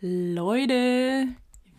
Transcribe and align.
Leute, 0.00 1.26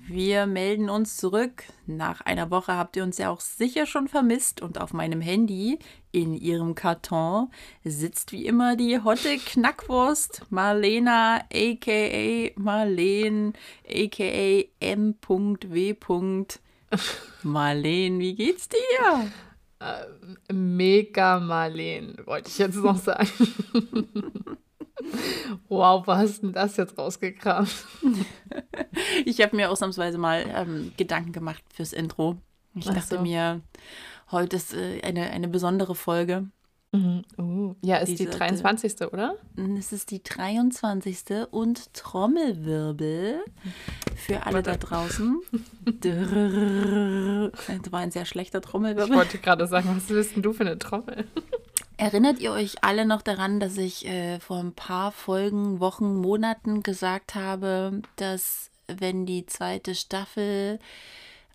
wir 0.09 0.47
melden 0.47 0.89
uns 0.89 1.15
zurück. 1.15 1.63
Nach 1.85 2.19
einer 2.19 2.51
Woche 2.51 2.75
habt 2.75 2.97
ihr 2.97 3.03
uns 3.03 3.17
ja 3.19 3.29
auch 3.29 3.39
sicher 3.39 3.85
schon 3.85 4.09
vermisst 4.09 4.61
und 4.61 4.81
auf 4.81 4.91
meinem 4.91 5.21
Handy 5.21 5.79
in 6.11 6.33
ihrem 6.33 6.75
Karton 6.75 7.49
sitzt 7.85 8.33
wie 8.33 8.45
immer 8.45 8.75
die 8.75 9.01
Hotte 9.01 9.37
Knackwurst 9.37 10.43
Marlena 10.49 11.37
aka 11.53 12.51
Marleen 12.57 13.53
aka 13.89 14.65
M.W. 14.81 15.93
Marleen, 17.43 18.19
wie 18.19 18.35
geht's 18.35 18.69
dir? 18.69 19.31
Äh, 19.79 20.53
mega 20.53 21.39
Marleen, 21.39 22.15
wollte 22.25 22.49
ich 22.49 22.57
jetzt 22.57 22.77
noch 22.77 22.97
sagen. 22.97 23.29
Wow, 25.69 26.05
was 26.07 26.17
hast 26.17 26.43
denn 26.43 26.53
das 26.53 26.75
jetzt 26.77 26.97
rausgekramt? 26.97 27.73
ich 29.25 29.41
habe 29.41 29.55
mir 29.55 29.69
ausnahmsweise 29.69 30.17
mal 30.17 30.45
ähm, 30.53 30.91
Gedanken 30.97 31.31
gemacht 31.31 31.63
fürs 31.73 31.93
Intro. 31.93 32.37
Ich 32.75 32.89
Ach 32.89 32.95
dachte 32.95 33.15
so. 33.15 33.21
mir, 33.21 33.61
heute 34.31 34.55
ist 34.55 34.73
äh, 34.73 35.01
eine, 35.03 35.29
eine 35.29 35.47
besondere 35.47 35.95
Folge. 35.95 36.49
Mhm. 36.97 37.23
Uh, 37.37 37.75
ja, 37.81 37.97
ist 37.97 38.09
Diese, 38.09 38.25
die 38.25 38.29
23. 38.29 39.01
oder? 39.11 39.35
Es 39.77 39.91
ist 39.91 40.11
die 40.11 40.23
23. 40.23 41.47
und 41.51 41.93
Trommelwirbel 41.93 43.43
für 44.15 44.43
alle 44.45 44.65
Warte. 44.65 44.71
da 44.71 44.77
draußen. 44.77 45.41
das 46.01 47.91
war 47.91 47.99
ein 47.99 48.11
sehr 48.11 48.25
schlechter 48.25 48.61
Trommelwirbel. 48.61 49.09
Ich 49.09 49.15
wollte 49.15 49.37
gerade 49.37 49.67
sagen, 49.67 49.89
was 49.95 50.05
bist 50.05 50.35
denn 50.35 50.43
du 50.43 50.53
für 50.53 50.65
eine 50.65 50.77
Trommel? 50.77 51.25
Erinnert 51.97 52.39
ihr 52.39 52.51
euch 52.51 52.83
alle 52.83 53.05
noch 53.05 53.23
daran, 53.23 53.59
dass 53.59 53.77
ich 53.77 54.05
äh, 54.07 54.39
vor 54.39 54.59
ein 54.59 54.73
paar 54.73 55.11
Folgen, 55.11 55.79
Wochen, 55.79 56.15
Monaten 56.15 56.83
gesagt 56.83 57.33
habe, 57.33 58.01
dass 58.17 58.69
wenn 58.87 59.25
die 59.25 59.45
zweite 59.45 59.95
Staffel 59.95 60.79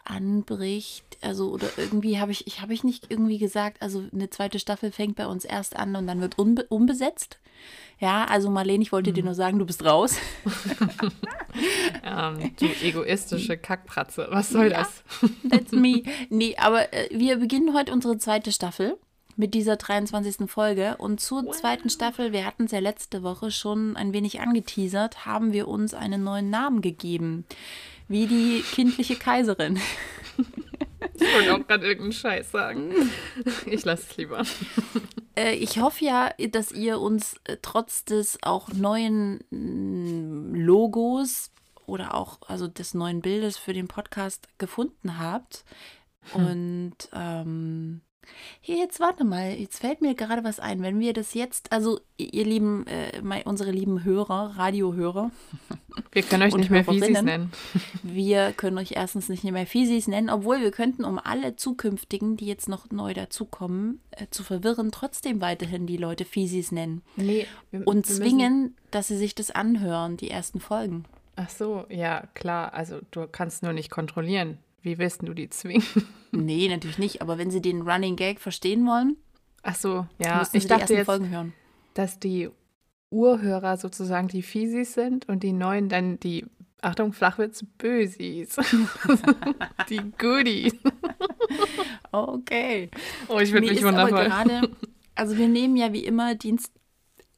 anbricht, 0.04 1.18
also 1.20 1.50
oder 1.50 1.68
irgendwie 1.76 2.18
habe 2.18 2.32
ich, 2.32 2.46
ich 2.46 2.60
habe 2.60 2.74
ich 2.74 2.84
nicht 2.84 3.10
irgendwie 3.10 3.38
gesagt, 3.38 3.82
also 3.82 4.04
eine 4.12 4.30
zweite 4.30 4.58
Staffel 4.58 4.90
fängt 4.90 5.16
bei 5.16 5.26
uns 5.26 5.44
erst 5.44 5.76
an 5.76 5.94
und 5.96 6.06
dann 6.06 6.20
wird 6.20 6.38
unbe 6.38 6.64
unbesetzt. 6.68 7.38
Ja, 8.00 8.24
also 8.24 8.50
Marlene, 8.50 8.82
ich 8.82 8.90
wollte 8.90 9.10
hm. 9.10 9.14
dir 9.14 9.24
nur 9.24 9.34
sagen, 9.34 9.58
du 9.58 9.64
bist 9.64 9.84
raus. 9.84 10.16
ähm, 12.04 12.50
du 12.58 12.66
egoistische 12.82 13.56
Kackpratze, 13.56 14.26
was 14.30 14.50
soll 14.50 14.70
ja, 14.70 14.78
das? 14.78 15.04
That's 15.48 15.72
me. 15.72 16.02
Nee, 16.30 16.56
aber 16.56 16.92
äh, 16.92 17.08
wir 17.12 17.36
beginnen 17.36 17.74
heute 17.74 17.92
unsere 17.92 18.18
zweite 18.18 18.52
Staffel 18.52 18.98
mit 19.36 19.54
dieser 19.54 19.76
23. 19.76 20.50
Folge. 20.50 20.96
Und 20.98 21.20
zur 21.20 21.44
wow. 21.44 21.56
zweiten 21.56 21.90
Staffel, 21.90 22.32
wir 22.32 22.44
hatten 22.44 22.64
es 22.64 22.72
ja 22.72 22.80
letzte 22.80 23.22
Woche 23.22 23.50
schon 23.50 23.96
ein 23.96 24.12
wenig 24.12 24.40
angeteasert, 24.40 25.26
haben 25.26 25.52
wir 25.52 25.68
uns 25.68 25.94
einen 25.94 26.24
neuen 26.24 26.50
Namen 26.50 26.80
gegeben. 26.80 27.44
Wie 28.12 28.26
die 28.26 28.62
kindliche 28.74 29.16
Kaiserin. 29.16 29.80
Ich 31.14 31.34
wollte 31.34 31.54
auch 31.54 31.66
gerade 31.66 31.86
irgendeinen 31.86 32.12
Scheiß 32.12 32.50
sagen. 32.50 32.92
Ich 33.64 33.86
lasse 33.86 34.04
es 34.10 34.16
lieber. 34.18 34.42
Äh, 35.34 35.54
ich 35.54 35.80
hoffe 35.80 36.04
ja, 36.04 36.30
dass 36.50 36.72
ihr 36.72 37.00
uns 37.00 37.40
äh, 37.44 37.56
trotz 37.62 38.04
des 38.04 38.38
auch 38.42 38.68
neuen 38.68 39.42
mm, 39.48 40.54
Logos 40.54 41.52
oder 41.86 42.14
auch 42.14 42.38
also 42.46 42.68
des 42.68 42.92
neuen 42.92 43.22
Bildes 43.22 43.56
für 43.56 43.72
den 43.72 43.88
Podcast 43.88 44.46
gefunden 44.58 45.18
habt. 45.18 45.64
Hm. 46.34 46.46
Und 46.46 46.96
ähm, 47.14 48.02
hier, 48.60 48.76
jetzt 48.76 49.00
warte 49.00 49.24
mal, 49.24 49.52
jetzt 49.52 49.78
fällt 49.78 50.00
mir 50.00 50.14
gerade 50.14 50.44
was 50.44 50.60
ein. 50.60 50.82
Wenn 50.82 51.00
wir 51.00 51.12
das 51.12 51.34
jetzt, 51.34 51.72
also 51.72 52.00
ihr 52.16 52.44
lieben, 52.44 52.86
äh, 52.86 53.42
unsere 53.44 53.70
lieben 53.70 54.04
Hörer, 54.04 54.54
Radiohörer. 54.56 55.30
Wir 56.12 56.22
können 56.22 56.42
euch 56.42 56.54
nicht 56.54 56.70
mehr 56.70 56.84
Fisis 56.84 57.22
nennen. 57.22 57.52
Wir 58.02 58.52
können 58.52 58.78
euch 58.78 58.92
erstens 58.92 59.28
nicht 59.28 59.44
mehr 59.44 59.66
Fisis 59.66 60.08
nennen, 60.08 60.30
obwohl 60.30 60.60
wir 60.60 60.70
könnten, 60.70 61.04
um 61.04 61.18
alle 61.18 61.56
zukünftigen, 61.56 62.36
die 62.36 62.46
jetzt 62.46 62.68
noch 62.68 62.90
neu 62.90 63.12
dazukommen, 63.12 64.00
äh, 64.12 64.26
zu 64.30 64.42
verwirren, 64.42 64.90
trotzdem 64.90 65.40
weiterhin 65.40 65.86
die 65.86 65.98
Leute 65.98 66.24
Fisis 66.24 66.72
nennen. 66.72 67.02
Nee. 67.16 67.46
Wir, 67.70 67.86
und 67.86 68.08
wir 68.08 68.14
zwingen, 68.14 68.76
dass 68.90 69.08
sie 69.08 69.18
sich 69.18 69.34
das 69.34 69.50
anhören, 69.50 70.16
die 70.16 70.30
ersten 70.30 70.60
Folgen. 70.60 71.04
Ach 71.36 71.50
so, 71.50 71.84
ja, 71.88 72.24
klar. 72.34 72.74
Also 72.74 73.00
du 73.10 73.26
kannst 73.26 73.62
nur 73.62 73.72
nicht 73.72 73.90
kontrollieren. 73.90 74.58
Wie 74.82 74.98
willst 74.98 75.22
du 75.22 75.34
die 75.34 75.48
zwingen? 75.48 75.84
Nee, 76.34 76.66
natürlich 76.66 76.96
nicht. 76.96 77.20
Aber 77.20 77.36
wenn 77.36 77.50
sie 77.50 77.60
den 77.60 77.82
Running 77.82 78.16
Gag 78.16 78.40
verstehen 78.40 78.86
wollen, 78.86 79.18
ach 79.62 79.74
so, 79.74 80.06
ja, 80.16 80.48
ich 80.54 80.66
dachte 80.66 80.94
jetzt, 80.94 81.04
Folgen 81.04 81.28
hören. 81.28 81.52
dass 81.92 82.18
die 82.18 82.48
Urhörer 83.10 83.76
sozusagen 83.76 84.28
die 84.28 84.40
Fisis 84.40 84.94
sind 84.94 85.28
und 85.28 85.42
die 85.42 85.52
neuen 85.52 85.90
dann 85.90 86.18
die, 86.20 86.46
Achtung, 86.80 87.12
Flachwitz, 87.12 87.66
Bösis. 87.76 88.56
die 89.90 90.00
Goodies. 90.16 90.74
okay. 92.12 92.90
Oh, 93.28 93.38
ich 93.38 93.52
würde 93.52 93.66
mich 93.66 93.84
wundervoll. 93.84 94.24
Gerade, 94.24 94.70
also 95.14 95.36
wir 95.36 95.48
nehmen 95.48 95.76
ja 95.76 95.92
wie 95.92 96.06
immer 96.06 96.34
Dienst, 96.34 96.72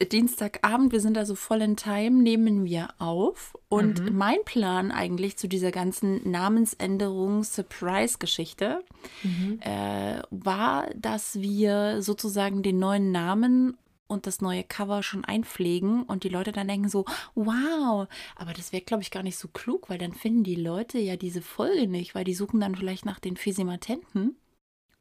Dienstagabend, 0.03 0.91
wir 0.91 0.99
sind 0.99 1.17
also 1.17 1.35
voll 1.35 1.61
in 1.61 1.77
Time, 1.77 2.21
nehmen 2.21 2.65
wir 2.65 2.89
auf. 2.97 3.57
Und 3.69 4.01
mhm. 4.01 4.17
mein 4.17 4.43
Plan 4.43 4.91
eigentlich 4.91 5.37
zu 5.37 5.47
dieser 5.47 5.71
ganzen 5.71 6.29
Namensänderung-Surprise-Geschichte 6.29 8.83
mhm. 9.23 9.61
äh, 9.61 10.21
war, 10.31 10.89
dass 10.95 11.39
wir 11.39 12.01
sozusagen 12.01 12.61
den 12.61 12.77
neuen 12.77 13.13
Namen 13.13 13.77
und 14.07 14.27
das 14.27 14.41
neue 14.41 14.63
Cover 14.63 15.01
schon 15.01 15.25
einpflegen 15.25 16.03
und 16.03 16.23
die 16.23 16.29
Leute 16.29 16.51
dann 16.51 16.67
denken 16.67 16.89
so, 16.89 17.05
wow, 17.33 18.07
aber 18.35 18.53
das 18.53 18.71
wäre, 18.71 18.83
glaube 18.83 19.01
ich, 19.01 19.11
gar 19.11 19.23
nicht 19.23 19.37
so 19.37 19.47
klug, 19.47 19.89
weil 19.89 19.97
dann 19.97 20.13
finden 20.13 20.43
die 20.43 20.55
Leute 20.55 20.99
ja 20.99 21.15
diese 21.15 21.41
Folge 21.41 21.87
nicht, 21.87 22.15
weil 22.15 22.23
die 22.23 22.35
suchen 22.35 22.59
dann 22.59 22.75
vielleicht 22.75 23.05
nach 23.05 23.19
den 23.19 23.37
Physimatenten. 23.37 24.35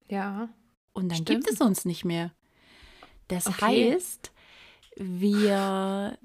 Ja. 0.08 0.48
Und 0.92 1.10
dann 1.10 1.18
stimmt. 1.18 1.44
gibt 1.44 1.52
es 1.52 1.60
uns 1.60 1.84
nicht 1.84 2.04
mehr. 2.04 2.32
Das 3.28 3.46
okay. 3.46 3.92
heißt, 3.92 4.32
wir 4.96 6.18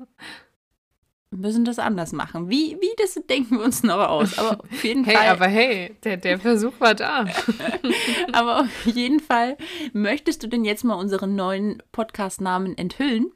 müssen 1.31 1.65
das 1.65 1.79
anders 1.79 2.11
machen. 2.11 2.49
Wie, 2.49 2.77
wie 2.79 2.91
das 2.97 3.13
denken 3.29 3.57
wir 3.57 3.63
uns 3.63 3.83
noch 3.83 3.99
aus. 4.07 4.37
Aber 4.37 4.61
auf 4.61 4.83
jeden 4.83 5.03
hey, 5.03 5.15
Fall. 5.15 5.27
aber 5.27 5.47
hey, 5.47 5.95
der, 6.03 6.17
der 6.17 6.39
Versuch 6.39 6.73
war 6.79 6.95
da. 6.95 7.25
aber 8.31 8.61
auf 8.61 8.85
jeden 8.85 9.19
Fall, 9.19 9.57
möchtest 9.93 10.43
du 10.43 10.47
denn 10.47 10.65
jetzt 10.65 10.83
mal 10.83 10.95
unseren 10.95 11.35
neuen 11.35 11.83
Podcast-Namen 11.91 12.77
enthüllen? 12.77 13.31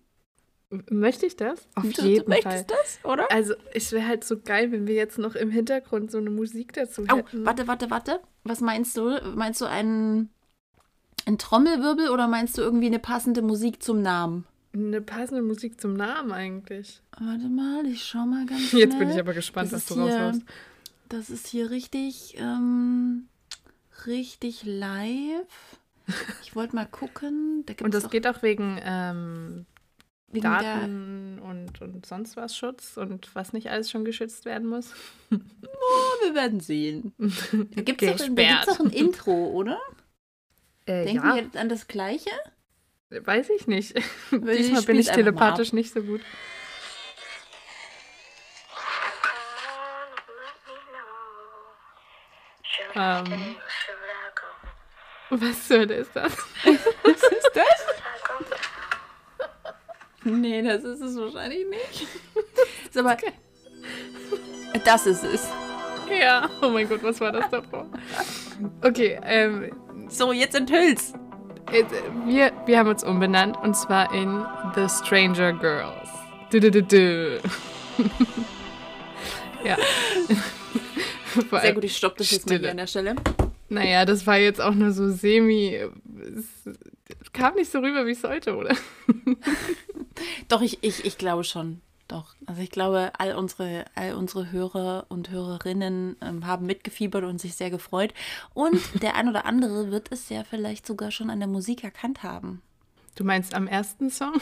Möchte 0.90 1.28
ich 1.28 1.36
das? 1.36 1.68
Auf 1.76 1.84
du, 1.84 2.02
jeden 2.02 2.26
du 2.26 2.30
möchtest 2.30 2.72
Fall. 2.72 2.78
das, 2.82 3.00
oder? 3.04 3.32
Also, 3.32 3.54
es 3.74 3.92
wäre 3.92 4.08
halt 4.08 4.24
so 4.24 4.40
geil, 4.40 4.72
wenn 4.72 4.88
wir 4.88 4.96
jetzt 4.96 5.20
noch 5.20 5.36
im 5.36 5.52
Hintergrund 5.52 6.10
so 6.10 6.18
eine 6.18 6.32
Musik 6.32 6.74
dazu 6.74 7.04
oh, 7.12 7.18
hätten. 7.18 7.46
Warte, 7.46 7.68
warte, 7.68 7.92
warte. 7.92 8.20
Was 8.44 8.60
meinst 8.60 8.98
du? 8.98 9.20
Meinst 9.36 9.62
du 9.62 9.66
einen, 9.66 10.32
einen 11.28 11.38
Trommelwirbel 11.38 12.10
oder 12.10 12.28
meinst 12.28 12.58
du 12.58 12.64
irgendwie 12.64 12.88
eine 12.88 12.98
passende 12.98 13.44
Musik 13.44 13.84
zum 13.84 14.02
Namen? 14.02 14.48
Eine 14.74 15.02
passende 15.02 15.42
Musik 15.42 15.80
zum 15.80 15.94
Namen 15.94 16.32
eigentlich. 16.32 17.02
Warte 17.20 17.48
mal, 17.48 17.86
ich 17.86 18.04
schau 18.04 18.26
mal 18.26 18.46
ganz 18.46 18.70
schnell. 18.70 18.82
Jetzt 18.86 18.98
bin 18.98 19.10
ich 19.10 19.20
aber 19.20 19.34
gespannt, 19.34 19.72
das 19.72 19.90
was 19.90 19.96
du 19.96 20.04
hier, 20.04 20.16
raushaust. 20.16 20.42
Das 21.10 21.30
ist 21.30 21.48
hier 21.48 21.70
richtig, 21.70 22.36
ähm, 22.38 23.28
richtig 24.08 24.64
live. 24.66 25.78
Ich 26.42 26.56
wollte 26.56 26.76
mal 26.76 26.86
gucken. 26.86 27.64
Da 27.66 27.74
und 27.84 27.94
das 27.94 28.10
geht 28.10 28.28
auch 28.28 28.42
wegen, 28.42 28.80
ähm, 28.84 29.66
wegen 30.28 30.44
Daten 30.44 31.40
und, 31.40 31.82
und 31.82 32.06
sonst 32.06 32.36
was 32.36 32.58
Schutz 32.58 32.98
und 32.98 33.34
was 33.36 33.54
nicht 33.54 33.70
alles 33.70 33.92
schon 33.92 34.04
geschützt 34.04 34.46
werden 34.46 34.68
muss. 34.68 34.92
Oh, 35.32 36.26
wir 36.26 36.34
werden 36.34 36.60
sehen. 36.60 37.14
Da 37.76 37.82
gibt 37.84 38.02
es 38.02 38.18
doch, 38.66 38.80
ein 38.80 38.90
Intro, 38.90 39.52
oder? 39.52 39.80
Äh, 40.86 41.06
Denken 41.06 41.28
ja. 41.28 41.36
wir 41.36 41.62
an 41.62 41.70
das 41.70 41.88
Gleiche? 41.88 42.32
Weiß 43.22 43.50
ich 43.50 43.68
nicht. 43.68 43.96
Diesmal 44.32 44.82
bin 44.84 44.98
ich 44.98 45.10
telepathisch 45.10 45.74
nicht 45.74 45.94
so 45.94 46.02
gut. 46.02 46.22
Ähm, 52.96 53.56
was 55.30 55.68
soll 55.68 55.88
das? 55.88 56.08
was 56.16 56.24
ist 56.24 57.52
das? 57.54 57.86
nee, 60.24 60.62
das 60.62 60.84
ist 60.84 61.02
es 61.02 61.18
wahrscheinlich 61.18 61.68
nicht. 61.68 62.08
Ist 62.86 62.98
aber, 62.98 63.18
das 64.86 65.08
ist 65.08 65.24
es. 65.24 65.50
Ja, 66.10 66.50
oh 66.62 66.70
mein 66.70 66.88
Gott, 66.88 67.02
was 67.02 67.20
war 67.20 67.32
das 67.32 67.50
davor? 67.50 67.88
Okay, 68.82 69.20
ähm. 69.24 69.72
So, 70.10 70.32
jetzt 70.32 70.54
enthüll's. 70.54 71.14
Wir, 71.74 72.52
wir 72.68 72.78
haben 72.78 72.88
uns 72.88 73.04
umbenannt 73.04 73.58
und 73.64 73.76
zwar 73.76 74.14
in 74.14 74.46
The 74.76 74.88
Stranger 74.88 75.54
Girls. 75.54 76.08
Du, 76.52 76.60
du, 76.60 76.70
du, 76.70 76.84
du. 76.84 77.42
ja. 79.66 79.76
Sehr 81.62 81.74
gut, 81.74 81.84
ich 81.84 81.98
stoppe 81.98 82.20
das 82.20 82.30
jetzt 82.30 82.48
mal 82.48 82.60
hier 82.60 82.70
an 82.70 82.78
der 82.78 82.86
Stelle. 82.86 83.16
Naja, 83.70 84.06
das 84.06 84.28
war 84.28 84.38
jetzt 84.38 84.62
auch 84.62 84.76
nur 84.76 84.92
so 84.92 85.10
semi. 85.10 85.80
Es 87.20 87.34
kam 87.34 87.56
nicht 87.56 87.72
so 87.72 87.80
rüber, 87.80 88.06
wie 88.06 88.12
es 88.12 88.22
sollte, 88.22 88.56
oder? 88.56 88.76
Doch, 90.50 90.62
ich, 90.62 90.78
ich, 90.82 91.04
ich 91.06 91.18
glaube 91.18 91.44
schon. 91.44 91.82
Also 92.54 92.62
ich 92.62 92.70
glaube, 92.70 93.12
all 93.18 93.34
unsere, 93.34 93.86
all 93.96 94.14
unsere 94.14 94.52
Hörer 94.52 95.08
und 95.10 95.32
Hörerinnen 95.32 96.18
ähm, 96.22 96.46
haben 96.46 96.68
mitgefiebert 96.68 97.24
und 97.24 97.42
sich 97.42 97.56
sehr 97.56 97.72
gefreut. 97.72 98.14
Und 98.54 98.80
der 99.02 99.16
ein 99.16 99.28
oder 99.28 99.48
andere 99.48 99.90
wird 99.90 100.12
es 100.12 100.30
ja 100.30 100.44
vielleicht 100.44 100.86
sogar 100.86 101.10
schon 101.10 101.32
an 101.32 101.40
der 101.40 101.48
Musik 101.48 101.84
erkannt 101.84 102.22
haben. 102.22 102.62
Du 103.16 103.24
meinst 103.24 103.56
am 103.56 103.66
ersten 103.66 104.12
Song? 104.12 104.34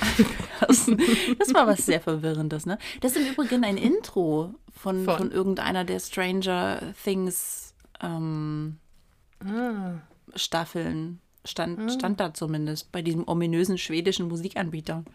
Das, 0.60 0.92
das 1.40 1.54
war 1.54 1.68
was 1.68 1.86
sehr 1.86 2.02
Verwirrendes, 2.02 2.66
ne? 2.66 2.78
Das 3.00 3.16
ist 3.16 3.26
im 3.26 3.32
Übrigen 3.32 3.64
ein 3.64 3.78
Intro 3.78 4.56
von, 4.74 5.06
von. 5.06 5.18
von 5.18 5.32
irgendeiner 5.32 5.86
der 5.86 6.02
Stranger 6.02 6.94
Things 7.06 7.74
ähm, 8.02 8.78
ah. 9.40 9.94
Staffeln. 10.36 11.22
Stand, 11.46 11.80
ah. 11.80 11.90
stand 11.90 12.20
da 12.20 12.34
zumindest 12.34 12.92
bei 12.92 13.02
diesem 13.02 13.26
ominösen 13.26 13.78
schwedischen 13.78 14.28
Musikanbieter. 14.28 15.06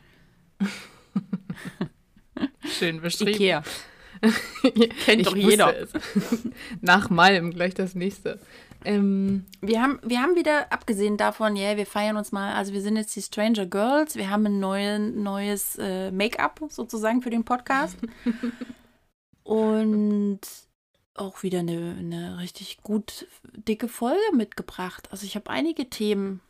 Schön 2.66 3.00
beschrieben. 3.00 3.30
Ikea. 3.32 3.62
Kennt 5.04 5.26
doch 5.26 5.36
jeder. 5.36 5.74
Nach 6.80 7.10
Malm 7.10 7.50
gleich 7.50 7.74
das 7.74 7.94
nächste. 7.94 8.38
Ähm, 8.84 9.46
wir, 9.60 9.82
haben, 9.82 9.98
wir 10.02 10.22
haben 10.22 10.36
wieder, 10.36 10.72
abgesehen 10.72 11.16
davon, 11.16 11.56
ja, 11.56 11.68
yeah, 11.68 11.76
wir 11.76 11.86
feiern 11.86 12.16
uns 12.16 12.30
mal, 12.30 12.54
also 12.54 12.72
wir 12.72 12.80
sind 12.80 12.96
jetzt 12.96 13.16
die 13.16 13.22
Stranger 13.22 13.66
Girls, 13.66 14.14
wir 14.14 14.30
haben 14.30 14.46
ein 14.46 14.60
neue, 14.60 15.00
neues 15.00 15.76
äh, 15.80 16.12
Make-up 16.12 16.60
sozusagen 16.68 17.20
für 17.20 17.30
den 17.30 17.44
Podcast. 17.44 17.96
Und 19.42 20.40
auch 21.14 21.42
wieder 21.42 21.60
eine, 21.60 21.96
eine 21.98 22.38
richtig 22.38 22.82
gut 22.82 23.26
dicke 23.54 23.88
Folge 23.88 24.20
mitgebracht. 24.34 25.08
Also 25.10 25.24
ich 25.24 25.34
habe 25.34 25.50
einige 25.50 25.88
Themen 25.88 26.40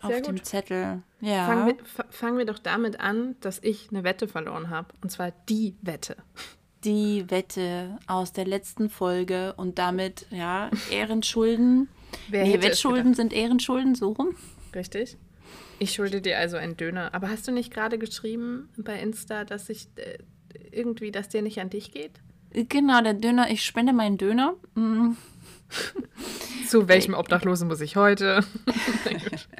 Sehr 0.00 0.10
auf 0.10 0.16
gut. 0.16 0.26
dem 0.26 0.44
Zettel. 0.44 1.02
Ja. 1.20 1.46
Fangen 1.46 1.66
wir, 1.66 2.04
fangen 2.10 2.38
wir 2.38 2.44
doch 2.44 2.58
damit 2.58 3.00
an, 3.00 3.36
dass 3.40 3.58
ich 3.62 3.88
eine 3.90 4.04
Wette 4.04 4.28
verloren 4.28 4.70
habe. 4.70 4.88
Und 5.02 5.10
zwar 5.10 5.32
die 5.48 5.76
Wette 5.82 6.16
die 6.86 7.28
Wette 7.30 7.98
aus 8.06 8.32
der 8.32 8.46
letzten 8.46 8.88
Folge 8.88 9.54
und 9.56 9.78
damit, 9.78 10.26
ja, 10.30 10.70
Ehrenschulden. 10.90 11.88
Wer 12.28 12.44
nee, 12.44 12.62
Wettschulden 12.62 13.12
sind 13.12 13.32
Ehrenschulden, 13.32 13.94
so 13.94 14.12
rum. 14.12 14.36
Richtig. 14.74 15.18
Ich 15.78 15.92
schulde 15.92 16.22
dir 16.22 16.38
also 16.38 16.56
einen 16.56 16.76
Döner. 16.76 17.12
Aber 17.12 17.28
hast 17.28 17.46
du 17.48 17.52
nicht 17.52 17.72
gerade 17.72 17.98
geschrieben 17.98 18.68
bei 18.76 18.98
Insta, 19.00 19.44
dass 19.44 19.68
ich 19.68 19.88
äh, 19.96 20.18
irgendwie, 20.70 21.10
dass 21.10 21.28
der 21.28 21.42
nicht 21.42 21.60
an 21.60 21.70
dich 21.70 21.90
geht? 21.90 22.12
Genau, 22.52 23.02
der 23.02 23.14
Döner, 23.14 23.50
ich 23.50 23.64
spende 23.64 23.92
meinen 23.92 24.16
Döner. 24.16 24.54
Mhm. 24.74 25.16
Zu 26.68 26.88
welchem 26.88 27.14
Obdachlosen 27.14 27.68
muss 27.68 27.80
ich 27.80 27.96
heute? 27.96 28.44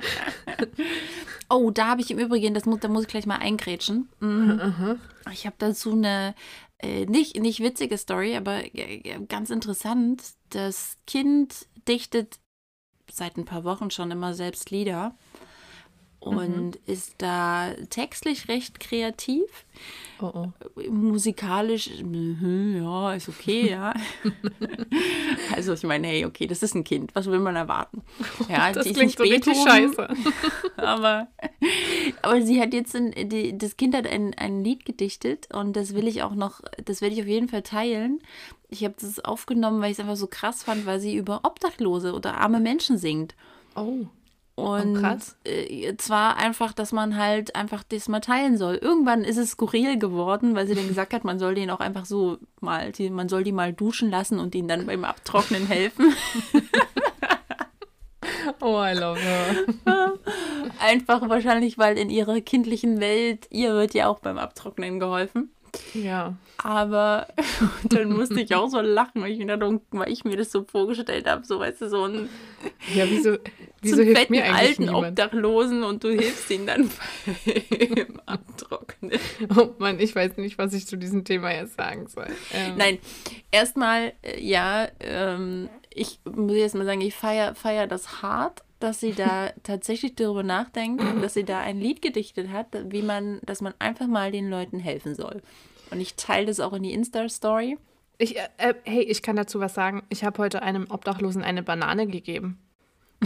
oh, 1.49 1.70
da 1.70 1.88
habe 1.88 2.00
ich 2.00 2.11
im 2.11 2.19
Übrigen, 2.19 2.55
das 2.55 2.67
muss, 2.67 2.81
da 2.81 2.88
muss 2.88 3.03
ich 3.03 3.08
gleich 3.08 3.26
mal 3.26 3.38
eingrätschen. 3.38 4.08
Mhm. 4.20 4.99
Ich 5.32 5.47
habe 5.47 5.56
dazu 5.58 5.93
eine 5.93 6.35
äh, 6.79 7.06
nicht, 7.06 7.41
nicht 7.41 7.61
witzige 7.61 7.97
Story, 7.97 8.37
aber 8.37 8.62
äh, 8.75 9.19
ganz 9.29 9.50
interessant. 9.50 10.23
Das 10.50 10.97
Kind 11.06 11.67
dichtet 11.88 12.38
seit 13.11 13.37
ein 13.37 13.44
paar 13.44 13.64
Wochen 13.64 13.91
schon 13.91 14.11
immer 14.11 14.35
selbst 14.35 14.70
Lieder 14.70 15.14
und 16.26 16.67
mhm. 16.67 16.81
ist 16.87 17.14
da 17.19 17.73
textlich 17.88 18.49
recht 18.49 18.81
kreativ. 18.81 19.44
Oh, 20.20 20.32
oh. 20.34 20.81
Musikalisch, 20.90 22.02
mhm, 22.02 22.82
ja, 22.82 23.14
ist 23.14 23.28
okay, 23.28 23.70
ja. 23.70 23.94
also 25.55 25.75
ich 25.75 25.82
meine, 25.84 26.08
hey, 26.08 26.25
okay, 26.25 26.46
das 26.46 26.62
ist 26.62 26.75
ein 26.75 26.84
Kind, 26.84 27.14
was 27.14 27.26
will 27.26 27.38
man 27.38 27.56
erwarten? 27.56 28.02
Ja, 28.49 28.73
das 28.73 28.87
klingt 28.87 29.17
so 29.17 29.23
richtig 29.23 29.56
scheiße. 29.56 30.08
aber, 30.76 31.28
aber 32.23 32.43
sie 32.43 32.61
hat 32.61 32.73
jetzt, 32.75 32.96
ein, 32.96 33.12
die, 33.28 33.56
das 33.56 33.76
Kind 33.76 33.94
hat 33.94 34.06
ein, 34.06 34.34
ein 34.34 34.64
Lied 34.64 34.84
gedichtet 34.84 35.49
und 35.55 35.76
das 35.76 35.94
will 35.94 36.08
ich 36.08 36.23
auch 36.23 36.34
noch, 36.34 36.61
das 36.84 37.00
werde 37.00 37.14
ich 37.14 37.20
auf 37.20 37.28
jeden 37.28 37.49
Fall 37.49 37.62
teilen. 37.62 38.20
Ich 38.69 38.84
habe 38.84 38.94
das 39.00 39.20
aufgenommen, 39.20 39.81
weil 39.81 39.90
ich 39.90 39.99
es 39.99 40.00
einfach 40.00 40.17
so 40.17 40.26
krass 40.26 40.64
fand, 40.64 40.87
weil 40.87 40.99
sie 41.00 41.14
über 41.14 41.40
Obdachlose 41.44 42.14
oder 42.14 42.38
arme 42.38 42.61
Menschen 42.61 42.99
singt. 42.99 43.34
Oh. 43.76 44.06
Und 44.56 45.05
oh, 45.05 45.17
zwar 45.99 46.38
einfach, 46.38 46.73
dass 46.73 46.91
man 46.91 47.19
halt 47.19 47.55
einfach 47.55 47.82
das 47.82 48.08
mal 48.08 48.20
teilen 48.20 48.56
soll. 48.56 48.76
Irgendwann 48.76 49.23
ist 49.23 49.37
es 49.37 49.50
skurril 49.50 49.99
geworden, 49.99 50.55
weil 50.55 50.67
sie 50.67 50.75
dann 50.75 50.88
gesagt 50.88 51.12
hat, 51.12 51.25
man 51.25 51.38
soll 51.38 51.55
den 51.55 51.69
auch 51.69 51.81
einfach 51.81 52.06
so 52.06 52.38
mal, 52.62 52.91
die, 52.91 53.11
man 53.11 53.29
soll 53.29 53.44
die 53.44 53.53
mal 53.53 53.75
duschen 53.75 54.11
lassen 54.11 54.38
und 54.38 54.55
ihnen 54.55 54.67
dann 54.67 54.87
beim 54.87 55.05
Abtrocknen 55.05 55.67
helfen. 55.67 56.14
oh, 58.62 58.82
I 58.82 58.99
love 58.99 59.20
her. 59.20 59.56
Einfach 60.81 61.29
wahrscheinlich, 61.29 61.76
weil 61.76 61.99
in 61.99 62.09
ihrer 62.09 62.41
kindlichen 62.41 62.99
Welt, 62.99 63.47
ihr 63.50 63.75
wird 63.75 63.93
ja 63.93 64.09
auch 64.09 64.20
beim 64.20 64.38
Abtrocknen 64.38 64.99
geholfen. 64.99 65.50
Ja. 65.94 66.37
Aber 66.58 67.28
dann 67.84 68.12
musste 68.12 68.40
ich 68.40 68.55
auch 68.55 68.69
so 68.69 68.81
lachen, 68.81 69.23
weil 69.23 69.32
ich, 69.32 69.38
mir, 69.38 69.46
dachte, 69.46 69.81
weil 69.90 70.12
ich 70.12 70.25
mir 70.25 70.37
das 70.37 70.50
so 70.50 70.64
vorgestellt 70.64 71.28
habe, 71.28 71.44
so 71.44 71.61
weißt 71.61 71.82
du, 71.82 71.88
so 71.88 72.05
ein 72.05 72.28
ja, 72.94 73.05
wieso, 73.08 73.37
wieso 73.82 73.96
so 73.96 74.02
hilft 74.02 74.20
fetten, 74.20 74.43
alten 74.43 74.84
niemand? 74.84 75.20
Obdachlosen 75.20 75.82
und 75.82 76.02
du 76.05 76.11
hilfst 76.11 76.50
ihnen 76.50 76.67
dann 76.67 76.90
beim 77.94 78.20
Abtrocknen. 78.26 79.19
Oh 79.56 79.69
Mann, 79.78 80.00
ich 80.00 80.14
weiß 80.14 80.37
nicht, 80.38 80.58
was 80.58 80.73
ich 80.73 80.87
zu 80.87 80.96
diesem 80.96 81.25
Thema 81.25 81.52
jetzt 81.52 81.76
sagen 81.76 82.06
soll. 82.08 82.28
Ähm. 82.52 82.75
Nein, 82.76 82.99
erstmal, 83.50 84.12
äh, 84.23 84.40
ja, 84.40 84.88
ähm, 85.00 85.69
ich 85.90 86.20
muss 86.25 86.56
jetzt 86.56 86.75
mal 86.75 86.84
sagen, 86.84 87.00
ich 87.00 87.14
feiere 87.14 87.55
feier 87.55 87.87
das 87.87 88.23
hart, 88.23 88.62
dass 88.81 89.00
sie 89.00 89.12
da 89.12 89.50
tatsächlich 89.62 90.14
darüber 90.17 90.43
nachdenkt 90.43 91.02
dass 91.23 91.34
sie 91.34 91.44
da 91.44 91.61
ein 91.61 91.81
Lied 91.81 92.02
gedichtet 92.02 92.50
hat, 92.50 92.67
wie 92.93 93.02
man, 93.02 93.40
dass 93.46 93.62
man 93.62 93.73
einfach 93.78 94.06
mal 94.06 94.31
den 94.31 94.50
Leuten 94.50 94.78
helfen 94.78 95.14
soll. 95.14 95.43
Und 95.91 96.00
ich 96.00 96.15
teile 96.17 96.47
das 96.47 96.61
auch 96.61 96.73
in 96.73 96.83
die 96.83 96.93
Insta-Story. 96.93 97.79
Ich, 98.19 98.37
äh, 98.37 98.49
äh 98.59 98.75
hey, 98.85 99.03
ich 99.03 99.23
kann 99.23 99.37
dazu 99.37 99.61
was 99.61 99.75
sagen. 99.75 100.03
Ich 100.09 100.25
habe 100.25 100.38
heute 100.43 100.62
einem 100.62 100.87
Obdachlosen 100.91 101.43
eine 101.43 101.62
Banane 101.62 102.06
gegeben. 102.06 102.59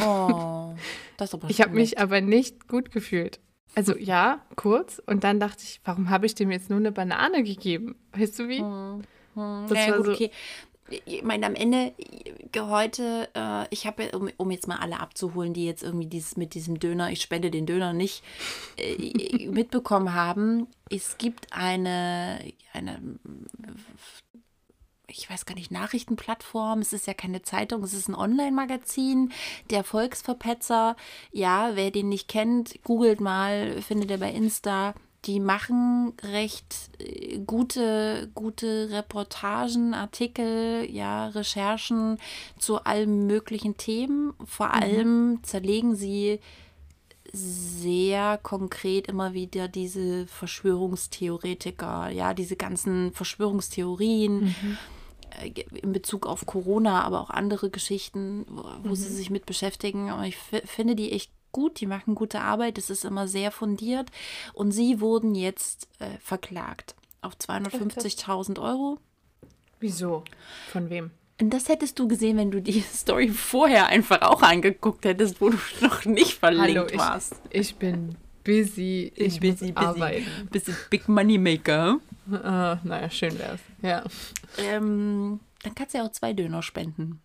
Oh, 0.00 0.74
das 1.16 1.30
ist 1.30 1.34
aber 1.34 1.50
Ich 1.50 1.60
habe 1.60 1.74
mich 1.74 1.98
aber 1.98 2.20
nicht 2.20 2.68
gut 2.68 2.90
gefühlt. 2.90 3.40
Also 3.74 3.96
ja, 3.96 4.44
kurz. 4.56 5.00
Und 5.06 5.24
dann 5.24 5.38
dachte 5.38 5.62
ich, 5.62 5.80
warum 5.84 6.10
habe 6.10 6.26
ich 6.26 6.34
dem 6.34 6.50
jetzt 6.50 6.70
nur 6.70 6.78
eine 6.78 6.92
Banane 6.92 7.44
gegeben? 7.44 7.96
Weißt 8.12 8.38
du 8.38 8.48
wie? 8.48 8.58
Hm, 8.58 9.02
hm. 9.34 9.66
Das 9.68 9.78
naja, 9.78 9.96
gut, 9.96 10.06
so, 10.06 10.12
okay 10.12 10.30
ich 11.04 11.22
meine, 11.22 11.46
am 11.46 11.54
Ende 11.54 11.92
heute, 12.58 13.28
äh, 13.34 13.66
ich 13.70 13.86
habe, 13.86 14.10
um, 14.12 14.28
um, 14.36 14.50
jetzt 14.50 14.68
mal 14.68 14.78
alle 14.78 15.00
abzuholen, 15.00 15.54
die 15.54 15.64
jetzt 15.64 15.82
irgendwie 15.82 16.06
dieses 16.06 16.36
mit 16.36 16.54
diesem 16.54 16.78
Döner, 16.78 17.10
ich 17.10 17.22
spende 17.22 17.50
den 17.50 17.66
Döner 17.66 17.92
nicht, 17.92 18.22
äh, 18.76 19.46
mitbekommen 19.50 20.14
haben, 20.14 20.66
es 20.90 21.18
gibt 21.18 21.52
eine, 21.52 22.40
eine, 22.72 23.00
ich 25.06 25.28
weiß 25.28 25.46
gar 25.46 25.54
nicht, 25.54 25.70
Nachrichtenplattform, 25.70 26.80
es 26.80 26.92
ist 26.92 27.06
ja 27.06 27.14
keine 27.14 27.42
Zeitung, 27.42 27.82
es 27.82 27.94
ist 27.94 28.08
ein 28.08 28.14
Online-Magazin, 28.14 29.32
der 29.70 29.84
Volksverpetzer, 29.84 30.96
ja, 31.32 31.70
wer 31.74 31.90
den 31.90 32.08
nicht 32.08 32.28
kennt, 32.28 32.82
googelt 32.82 33.20
mal, 33.20 33.80
findet 33.82 34.10
er 34.10 34.18
bei 34.18 34.30
Insta, 34.30 34.94
die 35.26 35.40
machen 35.40 36.12
recht 36.22 36.90
äh, 36.98 37.38
gute, 37.40 38.30
gute 38.34 38.90
Reportagen, 38.90 39.94
Artikel, 39.94 40.86
ja, 40.90 41.28
Recherchen 41.28 42.18
zu 42.58 42.84
allen 42.84 43.26
möglichen 43.26 43.76
Themen. 43.76 44.32
Vor 44.44 44.68
mhm. 44.68 44.72
allem 44.72 45.38
zerlegen 45.42 45.94
sie 45.94 46.40
sehr 47.32 48.38
konkret 48.42 49.06
immer 49.06 49.34
wieder 49.34 49.68
diese 49.68 50.26
Verschwörungstheoretiker, 50.26 52.08
ja, 52.10 52.34
diese 52.34 52.56
ganzen 52.56 53.12
Verschwörungstheorien. 53.12 54.44
Mhm 54.44 54.78
äh, 55.38 55.52
in 55.82 55.92
Bezug 55.92 56.26
auf 56.26 56.44
Corona, 56.44 57.02
aber 57.02 57.20
auch 57.20 57.30
andere 57.30 57.70
Geschichten, 57.70 58.44
wo, 58.48 58.64
wo 58.82 58.88
mhm. 58.88 58.94
sie 58.96 59.14
sich 59.14 59.30
mit 59.30 59.46
beschäftigen. 59.46 60.10
Aber 60.10 60.24
ich 60.24 60.36
finde 60.36 60.96
die 60.96 61.12
echt 61.12 61.30
gut, 61.52 61.80
die 61.80 61.86
machen 61.86 62.14
gute 62.14 62.40
Arbeit, 62.40 62.78
es 62.78 62.90
ist 62.90 63.04
immer 63.04 63.28
sehr 63.28 63.50
fundiert. 63.50 64.10
Und 64.52 64.72
sie 64.72 65.00
wurden 65.00 65.34
jetzt 65.34 65.88
äh, 65.98 66.18
verklagt 66.20 66.94
auf 67.22 67.34
250.000 67.34 68.60
Euro. 68.60 68.98
Wieso? 69.78 70.24
Von 70.70 70.90
wem? 70.90 71.10
Und 71.40 71.50
das 71.50 71.68
hättest 71.68 71.98
du 71.98 72.06
gesehen, 72.06 72.36
wenn 72.36 72.50
du 72.50 72.60
die 72.60 72.80
Story 72.94 73.28
vorher 73.28 73.86
einfach 73.86 74.22
auch 74.22 74.42
angeguckt 74.42 75.04
hättest, 75.04 75.40
wo 75.40 75.50
du 75.50 75.58
noch 75.80 76.04
nicht 76.04 76.34
verlinkt 76.34 76.78
Hallo, 76.78 76.86
ich, 76.90 76.98
warst. 76.98 77.34
Ich 77.50 77.76
bin 77.76 78.16
busy. 78.44 79.12
Ich 79.16 79.40
bin 79.40 79.54
busy, 79.54 79.72
busy. 79.72 80.26
Busy 80.50 80.72
Big 80.90 81.08
Money 81.08 81.38
Maker. 81.38 81.98
Uh, 82.28 82.76
naja, 82.84 83.10
schön 83.10 83.38
wär's. 83.38 83.60
Ja. 83.82 84.04
Ähm, 84.58 85.40
dann 85.62 85.74
kannst 85.74 85.94
du 85.94 85.98
ja 85.98 86.04
auch 86.04 86.12
zwei 86.12 86.32
Döner 86.32 86.62
spenden. 86.62 87.20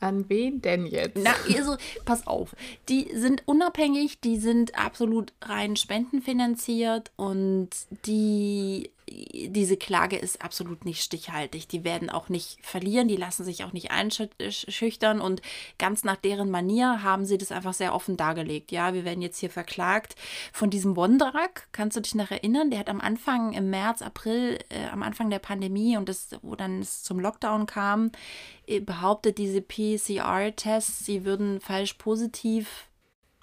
An 0.00 0.28
wen 0.28 0.60
denn 0.62 0.86
jetzt? 0.86 1.18
Na, 1.22 1.34
also, 1.54 1.76
pass 2.04 2.26
auf. 2.26 2.54
Die 2.88 3.10
sind 3.14 3.42
unabhängig, 3.46 4.20
die 4.20 4.38
sind 4.38 4.78
absolut 4.78 5.32
rein 5.42 5.76
spendenfinanziert 5.76 7.12
und 7.16 7.70
die 8.06 8.90
diese 9.08 9.76
Klage 9.76 10.16
ist 10.16 10.42
absolut 10.42 10.84
nicht 10.84 11.02
stichhaltig. 11.02 11.68
Die 11.68 11.84
werden 11.84 12.10
auch 12.10 12.28
nicht 12.28 12.58
verlieren, 12.62 13.06
die 13.06 13.16
lassen 13.16 13.44
sich 13.44 13.62
auch 13.62 13.72
nicht 13.72 13.90
einschüchtern 13.92 15.20
und 15.20 15.42
ganz 15.78 16.02
nach 16.02 16.16
deren 16.16 16.50
Manier 16.50 17.02
haben 17.04 17.24
sie 17.24 17.38
das 17.38 17.52
einfach 17.52 17.72
sehr 17.72 17.94
offen 17.94 18.16
dargelegt. 18.16 18.72
Ja, 18.72 18.94
wir 18.94 19.04
werden 19.04 19.22
jetzt 19.22 19.38
hier 19.38 19.50
verklagt 19.50 20.16
von 20.52 20.70
diesem 20.70 20.96
Wondrak. 20.96 21.68
Kannst 21.70 21.96
du 21.96 22.00
dich 22.00 22.16
noch 22.16 22.32
erinnern? 22.32 22.70
Der 22.70 22.80
hat 22.80 22.90
am 22.90 23.00
Anfang 23.00 23.52
im 23.52 23.70
März, 23.70 24.02
April, 24.02 24.58
äh, 24.70 24.86
am 24.90 25.04
Anfang 25.04 25.30
der 25.30 25.38
Pandemie 25.38 25.96
und 25.96 26.08
das, 26.08 26.30
wo 26.42 26.56
dann 26.56 26.80
es 26.80 27.04
zum 27.04 27.20
Lockdown 27.20 27.66
kam, 27.66 28.10
äh, 28.66 28.80
behauptet 28.80 29.38
diese 29.38 29.60
PCR-Tests, 29.60 31.06
sie 31.06 31.24
würden 31.24 31.60
falsch 31.60 31.94
positiv 31.94 32.88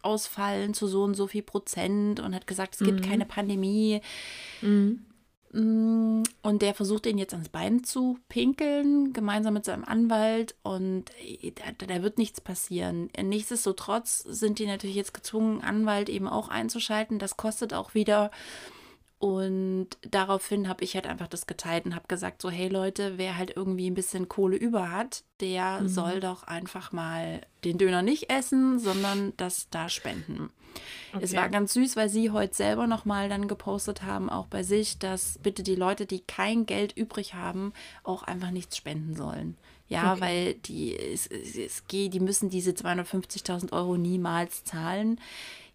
ausfallen 0.01 0.73
zu 0.73 0.87
so 0.87 1.03
und 1.03 1.15
so 1.15 1.27
viel 1.27 1.43
Prozent 1.43 2.19
und 2.19 2.35
hat 2.35 2.47
gesagt, 2.47 2.75
es 2.75 2.85
gibt 2.85 2.99
mhm. 2.99 3.09
keine 3.09 3.25
Pandemie. 3.25 4.01
Mhm. 4.61 5.05
Mm, 5.53 6.23
und 6.41 6.61
der 6.61 6.73
versucht 6.73 7.05
ihn 7.05 7.19
jetzt 7.19 7.33
ans 7.33 7.49
Bein 7.49 7.83
zu 7.83 8.17
pinkeln, 8.27 9.13
gemeinsam 9.13 9.53
mit 9.53 9.65
seinem 9.65 9.85
Anwalt. 9.85 10.55
Und 10.63 11.05
äh, 11.21 11.51
da, 11.51 11.85
da, 11.85 12.01
wird 12.01 12.17
nichts 12.17 12.41
passieren. 12.41 13.09
Nichtsdestotrotz 13.21 14.19
sind 14.19 14.59
die 14.59 14.65
natürlich 14.65 14.95
jetzt 14.95 15.13
gezwungen, 15.13 15.61
Anwalt 15.61 16.09
eben 16.09 16.27
auch 16.27 16.49
einzuschalten. 16.49 17.19
Das 17.19 17.37
kostet 17.37 17.73
auch 17.73 17.93
wieder. 17.93 18.31
Und 19.19 19.87
daraufhin 20.01 20.67
habe 20.67 20.83
ich 20.83 20.95
halt 20.95 21.07
einfach 21.07 21.27
das 21.27 21.47
geteilt 21.47 21.85
und 21.85 21.95
habe 21.95 22.09
gesagt, 22.09 22.41
so, 22.41 22.49
hey 22.49 22.67
Leute, 22.67 23.17
wer 23.17 23.37
halt 23.37 23.55
irgendwie 23.55 23.89
ein 23.89 23.93
bisschen 23.93 24.27
Kohle 24.27 24.57
über 24.57 24.91
hat, 24.91 25.23
der 25.39 25.79
mhm. 25.79 25.87
soll 25.87 26.19
doch 26.19 26.43
einfach 26.43 26.91
mal 26.91 27.39
den 27.63 27.77
Döner 27.77 28.01
nicht 28.01 28.29
essen, 28.29 28.79
sondern 28.79 29.31
das 29.37 29.69
da 29.69 29.87
spenden. 29.87 30.49
Okay. 31.13 31.23
Es 31.23 31.35
war 31.35 31.49
ganz 31.49 31.73
süß, 31.73 31.95
weil 31.95 32.09
sie 32.09 32.31
heute 32.31 32.53
selber 32.53 32.87
nochmal 32.87 33.29
dann 33.29 33.47
gepostet 33.47 34.03
haben, 34.03 34.29
auch 34.29 34.47
bei 34.47 34.63
sich, 34.63 34.99
dass 34.99 35.39
bitte 35.41 35.63
die 35.63 35.75
Leute, 35.75 36.05
die 36.05 36.19
kein 36.21 36.65
Geld 36.65 36.93
übrig 36.95 37.33
haben, 37.33 37.73
auch 38.03 38.23
einfach 38.23 38.51
nichts 38.51 38.77
spenden 38.77 39.15
sollen. 39.15 39.57
Ja, 39.89 40.13
okay. 40.13 40.21
weil 40.21 40.53
die, 40.55 40.97
es, 40.97 41.27
es, 41.27 41.55
es, 41.55 41.83
die 41.87 42.19
müssen 42.19 42.49
diese 42.49 42.71
250.000 42.71 43.73
Euro 43.73 43.97
niemals 43.97 44.63
zahlen. 44.63 45.19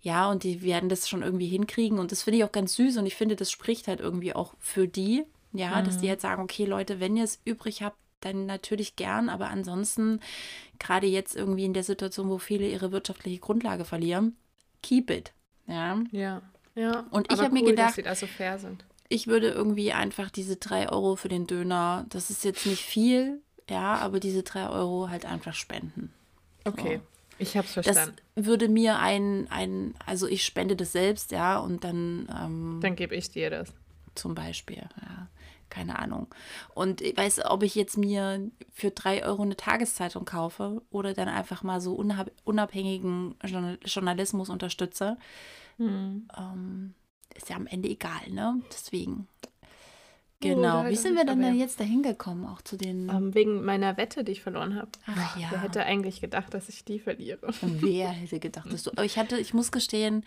Ja, 0.01 0.31
und 0.31 0.45
die 0.45 0.63
werden 0.63 0.89
das 0.89 1.09
schon 1.09 1.23
irgendwie 1.23 1.49
hinkriegen. 1.49 1.99
Und 1.99 2.13
das 2.13 2.23
finde 2.23 2.39
ich 2.39 2.45
auch 2.45 2.53
ganz 2.53 2.75
süß. 2.75 2.97
Und 2.97 3.07
ich 3.07 3.17
finde, 3.17 3.37
das 3.37 3.51
spricht 3.51 3.89
halt 3.89 4.01
irgendwie 4.01 4.35
auch 4.35 4.55
für 4.59 4.89
die. 4.89 5.25
Ja, 5.53 5.81
mhm. 5.81 5.85
dass 5.85 5.99
die 5.99 6.07
mhm. 6.07 6.13
jetzt 6.13 6.23
sagen, 6.23 6.43
okay, 6.43 6.65
Leute, 6.65 7.01
wenn 7.01 7.17
ihr 7.17 7.25
es 7.25 7.41
übrig 7.45 7.83
habt, 7.83 7.97
dann 8.21 8.47
natürlich 8.47 8.97
gern. 8.97 9.29
Aber 9.29 9.49
ansonsten, 9.49 10.21
gerade 10.79 11.07
jetzt 11.07 11.37
irgendwie 11.37 11.65
in 11.65 11.75
der 11.75 11.85
Situation, 11.85 12.29
wo 12.29 12.39
viele 12.39 12.69
ihre 12.69 12.93
wirtschaftliche 12.93 13.39
Grundlage 13.39 13.85
verlieren, 13.85 14.37
keep 14.83 15.11
it. 15.11 15.33
Ja. 15.67 16.01
Ja. 16.11 16.43
Ja. 16.75 17.07
Und 17.11 17.33
ich 17.33 17.39
habe 17.39 17.49
cool, 17.49 17.63
mir 17.63 17.71
gedacht, 17.71 17.89
dass 17.89 17.95
sie 17.97 18.03
da 18.03 18.15
so 18.15 18.27
fair 18.27 18.59
sind. 18.59 18.85
Ich 19.09 19.27
würde 19.27 19.49
irgendwie 19.49 19.93
einfach 19.93 20.31
diese 20.31 20.57
drei 20.57 20.89
Euro 20.89 21.17
für 21.17 21.29
den 21.29 21.47
Döner, 21.47 22.07
das 22.11 22.31
ist 22.31 22.45
jetzt 22.45 22.67
nicht 22.67 22.85
viel, 22.85 23.41
ja, 23.69 23.97
aber 23.97 24.21
diese 24.21 24.43
drei 24.43 24.69
Euro 24.69 25.09
halt 25.09 25.25
einfach 25.25 25.55
spenden. 25.55 26.13
Okay. 26.65 26.97
So. 26.97 27.19
Ich 27.41 27.57
habe 27.57 27.67
es 27.67 27.73
verstanden. 27.73 28.17
Das 28.35 28.45
würde 28.45 28.69
mir 28.69 28.99
ein, 28.99 29.47
ein, 29.51 29.95
also 30.05 30.27
ich 30.27 30.45
spende 30.45 30.77
das 30.77 30.93
selbst, 30.93 31.31
ja, 31.31 31.59
und 31.59 31.85
dann. 31.85 32.29
Ähm, 32.37 32.79
dann 32.83 32.97
gebe 32.97 33.15
ich 33.15 33.31
dir 33.31 33.49
das. 33.51 33.73
Zum 34.15 34.35
Beispiel, 34.35 34.77
ja. 34.77 35.29
Keine 35.71 35.99
Ahnung. 35.99 36.29
Und 36.75 37.01
ich 37.01 37.17
weiß, 37.17 37.45
ob 37.47 37.63
ich 37.63 37.75
jetzt 37.75 37.99
mir 37.99 38.51
für 38.73 38.91
drei 38.91 39.25
Euro 39.25 39.43
eine 39.43 39.57
Tageszeitung 39.57 40.25
kaufe 40.25 40.83
oder 40.91 41.13
dann 41.13 41.29
einfach 41.29 41.63
mal 41.63 41.81
so 41.81 41.95
unabhängigen 42.45 43.35
Journalismus 43.85 44.49
unterstütze, 44.49 45.19
hm. 45.77 46.29
ähm, 46.37 46.95
ist 47.37 47.51
ja 47.51 47.57
am 47.57 47.67
Ende 47.67 47.89
egal, 47.89 48.31
ne? 48.31 48.61
Deswegen. 48.73 49.29
Genau. 50.41 50.83
Oh, 50.83 50.89
Wie 50.89 50.97
sind 50.97 51.17
wir 51.17 51.25
denn, 51.25 51.41
denn 51.41 51.59
jetzt 51.59 51.81
dahin 51.81 52.03
gekommen, 52.03 52.47
auch 52.47 52.63
zu 52.63 52.77
den. 52.77 53.11
Um, 53.11 53.17
ähm, 53.17 53.35
wegen 53.35 53.65
meiner 53.65 53.97
Wette, 53.97 54.23
die 54.23 54.33
ich 54.33 54.43
verloren 54.43 54.77
habe. 54.77 54.91
Ach 55.07 55.37
ja. 55.37 55.49
Wer 55.51 55.63
hätte 55.63 55.85
eigentlich 55.85 56.21
gedacht, 56.21 56.55
dass 56.55 56.69
ich 56.69 56.85
die 56.85 57.01
verliere? 57.01 57.53
Wer 57.61 58.11
hätte 58.11 58.39
gedacht, 58.39 58.73
dass 58.73 58.85
du. 58.85 58.91
Aber 58.93 59.05
ich 59.05 59.19
hatte, 59.19 59.39
ich 59.39 59.53
muss 59.53 59.73
gestehen, 59.73 60.25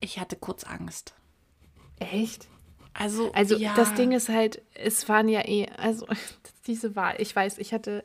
ich 0.00 0.18
hatte 0.18 0.36
kurz 0.36 0.64
Angst. 0.64 1.14
Echt? 2.00 2.48
Also, 2.98 3.32
also 3.32 3.56
ja. 3.56 3.74
das 3.76 3.94
Ding 3.94 4.12
ist 4.12 4.28
halt, 4.28 4.60
es 4.74 5.08
waren 5.08 5.28
ja 5.28 5.40
eh, 5.46 5.68
also 5.76 6.06
diese 6.66 6.96
Wahl, 6.96 7.14
ich 7.18 7.34
weiß, 7.34 7.58
ich 7.58 7.72
hatte 7.72 8.02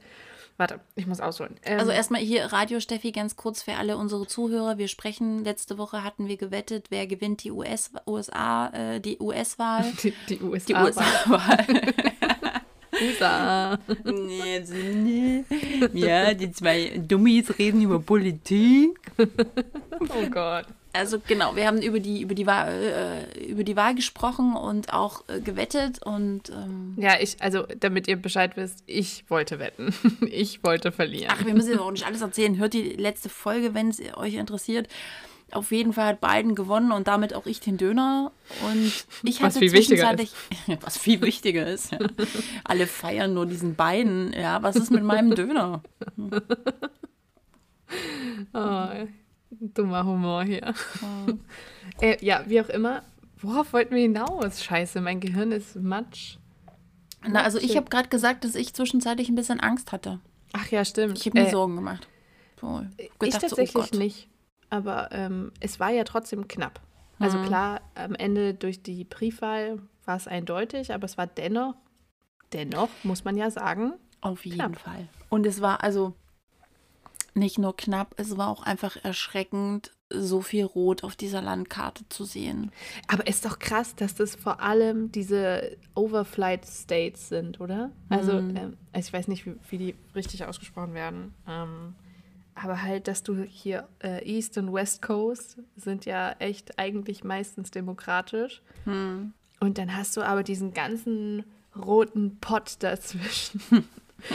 Warte, 0.57 0.79
ich 0.95 1.07
muss 1.07 1.19
ausholen. 1.19 1.55
Ähm, 1.63 1.79
also 1.79 1.91
erstmal 1.91 2.21
hier 2.21 2.45
Radio 2.45 2.79
Steffi 2.79 3.11
ganz 3.11 3.35
kurz 3.35 3.63
für 3.63 3.73
alle 3.73 3.97
unsere 3.97 4.27
Zuhörer. 4.27 4.77
Wir 4.77 4.87
sprechen, 4.87 5.43
letzte 5.43 5.79
Woche 5.79 6.03
hatten 6.03 6.27
wir 6.27 6.37
gewettet, 6.37 6.87
wer 6.89 7.07
gewinnt 7.07 7.43
die 7.43 7.51
US, 7.51 7.91
USA, 8.05 8.67
äh, 8.67 8.99
die 8.99 9.17
US-Wahl. 9.19 9.91
Die, 10.03 10.13
die 10.29 10.41
USA-Wahl. 10.41 11.65
USA. 13.01 13.79
USA. 13.79 13.79
ja, 15.93 16.33
die 16.35 16.51
zwei 16.51 16.91
Dummies 16.95 17.57
reden 17.57 17.81
über 17.81 17.99
Politik. 17.99 18.99
oh 19.17 20.29
Gott. 20.29 20.67
Also 20.95 21.19
genau, 21.19 21.55
wir 21.55 21.65
haben 21.65 21.81
über 21.81 21.99
die, 21.99 22.21
über 22.21 22.35
die, 22.35 22.45
Wahl, 22.45 23.27
äh, 23.35 23.45
über 23.47 23.63
die 23.63 23.75
Wahl 23.75 23.95
gesprochen 23.95 24.55
und 24.55 24.93
auch 24.93 25.27
äh, 25.27 25.41
gewettet 25.41 26.03
und 26.03 26.49
ähm 26.49 26.93
Ja, 26.97 27.19
ich, 27.19 27.37
also 27.39 27.63
damit 27.79 28.07
ihr 28.07 28.15
Bescheid 28.15 28.55
wisst, 28.55 28.83
ich 28.85 29.25
wollte 29.27 29.57
wetten. 29.57 29.95
ich 30.21 30.63
wollte 30.63 30.91
verlieren. 30.91 31.33
Ach, 31.35 31.43
wir 31.43 31.55
müssen 31.55 31.73
ja 31.73 31.79
auch 31.79 31.89
nicht 31.89 32.05
alles 32.05 32.21
erzählen. 32.21 32.59
Hört 32.59 32.73
die 32.73 32.89
letzte 32.89 33.29
Folge, 33.29 33.73
wenn 33.73 33.89
es 33.89 33.99
euch 34.15 34.35
interessiert. 34.35 34.87
Auf 35.51 35.71
jeden 35.71 35.93
Fall 35.93 36.05
hat 36.09 36.21
Biden 36.21 36.53
gewonnen 36.53 36.91
und 36.91 37.07
damit 37.07 37.33
auch 37.33 37.47
ich 37.47 37.59
den 37.59 37.77
Döner. 37.77 38.31
Und 38.63 39.05
ich 39.23 39.39
hatte 39.41 39.55
was 39.55 39.57
viel 39.57 39.71
zwischenzeitlich, 39.71 40.31
was 40.81 40.99
viel 40.99 41.21
wichtiger 41.21 41.65
ist. 41.65 41.91
Ja. 41.91 41.99
Alle 42.63 42.85
feiern 42.85 43.33
nur 43.33 43.47
diesen 43.47 43.73
Biden. 43.73 44.31
Ja, 44.33 44.61
was 44.61 44.75
ist 44.75 44.91
mit 44.91 45.03
meinem 45.03 45.33
Döner? 45.33 45.81
oh, 48.53 48.87
Dummer 49.73 50.05
Humor 50.05 50.43
hier. 50.43 50.73
Oh. 51.01 51.33
äh, 52.01 52.23
ja, 52.23 52.43
wie 52.47 52.59
auch 52.59 52.69
immer. 52.69 53.03
Worauf 53.37 53.73
wollten 53.73 53.95
wir 53.95 54.01
hinaus? 54.01 54.63
Scheiße, 54.63 55.01
mein 55.01 55.19
Gehirn 55.19 55.51
ist 55.51 55.75
matsch. 55.75 56.37
Na, 57.25 57.43
also 57.43 57.57
ich 57.57 57.77
habe 57.77 57.89
gerade 57.89 58.09
gesagt, 58.09 58.43
dass 58.43 58.55
ich 58.55 58.73
zwischenzeitlich 58.73 59.29
ein 59.29 59.35
bisschen 59.35 59.59
Angst 59.59 59.91
hatte. 59.91 60.19
Ach 60.51 60.67
ja, 60.69 60.83
stimmt. 60.83 61.17
Ich 61.17 61.25
habe 61.25 61.39
mir 61.39 61.47
äh, 61.47 61.51
Sorgen 61.51 61.75
gemacht. 61.75 62.07
So, 62.59 62.85
ich 63.21 63.33
tatsächlich 63.33 63.71
so, 63.71 63.83
oh 63.93 63.97
nicht. 63.97 64.29
Aber 64.69 65.09
ähm, 65.11 65.51
es 65.59 65.79
war 65.79 65.91
ja 65.91 66.03
trotzdem 66.03 66.47
knapp. 66.47 66.81
Also 67.19 67.37
hm. 67.39 67.45
klar, 67.45 67.81
am 67.95 68.15
Ende 68.15 68.53
durch 68.53 68.81
die 68.81 69.03
Briefwahl 69.03 69.79
war 70.05 70.17
es 70.17 70.27
eindeutig, 70.27 70.93
aber 70.93 71.05
es 71.05 71.17
war 71.17 71.27
dennoch, 71.27 71.75
dennoch, 72.51 72.89
muss 73.03 73.23
man 73.23 73.37
ja 73.37 73.51
sagen. 73.51 73.93
Auf 74.21 74.45
jeden 74.45 74.57
knapp. 74.57 74.79
Fall. 74.79 75.07
Und 75.29 75.45
es 75.45 75.61
war, 75.61 75.83
also 75.83 76.13
nicht 77.35 77.57
nur 77.57 77.75
knapp, 77.75 78.13
es 78.17 78.37
war 78.37 78.49
auch 78.49 78.63
einfach 78.63 78.97
erschreckend, 79.03 79.91
so 80.09 80.41
viel 80.41 80.65
Rot 80.65 81.03
auf 81.03 81.15
dieser 81.15 81.41
Landkarte 81.41 82.07
zu 82.09 82.23
sehen. 82.23 82.71
Aber 83.07 83.27
ist 83.27 83.45
doch 83.45 83.59
krass, 83.59 83.95
dass 83.95 84.13
das 84.13 84.35
vor 84.35 84.61
allem 84.61 85.11
diese 85.11 85.75
Overflight 85.95 86.67
States 86.67 87.29
sind, 87.29 87.59
oder? 87.59 87.91
Also, 88.09 88.41
mhm. 88.41 88.55
ähm, 88.55 88.77
ich 88.95 89.11
weiß 89.11 89.27
nicht, 89.27 89.45
wie, 89.45 89.55
wie, 89.69 89.77
die 89.77 89.95
richtig 90.15 90.45
ausgesprochen 90.45 90.93
werden. 90.93 91.33
Ähm, 91.47 91.95
aber 92.55 92.83
halt, 92.83 93.07
dass 93.07 93.23
du 93.23 93.41
hier 93.41 93.87
äh, 94.03 94.23
East 94.23 94.57
und 94.57 94.71
West 94.71 95.01
Coast 95.01 95.57
sind 95.75 96.05
ja 96.05 96.33
echt 96.33 96.77
eigentlich 96.77 97.23
meistens 97.23 97.71
demokratisch. 97.71 98.61
Mhm. 98.85 99.33
Und 99.59 99.77
dann 99.77 99.95
hast 99.95 100.15
du 100.17 100.21
aber 100.21 100.43
diesen 100.43 100.73
ganzen 100.73 101.43
roten 101.75 102.37
Pott 102.39 102.75
dazwischen. 102.79 103.61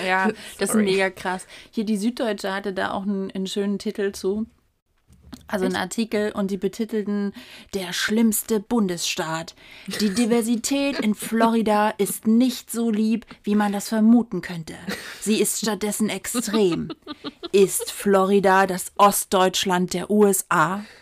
Ja, 0.06 0.30
das 0.58 0.70
ist 0.70 0.76
mega 0.76 1.10
krass. 1.10 1.46
Hier 1.70 1.84
die 1.84 1.96
Süddeutsche 1.96 2.52
hatte 2.52 2.72
da 2.72 2.92
auch 2.92 3.02
einen, 3.02 3.30
einen 3.30 3.46
schönen 3.46 3.78
Titel 3.78 4.12
zu. 4.12 4.46
Also 5.46 5.64
ein 5.64 5.76
Artikel 5.76 6.32
und 6.32 6.50
die 6.50 6.58
betitelten 6.58 7.32
Der 7.72 7.94
schlimmste 7.94 8.60
Bundesstaat. 8.60 9.54
Die 10.00 10.10
Diversität 10.10 11.00
in 11.00 11.14
Florida 11.14 11.90
ist 11.90 12.26
nicht 12.26 12.70
so 12.70 12.90
lieb, 12.90 13.24
wie 13.42 13.54
man 13.54 13.72
das 13.72 13.88
vermuten 13.88 14.42
könnte. 14.42 14.74
Sie 15.20 15.40
ist 15.40 15.60
stattdessen 15.60 16.10
extrem. 16.10 16.90
Ist 17.52 17.92
Florida 17.92 18.66
das 18.66 18.92
Ostdeutschland 18.96 19.94
der 19.94 20.10
USA? 20.10 20.84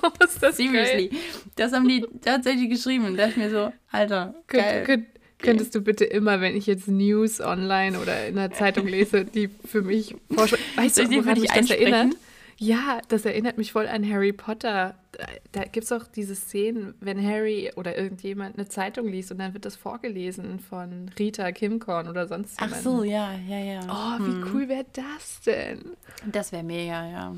Oh, 0.00 0.24
ist 0.24 0.40
das 0.40 0.56
Seriously. 0.56 1.08
Geil. 1.08 1.18
Das 1.56 1.72
haben 1.72 1.88
die 1.88 2.06
tatsächlich 2.22 2.70
geschrieben 2.70 3.06
und 3.06 3.16
dachte 3.16 3.36
mir 3.36 3.50
so, 3.50 3.72
Alter, 3.90 4.32
geil. 4.46 4.84
Könnt, 4.84 5.08
Könntest 5.38 5.74
du 5.74 5.80
bitte 5.80 6.04
immer, 6.04 6.40
wenn 6.40 6.56
ich 6.56 6.66
jetzt 6.66 6.88
News 6.88 7.40
online 7.40 7.98
oder 8.00 8.26
in 8.26 8.34
der 8.34 8.50
Zeitung 8.50 8.86
lese, 8.86 9.24
die 9.24 9.48
für 9.48 9.82
mich 9.82 10.16
vorschlagen. 10.32 10.62
Weißt 10.76 10.98
du, 10.98 11.10
woran 11.10 11.40
mich 11.40 11.50
das 11.50 11.70
erinnert? 11.70 12.14
Ja, 12.60 13.00
das 13.06 13.24
erinnert 13.24 13.56
mich 13.56 13.70
voll 13.70 13.86
an 13.86 14.08
Harry 14.08 14.32
Potter. 14.32 14.96
Da, 15.12 15.26
da 15.52 15.62
gibt 15.64 15.84
es 15.84 15.92
auch 15.92 16.08
diese 16.08 16.34
Szenen, 16.34 16.94
wenn 17.00 17.24
Harry 17.24 17.70
oder 17.76 17.96
irgendjemand 17.96 18.56
eine 18.56 18.68
Zeitung 18.68 19.06
liest 19.06 19.30
und 19.30 19.38
dann 19.38 19.54
wird 19.54 19.64
das 19.64 19.76
vorgelesen 19.76 20.58
von 20.58 21.08
Rita 21.16 21.52
Kimkorn 21.52 22.08
oder 22.08 22.26
sonst 22.26 22.60
jemand. 22.60 22.76
Ach 22.76 22.82
so, 22.82 23.04
ja, 23.04 23.32
ja, 23.48 23.58
ja. 23.58 23.80
Oh, 23.88 24.24
wie 24.24 24.42
hm. 24.42 24.50
cool 24.52 24.68
wäre 24.68 24.86
das 24.92 25.40
denn? 25.46 25.96
Das 26.26 26.50
wäre 26.50 26.64
mega, 26.64 27.08
ja. 27.08 27.36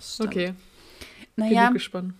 Stimmt. 0.00 0.28
Okay. 0.28 0.54
Naja, 1.34 1.66
Bin 1.66 1.74
gespannt. 1.74 2.14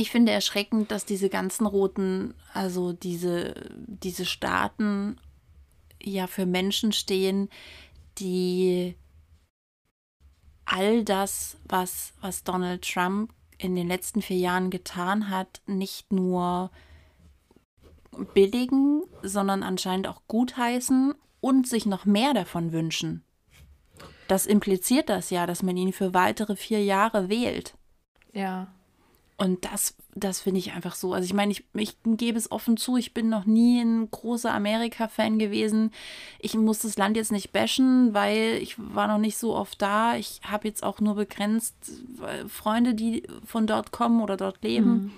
Ich 0.00 0.10
finde 0.10 0.32
erschreckend, 0.32 0.90
dass 0.90 1.04
diese 1.04 1.28
ganzen 1.28 1.66
roten, 1.66 2.32
also 2.54 2.94
diese, 2.94 3.52
diese 3.86 4.24
Staaten 4.24 5.20
ja 6.02 6.26
für 6.26 6.46
Menschen 6.46 6.92
stehen, 6.92 7.50
die 8.16 8.96
all 10.64 11.04
das, 11.04 11.58
was, 11.68 12.14
was 12.22 12.44
Donald 12.44 12.80
Trump 12.80 13.34
in 13.58 13.76
den 13.76 13.88
letzten 13.88 14.22
vier 14.22 14.38
Jahren 14.38 14.70
getan 14.70 15.28
hat, 15.28 15.60
nicht 15.66 16.14
nur 16.14 16.70
billigen, 18.32 19.02
sondern 19.20 19.62
anscheinend 19.62 20.08
auch 20.08 20.22
gutheißen 20.28 21.14
und 21.42 21.68
sich 21.68 21.84
noch 21.84 22.06
mehr 22.06 22.32
davon 22.32 22.72
wünschen. 22.72 23.22
Das 24.28 24.46
impliziert 24.46 25.10
das 25.10 25.28
ja, 25.28 25.46
dass 25.46 25.62
man 25.62 25.76
ihn 25.76 25.92
für 25.92 26.14
weitere 26.14 26.56
vier 26.56 26.82
Jahre 26.82 27.28
wählt. 27.28 27.74
Ja. 28.32 28.72
Und 29.40 29.64
das, 29.64 29.94
das 30.14 30.42
finde 30.42 30.58
ich 30.58 30.72
einfach 30.72 30.94
so. 30.94 31.14
Also 31.14 31.24
ich 31.24 31.32
meine, 31.32 31.50
ich, 31.52 31.64
ich 31.72 31.96
gebe 32.04 32.36
es 32.36 32.52
offen 32.52 32.76
zu, 32.76 32.98
ich 32.98 33.14
bin 33.14 33.30
noch 33.30 33.46
nie 33.46 33.80
ein 33.80 34.10
großer 34.10 34.52
Amerika-Fan 34.52 35.38
gewesen. 35.38 35.92
Ich 36.40 36.54
muss 36.54 36.80
das 36.80 36.98
Land 36.98 37.16
jetzt 37.16 37.32
nicht 37.32 37.50
bashen, 37.50 38.12
weil 38.12 38.58
ich 38.60 38.76
war 38.76 39.08
noch 39.08 39.16
nicht 39.16 39.38
so 39.38 39.56
oft 39.56 39.80
da. 39.80 40.14
Ich 40.14 40.42
habe 40.44 40.68
jetzt 40.68 40.82
auch 40.82 41.00
nur 41.00 41.14
begrenzt 41.14 41.74
äh, 42.20 42.46
Freunde, 42.48 42.92
die 42.92 43.22
von 43.46 43.66
dort 43.66 43.92
kommen 43.92 44.20
oder 44.20 44.36
dort 44.36 44.62
leben. 44.62 44.90
Mhm. 44.90 45.12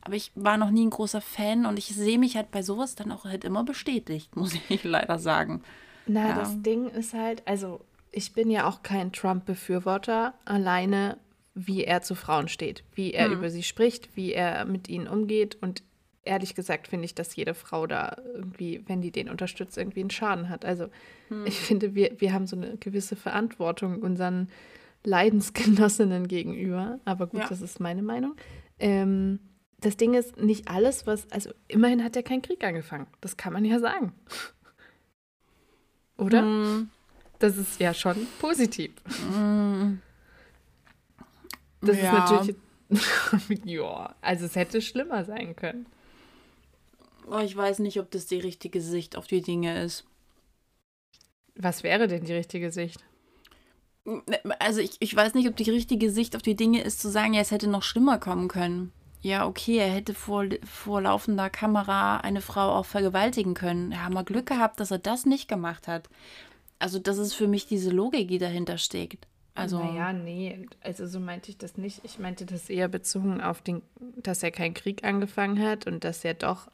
Aber 0.00 0.16
ich 0.16 0.32
war 0.34 0.56
noch 0.56 0.70
nie 0.70 0.84
ein 0.84 0.90
großer 0.90 1.20
Fan 1.20 1.64
und 1.64 1.78
ich 1.78 1.86
sehe 1.86 2.18
mich 2.18 2.34
halt 2.34 2.50
bei 2.50 2.62
sowas 2.62 2.96
dann 2.96 3.12
auch 3.12 3.26
halt 3.26 3.44
immer 3.44 3.62
bestätigt, 3.62 4.34
muss 4.36 4.54
ich 4.68 4.82
leider 4.82 5.20
sagen. 5.20 5.62
Na, 6.08 6.30
ja. 6.30 6.34
das 6.34 6.60
Ding 6.62 6.88
ist 6.88 7.14
halt, 7.14 7.46
also 7.46 7.80
ich 8.10 8.32
bin 8.32 8.50
ja 8.50 8.66
auch 8.66 8.82
kein 8.82 9.12
Trump-Befürworter, 9.12 10.34
alleine 10.44 11.16
wie 11.66 11.84
er 11.84 12.02
zu 12.02 12.14
Frauen 12.14 12.48
steht, 12.48 12.84
wie 12.94 13.12
er 13.12 13.26
hm. 13.26 13.32
über 13.32 13.50
sie 13.50 13.64
spricht, 13.64 14.14
wie 14.14 14.32
er 14.32 14.64
mit 14.64 14.88
ihnen 14.88 15.08
umgeht. 15.08 15.58
Und 15.60 15.82
ehrlich 16.22 16.54
gesagt 16.54 16.86
finde 16.86 17.06
ich, 17.06 17.14
dass 17.14 17.34
jede 17.34 17.54
Frau 17.54 17.86
da 17.86 18.16
irgendwie, 18.32 18.82
wenn 18.86 19.00
die 19.00 19.10
den 19.10 19.28
unterstützt, 19.28 19.76
irgendwie 19.76 20.00
einen 20.00 20.10
Schaden 20.10 20.48
hat. 20.48 20.64
Also 20.64 20.88
hm. 21.28 21.46
ich 21.46 21.58
finde, 21.58 21.94
wir, 21.94 22.12
wir 22.18 22.32
haben 22.32 22.46
so 22.46 22.56
eine 22.56 22.76
gewisse 22.76 23.16
Verantwortung 23.16 24.02
unseren 24.02 24.48
Leidensgenossinnen 25.02 26.28
gegenüber. 26.28 27.00
Aber 27.04 27.26
gut, 27.26 27.40
ja. 27.40 27.48
das 27.48 27.60
ist 27.60 27.80
meine 27.80 28.02
Meinung. 28.02 28.36
Ähm, 28.78 29.40
das 29.80 29.96
Ding 29.96 30.14
ist, 30.14 30.36
nicht 30.36 30.68
alles, 30.68 31.06
was, 31.06 31.30
also 31.32 31.50
immerhin 31.66 32.04
hat 32.04 32.14
er 32.14 32.22
keinen 32.22 32.42
Krieg 32.42 32.62
angefangen. 32.64 33.06
Das 33.20 33.36
kann 33.36 33.52
man 33.52 33.64
ja 33.64 33.80
sagen. 33.80 34.12
Oder? 36.18 36.42
Mm. 36.42 36.90
Das 37.40 37.56
ist 37.56 37.80
ja 37.80 37.94
schon 37.94 38.26
positiv. 38.40 38.92
Mm. 39.32 39.98
Das 41.80 41.96
ja. 41.96 42.24
ist 42.40 42.56
natürlich. 42.90 43.64
ja, 43.64 44.14
also 44.20 44.46
es 44.46 44.56
hätte 44.56 44.80
schlimmer 44.80 45.24
sein 45.24 45.54
können. 45.54 45.86
Oh, 47.30 47.38
ich 47.38 47.54
weiß 47.54 47.80
nicht, 47.80 48.00
ob 48.00 48.10
das 48.10 48.26
die 48.26 48.38
richtige 48.38 48.80
Sicht 48.80 49.16
auf 49.16 49.26
die 49.26 49.42
Dinge 49.42 49.82
ist. 49.82 50.04
Was 51.54 51.82
wäre 51.82 52.08
denn 52.08 52.24
die 52.24 52.32
richtige 52.32 52.70
Sicht? 52.70 53.04
Also 54.58 54.80
ich, 54.80 54.96
ich 55.00 55.14
weiß 55.14 55.34
nicht, 55.34 55.48
ob 55.48 55.56
die 55.56 55.70
richtige 55.70 56.10
Sicht 56.10 56.34
auf 56.34 56.42
die 56.42 56.56
Dinge 56.56 56.82
ist, 56.82 57.00
zu 57.00 57.10
sagen, 57.10 57.34
ja, 57.34 57.42
es 57.42 57.50
hätte 57.50 57.68
noch 57.68 57.82
schlimmer 57.82 58.18
kommen 58.18 58.48
können. 58.48 58.92
Ja, 59.20 59.46
okay, 59.46 59.78
er 59.78 59.90
hätte 59.90 60.14
vor, 60.14 60.46
vor 60.64 61.02
laufender 61.02 61.50
Kamera 61.50 62.18
eine 62.18 62.40
Frau 62.40 62.72
auch 62.76 62.86
vergewaltigen 62.86 63.54
können. 63.54 63.92
Er 63.92 64.04
hat 64.04 64.12
mal 64.12 64.24
Glück 64.24 64.46
gehabt, 64.46 64.80
dass 64.80 64.92
er 64.92 64.98
das 64.98 65.26
nicht 65.26 65.48
gemacht 65.48 65.88
hat. 65.88 66.08
Also 66.78 66.98
das 66.98 67.18
ist 67.18 67.34
für 67.34 67.48
mich 67.48 67.66
diese 67.66 67.90
Logik, 67.90 68.28
die 68.28 68.38
dahinter 68.38 68.78
steckt. 68.78 69.26
Also, 69.54 69.78
naja, 69.82 70.12
nee, 70.12 70.66
also 70.82 71.06
so 71.06 71.18
meinte 71.18 71.50
ich 71.50 71.58
das 71.58 71.76
nicht. 71.76 72.00
Ich 72.04 72.18
meinte 72.18 72.46
das 72.46 72.70
eher 72.70 72.88
bezogen 72.88 73.40
auf 73.40 73.60
den, 73.60 73.82
dass 74.16 74.42
er 74.42 74.52
keinen 74.52 74.74
Krieg 74.74 75.02
angefangen 75.04 75.60
hat 75.60 75.86
und 75.86 76.04
dass 76.04 76.24
er 76.24 76.34
doch, 76.34 76.68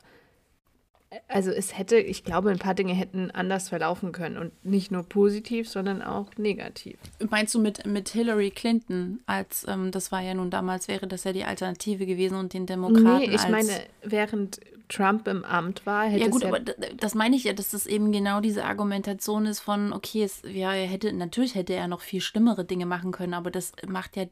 also 1.28 1.50
es 1.50 1.78
hätte, 1.78 1.97
ich 1.97 2.25
glaube, 2.25 2.50
ein 2.50 2.59
paar 2.59 2.75
Dinge 2.75 2.93
hätten 2.93 3.31
anders 3.31 3.71
verlaufen 3.71 4.12
können 4.12 4.37
und 4.37 4.64
nicht 4.64 4.90
nur 4.90 5.02
positiv, 5.02 5.69
sondern 5.69 6.02
auch 6.02 6.37
negativ. 6.37 6.99
Meinst 7.31 7.54
du 7.54 7.61
mit, 7.61 7.87
mit 7.87 8.11
Hillary 8.11 8.50
Clinton, 8.50 9.21
als, 9.25 9.66
ähm, 9.66 9.90
das 9.90 10.12
war 10.12 10.21
ja 10.21 10.35
nun 10.35 10.50
damals, 10.50 10.88
wäre 10.88 11.07
das 11.07 11.25
ja 11.25 11.33
die 11.33 11.45
Alternative 11.45 12.04
gewesen 12.04 12.37
und 12.37 12.52
den 12.52 12.66
Demokraten 12.66 13.31
Nee, 13.31 13.35
ich 13.35 13.48
meine, 13.48 13.81
während 14.03 14.61
Trump 14.88 15.27
im 15.29 15.44
Amt 15.44 15.87
war, 15.87 16.07
hätte 16.07 16.25
Ja 16.25 16.31
gut, 16.31 16.42
ja 16.42 16.49
aber 16.49 16.61
das 16.61 17.14
meine 17.14 17.37
ich 17.37 17.44
ja, 17.44 17.53
dass 17.53 17.70
das 17.70 17.87
eben 17.87 18.12
genau 18.12 18.40
diese 18.40 18.64
Argumentation 18.64 19.47
ist 19.47 19.61
von, 19.61 19.92
okay, 19.92 20.23
es, 20.23 20.42
ja, 20.47 20.73
er 20.73 20.87
hätte, 20.87 21.12
natürlich 21.12 21.55
hätte 21.55 21.75
er 21.75 21.88
noch 21.88 22.01
viel 22.01 22.20
schlimmere 22.20 22.64
Dinge 22.64 22.87
machen 22.87 23.12
können, 23.12 23.35
aber 23.35 23.51
das 23.51 23.73
macht 23.87 24.16
ja 24.16 24.27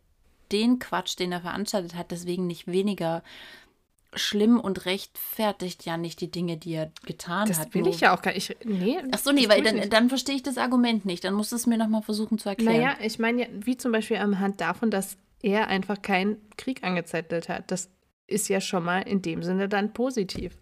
den 0.50 0.78
Quatsch, 0.78 1.18
den 1.18 1.32
er 1.32 1.40
veranstaltet 1.40 1.94
hat, 1.94 2.10
deswegen 2.10 2.46
nicht 2.46 2.66
weniger 2.66 3.22
schlimm 4.14 4.60
und 4.60 4.84
rechtfertigt 4.84 5.84
ja 5.86 5.96
nicht 5.96 6.20
die 6.20 6.30
Dinge, 6.30 6.58
die 6.58 6.74
er 6.74 6.92
getan 7.06 7.48
das 7.48 7.58
hat. 7.58 7.68
Das 7.68 7.74
will 7.74 7.86
ich 7.86 8.00
ja 8.00 8.14
auch 8.14 8.20
gar 8.20 8.34
nicht. 8.34 8.54
Nee, 8.64 8.98
Ach 9.10 9.18
so, 9.18 9.32
nee, 9.32 9.48
weil 9.48 9.62
dann, 9.62 9.88
dann 9.88 10.08
verstehe 10.08 10.34
ich 10.34 10.42
das 10.42 10.58
Argument 10.58 11.06
nicht. 11.06 11.24
Dann 11.24 11.34
musst 11.34 11.52
du 11.52 11.56
es 11.56 11.66
mir 11.66 11.78
nochmal 11.78 12.02
versuchen 12.02 12.38
zu 12.38 12.50
erklären. 12.50 12.76
Naja, 12.76 12.96
ich 13.00 13.18
meine 13.18 13.42
ja, 13.42 13.48
wie 13.52 13.76
zum 13.76 13.90
Beispiel 13.90 14.18
am 14.18 14.38
Hand 14.38 14.60
davon, 14.60 14.90
dass 14.90 15.16
er 15.40 15.68
einfach 15.68 16.02
keinen 16.02 16.36
Krieg 16.56 16.84
angezettelt 16.84 17.48
hat. 17.48 17.70
Das 17.70 17.88
ist 18.26 18.48
ja 18.48 18.60
schon 18.60 18.84
mal 18.84 19.00
in 19.00 19.22
dem 19.22 19.42
Sinne 19.42 19.68
dann 19.68 19.92
positiv. 19.92 20.56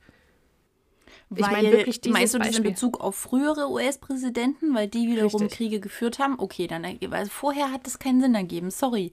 Ich 1.32 1.48
meine 1.48 1.70
wirklich 1.70 2.00
dieses 2.00 2.18
Meinst 2.18 2.34
du 2.34 2.38
das 2.38 2.56
in 2.56 2.64
Bezug 2.64 3.00
auf 3.00 3.14
frühere 3.14 3.70
US-Präsidenten, 3.70 4.74
weil 4.74 4.88
die 4.88 5.08
wiederum 5.08 5.42
Richtig. 5.42 5.56
Kriege 5.56 5.80
geführt 5.80 6.18
haben? 6.18 6.36
Okay, 6.38 6.66
dann 6.66 6.84
also 6.84 7.30
vorher 7.30 7.70
hat 7.70 7.86
das 7.86 8.00
keinen 8.00 8.20
Sinn 8.20 8.34
ergeben. 8.34 8.72
Sorry. 8.72 9.12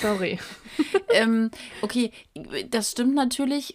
Sorry. 0.00 0.38
ähm, 1.10 1.50
okay, 1.82 2.12
das 2.70 2.92
stimmt 2.92 3.14
natürlich. 3.14 3.74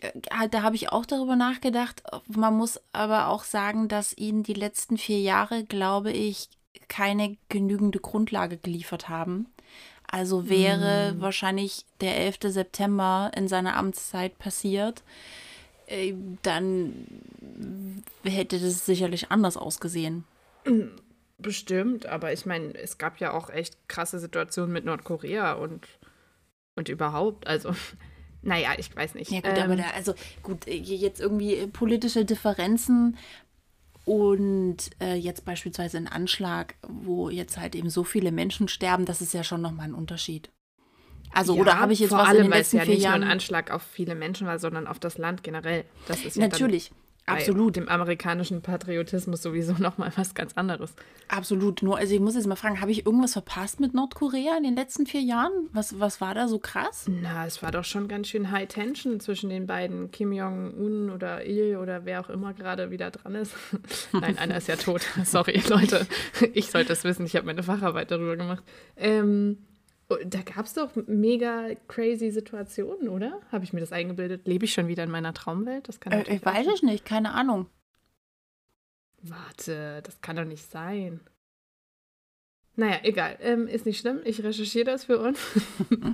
Da 0.51 0.61
habe 0.61 0.77
ich 0.77 0.89
auch 0.89 1.05
darüber 1.05 1.35
nachgedacht. 1.35 2.01
Man 2.27 2.55
muss 2.55 2.79
aber 2.93 3.27
auch 3.27 3.43
sagen, 3.43 3.89
dass 3.89 4.15
ihnen 4.17 4.43
die 4.43 4.53
letzten 4.53 4.97
vier 4.97 5.19
Jahre, 5.19 5.65
glaube 5.65 6.11
ich, 6.11 6.49
keine 6.87 7.37
genügende 7.49 7.99
Grundlage 7.99 8.57
geliefert 8.57 9.09
haben. 9.09 9.47
Also 10.11 10.49
wäre 10.49 11.11
hm. 11.11 11.21
wahrscheinlich 11.21 11.85
der 12.01 12.17
11. 12.17 12.39
September 12.43 13.31
in 13.35 13.47
seiner 13.47 13.77
Amtszeit 13.77 14.37
passiert, 14.37 15.03
äh, 15.87 16.13
dann 16.41 17.07
hätte 18.23 18.59
das 18.59 18.85
sicherlich 18.85 19.31
anders 19.31 19.55
ausgesehen. 19.55 20.25
Bestimmt, 21.37 22.05
aber 22.05 22.33
ich 22.33 22.45
meine, 22.45 22.75
es 22.75 22.97
gab 22.97 23.19
ja 23.19 23.31
auch 23.33 23.49
echt 23.49 23.87
krasse 23.87 24.19
Situationen 24.19 24.73
mit 24.73 24.83
Nordkorea 24.83 25.53
und, 25.53 25.87
und 26.75 26.89
überhaupt. 26.89 27.47
Also, 27.47 27.73
naja, 28.41 28.71
ich 28.77 28.93
weiß 28.93 29.15
nicht. 29.15 29.31
Ja, 29.31 29.39
gut, 29.39 29.57
ähm, 29.57 29.63
aber 29.63 29.75
da, 29.77 29.85
also 29.95 30.13
gut, 30.43 30.67
äh, 30.67 30.75
jetzt 30.75 31.21
irgendwie 31.21 31.67
politische 31.67 32.25
Differenzen 32.25 33.17
und 34.05 34.77
äh, 34.99 35.15
jetzt 35.15 35.45
beispielsweise 35.45 35.97
ein 35.97 36.07
Anschlag, 36.07 36.75
wo 36.87 37.29
jetzt 37.29 37.57
halt 37.57 37.75
eben 37.75 37.89
so 37.89 38.03
viele 38.03 38.31
Menschen 38.31 38.67
sterben, 38.67 39.05
das 39.05 39.21
ist 39.21 39.33
ja 39.33 39.43
schon 39.43 39.61
nochmal 39.61 39.89
ein 39.89 39.93
Unterschied. 39.93 40.49
Also, 41.33 41.55
ja, 41.55 41.61
oder 41.61 41.79
habe 41.79 41.93
ich 41.93 41.99
jetzt 41.99 42.09
vor 42.09 42.19
was 42.19 42.29
allem, 42.29 42.37
in 42.37 42.43
den 42.45 42.51
letzten 42.51 42.77
weil 42.77 42.81
es 42.81 42.87
ja 42.87 42.93
nicht 42.93 43.03
Jahren... 43.03 43.19
nur 43.21 43.29
ein 43.29 43.33
Anschlag 43.33 43.71
auf 43.71 43.83
viele 43.83 44.15
Menschen 44.15 44.47
war, 44.47 44.59
sondern 44.59 44.87
auf 44.87 44.99
das 44.99 45.17
Land 45.17 45.43
generell. 45.43 45.85
Das 46.07 46.23
ist 46.23 46.35
ja 46.35 46.47
Natürlich. 46.47 46.91
Absolut. 47.33 47.75
Dem 47.75 47.89
amerikanischen 47.89 48.61
Patriotismus 48.61 49.41
sowieso 49.41 49.73
nochmal 49.79 50.11
was 50.15 50.33
ganz 50.33 50.53
anderes. 50.53 50.93
Absolut. 51.27 51.81
Nur, 51.81 51.97
also 51.97 52.13
ich 52.13 52.19
muss 52.19 52.35
jetzt 52.35 52.47
mal 52.47 52.55
fragen, 52.55 52.81
habe 52.81 52.91
ich 52.91 53.05
irgendwas 53.05 53.33
verpasst 53.33 53.79
mit 53.79 53.93
Nordkorea 53.93 54.57
in 54.57 54.63
den 54.63 54.75
letzten 54.75 55.05
vier 55.05 55.21
Jahren? 55.21 55.51
Was, 55.71 55.99
was 55.99 56.21
war 56.21 56.33
da 56.33 56.47
so 56.47 56.59
krass? 56.59 57.05
Na, 57.07 57.45
es 57.45 57.61
war 57.63 57.71
doch 57.71 57.85
schon 57.85 58.07
ganz 58.07 58.27
schön 58.27 58.51
High 58.51 58.67
Tension 58.67 59.19
zwischen 59.19 59.49
den 59.49 59.67
beiden, 59.67 60.11
Kim 60.11 60.31
Jong-un 60.31 61.09
oder 61.09 61.45
Il 61.45 61.77
oder 61.77 62.05
wer 62.05 62.21
auch 62.21 62.29
immer 62.29 62.53
gerade 62.53 62.91
wieder 62.91 63.11
dran 63.11 63.35
ist. 63.35 63.55
Nein, 64.11 64.37
einer 64.37 64.57
ist 64.57 64.67
ja 64.67 64.75
tot. 64.75 65.01
Sorry, 65.23 65.61
Leute. 65.67 66.05
Ich 66.53 66.71
sollte 66.71 66.93
es 66.93 67.03
wissen, 67.03 67.25
ich 67.25 67.35
habe 67.35 67.45
meine 67.45 67.63
Facharbeit 67.63 68.11
darüber 68.11 68.35
gemacht. 68.35 68.63
Ähm, 68.97 69.57
da 70.25 70.41
gab 70.41 70.65
es 70.65 70.73
doch 70.73 70.91
mega 71.07 71.69
crazy 71.87 72.31
Situationen, 72.31 73.09
oder? 73.09 73.39
Habe 73.51 73.63
ich 73.63 73.73
mir 73.73 73.79
das 73.79 73.91
eingebildet? 73.91 74.47
Lebe 74.47 74.65
ich 74.65 74.73
schon 74.73 74.87
wieder 74.87 75.03
in 75.03 75.11
meiner 75.11 75.33
Traumwelt? 75.33 75.87
Das 75.87 75.99
kann 75.99 76.13
äh, 76.13 76.35
ich 76.35 76.45
weiß 76.45 76.67
es 76.73 76.83
nicht, 76.83 77.05
keine 77.05 77.33
Ahnung. 77.33 77.67
Warte, 79.21 80.01
das 80.03 80.21
kann 80.21 80.35
doch 80.35 80.45
nicht 80.45 80.69
sein. 80.69 81.19
Naja, 82.75 82.99
egal. 83.03 83.37
Ähm, 83.41 83.67
ist 83.67 83.85
nicht 83.85 83.99
schlimm. 83.99 84.21
Ich 84.23 84.43
recherchiere 84.43 84.85
das 84.85 85.05
für 85.05 85.19
uns. 85.19 85.39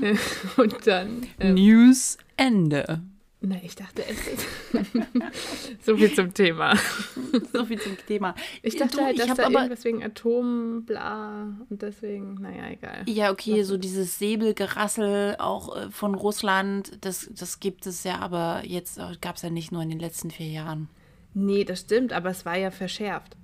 Und 0.56 0.86
dann. 0.86 1.26
Ähm, 1.40 1.54
News 1.54 2.18
Ende. 2.36 3.02
Na, 3.48 3.54
ich 3.62 3.76
dachte, 3.76 4.02
es 4.04 4.26
ist 4.26 4.44
so 5.86 5.96
viel 5.96 6.12
zum 6.12 6.34
Thema. 6.34 6.74
so 7.52 7.64
viel 7.64 7.80
zum 7.80 7.96
Thema. 7.96 8.34
Ich 8.60 8.76
dachte 8.76 8.96
du, 8.96 9.04
halt, 9.04 9.20
dass 9.20 9.36
da 9.36 9.46
aber 9.46 9.60
irgendwas 9.60 9.84
wegen 9.84 10.02
Atom, 10.02 10.84
bla 10.84 11.56
und 11.70 11.80
deswegen, 11.80 12.34
naja, 12.40 12.68
egal. 12.70 13.04
Ja, 13.06 13.30
okay, 13.30 13.62
so 13.62 13.76
dieses 13.76 14.18
Säbelgerassel 14.18 15.36
auch 15.38 15.76
äh, 15.76 15.90
von 15.92 16.16
Russland, 16.16 16.98
das, 17.02 17.30
das 17.32 17.60
gibt 17.60 17.86
es 17.86 18.02
ja, 18.02 18.18
aber 18.18 18.62
jetzt 18.64 18.98
äh, 18.98 19.12
gab 19.20 19.36
es 19.36 19.42
ja 19.42 19.50
nicht 19.50 19.70
nur 19.70 19.80
in 19.80 19.90
den 19.90 20.00
letzten 20.00 20.32
vier 20.32 20.48
Jahren. 20.48 20.88
Nee, 21.32 21.62
das 21.62 21.82
stimmt, 21.82 22.12
aber 22.12 22.30
es 22.30 22.44
war 22.44 22.56
ja 22.56 22.72
verschärft. 22.72 23.36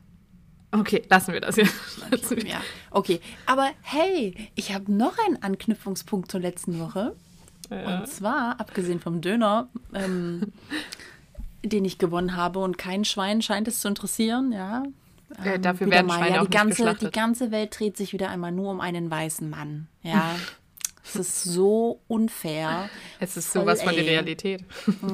Okay, 0.73 1.03
lassen 1.11 1.33
wir 1.33 1.41
das 1.41 1.55
jetzt. 1.55 1.77
Okay, 2.11 2.49
ja, 2.49 2.61
okay. 2.91 3.21
Aber 3.47 3.71
hey, 3.83 4.35
ich 4.57 4.75
habe 4.75 4.93
noch 4.93 5.17
einen 5.25 5.41
Anknüpfungspunkt 5.41 6.29
zur 6.29 6.41
letzten 6.41 6.81
Woche. 6.81 7.15
Ja. 7.73 7.99
Und 8.01 8.09
zwar, 8.09 8.61
abgesehen 8.61 9.01
vom 9.01 9.21
Döner, 9.21 9.69
ähm, 9.95 10.53
den 11.65 11.85
ich 11.85 11.99
gewonnen 11.99 12.37
habe 12.37 12.59
und 12.59 12.79
kein 12.79 13.05
Schwein 13.05 13.43
scheint 13.43 13.69
es 13.69 13.81
zu 13.81 13.89
interessieren, 13.89 14.53
ja. 14.53 14.83
Ähm, 15.39 15.45
ja 15.45 15.59
dafür 15.59 15.91
werden 15.91 16.07
mal, 16.07 16.19
Schweine 16.19 16.37
ja, 16.37 16.45
die 16.45 16.51
ganze, 16.51 16.95
die 16.95 17.11
ganze 17.11 17.51
Welt 17.51 17.79
dreht 17.79 17.97
sich 17.97 18.13
wieder 18.13 18.31
einmal 18.31 18.53
nur 18.53 18.71
um 18.71 18.81
einen 18.81 19.11
weißen 19.11 19.49
Mann, 19.49 19.89
ja. 20.03 20.37
Es 21.05 21.17
ist 21.17 21.43
so 21.43 22.01
unfair. 22.07 22.89
Es 23.19 23.37
ist 23.37 23.49
Voll, 23.49 23.63
sowas 23.63 23.83
von 23.83 23.93
der 23.93 24.07
Realität. 24.07 24.65
Oh. 24.87 24.93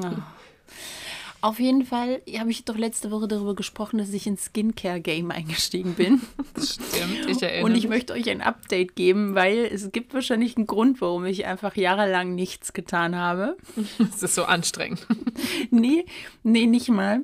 Auf 1.41 1.59
jeden 1.59 1.85
Fall 1.85 2.21
habe 2.37 2.51
ich 2.51 2.65
doch 2.65 2.75
letzte 2.77 3.11
Woche 3.11 3.27
darüber 3.27 3.55
gesprochen, 3.55 3.97
dass 3.97 4.11
ich 4.11 4.27
ins 4.27 4.45
Skincare-Game 4.45 5.31
eingestiegen 5.31 5.93
bin. 5.93 6.21
Das 6.53 6.73
stimmt, 6.75 7.29
ich 7.29 7.41
erinnere 7.41 7.63
Und 7.65 7.75
ich 7.75 7.83
mich. 7.83 7.89
möchte 7.89 8.13
euch 8.13 8.29
ein 8.29 8.41
Update 8.41 8.95
geben, 8.95 9.35
weil 9.35 9.59
es 9.59 9.91
gibt 9.91 10.13
wahrscheinlich 10.13 10.57
einen 10.57 10.67
Grund, 10.67 10.99
warum 11.01 11.25
ich 11.25 11.45
einfach 11.45 11.75
jahrelang 11.77 12.35
nichts 12.35 12.73
getan 12.73 13.15
habe. 13.15 13.55
Es 14.13 14.21
ist 14.23 14.35
so 14.35 14.43
anstrengend. 14.43 15.05
Nee, 15.71 16.05
nee, 16.43 16.65
nicht 16.65 16.89
mal. 16.89 17.21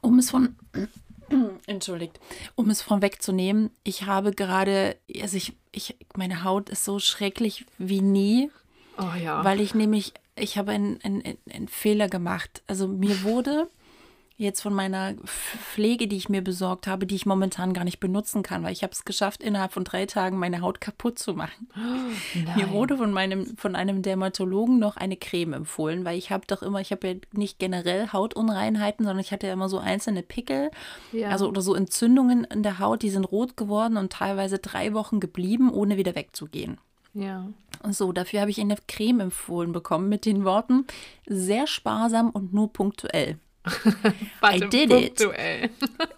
Um 0.00 0.18
es 0.18 0.30
von 0.30 0.54
Entschuldigt. 1.66 2.20
Um 2.54 2.68
es 2.70 2.82
vorwegzunehmen, 2.82 3.70
ich 3.82 4.04
habe 4.04 4.32
gerade, 4.32 4.96
also 5.20 5.36
ich, 5.36 5.54
ich, 5.72 5.96
meine 6.16 6.44
Haut 6.44 6.68
ist 6.68 6.84
so 6.84 6.98
schrecklich 6.98 7.64
wie 7.78 8.02
nie. 8.02 8.50
Oh 8.98 9.16
ja. 9.18 9.42
Weil 9.42 9.60
ich 9.60 9.74
nämlich 9.74 10.12
ich 10.36 10.58
habe 10.58 10.72
einen, 10.72 11.00
einen, 11.02 11.22
einen 11.52 11.68
Fehler 11.68 12.08
gemacht. 12.08 12.62
Also 12.66 12.88
mir 12.88 13.22
wurde 13.22 13.68
jetzt 14.36 14.62
von 14.62 14.74
meiner 14.74 15.14
Pflege, 15.24 16.08
die 16.08 16.16
ich 16.16 16.28
mir 16.28 16.42
besorgt 16.42 16.88
habe, 16.88 17.06
die 17.06 17.14
ich 17.14 17.24
momentan 17.24 17.72
gar 17.72 17.84
nicht 17.84 18.00
benutzen 18.00 18.42
kann, 18.42 18.64
weil 18.64 18.72
ich 18.72 18.82
habe 18.82 18.92
es 18.92 19.04
geschafft, 19.04 19.42
innerhalb 19.42 19.72
von 19.72 19.84
drei 19.84 20.06
Tagen 20.06 20.38
meine 20.38 20.60
Haut 20.60 20.80
kaputt 20.80 21.20
zu 21.20 21.34
machen. 21.34 21.68
Oh, 21.76 22.48
mir 22.56 22.70
wurde 22.70 22.96
von 22.96 23.12
meinem 23.12 23.56
von 23.56 23.76
einem 23.76 24.02
Dermatologen 24.02 24.80
noch 24.80 24.96
eine 24.96 25.16
Creme 25.16 25.52
empfohlen, 25.52 26.04
weil 26.04 26.18
ich 26.18 26.32
habe 26.32 26.46
doch 26.48 26.62
immer, 26.62 26.80
ich 26.80 26.90
habe 26.90 27.06
ja 27.06 27.14
nicht 27.32 27.60
generell 27.60 28.12
Hautunreinheiten, 28.12 29.04
sondern 29.04 29.20
ich 29.20 29.30
hatte 29.30 29.46
ja 29.46 29.52
immer 29.52 29.68
so 29.68 29.78
einzelne 29.78 30.22
Pickel, 30.22 30.72
ja. 31.12 31.28
also 31.28 31.48
oder 31.48 31.60
so 31.60 31.74
Entzündungen 31.74 32.42
in 32.44 32.64
der 32.64 32.80
Haut, 32.80 33.02
die 33.02 33.10
sind 33.10 33.24
rot 33.24 33.56
geworden 33.56 33.96
und 33.96 34.12
teilweise 34.12 34.58
drei 34.58 34.94
Wochen 34.94 35.20
geblieben, 35.20 35.72
ohne 35.72 35.96
wieder 35.96 36.16
wegzugehen. 36.16 36.78
Ja. 37.14 37.48
So, 37.90 38.12
dafür 38.12 38.40
habe 38.40 38.50
ich 38.50 38.60
eine 38.60 38.76
Creme 38.88 39.20
empfohlen 39.20 39.72
bekommen 39.72 40.08
mit 40.08 40.26
den 40.26 40.44
Worten 40.44 40.86
sehr 41.26 41.66
sparsam 41.66 42.30
und 42.30 42.52
nur 42.52 42.72
punktuell. 42.72 43.38
I 44.42 44.60
did 44.60 44.90
punktuell. 44.90 45.64
it. 45.70 45.72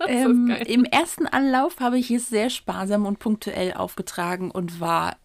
ähm, 0.08 0.50
Im 0.66 0.84
ersten 0.84 1.26
Anlauf 1.26 1.78
habe 1.80 1.98
ich 1.98 2.10
es 2.10 2.28
sehr 2.28 2.50
sparsam 2.50 3.06
und 3.06 3.18
punktuell 3.18 3.74
aufgetragen 3.74 4.50
und 4.50 4.80
war 4.80 5.16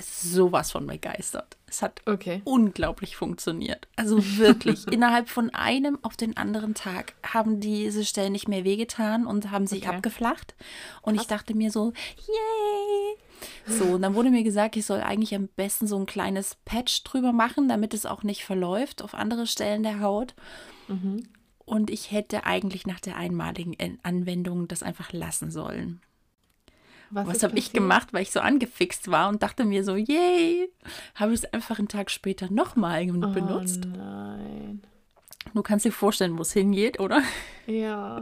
sowas 0.00 0.72
von 0.72 0.86
begeistert. 0.86 1.56
Es 1.66 1.82
hat 1.82 2.02
okay. 2.06 2.42
unglaublich 2.44 3.16
funktioniert. 3.16 3.88
Also 3.96 4.18
wirklich, 4.36 4.86
innerhalb 4.92 5.28
von 5.28 5.50
einem 5.50 5.98
auf 6.02 6.16
den 6.16 6.36
anderen 6.36 6.74
Tag 6.74 7.14
haben 7.22 7.60
diese 7.60 8.04
Stellen 8.04 8.32
nicht 8.32 8.48
mehr 8.48 8.64
wehgetan 8.64 9.26
und 9.26 9.50
haben 9.50 9.66
sich 9.66 9.86
okay. 9.86 9.96
abgeflacht. 9.96 10.54
Und 11.02 11.14
Krass. 11.14 11.24
ich 11.24 11.28
dachte 11.28 11.54
mir 11.54 11.70
so, 11.70 11.92
yay! 12.26 13.25
So, 13.66 13.84
und 13.84 14.02
dann 14.02 14.14
wurde 14.14 14.30
mir 14.30 14.44
gesagt, 14.44 14.76
ich 14.76 14.86
soll 14.86 15.00
eigentlich 15.00 15.34
am 15.34 15.48
besten 15.48 15.86
so 15.86 15.98
ein 15.98 16.06
kleines 16.06 16.56
Patch 16.64 17.02
drüber 17.04 17.32
machen, 17.32 17.68
damit 17.68 17.94
es 17.94 18.06
auch 18.06 18.22
nicht 18.22 18.44
verläuft 18.44 19.02
auf 19.02 19.14
andere 19.14 19.46
Stellen 19.46 19.82
der 19.82 20.00
Haut. 20.00 20.34
Mhm. 20.88 21.24
Und 21.64 21.90
ich 21.90 22.12
hätte 22.12 22.44
eigentlich 22.44 22.86
nach 22.86 23.00
der 23.00 23.16
einmaligen 23.16 23.76
Anwendung 24.02 24.68
das 24.68 24.82
einfach 24.82 25.12
lassen 25.12 25.50
sollen. 25.50 26.00
Was, 27.10 27.26
Was 27.26 27.42
habe 27.42 27.58
ich 27.58 27.72
gemacht, 27.72 28.12
weil 28.12 28.22
ich 28.22 28.32
so 28.32 28.40
angefixt 28.40 29.10
war 29.10 29.28
und 29.28 29.42
dachte 29.42 29.64
mir 29.64 29.84
so, 29.84 29.94
yay, 29.94 30.68
habe 31.14 31.32
ich 31.32 31.40
es 31.40 31.52
einfach 31.52 31.78
einen 31.78 31.88
Tag 31.88 32.10
später 32.10 32.50
nochmal 32.50 33.08
oh, 33.10 33.28
benutzt. 33.28 33.84
Nein. 33.96 34.82
Du 35.54 35.62
kannst 35.62 35.84
dir 35.84 35.92
vorstellen, 35.92 36.36
wo 36.36 36.42
es 36.42 36.52
hingeht, 36.52 36.98
oder? 36.98 37.22
Ja. 37.66 38.18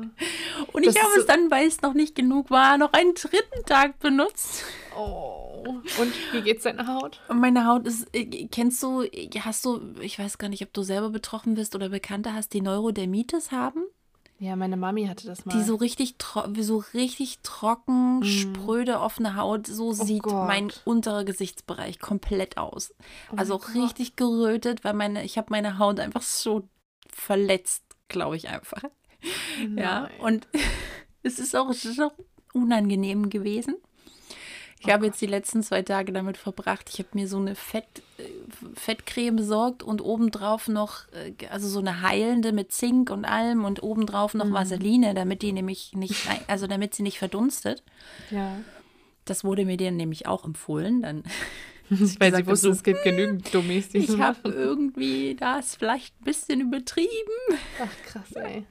Und 0.73 0.87
das 0.87 0.95
ich 0.95 1.03
habe 1.03 1.15
es 1.19 1.27
dann, 1.27 1.51
weil 1.51 1.67
es 1.67 1.83
noch 1.83 1.95
nicht 1.95 2.15
genug 2.15 2.51
war, 2.51 2.77
noch 2.79 2.93
einen 2.93 3.15
dritten 3.15 3.65
Tag 3.67 3.99
benutzt. 3.99 4.65
Oh. 4.97 5.65
Und 5.67 6.13
wie 6.33 6.43
geht's 6.43 6.65
deiner 6.65 6.87
Haut? 6.87 7.21
Meine 7.33 7.67
Haut 7.67 7.87
ist, 7.87 8.09
äh, 8.15 8.47
kennst 8.47 8.83
du, 8.83 9.05
hast 9.41 9.65
du, 9.65 9.95
ich 10.01 10.19
weiß 10.19 10.39
gar 10.39 10.49
nicht, 10.49 10.63
ob 10.63 10.73
du 10.73 10.83
selber 10.83 11.11
betroffen 11.11 11.55
bist 11.55 11.75
oder 11.75 11.89
Bekannte 11.89 12.35
hast, 12.35 12.53
die 12.53 12.61
Neurodermitis 12.61 13.51
haben? 13.51 13.85
Ja, 14.39 14.57
meine 14.57 14.77
Mami 14.77 15.07
hatte 15.07 15.27
das 15.27 15.47
mal. 15.47 15.57
Die 15.57 15.63
so 15.63 15.77
richtig, 15.77 16.17
so 16.59 16.85
richtig 16.93 17.39
trocken, 17.43 18.19
mm. 18.19 18.25
spröde, 18.25 19.01
offene 19.01 19.37
Haut. 19.37 19.67
So 19.67 19.89
oh 19.89 19.93
sieht 19.93 20.25
Gott. 20.25 20.49
mein 20.49 20.73
unterer 20.85 21.25
Gesichtsbereich 21.25 22.01
komplett 22.01 22.59
aus. 22.59 22.93
Oh 23.33 23.37
also 23.37 23.57
richtig 23.57 24.17
gerötet, 24.17 24.85
weil 24.85 24.95
meine, 24.95 25.25
ich 25.25 25.39
habe 25.39 25.47
meine 25.51 25.79
Haut 25.79 26.01
einfach 26.01 26.23
so 26.23 26.69
verletzt, 27.09 27.85
glaube 28.09 28.37
ich 28.37 28.49
einfach. 28.49 28.83
Nein. 29.61 29.79
Ja, 29.79 30.11
und 30.19 30.49
es 31.23 31.39
ist 31.39 31.55
auch, 31.55 31.71
es 31.71 31.85
ist 31.85 32.01
auch 32.01 32.13
unangenehm 32.53 33.31
gewesen. 33.31 33.77
Ich 34.85 34.93
habe 34.93 35.07
jetzt 35.07 35.21
die 35.21 35.27
letzten 35.27 35.63
zwei 35.63 35.83
Tage 35.83 36.13
damit 36.13 36.37
verbracht. 36.37 36.91
Ich 36.93 36.99
habe 36.99 37.09
mir 37.15 37.27
so 37.27 37.39
eine 37.39 37.55
Fett, 37.55 38.03
äh, 38.19 38.23
Fettcreme 38.75 39.37
besorgt 39.37 39.83
und 39.83 40.01
obendrauf 40.01 40.69
noch, 40.69 41.09
äh, 41.13 41.33
also 41.49 41.69
so 41.69 41.79
eine 41.79 42.03
heilende 42.03 42.53
mit 42.53 42.73
Zink 42.73 43.11
und 43.11 43.25
allem 43.25 43.65
und 43.65 43.83
obendrauf 43.83 44.35
noch 44.35 44.45
mhm. 44.45 44.53
Vaseline, 44.53 45.15
damit 45.15 45.43
die 45.43 45.53
nämlich 45.53 45.93
nicht, 45.95 46.29
also 46.49 46.67
damit 46.67 46.95
sie 46.95 47.03
nicht 47.03 47.19
verdunstet. 47.19 47.83
Ja. 48.31 48.59
Das 49.25 49.43
wurde 49.43 49.65
mir 49.65 49.79
dir 49.79 49.91
nämlich 49.91 50.27
auch 50.27 50.45
empfohlen. 50.45 51.03
Dann 51.03 51.25
Weil 51.91 52.35
sie 52.35 52.47
wussten, 52.47 52.67
so, 52.67 52.71
es 52.71 52.83
gibt 52.83 53.03
genügend 53.03 53.55
Dummies, 53.55 53.91
die 53.91 53.99
Ich 53.99 54.19
habe 54.19 54.49
irgendwie 54.49 55.35
das 55.35 55.77
vielleicht 55.77 56.19
ein 56.21 56.25
bisschen 56.25 56.61
übertrieben. 56.61 57.09
Ach, 57.83 58.07
krass, 58.07 58.33
ey. 58.33 58.67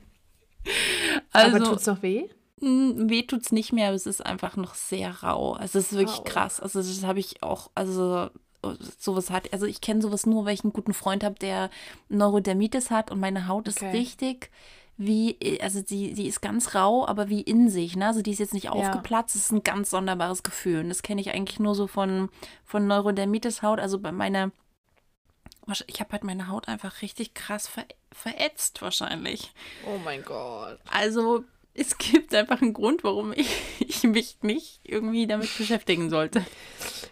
Also, 1.32 1.56
aber 1.56 1.66
tut's 1.66 1.86
noch 1.86 2.02
weh? 2.02 2.30
Weh 2.64 3.24
tut's 3.24 3.52
nicht 3.52 3.74
mehr, 3.74 3.88
aber 3.88 3.96
es 3.96 4.06
ist 4.06 4.26
einfach 4.26 4.56
noch 4.56 4.76
sehr 4.76 5.24
rau. 5.24 5.54
Also 5.54 5.80
es 5.80 5.92
ist 5.92 5.98
wirklich 5.98 6.20
oh. 6.20 6.24
krass. 6.24 6.60
Also 6.60 6.80
das 6.80 7.04
habe 7.04 7.20
ich 7.20 7.44
auch, 7.44 7.70
also 7.76 8.30
sowas 8.98 9.30
hat, 9.30 9.52
also 9.52 9.66
ich 9.66 9.82
kenne 9.82 10.02
sowas 10.02 10.26
nur, 10.26 10.46
weil 10.46 10.54
ich 10.54 10.64
einen 10.64 10.74
guten 10.74 10.94
Freund 10.94 11.24
habe, 11.24 11.36
der 11.36 11.70
Neurodermitis 12.10 12.92
hat 12.92 13.12
und 13.12 13.20
meine 13.20 13.48
Haut 13.48 13.68
ist 13.68 13.82
okay. 13.82 13.92
richtig 13.92 14.50
wie, 14.96 15.60
also 15.62 15.82
sie, 15.86 16.14
sie 16.14 16.28
ist 16.28 16.42
ganz 16.42 16.76
rau, 16.76 17.08
aber 17.08 17.30
wie 17.30 17.42
in 17.42 17.70
sich, 17.70 17.96
ne? 17.96 18.08
Also 18.08 18.22
die 18.22 18.32
ist 18.32 18.40
jetzt 18.40 18.54
nicht 18.54 18.70
aufgeplatzt, 18.70 19.36
das 19.36 19.44
ist 19.44 19.52
ein 19.52 19.64
ganz 19.64 19.90
sonderbares 19.90 20.44
Gefühl. 20.44 20.82
Und 20.82 20.90
das 20.90 21.02
kenne 21.02 21.20
ich 21.20 21.32
eigentlich 21.34 21.60
nur 21.60 21.74
so 21.74 21.88
von, 21.88 22.30
von 22.64 22.86
Neurodermitis-Haut. 22.86 23.80
Also 23.80 24.00
bei 24.00 24.12
meiner, 24.12 24.52
ich 25.88 26.00
habe 26.00 26.12
halt 26.12 26.24
meine 26.24 26.48
Haut 26.48 26.68
einfach 26.68 27.02
richtig 27.02 27.34
krass 27.34 27.68
ver, 27.68 27.86
verätzt 28.12 28.84
wahrscheinlich. 28.84 29.52
Oh 29.88 29.98
mein 30.06 30.24
Gott. 30.24 30.80
Also 30.92 31.44
es 31.74 31.98
gibt 31.98 32.34
einfach 32.36 32.62
einen 32.62 32.74
Grund, 32.74 33.04
warum 33.04 33.34
ich, 33.34 33.50
ich 33.80 34.04
mich 34.04 34.38
nicht 34.42 34.82
irgendwie 34.84 35.28
damit 35.28 35.50
beschäftigen 35.58 36.10
sollte. 36.10 36.46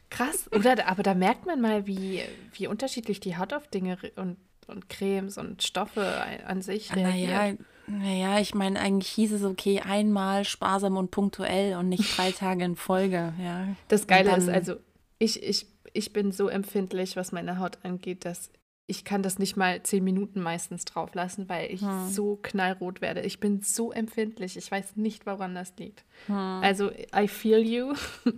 Krass, 0.09 0.51
oder? 0.51 0.87
Aber 0.87 1.03
da 1.03 1.13
merkt 1.13 1.45
man 1.45 1.61
mal, 1.61 1.87
wie, 1.87 2.21
wie 2.53 2.67
unterschiedlich 2.67 3.19
die 3.19 3.37
Haut 3.37 3.53
auf 3.53 3.67
Dinge 3.67 3.97
und 4.15 4.37
und 4.71 4.89
Cremes 4.89 5.37
und 5.37 5.61
Stoffe 5.61 6.23
an 6.47 6.61
sich 6.61 6.95
reagiert. 6.95 7.29
Naja, 7.29 7.53
naja 7.87 8.39
ich 8.39 8.55
meine, 8.55 8.79
eigentlich 8.79 9.09
hieß 9.11 9.33
es 9.33 9.43
okay, 9.43 9.81
einmal 9.81 10.45
sparsam 10.45 10.97
und 10.97 11.11
punktuell 11.11 11.75
und 11.75 11.89
nicht 11.89 12.17
drei 12.17 12.31
Tage 12.37 12.63
in 12.63 12.75
Folge. 12.75 13.33
Ja. 13.39 13.67
Das 13.89 14.07
Geile 14.07 14.35
ist 14.35 14.49
also, 14.49 14.75
ich, 15.19 15.43
ich, 15.43 15.67
ich 15.93 16.13
bin 16.13 16.31
so 16.31 16.47
empfindlich, 16.47 17.15
was 17.15 17.31
meine 17.31 17.59
Haut 17.59 17.79
angeht, 17.83 18.25
dass 18.25 18.49
ich 18.87 19.05
kann 19.05 19.23
das 19.23 19.39
nicht 19.39 19.55
mal 19.55 19.81
zehn 19.83 20.03
Minuten 20.03 20.41
meistens 20.41 20.85
drauf 20.85 21.13
lassen, 21.13 21.47
weil 21.47 21.71
ich 21.71 21.81
hm. 21.81 22.09
so 22.09 22.37
knallrot 22.41 23.01
werde. 23.01 23.21
Ich 23.21 23.39
bin 23.39 23.61
so 23.61 23.91
empfindlich. 23.91 24.57
Ich 24.57 24.69
weiß 24.69 24.95
nicht, 24.95 25.25
woran 25.25 25.55
das 25.55 25.73
liegt. 25.77 26.03
Hm. 26.27 26.35
Also, 26.35 26.91
I 27.15 27.27
feel 27.27 27.59
you. 27.59 27.93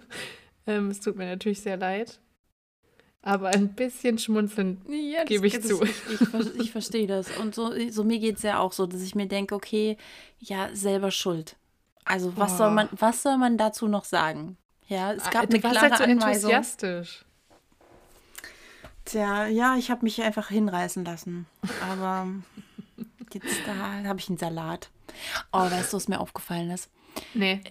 ähm, 0.67 0.89
es 0.89 0.99
tut 0.99 1.15
mir 1.15 1.25
natürlich 1.25 1.61
sehr 1.61 1.77
leid. 1.77 2.19
Aber 3.25 3.49
ein 3.49 3.73
bisschen 3.73 4.17
schmunzeln 4.17 4.81
ja, 4.89 5.23
gebe 5.23 5.47
ich 5.47 5.61
zu. 5.61 5.81
Ich, 5.81 5.95
ich, 6.11 6.59
ich 6.59 6.71
verstehe 6.71 7.07
das. 7.07 7.35
Und 7.37 7.55
so, 7.55 7.71
so 7.89 8.03
mir 8.03 8.19
geht 8.19 8.35
es 8.35 8.43
ja 8.43 8.59
auch 8.59 8.73
so, 8.73 8.85
dass 8.85 9.01
ich 9.01 9.15
mir 9.15 9.27
denke, 9.27 9.55
okay, 9.55 9.97
ja, 10.39 10.69
selber 10.73 11.09
schuld. 11.09 11.55
Also 12.03 12.35
was 12.35 12.55
oh. 12.55 12.57
soll 12.57 12.71
man, 12.71 12.89
was 12.91 13.23
soll 13.23 13.37
man 13.37 13.57
dazu 13.57 13.87
noch 13.87 14.03
sagen? 14.03 14.57
Ja, 14.87 15.13
es 15.13 15.23
gab 15.23 15.43
ah, 15.43 15.45
du 15.45 15.53
eine 15.53 15.59
klare 15.59 15.79
halt 15.79 15.97
so 15.97 16.03
Anweisung. 16.03 16.51
enthusiastisch. 16.51 17.25
Tja, 19.05 19.47
ja, 19.47 19.75
ich 19.75 19.91
habe 19.91 20.03
mich 20.03 20.21
einfach 20.21 20.49
hinreißen 20.49 21.03
lassen. 21.03 21.45
Aber 21.81 22.27
jetzt 23.33 23.59
da 23.65 24.07
habe 24.07 24.19
ich 24.19 24.29
einen 24.29 24.37
Salat. 24.37 24.89
Oh, 25.51 25.59
weißt 25.59 25.93
du, 25.93 25.97
was 25.97 26.07
mir 26.07 26.19
aufgefallen 26.19 26.71
ist? 26.71 26.89
Nee. 27.33 27.61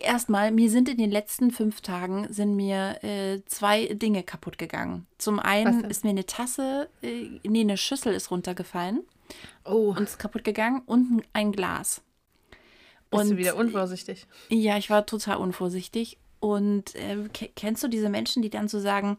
Erstmal, 0.00 0.50
mir 0.52 0.70
sind 0.70 0.88
in 0.88 0.98
den 0.98 1.10
letzten 1.10 1.50
fünf 1.50 1.80
Tagen 1.80 2.32
sind 2.32 2.56
mir 2.56 3.02
äh, 3.04 3.42
zwei 3.46 3.86
Dinge 3.86 4.22
kaputt 4.22 4.58
gegangen. 4.58 5.06
Zum 5.18 5.38
einen 5.38 5.84
ist 5.84 6.04
mir 6.04 6.10
eine 6.10 6.26
Tasse, 6.26 6.88
äh, 7.02 7.40
nee, 7.46 7.60
eine 7.60 7.76
Schüssel 7.76 8.14
ist 8.14 8.30
runtergefallen. 8.30 9.02
Oh. 9.64 9.94
Und 9.96 10.04
ist 10.04 10.18
kaputt 10.18 10.44
gegangen 10.44 10.82
und 10.86 11.22
ein 11.32 11.52
Glas. 11.52 12.02
Bist 13.10 13.22
und, 13.22 13.30
du 13.30 13.36
wieder 13.36 13.56
unvorsichtig? 13.56 14.26
Ja, 14.48 14.78
ich 14.78 14.90
war 14.90 15.06
total 15.06 15.36
unvorsichtig. 15.36 16.18
Und 16.46 16.94
äh, 16.94 17.16
kennst 17.56 17.82
du 17.82 17.88
diese 17.88 18.08
Menschen, 18.08 18.40
die 18.40 18.50
dann 18.50 18.68
so 18.68 18.78
sagen, 18.78 19.18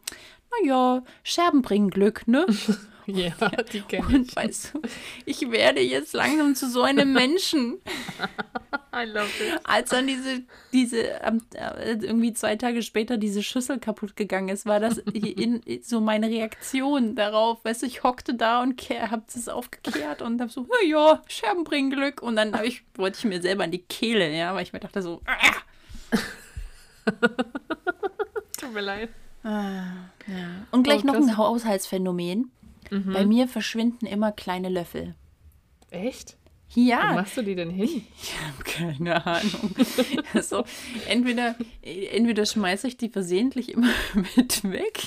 naja, 0.50 1.02
Scherben 1.22 1.60
bringen 1.60 1.90
Glück, 1.90 2.26
ne? 2.26 2.46
ja, 3.06 3.32
die 3.72 3.82
kenne 3.82 4.06
ich. 4.08 4.14
Und 4.14 4.34
weißt 4.34 4.72
du, 4.72 4.80
ich 5.26 5.50
werde 5.50 5.82
jetzt 5.82 6.14
langsam 6.14 6.54
zu 6.54 6.70
so 6.70 6.80
einem 6.80 7.12
Menschen. 7.12 7.82
I 8.94 9.04
love 9.04 9.26
it. 9.46 9.60
Als 9.64 9.90
dann 9.90 10.06
diese, 10.06 10.42
diese, 10.72 11.20
äh, 11.20 11.32
irgendwie 12.00 12.32
zwei 12.32 12.56
Tage 12.56 12.80
später 12.80 13.18
diese 13.18 13.42
Schüssel 13.42 13.78
kaputt 13.78 14.16
gegangen 14.16 14.48
ist, 14.48 14.64
war 14.64 14.80
das 14.80 14.96
in, 14.96 15.60
in 15.60 15.82
so 15.82 16.00
meine 16.00 16.30
Reaktion 16.30 17.14
darauf. 17.14 17.62
Weißt 17.62 17.82
du, 17.82 17.86
ich 17.86 18.04
hockte 18.04 18.32
da 18.32 18.62
und 18.62 18.80
habe 18.88 19.24
es 19.28 19.50
aufgekehrt 19.50 20.22
und 20.22 20.40
habe 20.40 20.50
so, 20.50 20.66
naja, 20.80 21.22
Scherben 21.28 21.64
bringen 21.64 21.90
Glück. 21.90 22.22
Und 22.22 22.36
dann 22.36 22.58
ich, 22.64 22.84
wollte 22.94 23.18
ich 23.18 23.24
mir 23.26 23.42
selber 23.42 23.66
in 23.66 23.72
die 23.72 23.82
Kehle, 23.82 24.34
ja, 24.34 24.54
weil 24.54 24.62
ich 24.62 24.72
mir 24.72 24.80
dachte 24.80 25.02
so, 25.02 25.20
ah. 25.26 25.58
Tut 28.58 28.74
mir 28.74 28.80
leid. 28.80 29.10
Ah, 29.44 30.10
ja. 30.26 30.66
Und 30.70 30.82
gleich 30.82 31.04
oh, 31.04 31.06
noch 31.06 31.14
ein 31.14 31.36
Haushaltsphänomen. 31.36 32.50
Mhm. 32.90 33.12
Bei 33.12 33.24
mir 33.24 33.48
verschwinden 33.48 34.06
immer 34.06 34.32
kleine 34.32 34.68
Löffel. 34.68 35.14
Echt? 35.90 36.36
Ja. 36.74 37.10
Wo 37.10 37.14
machst 37.14 37.36
du 37.36 37.42
die 37.42 37.54
denn 37.54 37.70
hin? 37.70 37.88
Ich 38.22 38.34
habe 38.40 38.64
keine 38.64 39.24
Ahnung. 39.26 39.74
also, 40.34 40.64
entweder, 41.08 41.56
entweder 41.82 42.44
schmeiße 42.44 42.88
ich 42.88 42.96
die 42.96 43.08
versehentlich 43.08 43.72
immer 43.72 43.90
mit 44.36 44.64
weg, 44.64 45.00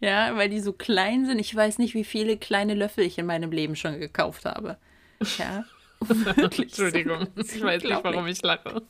ja, 0.00 0.36
weil 0.36 0.48
die 0.48 0.60
so 0.60 0.72
klein 0.72 1.26
sind. 1.26 1.38
Ich 1.38 1.54
weiß 1.54 1.78
nicht, 1.78 1.94
wie 1.94 2.04
viele 2.04 2.38
kleine 2.38 2.74
Löffel 2.74 3.04
ich 3.04 3.18
in 3.18 3.26
meinem 3.26 3.52
Leben 3.52 3.76
schon 3.76 4.00
gekauft 4.00 4.44
habe. 4.46 4.78
Ja. 5.38 5.64
Entschuldigung, 6.36 7.28
ich 7.36 7.62
weiß 7.62 7.82
nicht, 7.82 8.04
warum 8.04 8.26
ich 8.26 8.42
lache. 8.42 8.82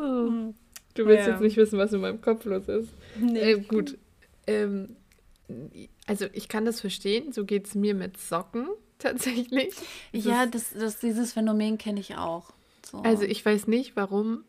Oh. 0.00 0.54
Du 0.94 1.06
willst 1.06 1.26
ja. 1.26 1.32
jetzt 1.32 1.42
nicht 1.42 1.56
wissen, 1.56 1.78
was 1.78 1.92
in 1.92 2.00
meinem 2.00 2.20
Kopf 2.20 2.44
los 2.44 2.68
ist. 2.68 2.88
Nee. 3.20 3.52
Äh, 3.52 3.60
gut. 3.60 3.96
Ähm, 4.46 4.96
also 6.06 6.26
ich 6.32 6.48
kann 6.48 6.64
das 6.64 6.80
verstehen, 6.80 7.32
so 7.32 7.44
geht 7.44 7.66
es 7.66 7.74
mir 7.74 7.94
mit 7.94 8.18
Socken 8.18 8.68
tatsächlich. 8.98 9.74
ja, 10.12 10.46
das, 10.46 10.72
das, 10.72 10.98
dieses 10.98 11.32
Phänomen 11.32 11.78
kenne 11.78 12.00
ich 12.00 12.16
auch. 12.16 12.50
So. 12.90 12.98
Also 12.98 13.24
ich 13.24 13.44
weiß 13.44 13.68
nicht, 13.68 13.94
warum 13.96 14.44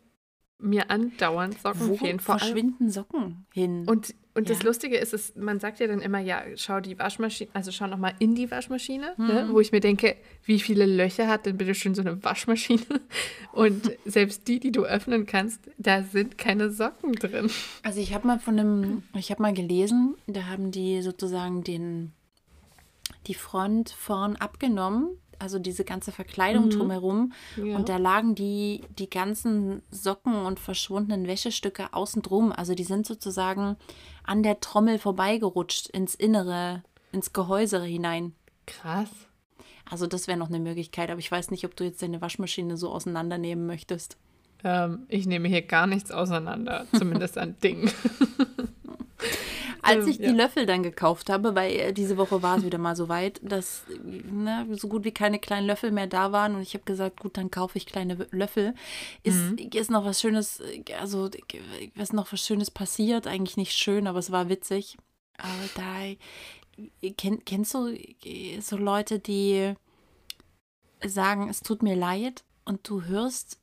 mir 0.60 0.92
andauernd 0.92 1.60
Socken 1.62 1.90
Wo 1.90 1.96
fehlen. 1.96 2.20
Vor 2.20 2.38
verschwinden 2.38 2.90
Socken 2.90 3.46
hin? 3.54 3.86
Und, 3.88 4.14
und 4.34 4.50
ja. 4.50 4.56
das 4.56 4.64
Lustige 4.64 4.98
ist, 4.98 5.14
ist, 5.14 5.38
man 5.38 5.60
sagt 5.60 5.80
ja 5.80 5.88
dann 5.88 6.02
immer, 6.02 6.20
ja, 6.20 6.44
schau 6.56 6.80
die 6.82 7.00
Waschmaschine, 7.00 7.50
also 7.54 7.72
schau 7.72 7.88
nochmal 7.88 8.14
in 8.20 8.36
die 8.36 8.52
Waschmaschine, 8.52 9.16
ne? 9.18 9.24
mhm. 9.24 9.28
ne? 9.28 9.50
wo 9.52 9.60
ich 9.60 9.72
mir 9.72 9.80
denke, 9.80 10.16
wie 10.44 10.60
viele 10.60 10.86
Löcher 10.86 11.28
hat 11.28 11.46
denn 11.46 11.58
bitte 11.58 11.74
schön 11.74 11.96
so 11.96 12.02
eine 12.02 12.24
Waschmaschine? 12.24 12.82
Und 13.54 13.92
selbst 14.06 14.48
die, 14.48 14.60
die 14.60 14.72
du 14.72 14.84
öffnen 14.84 15.26
kannst, 15.26 15.62
da 15.78 16.04
sind 16.04 16.38
keine 16.38 16.70
Socken 16.70 17.14
drin. 17.14 17.50
Also 17.84 18.02
ich 18.02 18.14
habe 18.14 18.28
mal 18.28 18.40
von 18.40 18.60
einem, 18.60 19.04
ich 19.16 19.32
habe 19.32 19.42
mal 19.42 19.54
gelesen, 19.54 20.16
da 20.28 20.46
haben 20.48 20.72
die 20.72 21.02
sozusagen 21.02 21.64
den, 21.64 22.12
die 23.28 23.34
Front 23.34 23.90
vorn 23.90 24.36
abgenommen 24.36 25.18
also 25.40 25.58
diese 25.60 25.84
ganze 25.84 26.12
Verkleidung 26.12 26.66
mhm. 26.66 26.70
drumherum. 26.72 27.34
Ja. 27.58 27.76
Und 27.76 27.90
da 27.90 27.98
lagen 27.98 28.36
die, 28.36 28.84
die 28.98 29.10
ganzen 29.10 29.82
Socken 29.90 30.36
und 30.36 30.60
verschwundenen 30.60 31.28
Wäschestücke 31.28 31.94
außen 31.94 32.22
drum. 32.22 32.52
Also 32.52 32.76
die 32.76 32.84
sind 32.84 33.06
sozusagen 33.06 33.78
an 34.24 34.44
der 34.44 34.60
Trommel 34.60 35.00
vorbeigerutscht 35.00 35.88
ins 35.88 36.16
Innere, 36.16 36.84
ins 37.12 37.34
Gehäuse 37.34 37.82
hinein. 37.84 38.34
Krass. 38.68 39.10
Also 39.90 40.06
das 40.06 40.28
wäre 40.28 40.38
noch 40.38 40.50
eine 40.50 40.60
Möglichkeit, 40.60 41.10
aber 41.10 41.20
ich 41.20 41.32
weiß 41.32 41.50
nicht, 41.52 41.66
ob 41.66 41.76
du 41.76 41.84
jetzt 41.84 42.02
deine 42.02 42.22
Waschmaschine 42.22 42.78
so 42.78 42.92
auseinandernehmen 42.92 43.66
möchtest. 43.66 44.18
Ähm, 44.64 45.06
ich 45.08 45.26
nehme 45.26 45.48
hier 45.48 45.62
gar 45.62 45.88
nichts 45.88 46.12
auseinander, 46.12 46.86
zumindest 46.96 47.38
an 47.38 47.56
Dingen. 47.64 47.90
Als 49.82 50.08
ich 50.08 50.18
ja. 50.18 50.30
die 50.30 50.36
Löffel 50.36 50.66
dann 50.66 50.84
gekauft 50.84 51.30
habe, 51.30 51.56
weil 51.56 51.72
äh, 51.72 51.94
diese 51.94 52.18
Woche 52.18 52.42
war 52.42 52.58
es 52.58 52.64
wieder 52.64 52.78
mal 52.78 52.96
so 52.96 53.10
weit, 53.10 53.40
dass 53.44 53.84
ne, 54.04 54.68
so 54.72 54.88
gut 54.88 55.04
wie 55.04 55.12
keine 55.12 55.40
kleinen 55.40 55.68
Löffel 55.68 55.92
mehr 55.92 56.08
da 56.08 56.32
waren 56.32 56.56
und 56.56 56.62
ich 56.62 56.74
habe 56.74 56.84
gesagt, 56.84 57.20
gut, 57.20 57.38
dann 57.38 57.52
kaufe 57.52 57.78
ich 57.78 57.86
kleine 57.86 58.28
Löffel. 58.32 58.74
Ist, 59.24 59.38
mhm. 59.38 59.70
ist 59.74 59.92
noch 59.92 60.06
was 60.06 60.22
Schönes, 60.22 60.62
also 61.00 61.30
ist 61.96 62.14
noch 62.14 62.32
was 62.32 62.46
Schönes 62.46 62.72
passiert, 62.72 63.28
eigentlich 63.28 63.58
nicht 63.58 63.74
schön, 63.74 64.08
aber 64.08 64.20
es 64.20 64.32
war 64.32 64.50
witzig. 64.50 64.98
Aber 65.38 65.70
da 65.76 67.10
kenn, 67.18 67.44
kennst 67.46 67.74
du 67.74 67.96
so 68.60 68.78
Leute, 68.78 69.20
die 69.20 69.74
sagen, 71.06 71.50
es 71.50 71.62
tut 71.62 71.84
mir 71.84 71.96
leid 71.96 72.44
und 72.66 72.88
du 72.90 73.04
hörst 73.04 73.60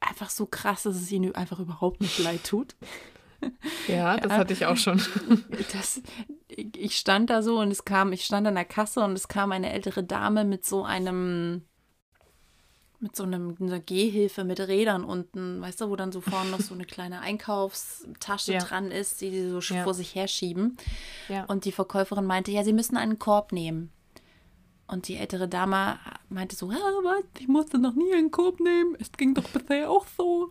einfach 0.00 0.30
so 0.30 0.46
krass, 0.46 0.84
dass 0.84 0.96
es 0.96 1.10
ihnen 1.10 1.34
einfach 1.34 1.58
überhaupt 1.58 2.00
nicht 2.00 2.18
leid 2.18 2.44
tut. 2.44 2.76
Ja, 3.88 4.16
das 4.16 4.32
ja. 4.32 4.38
hatte 4.38 4.52
ich 4.52 4.66
auch 4.66 4.76
schon. 4.76 5.00
Das, 5.72 6.02
ich 6.48 6.96
stand 6.96 7.30
da 7.30 7.42
so 7.42 7.60
und 7.60 7.70
es 7.70 7.84
kam, 7.84 8.12
ich 8.12 8.24
stand 8.24 8.46
an 8.46 8.54
der 8.54 8.64
Kasse 8.64 9.00
und 9.00 9.12
es 9.12 9.28
kam 9.28 9.52
eine 9.52 9.72
ältere 9.72 10.02
Dame 10.02 10.44
mit 10.44 10.64
so 10.64 10.84
einem, 10.84 11.62
mit 13.00 13.14
so 13.14 13.24
einem, 13.24 13.56
einer 13.60 13.80
Gehhilfe 13.80 14.44
mit 14.44 14.60
Rädern 14.60 15.04
unten, 15.04 15.60
weißt 15.60 15.80
du, 15.80 15.90
wo 15.90 15.96
dann 15.96 16.12
so 16.12 16.20
vorne 16.20 16.50
noch 16.50 16.60
so 16.60 16.74
eine 16.74 16.84
kleine 16.84 17.20
Einkaufstasche 17.22 18.54
ja. 18.54 18.60
dran 18.60 18.90
ist, 18.90 19.20
die 19.20 19.30
sie 19.30 19.50
so 19.50 19.60
ja. 19.74 19.84
vor 19.84 19.94
sich 19.94 20.14
herschieben. 20.14 20.76
Ja. 21.28 21.44
Und 21.44 21.64
die 21.64 21.72
Verkäuferin 21.72 22.26
meinte, 22.26 22.50
ja, 22.50 22.64
sie 22.64 22.72
müssen 22.72 22.96
einen 22.96 23.18
Korb 23.18 23.52
nehmen. 23.52 23.92
Und 24.86 25.06
die 25.06 25.16
ältere 25.16 25.48
Dame 25.48 25.98
meinte 26.30 26.56
so, 26.56 26.72
ja, 26.72 26.78
was, 26.78 27.22
ich 27.38 27.46
musste 27.46 27.78
noch 27.78 27.94
nie 27.94 28.12
einen 28.14 28.30
Korb 28.30 28.58
nehmen, 28.58 28.96
es 28.98 29.12
ging 29.12 29.34
doch 29.34 29.44
bisher 29.44 29.90
auch 29.90 30.06
so. 30.16 30.50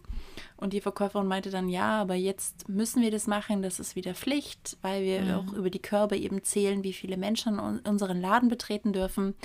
Und 0.57 0.73
die 0.73 0.81
Verkäuferin 0.81 1.27
meinte 1.27 1.51
dann, 1.51 1.69
ja, 1.69 2.01
aber 2.01 2.15
jetzt 2.15 2.67
müssen 2.67 3.01
wir 3.03 3.11
das 3.11 3.27
machen, 3.27 3.61
das 3.61 3.79
ist 3.79 3.95
wieder 3.95 4.15
Pflicht, 4.15 4.77
weil 4.81 5.03
wir 5.03 5.21
mhm. 5.21 5.33
auch 5.33 5.53
über 5.53 5.69
die 5.69 5.81
Körbe 5.81 6.17
eben 6.17 6.43
zählen, 6.43 6.83
wie 6.83 6.93
viele 6.93 7.15
Menschen 7.15 7.59
unseren 7.59 8.19
Laden 8.19 8.49
betreten 8.49 8.91
dürfen. 8.91 9.35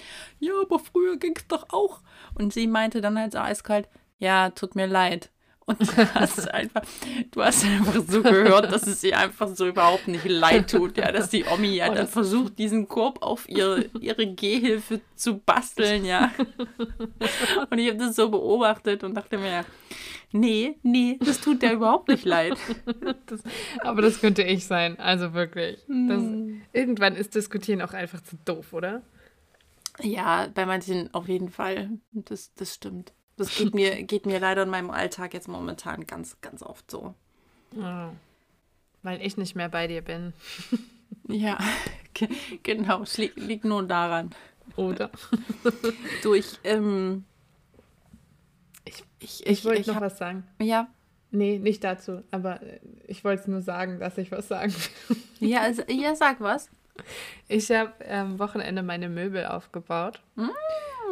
Ja, 0.40 0.53
aber 0.62 0.79
früher 0.79 1.18
ging 1.18 1.35
es 1.37 1.46
doch 1.46 1.66
auch. 1.68 2.01
Und 2.35 2.55
sie 2.55 2.66
meinte 2.66 3.03
dann 3.03 3.18
halt 3.18 3.33
so 3.33 3.38
eiskalt, 3.38 3.88
ja, 4.18 4.51
tut 4.51 4.75
mir 4.75 4.87
leid. 4.87 5.31
Und 5.64 5.81
du 5.81 6.14
hast 6.14 6.53
einfach, 6.53 6.83
du 7.31 7.42
hast 7.42 7.64
einfach 7.64 8.03
so 8.07 8.22
gehört, 8.22 8.72
dass 8.72 8.87
es 8.87 9.03
ihr 9.05 9.16
einfach 9.16 9.48
so 9.55 9.66
überhaupt 9.66 10.09
nicht 10.09 10.25
leid 10.25 10.70
tut, 10.70 10.96
ja, 10.96 11.12
dass 11.12 11.31
die 11.31 11.44
Omi 11.44 11.77
ja 11.77 11.90
oh, 11.90 11.94
dann 11.94 12.09
versucht, 12.09 12.59
diesen 12.59 12.88
Korb 12.88 13.22
auf 13.22 13.48
ihre, 13.48 13.85
ihre 14.01 14.27
Gehhilfe 14.27 15.01
zu 15.14 15.38
basteln, 15.38 16.05
ja. 16.05 16.33
Und 17.70 17.79
ich 17.79 17.88
habe 17.88 17.98
das 17.98 18.16
so 18.16 18.29
beobachtet 18.29 19.05
und 19.05 19.14
dachte 19.14 19.38
mir, 19.38 19.51
ja, 19.51 19.64
nee, 20.33 20.79
nee, 20.83 21.18
das 21.20 21.40
tut 21.40 21.62
dir 21.62 21.72
überhaupt 21.72 22.09
nicht 22.09 22.25
leid. 22.25 22.57
Das, 23.27 23.42
aber 23.81 24.03
das 24.03 24.20
könnte 24.20 24.42
ich 24.42 24.66
sein, 24.66 24.98
also 24.98 25.33
wirklich. 25.33 25.79
Das, 25.87 26.22
hm. 26.22 26.62
irgendwann 26.72 27.14
ist 27.14 27.35
Diskutieren 27.35 27.83
auch 27.83 27.92
einfach 27.92 28.20
zu 28.22 28.37
doof, 28.44 28.72
oder? 28.72 29.03
Ja, 30.01 30.48
bei 30.53 30.66
manchen 30.66 31.12
auf 31.14 31.29
jeden 31.29 31.51
Fall. 31.51 31.90
Das, 32.12 32.53
das 32.55 32.75
stimmt. 32.75 33.12
Das 33.44 33.57
geht 33.57 33.74
mir, 33.74 34.02
geht 34.02 34.26
mir 34.26 34.38
leider 34.38 34.62
in 34.62 34.68
meinem 34.68 34.90
Alltag 34.90 35.35
jetzt 35.35 35.48
momentan 35.48 36.07
ganz, 36.07 36.40
ganz 36.40 36.62
oft 36.62 36.90
so. 36.90 37.14
Oh, 37.76 38.09
weil 39.02 39.20
ich 39.22 39.37
nicht 39.37 39.57
mehr 39.57 39.68
bei 39.68 39.87
dir 39.87 40.02
bin. 40.02 40.33
ja, 41.28 41.59
genau. 42.62 43.02
Es 43.02 43.18
liegt, 43.18 43.37
liegt 43.37 43.64
nur 43.64 43.83
daran. 43.83 44.31
Oder? 44.76 45.11
Durch, 46.22 46.59
ähm, 46.64 47.24
ich, 48.85 49.05
ich, 49.18 49.46
ich 49.46 49.64
wollte 49.64 49.88
noch 49.88 49.96
hab, 49.96 50.02
was 50.02 50.18
sagen. 50.18 50.44
Ja. 50.61 50.88
Nee, 51.31 51.59
nicht 51.59 51.83
dazu, 51.83 52.22
aber 52.31 52.61
ich 53.07 53.24
wollte 53.24 53.42
es 53.42 53.48
nur 53.48 53.62
sagen, 53.62 53.98
dass 53.98 54.18
ich 54.18 54.31
was 54.31 54.48
sagen 54.48 54.72
will. 55.09 55.48
Ja, 55.48 55.62
also, 55.62 55.83
ja 55.88 56.14
sag 56.14 56.40
was. 56.40 56.70
Ich 57.48 57.70
habe 57.70 57.92
am 58.09 58.38
Wochenende 58.38 58.83
meine 58.83 59.09
Möbel 59.09 59.46
aufgebaut. 59.46 60.22
Mm. 60.37 60.48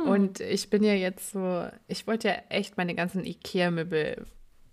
Und 0.07 0.41
ich 0.41 0.71
bin 0.71 0.83
ja 0.83 0.95
jetzt 0.95 1.33
so, 1.33 1.67
ich 1.89 2.07
wollte 2.07 2.29
ja 2.29 2.35
echt 2.49 2.77
meine 2.77 2.95
ganzen 2.95 3.25
Ikea-Möbel 3.25 4.27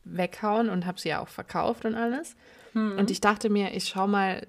weghauen 0.04 0.70
und 0.70 0.86
habe 0.86 1.00
sie 1.00 1.10
ja 1.10 1.22
auch 1.22 1.28
verkauft 1.28 1.86
und 1.86 1.96
alles. 1.96 2.36
Mm. 2.74 2.98
Und 2.98 3.12
ich 3.12 3.22
dachte 3.22 3.50
mir, 3.50 3.74
ich 3.74 3.88
schaue 3.88 4.08
mal 4.08 4.48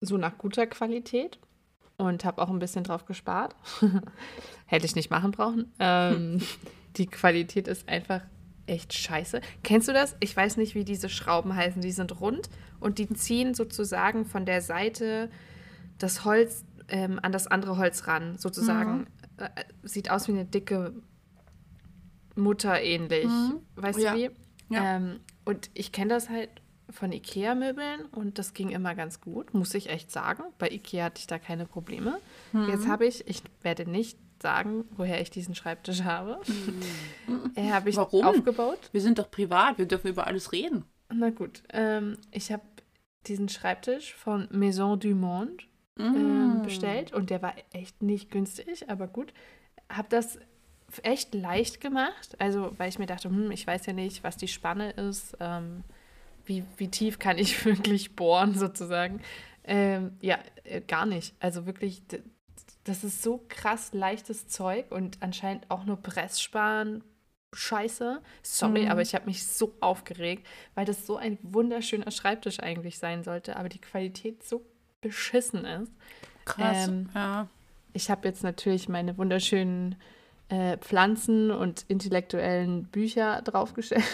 so 0.00 0.16
nach 0.16 0.38
guter 0.38 0.66
Qualität 0.66 1.38
und 1.96 2.24
habe 2.24 2.42
auch 2.42 2.50
ein 2.50 2.58
bisschen 2.58 2.84
drauf 2.84 3.06
gespart. 3.06 3.54
Hätte 4.66 4.86
ich 4.86 4.96
nicht 4.96 5.10
machen 5.10 5.30
brauchen. 5.30 5.72
Ähm, 5.78 6.40
die 6.96 7.06
Qualität 7.06 7.68
ist 7.68 7.88
einfach 7.88 8.22
echt 8.66 8.92
scheiße. 8.94 9.40
Kennst 9.62 9.88
du 9.88 9.92
das? 9.92 10.16
Ich 10.20 10.36
weiß 10.36 10.56
nicht, 10.56 10.74
wie 10.74 10.84
diese 10.84 11.08
Schrauben 11.08 11.54
heißen. 11.54 11.82
Die 11.82 11.92
sind 11.92 12.20
rund 12.20 12.48
und 12.80 12.98
die 12.98 13.08
ziehen 13.08 13.54
sozusagen 13.54 14.24
von 14.24 14.46
der 14.46 14.62
Seite 14.62 15.30
das 16.02 16.24
Holz 16.24 16.64
ähm, 16.88 17.18
an 17.22 17.32
das 17.32 17.46
andere 17.46 17.76
Holz 17.76 18.06
ran, 18.06 18.36
sozusagen. 18.38 18.98
Mhm. 18.98 19.06
Äh, 19.38 19.48
sieht 19.82 20.10
aus 20.10 20.28
wie 20.28 20.32
eine 20.32 20.44
dicke 20.44 20.94
Mutter 22.34 22.80
ähnlich. 22.80 23.26
Mhm. 23.26 23.60
Weißt 23.76 24.00
ja. 24.00 24.12
du 24.12 24.18
wie? 24.18 24.30
Ja. 24.68 24.96
Ähm, 24.96 25.20
und 25.44 25.70
ich 25.74 25.92
kenne 25.92 26.14
das 26.14 26.28
halt 26.28 26.50
von 26.90 27.12
Ikea-Möbeln 27.12 28.04
und 28.06 28.38
das 28.38 28.52
ging 28.52 28.68
immer 28.68 28.94
ganz 28.94 29.20
gut, 29.20 29.54
muss 29.54 29.74
ich 29.74 29.88
echt 29.88 30.10
sagen. 30.10 30.42
Bei 30.58 30.68
Ikea 30.70 31.06
hatte 31.06 31.20
ich 31.20 31.26
da 31.26 31.38
keine 31.38 31.66
Probleme. 31.66 32.18
Mhm. 32.52 32.68
Jetzt 32.68 32.86
habe 32.86 33.06
ich, 33.06 33.26
ich 33.26 33.42
werde 33.62 33.90
nicht 33.90 34.18
sagen, 34.40 34.84
woher 34.96 35.20
ich 35.20 35.30
diesen 35.30 35.54
Schreibtisch 35.54 36.02
habe. 36.02 36.40
Mhm. 37.26 37.52
äh, 37.54 37.70
habe 37.70 37.88
ich 37.88 37.96
Warum? 37.96 38.24
aufgebaut. 38.24 38.90
Wir 38.92 39.00
sind 39.00 39.18
doch 39.18 39.30
privat, 39.30 39.78
wir 39.78 39.86
dürfen 39.86 40.08
über 40.08 40.26
alles 40.26 40.52
reden. 40.52 40.84
Na 41.14 41.30
gut, 41.30 41.62
ähm, 41.70 42.18
ich 42.30 42.52
habe 42.52 42.62
diesen 43.26 43.48
Schreibtisch 43.48 44.14
von 44.14 44.48
Maison 44.50 44.98
du 44.98 45.14
Monde 45.14 45.64
ähm, 45.98 46.58
mm. 46.58 46.62
bestellt 46.62 47.12
und 47.12 47.30
der 47.30 47.42
war 47.42 47.54
echt 47.72 48.02
nicht 48.02 48.30
günstig, 48.30 48.88
aber 48.88 49.06
gut. 49.06 49.32
Habe 49.88 50.08
das 50.08 50.38
echt 51.02 51.34
leicht 51.34 51.80
gemacht, 51.80 52.36
also 52.38 52.72
weil 52.78 52.88
ich 52.88 52.98
mir 52.98 53.06
dachte, 53.06 53.28
hm, 53.28 53.50
ich 53.50 53.66
weiß 53.66 53.86
ja 53.86 53.92
nicht, 53.92 54.24
was 54.24 54.36
die 54.36 54.48
Spanne 54.48 54.90
ist, 54.90 55.36
ähm, 55.40 55.84
wie, 56.44 56.64
wie 56.76 56.88
tief 56.88 57.18
kann 57.18 57.38
ich 57.38 57.64
wirklich 57.64 58.14
bohren 58.14 58.54
sozusagen. 58.54 59.20
Ähm, 59.64 60.16
ja, 60.20 60.38
äh, 60.64 60.80
gar 60.80 61.06
nicht. 61.06 61.34
Also 61.40 61.66
wirklich, 61.66 62.02
das 62.84 63.04
ist 63.04 63.22
so 63.22 63.44
krass 63.48 63.92
leichtes 63.92 64.48
Zeug 64.48 64.90
und 64.90 65.18
anscheinend 65.20 65.70
auch 65.70 65.84
nur 65.84 65.96
Presssparen. 65.96 67.04
Scheiße. 67.54 68.22
Sorry, 68.42 68.84
mhm. 68.84 68.90
aber 68.90 69.02
ich 69.02 69.14
habe 69.14 69.26
mich 69.26 69.46
so 69.46 69.74
aufgeregt, 69.80 70.46
weil 70.74 70.86
das 70.86 71.06
so 71.06 71.18
ein 71.18 71.38
wunderschöner 71.42 72.10
Schreibtisch 72.10 72.60
eigentlich 72.60 72.98
sein 72.98 73.24
sollte, 73.24 73.56
aber 73.56 73.68
die 73.68 73.80
Qualität 73.80 74.42
so 74.42 74.64
beschissen 75.02 75.66
ist. 75.66 75.92
Krass. 76.46 76.88
Ähm, 76.88 77.10
ja. 77.14 77.48
Ich 77.92 78.10
habe 78.10 78.26
jetzt 78.26 78.42
natürlich 78.42 78.88
meine 78.88 79.18
wunderschönen 79.18 79.96
äh, 80.48 80.78
Pflanzen 80.78 81.50
und 81.50 81.84
intellektuellen 81.88 82.84
Bücher 82.84 83.42
draufgestellt. 83.42 84.04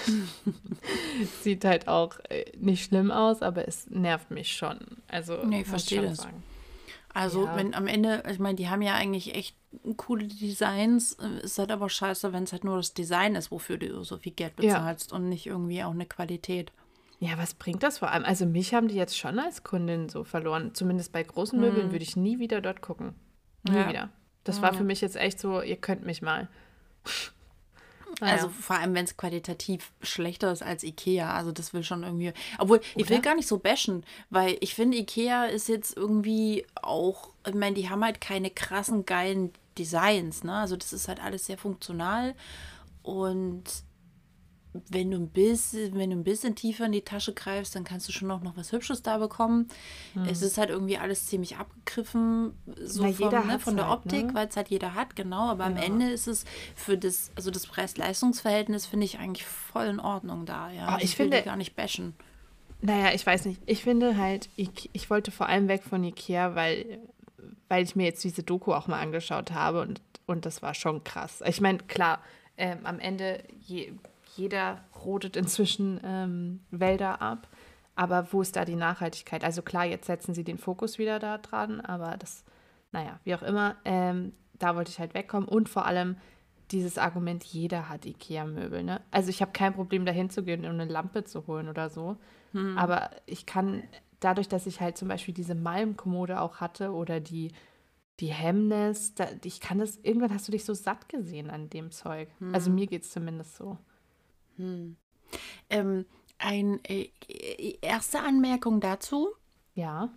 Sieht 1.43 1.65
halt 1.65 1.89
auch 1.89 2.19
äh, 2.29 2.45
nicht 2.59 2.85
schlimm 2.85 3.11
aus, 3.11 3.43
aber 3.43 3.69
es 3.69 3.89
nervt 3.91 4.31
mich 4.31 4.53
schon. 4.53 4.79
Also, 5.09 5.45
nee, 5.45 5.63
ich 5.63 5.67
verstehe 5.67 6.03
das. 6.03 6.19
Sagen. 6.19 6.43
Also, 7.15 7.47
ja. 7.47 7.57
wenn 7.57 7.75
am 7.75 7.87
Ende, 7.87 8.23
ich 8.31 8.39
meine, 8.39 8.57
die 8.57 8.69
haben 8.69 8.83
ja 8.83 8.95
eigentlich 8.95 9.35
echt 9.35 9.57
coole 9.97 10.27
Designs. 10.27 11.15
Äh, 11.15 11.45
ist 11.45 11.59
halt 11.59 11.73
aber 11.73 11.89
scheiße, 11.89 12.33
wenn 12.33 12.45
es 12.45 12.53
halt 12.53 12.65
nur 12.65 12.77
das 12.77 12.95
Design 12.95 13.35
ist, 13.35 13.51
wofür 13.51 13.77
du 13.77 14.05
so 14.05 14.19
viel 14.19 14.33
Geld 14.33 14.57
bezahlst 14.57 15.11
ja. 15.11 15.17
und 15.17 15.29
nicht 15.29 15.47
irgendwie 15.47 15.83
auch 15.83 15.93
eine 15.93 16.07
Qualität. 16.07 16.73
Ja, 17.21 17.37
was 17.37 17.55
bringt 17.55 17.83
das 17.83 17.99
vor 17.99 18.11
allem? 18.11 18.25
Also 18.25 18.47
mich 18.47 18.75
haben 18.75 18.89
die 18.89 18.95
jetzt 18.95 19.19
schon 19.19 19.39
als 19.39 19.65
Kundin 19.65 20.09
so 20.09 20.23
verloren. 20.23 20.75
Zumindest 20.75 21.13
bei 21.13 21.23
großen 21.23 21.59
Möbeln 21.59 21.87
hm. 21.87 21.93
würde 21.93 22.05
ich 22.05 22.17
nie 22.17 22.39
wieder 22.39 22.61
dort 22.61 22.81
gucken. 22.81 23.15
Nie 23.65 23.77
ja. 23.77 23.89
wieder. 23.89 24.09
Das 24.45 24.63
war 24.63 24.73
für 24.73 24.85
mich 24.85 25.03
jetzt 25.03 25.17
echt 25.17 25.39
so, 25.39 25.61
ihr 25.61 25.77
könnt 25.77 26.07
mich 26.07 26.23
mal. 26.23 26.49
Naja. 28.21 28.33
Also 28.33 28.49
vor 28.49 28.77
allem, 28.77 28.95
wenn 28.95 29.05
es 29.05 29.17
qualitativ 29.17 29.93
schlechter 30.03 30.51
ist 30.51 30.63
als 30.63 30.83
Ikea. 30.83 31.35
Also 31.35 31.53
das 31.53 31.73
will 31.73 31.85
schon 31.85 32.03
irgendwie. 32.03 32.33
Obwohl, 32.59 32.79
Oder? 32.79 32.87
ich 32.97 33.11
will 33.11 33.21
gar 33.21 33.37
nicht 33.37 33.47
so 33.47 33.59
bashen, 33.59 34.05
weil 34.31 34.57
ich 34.61 34.75
finde, 34.75 34.97
Ikea 34.97 35.45
ist 35.45 35.69
jetzt 35.69 35.97
irgendwie 35.97 36.67
auch, 36.75 37.31
ich 37.47 37.55
meine, 37.55 37.75
die 37.75 37.91
haben 37.91 38.03
halt 38.03 38.21
keine 38.21 38.51
krassen, 38.51 39.07
geilen 39.07 39.53
Designs, 39.77 40.43
ne? 40.43 40.55
Also 40.55 40.77
das 40.77 40.93
ist 40.93 41.07
halt 41.07 41.23
alles 41.23 41.47
sehr 41.47 41.59
funktional. 41.59 42.35
Und 43.03 43.65
wenn 44.91 45.11
du 45.11 45.19
ein 45.19 45.29
bisschen, 45.29 45.95
wenn 45.95 46.11
du 46.11 46.17
ein 46.17 46.25
bisschen 46.25 46.55
tiefer 46.55 46.87
in 46.87 46.93
die 46.93 47.03
Tasche 47.03 47.33
greifst, 47.33 47.75
dann 47.75 47.85
kannst 47.85 48.09
du 48.09 48.13
schon 48.13 48.29
noch, 48.29 48.43
noch 48.43 48.57
was 48.57 48.73
Hübsches 48.73 49.03
da 49.03 49.19
bekommen. 49.19 49.69
Mhm. 50.15 50.25
Es 50.25 50.43
ist 50.43 50.59
halt 50.59 50.71
irgendwie 50.71 50.99
alles 50.99 51.27
ziemlich 51.27 51.57
abgegriffen, 51.57 52.53
so 52.83 53.05
Na, 53.05 53.13
vom, 53.13 53.47
ne, 53.47 53.59
von 53.59 53.77
der 53.77 53.89
halt, 53.89 53.99
Optik, 53.99 54.27
ne? 54.27 54.35
weil 54.35 54.49
es 54.49 54.57
halt 54.57 54.69
jeder 54.69 54.95
hat, 54.95 55.17
genau. 55.17 55.49
Aber 55.49 55.65
ja. 55.65 55.71
am 55.71 55.77
Ende 55.77 56.11
ist 56.11 56.29
es 56.29 56.45
für 56.75 56.99
das, 56.99 57.31
also 57.37 57.51
das 57.51 57.67
Preis-Leistungs-Verhältnis 57.67 58.87
finde 58.87 59.07
ich 59.07 59.19
eigentlich 59.19 59.47
voll 59.47 59.87
in 59.87 60.01
Ordnung 60.01 60.47
da. 60.47 60.71
Ja, 60.71 60.95
oh, 60.95 60.99
ich, 60.99 61.05
ich 61.05 61.17
finde 61.17 61.43
gar 61.43 61.57
nicht 61.57 61.77
bashen. 61.77 62.15
Naja, 62.81 63.13
ich 63.13 63.27
weiß 63.27 63.47
nicht. 63.47 63.61
Ich 63.67 63.83
finde 63.83 64.17
halt, 64.17 64.49
ich, 64.57 64.91
ich 64.93 65.11
wollte 65.11 65.31
vor 65.31 65.49
allem 65.49 65.69
weg 65.69 65.83
von 65.83 66.05
Ikea, 66.05 66.55
weil, 66.55 67.01
weil 67.69 67.83
ich 67.83 67.97
mir 67.97 68.05
jetzt 68.05 68.23
diese 68.23 68.43
Doku 68.43 68.73
auch 68.73 68.87
mal 68.87 69.01
angeschaut 69.01 69.51
habe 69.51 69.81
und, 69.81 70.01
und 70.27 70.47
das 70.47 70.63
war 70.63 70.75
schon 70.75 71.03
krass. 71.03 71.43
Ich 71.47 71.61
meine, 71.61 71.79
klar, 71.79 72.21
ähm, 72.57 72.81
am 72.85 72.99
Ende 72.99 73.43
je, 73.61 73.93
jeder 74.37 74.85
rodet 75.05 75.37
inzwischen 75.37 76.01
ähm, 76.05 76.61
Wälder 76.71 77.23
ab. 77.23 77.49
Aber 77.95 78.33
wo 78.33 78.43
ist 78.43 78.55
da 78.55 78.65
die 78.65 78.77
Nachhaltigkeit? 78.77 79.43
Also 79.43 79.63
klar, 79.63 79.85
jetzt 79.85 80.07
setzen 80.07 80.33
sie 80.33 80.45
den 80.45 80.59
Fokus 80.59 80.99
wieder 80.99 81.19
da 81.19 81.39
dran, 81.39 81.81
aber 81.81 82.17
das, 82.17 82.45
naja, 82.93 83.19
wie 83.25 83.35
auch 83.35 83.43
immer, 83.43 83.75
ähm, 83.85 84.33
da 84.59 84.77
wollte 84.77 84.91
ich 84.91 85.01
halt 85.01 85.15
wegkommen. 85.15 85.49
Und 85.49 85.69
vor 85.69 85.85
allem 85.85 86.17
dieses 86.71 86.99
Argument, 86.99 87.43
jeder 87.45 87.89
hat 87.89 88.07
IKEA-Möbel. 88.07 88.85
Ne? 88.85 89.01
Also 89.11 89.31
ich 89.31 89.41
habe 89.41 89.53
kein 89.53 89.75
Problem, 89.75 90.05
dahin 90.05 90.31
zu 90.31 90.43
gehen 90.43 90.65
und 90.65 90.81
eine 90.81 90.85
Lampe 90.85 91.25
zu 91.25 91.47
holen 91.47 91.69
oder 91.69 91.89
so. 91.89 92.17
Hm. 92.53 92.77
Aber 92.79 93.11
ich 93.27 93.47
kann, 93.47 93.83
dadurch, 94.21 94.49
dass 94.49 94.67
ich 94.67 94.81
halt 94.81 94.97
zum 94.97 95.09
Beispiel 95.09 95.35
diese 95.35 95.55
Malmkommode 95.55 96.41
auch 96.41 96.57
hatte 96.57 96.93
oder 96.93 97.21
die, 97.21 97.53
die 98.21 98.33
Hemnes, 98.33 99.15
da, 99.15 99.27
ich 99.43 99.61
kann 99.61 99.79
das, 99.79 99.97
irgendwann 100.03 100.33
hast 100.33 100.47
du 100.47 100.53
dich 100.53 100.65
so 100.65 100.75
satt 100.75 101.09
gesehen 101.09 101.51
an 101.51 101.71
dem 101.71 101.91
Zeug. 101.91 102.29
Also 102.29 102.47
hm. 102.47 102.55
Also 102.55 102.71
mir 102.71 102.87
geht 102.87 103.03
es 103.03 103.11
zumindest 103.11 103.57
so. 103.57 103.79
Hm. 104.59 104.97
Ähm, 105.71 106.05
eine 106.39 106.81
äh, 106.85 107.09
erste 107.81 108.21
Anmerkung 108.21 108.81
dazu. 108.81 109.29
Ja. 109.75 110.11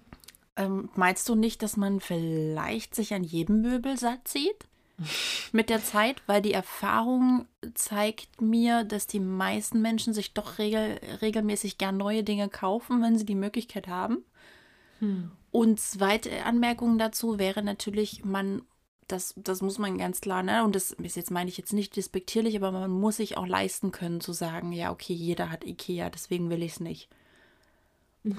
Ähm, 0.56 0.90
meinst 0.96 1.28
du 1.30 1.36
nicht, 1.36 1.64
dass 1.64 1.78
man 1.78 2.00
vielleicht 2.00 2.96
sich 2.96 3.14
an 3.14 3.24
jedem 3.24 3.62
Möbel 3.62 3.98
satt 3.98 4.28
sieht? 4.28 4.68
Mit 5.52 5.70
der 5.70 5.84
Zeit, 5.84 6.22
weil 6.28 6.42
die 6.42 6.54
Erfahrung 6.54 7.48
zeigt 7.74 8.42
mir, 8.42 8.84
dass 8.84 9.08
die 9.08 9.20
meisten 9.20 9.82
Menschen 9.82 10.14
sich 10.14 10.34
doch 10.34 10.58
regel, 10.58 11.00
regelmäßig 11.22 11.78
gern 11.78 11.98
neue 11.98 12.24
Dinge 12.24 12.50
kaufen, 12.50 13.02
wenn 13.02 13.18
sie 13.18 13.26
die 13.26 13.36
Möglichkeit 13.36 13.88
haben. 13.88 14.24
Hm. 15.00 15.32
Und 15.52 15.80
zweite 15.80 16.46
Anmerkung 16.46 16.98
dazu 16.98 17.40
wäre 17.40 17.62
natürlich, 17.62 18.24
man 18.24 18.62
das, 19.12 19.34
das 19.38 19.62
muss 19.62 19.78
man 19.78 19.98
ganz 19.98 20.22
klar, 20.22 20.44
ne? 20.44 20.64
Und 20.64 20.76
das 20.76 20.92
ist 20.92 21.16
jetzt 21.16 21.32
meine 21.32 21.50
ich 21.50 21.58
jetzt 21.58 21.74
nicht 21.74 21.96
despektierlich, 21.96 22.56
aber 22.56 22.72
man 22.72 22.90
muss 22.90 23.18
sich 23.18 23.38
auch 23.38 23.48
leisten 23.48 23.92
können 23.92 24.22
zu 24.22 24.34
sagen, 24.34 24.72
ja, 24.72 24.92
okay, 24.92 25.14
jeder 25.14 25.50
hat 25.50 25.66
Ikea, 25.66 26.10
deswegen 26.10 26.50
will 26.50 26.64
ich 26.64 26.74
es 26.74 26.80
nicht. 26.80 27.10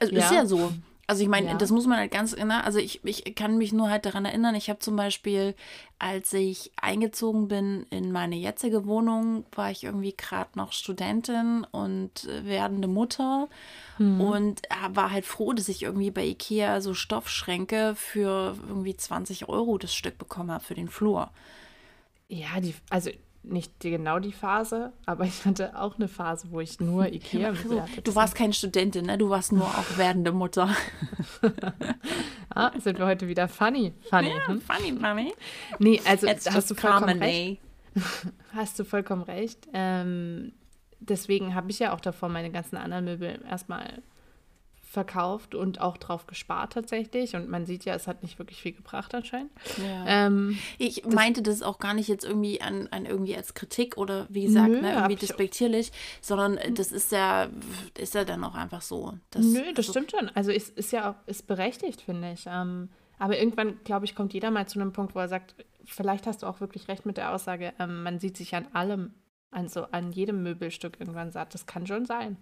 Also 0.00 0.14
ja. 0.14 0.24
Ist 0.24 0.32
ja 0.32 0.46
so. 0.46 0.72
Also 1.08 1.22
ich 1.22 1.28
meine, 1.28 1.48
ja. 1.48 1.54
das 1.54 1.70
muss 1.70 1.86
man 1.86 1.98
halt 1.98 2.10
ganz, 2.10 2.34
ne? 2.34 2.64
also 2.64 2.80
ich, 2.80 3.04
ich 3.04 3.36
kann 3.36 3.58
mich 3.58 3.72
nur 3.72 3.88
halt 3.88 4.06
daran 4.06 4.24
erinnern, 4.24 4.56
ich 4.56 4.68
habe 4.68 4.80
zum 4.80 4.96
Beispiel, 4.96 5.54
als 6.00 6.32
ich 6.32 6.72
eingezogen 6.80 7.46
bin 7.46 7.86
in 7.90 8.10
meine 8.10 8.34
jetzige 8.34 8.86
Wohnung, 8.86 9.44
war 9.54 9.70
ich 9.70 9.84
irgendwie 9.84 10.14
gerade 10.16 10.50
noch 10.54 10.72
Studentin 10.72 11.64
und 11.70 12.28
werdende 12.42 12.88
Mutter 12.88 13.48
mhm. 13.98 14.20
und 14.20 14.62
war 14.90 15.12
halt 15.12 15.26
froh, 15.26 15.52
dass 15.52 15.68
ich 15.68 15.84
irgendwie 15.84 16.10
bei 16.10 16.24
Ikea 16.24 16.80
so 16.80 16.92
Stoffschränke 16.92 17.94
für 17.94 18.56
irgendwie 18.66 18.96
20 18.96 19.48
Euro 19.48 19.78
das 19.78 19.94
Stück 19.94 20.18
bekommen 20.18 20.50
habe 20.50 20.64
für 20.64 20.74
den 20.74 20.88
Flur. 20.88 21.30
Ja, 22.28 22.60
die, 22.60 22.74
also 22.90 23.10
nicht 23.46 23.80
genau 23.80 24.18
die 24.18 24.32
Phase, 24.32 24.92
aber 25.06 25.24
ich 25.24 25.44
hatte 25.44 25.78
auch 25.78 25.96
eine 25.96 26.08
Phase, 26.08 26.48
wo 26.50 26.60
ich 26.60 26.80
nur 26.80 27.06
Ikea 27.12 27.50
also, 27.50 27.82
hatte. 27.82 28.02
Du 28.02 28.14
warst 28.14 28.34
keine 28.34 28.52
Studentin, 28.52 29.06
ne? 29.06 29.18
Du 29.18 29.30
warst 29.30 29.52
nur 29.52 29.66
auch 29.66 29.96
werdende 29.96 30.32
Mutter. 30.32 30.68
ah, 32.54 32.72
sind 32.78 32.98
wir 32.98 33.06
heute 33.06 33.28
wieder 33.28 33.48
funny. 33.48 33.92
Funny, 34.10 34.30
ja, 34.30 34.48
hm? 34.48 34.60
funny, 34.60 34.92
funny. 34.92 35.34
Nee, 35.78 36.00
also 36.04 36.26
It's 36.26 36.50
hast 36.50 36.70
du 36.70 36.74
vollkommen 36.74 37.22
recht. 37.22 37.60
Hast 38.52 38.78
du 38.78 38.84
vollkommen 38.84 39.22
recht. 39.22 39.68
Ähm, 39.72 40.52
deswegen 41.00 41.54
habe 41.54 41.70
ich 41.70 41.78
ja 41.78 41.94
auch 41.94 42.00
davor 42.00 42.28
meine 42.28 42.50
ganzen 42.50 42.76
anderen 42.76 43.06
Möbel 43.06 43.42
erstmal 43.48 44.02
verkauft 44.96 45.54
und 45.54 45.78
auch 45.82 45.98
drauf 45.98 46.26
gespart 46.26 46.72
tatsächlich. 46.72 47.36
Und 47.36 47.50
man 47.50 47.66
sieht 47.66 47.84
ja, 47.84 47.94
es 47.94 48.06
hat 48.06 48.22
nicht 48.22 48.38
wirklich 48.38 48.62
viel 48.62 48.72
gebracht 48.72 49.14
anscheinend. 49.14 49.50
Ja. 49.76 50.06
Ähm, 50.06 50.58
ich 50.78 51.02
das 51.02 51.12
meinte 51.12 51.42
das 51.42 51.60
auch 51.60 51.78
gar 51.78 51.92
nicht 51.92 52.08
jetzt 52.08 52.24
irgendwie 52.24 52.62
an, 52.62 52.88
an 52.92 53.04
irgendwie 53.04 53.36
als 53.36 53.52
Kritik 53.52 53.98
oder 53.98 54.26
wie 54.30 54.46
gesagt, 54.46 54.70
nö, 54.70 54.80
ne, 54.80 54.94
irgendwie 54.94 55.16
despektierlich, 55.16 55.92
sondern 56.22 56.58
hm. 56.58 56.74
das 56.74 56.92
ist 56.92 57.12
ja, 57.12 57.48
ist 57.98 58.14
ja 58.14 58.24
dann 58.24 58.42
auch 58.42 58.54
einfach 58.54 58.80
so. 58.80 59.12
Dass, 59.28 59.44
nö, 59.44 59.60
das 59.74 59.88
also, 59.88 59.92
stimmt 59.92 60.12
schon. 60.12 60.30
Also 60.30 60.50
ist, 60.50 60.74
ist 60.78 60.92
ja 60.92 61.10
auch, 61.10 61.28
ist 61.28 61.46
berechtigt, 61.46 62.00
finde 62.00 62.32
ich. 62.32 62.46
Ähm, 62.46 62.88
aber 63.18 63.38
irgendwann, 63.38 63.78
glaube 63.84 64.06
ich, 64.06 64.14
kommt 64.14 64.32
jeder 64.32 64.50
mal 64.50 64.66
zu 64.66 64.80
einem 64.80 64.94
Punkt, 64.94 65.14
wo 65.14 65.18
er 65.18 65.28
sagt, 65.28 65.56
vielleicht 65.84 66.26
hast 66.26 66.42
du 66.42 66.46
auch 66.46 66.60
wirklich 66.60 66.88
recht 66.88 67.04
mit 67.04 67.18
der 67.18 67.34
Aussage, 67.34 67.74
ähm, 67.78 68.02
man 68.02 68.18
sieht 68.18 68.38
sich 68.38 68.54
an 68.54 68.66
allem, 68.72 69.12
also 69.50 69.82
an 69.90 70.10
jedem 70.12 70.42
Möbelstück 70.42 70.98
irgendwann 70.98 71.32
satt. 71.32 71.52
Das 71.52 71.66
kann 71.66 71.86
schon 71.86 72.06
sein. 72.06 72.38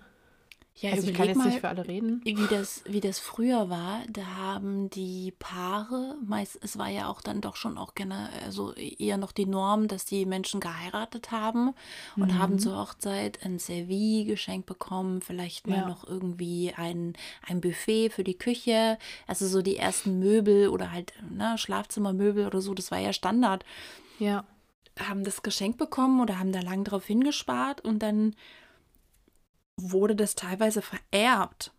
Ja, 0.77 0.91
also 0.91 1.09
ich 1.09 1.15
kann 1.15 1.29
jetzt 1.29 1.37
mal, 1.37 1.47
nicht 1.47 1.61
für 1.61 1.69
alle 1.69 1.87
reden. 1.87 2.21
Wie 2.25 2.47
das, 2.51 2.83
wie 2.85 3.01
das 3.01 3.21
früher 3.21 3.71
war, 3.71 4.03
da 4.11 4.27
haben 4.27 4.91
die 4.91 5.33
Paare, 5.39 6.17
meist, 6.27 6.59
es 6.63 6.77
war 6.77 6.89
ja 6.89 7.09
auch 7.09 7.21
dann 7.21 7.41
doch 7.41 7.55
schon 7.55 7.79
auch 7.79 7.95
gerne, 7.95 8.29
also 8.45 8.73
eher 8.73 9.17
noch 9.17 9.31
die 9.31 9.47
Norm, 9.47 9.87
dass 9.87 10.05
die 10.05 10.27
Menschen 10.27 10.59
geheiratet 10.59 11.31
haben 11.31 11.75
und 12.17 12.33
mhm. 12.33 12.39
haben 12.39 12.59
zur 12.59 12.77
Hochzeit 12.77 13.45
ein 13.45 13.61
Servie 13.61 14.25
geschenkt 14.25 14.67
bekommen, 14.67 15.21
vielleicht 15.21 15.69
mal 15.69 15.79
ja. 15.79 15.89
noch 15.89 16.09
irgendwie 16.09 16.75
ein, 16.77 17.13
ein 17.47 17.61
Buffet 17.61 18.11
für 18.11 18.25
die 18.25 18.37
Küche, 18.37 18.99
also 19.29 19.47
so 19.47 19.63
die 19.63 19.77
ersten 19.77 20.19
Möbel 20.19 20.69
oder 20.69 20.91
halt 20.91 21.13
ne, 21.31 21.57
Schlafzimmermöbel 21.57 22.49
oder 22.49 22.61
so, 22.61 22.75
das 22.75 22.91
war 22.91 22.99
ja 22.99 23.13
Standard. 23.13 23.65
Ja. 24.19 24.45
Haben 24.99 25.23
das 25.23 25.43
geschenkt 25.43 25.79
bekommen 25.79 26.21
oder 26.21 26.41
haben 26.41 26.51
da 26.51 26.61
lang 26.61 26.83
drauf 26.83 27.07
hingespart 27.07 27.81
und 27.81 28.01
dann 28.01 28.35
wurde 29.77 30.17
das 30.17 30.35
teilweise 30.35 30.83
vererbt. 30.83 31.73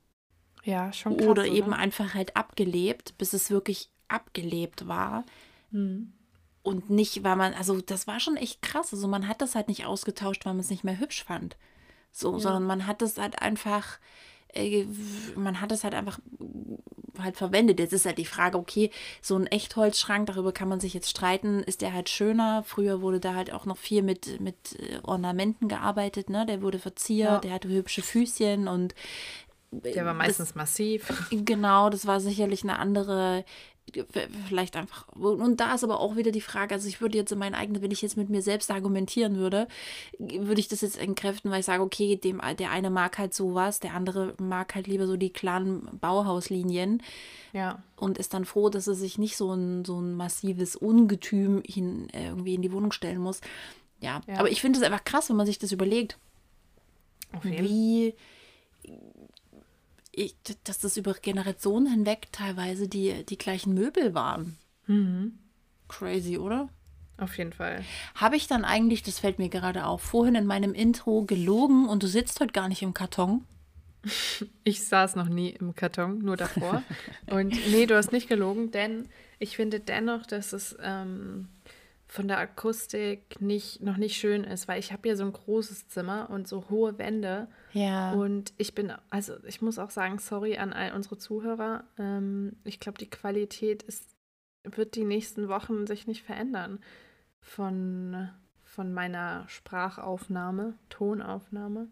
Ja, 0.63 0.91
schon 0.93 1.17
krass, 1.17 1.27
Oder 1.27 1.45
eben 1.45 1.67
oder? 1.67 1.77
einfach 1.77 2.13
halt 2.13 2.35
abgelebt, 2.35 3.17
bis 3.17 3.33
es 3.33 3.51
wirklich 3.51 3.89
abgelebt 4.07 4.87
war. 4.87 5.25
Hm. 5.71 6.13
und 6.61 6.89
nicht, 6.89 7.23
weil 7.23 7.35
man, 7.35 7.53
also 7.53 7.81
das 7.81 8.07
war 8.07 8.19
schon 8.19 8.37
echt 8.37 8.61
krass. 8.61 8.93
Also 8.93 9.07
man 9.07 9.27
hat 9.27 9.41
das 9.41 9.55
halt 9.55 9.67
nicht 9.67 9.85
ausgetauscht, 9.85 10.45
weil 10.45 10.53
man 10.53 10.61
es 10.61 10.69
nicht 10.69 10.83
mehr 10.83 10.99
hübsch 10.99 11.23
fand. 11.23 11.57
So, 12.11 12.33
ja. 12.33 12.39
sondern 12.39 12.63
man 12.63 12.87
hat 12.87 13.01
es 13.01 13.17
halt 13.17 13.41
einfach, 13.41 13.99
man 15.35 15.61
hat 15.61 15.71
es 15.71 15.83
halt 15.83 15.93
einfach 15.93 16.19
halt 17.19 17.37
verwendet. 17.37 17.79
Jetzt 17.79 17.93
ist 17.93 18.05
halt 18.05 18.17
die 18.17 18.25
Frage, 18.25 18.57
okay, 18.57 18.91
so 19.21 19.35
ein 19.35 19.47
Echtholzschrank, 19.47 20.27
darüber 20.27 20.51
kann 20.51 20.67
man 20.67 20.79
sich 20.79 20.93
jetzt 20.93 21.09
streiten, 21.09 21.61
ist 21.63 21.81
der 21.81 21.93
halt 21.93 22.09
schöner? 22.09 22.63
Früher 22.63 23.01
wurde 23.01 23.19
da 23.19 23.35
halt 23.35 23.53
auch 23.53 23.65
noch 23.65 23.77
viel 23.77 24.01
mit, 24.01 24.39
mit 24.41 24.79
äh, 24.79 24.99
Ornamenten 25.03 25.67
gearbeitet, 25.67 26.29
ne? 26.29 26.45
Der 26.45 26.61
wurde 26.61 26.79
verziert, 26.79 27.29
ja. 27.29 27.39
der 27.39 27.53
hatte 27.53 27.69
hübsche 27.69 28.01
Füßchen 28.01 28.67
und 28.67 28.95
der 29.71 30.05
war 30.05 30.13
meistens 30.13 30.49
das, 30.49 30.55
massiv. 30.55 31.27
Genau, 31.31 31.89
das 31.89 32.05
war 32.05 32.19
sicherlich 32.19 32.63
eine 32.63 32.79
andere 32.79 33.43
vielleicht 34.47 34.75
einfach. 34.75 35.07
Und 35.09 35.59
da 35.59 35.73
ist 35.75 35.83
aber 35.83 35.99
auch 35.99 36.15
wieder 36.15 36.31
die 36.31 36.41
Frage, 36.41 36.73
also 36.73 36.87
ich 36.87 37.01
würde 37.01 37.17
jetzt 37.17 37.31
in 37.31 37.39
meinen 37.39 37.55
eigenen, 37.55 37.81
wenn 37.81 37.91
ich 37.91 38.01
jetzt 38.01 38.17
mit 38.17 38.29
mir 38.29 38.41
selbst 38.41 38.71
argumentieren 38.71 39.37
würde, 39.37 39.67
würde 40.17 40.59
ich 40.59 40.67
das 40.67 40.81
jetzt 40.81 40.97
entkräften, 40.97 41.51
weil 41.51 41.59
ich 41.59 41.65
sage, 41.65 41.83
okay, 41.83 42.15
dem, 42.15 42.41
der 42.57 42.71
eine 42.71 42.89
mag 42.89 43.17
halt 43.17 43.33
sowas, 43.33 43.79
der 43.79 43.93
andere 43.93 44.33
mag 44.39 44.75
halt 44.75 44.87
lieber 44.87 45.07
so 45.07 45.17
die 45.17 45.31
klaren 45.31 45.87
Bauhauslinien. 45.99 47.01
Ja. 47.53 47.83
Und 47.95 48.17
ist 48.17 48.33
dann 48.33 48.45
froh, 48.45 48.69
dass 48.69 48.87
er 48.87 48.95
sich 48.95 49.17
nicht 49.17 49.37
so 49.37 49.53
ein, 49.53 49.85
so 49.85 49.99
ein 49.99 50.15
massives 50.15 50.75
Ungetüm 50.75 51.61
hin, 51.65 52.07
irgendwie 52.11 52.55
in 52.55 52.61
die 52.61 52.71
Wohnung 52.71 52.91
stellen 52.91 53.19
muss. 53.19 53.39
Ja, 54.01 54.21
ja. 54.27 54.39
aber 54.39 54.49
ich 54.49 54.61
finde 54.61 54.79
es 54.79 54.85
einfach 54.85 55.03
krass, 55.03 55.29
wenn 55.29 55.37
man 55.37 55.45
sich 55.45 55.59
das 55.59 55.71
überlegt. 55.71 56.17
Wie 57.41 58.13
ich, 60.15 60.35
dass 60.63 60.79
das 60.79 60.97
über 60.97 61.13
Generationen 61.13 61.87
hinweg 61.87 62.27
teilweise 62.31 62.87
die, 62.87 63.25
die 63.25 63.37
gleichen 63.37 63.73
Möbel 63.73 64.13
waren. 64.13 64.57
Mhm. 64.87 65.37
Crazy, 65.87 66.37
oder? 66.37 66.69
Auf 67.17 67.37
jeden 67.37 67.53
Fall. 67.53 67.83
Habe 68.15 68.35
ich 68.35 68.47
dann 68.47 68.65
eigentlich, 68.65 69.03
das 69.03 69.19
fällt 69.19 69.39
mir 69.39 69.49
gerade 69.49 69.85
auf, 69.85 70.01
vorhin 70.01 70.35
in 70.35 70.45
meinem 70.45 70.73
Intro 70.73 71.23
gelogen 71.23 71.87
und 71.87 72.03
du 72.03 72.07
sitzt 72.07 72.39
heute 72.41 72.51
gar 72.51 72.67
nicht 72.67 72.81
im 72.81 72.93
Karton? 72.93 73.45
Ich 74.63 74.87
saß 74.87 75.15
noch 75.15 75.29
nie 75.29 75.49
im 75.49 75.75
Karton, 75.75 76.19
nur 76.19 76.37
davor. 76.37 76.83
und 77.27 77.53
nee, 77.71 77.87
du 77.87 77.95
hast 77.95 78.11
nicht 78.11 78.27
gelogen, 78.27 78.69
denn 78.71 79.09
ich 79.39 79.55
finde 79.55 79.79
dennoch, 79.79 80.25
dass 80.27 80.53
es 80.53 80.75
ähm, 80.81 81.47
von 82.07 82.27
der 82.27 82.37
Akustik 82.37 83.41
nicht, 83.41 83.81
noch 83.81 83.97
nicht 83.97 84.17
schön 84.17 84.43
ist, 84.43 84.67
weil 84.67 84.79
ich 84.79 84.91
habe 84.91 85.01
hier 85.03 85.17
so 85.17 85.25
ein 85.25 85.33
großes 85.33 85.87
Zimmer 85.87 86.29
und 86.29 86.47
so 86.47 86.65
hohe 86.69 86.97
Wände. 86.97 87.47
Ja. 87.75 88.13
Und 88.13 88.53
ich 88.57 88.73
bin, 88.73 88.93
also 89.09 89.33
ich 89.45 89.61
muss 89.61 89.79
auch 89.79 89.89
sagen, 89.89 90.17
sorry 90.17 90.57
an 90.57 90.71
all 90.71 90.93
unsere 90.93 91.17
Zuhörer. 91.17 91.83
Ähm, 91.99 92.55
ich 92.63 92.79
glaube, 92.79 92.97
die 92.97 93.09
Qualität 93.09 93.83
ist, 93.83 94.15
wird 94.63 94.95
die 94.95 95.03
nächsten 95.03 95.49
Wochen 95.49 95.85
sich 95.85 96.07
nicht 96.07 96.23
verändern 96.23 96.79
von, 97.41 98.29
von 98.63 98.93
meiner 98.93 99.43
Sprachaufnahme, 99.49 100.75
Tonaufnahme. 100.87 101.89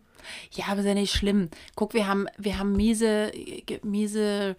Ja, 0.51 0.67
aber 0.69 0.79
ist 0.79 0.85
ja 0.85 0.93
nicht 0.93 1.13
schlimm. 1.13 1.49
Guck, 1.75 1.93
wir 1.93 2.07
haben, 2.07 2.27
wir 2.37 2.57
haben 2.57 2.71
miese, 2.77 3.33
miese 3.83 4.55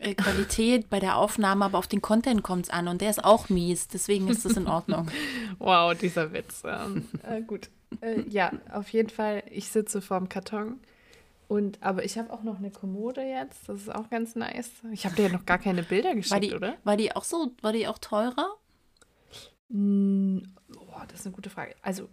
Qualität 0.00 0.90
bei 0.90 1.00
der 1.00 1.16
Aufnahme, 1.16 1.64
aber 1.64 1.78
auf 1.78 1.86
den 1.86 2.02
Content 2.02 2.42
kommt 2.42 2.66
es 2.66 2.70
an 2.70 2.88
und 2.88 3.00
der 3.00 3.10
ist 3.10 3.24
auch 3.24 3.48
mies, 3.48 3.86
deswegen 3.88 4.28
ist 4.28 4.44
das 4.44 4.56
in 4.56 4.66
Ordnung. 4.66 5.08
wow, 5.58 5.96
dieser 5.96 6.32
Witz. 6.32 6.62
Ähm, 6.64 7.08
äh, 7.22 7.42
gut. 7.42 7.70
Äh, 8.00 8.22
ja, 8.28 8.52
auf 8.72 8.88
jeden 8.90 9.10
Fall, 9.10 9.42
ich 9.50 9.68
sitze 9.68 10.00
vorm 10.00 10.28
Karton. 10.28 10.78
Und, 11.48 11.82
aber 11.82 12.04
ich 12.04 12.16
habe 12.16 12.32
auch 12.32 12.44
noch 12.44 12.58
eine 12.58 12.70
Kommode 12.70 13.22
jetzt, 13.22 13.68
das 13.68 13.80
ist 13.80 13.92
auch 13.92 14.08
ganz 14.08 14.36
nice. 14.36 14.70
Ich 14.92 15.04
habe 15.04 15.16
dir 15.16 15.24
ja 15.24 15.30
noch 15.30 15.46
gar 15.46 15.58
keine 15.58 15.82
Bilder 15.82 16.14
geschickt, 16.14 16.30
war 16.30 16.40
die, 16.40 16.54
oder? 16.54 16.76
War 16.84 16.96
die 16.96 17.16
auch 17.16 17.24
so, 17.24 17.50
war 17.60 17.72
die 17.72 17.88
auch 17.88 17.98
teurer? 17.98 18.54
Mm, 19.68 20.42
oh, 20.76 21.00
das 21.08 21.18
ist 21.20 21.26
eine 21.26 21.34
gute 21.34 21.50
Frage. 21.50 21.74
Also, 21.82 22.08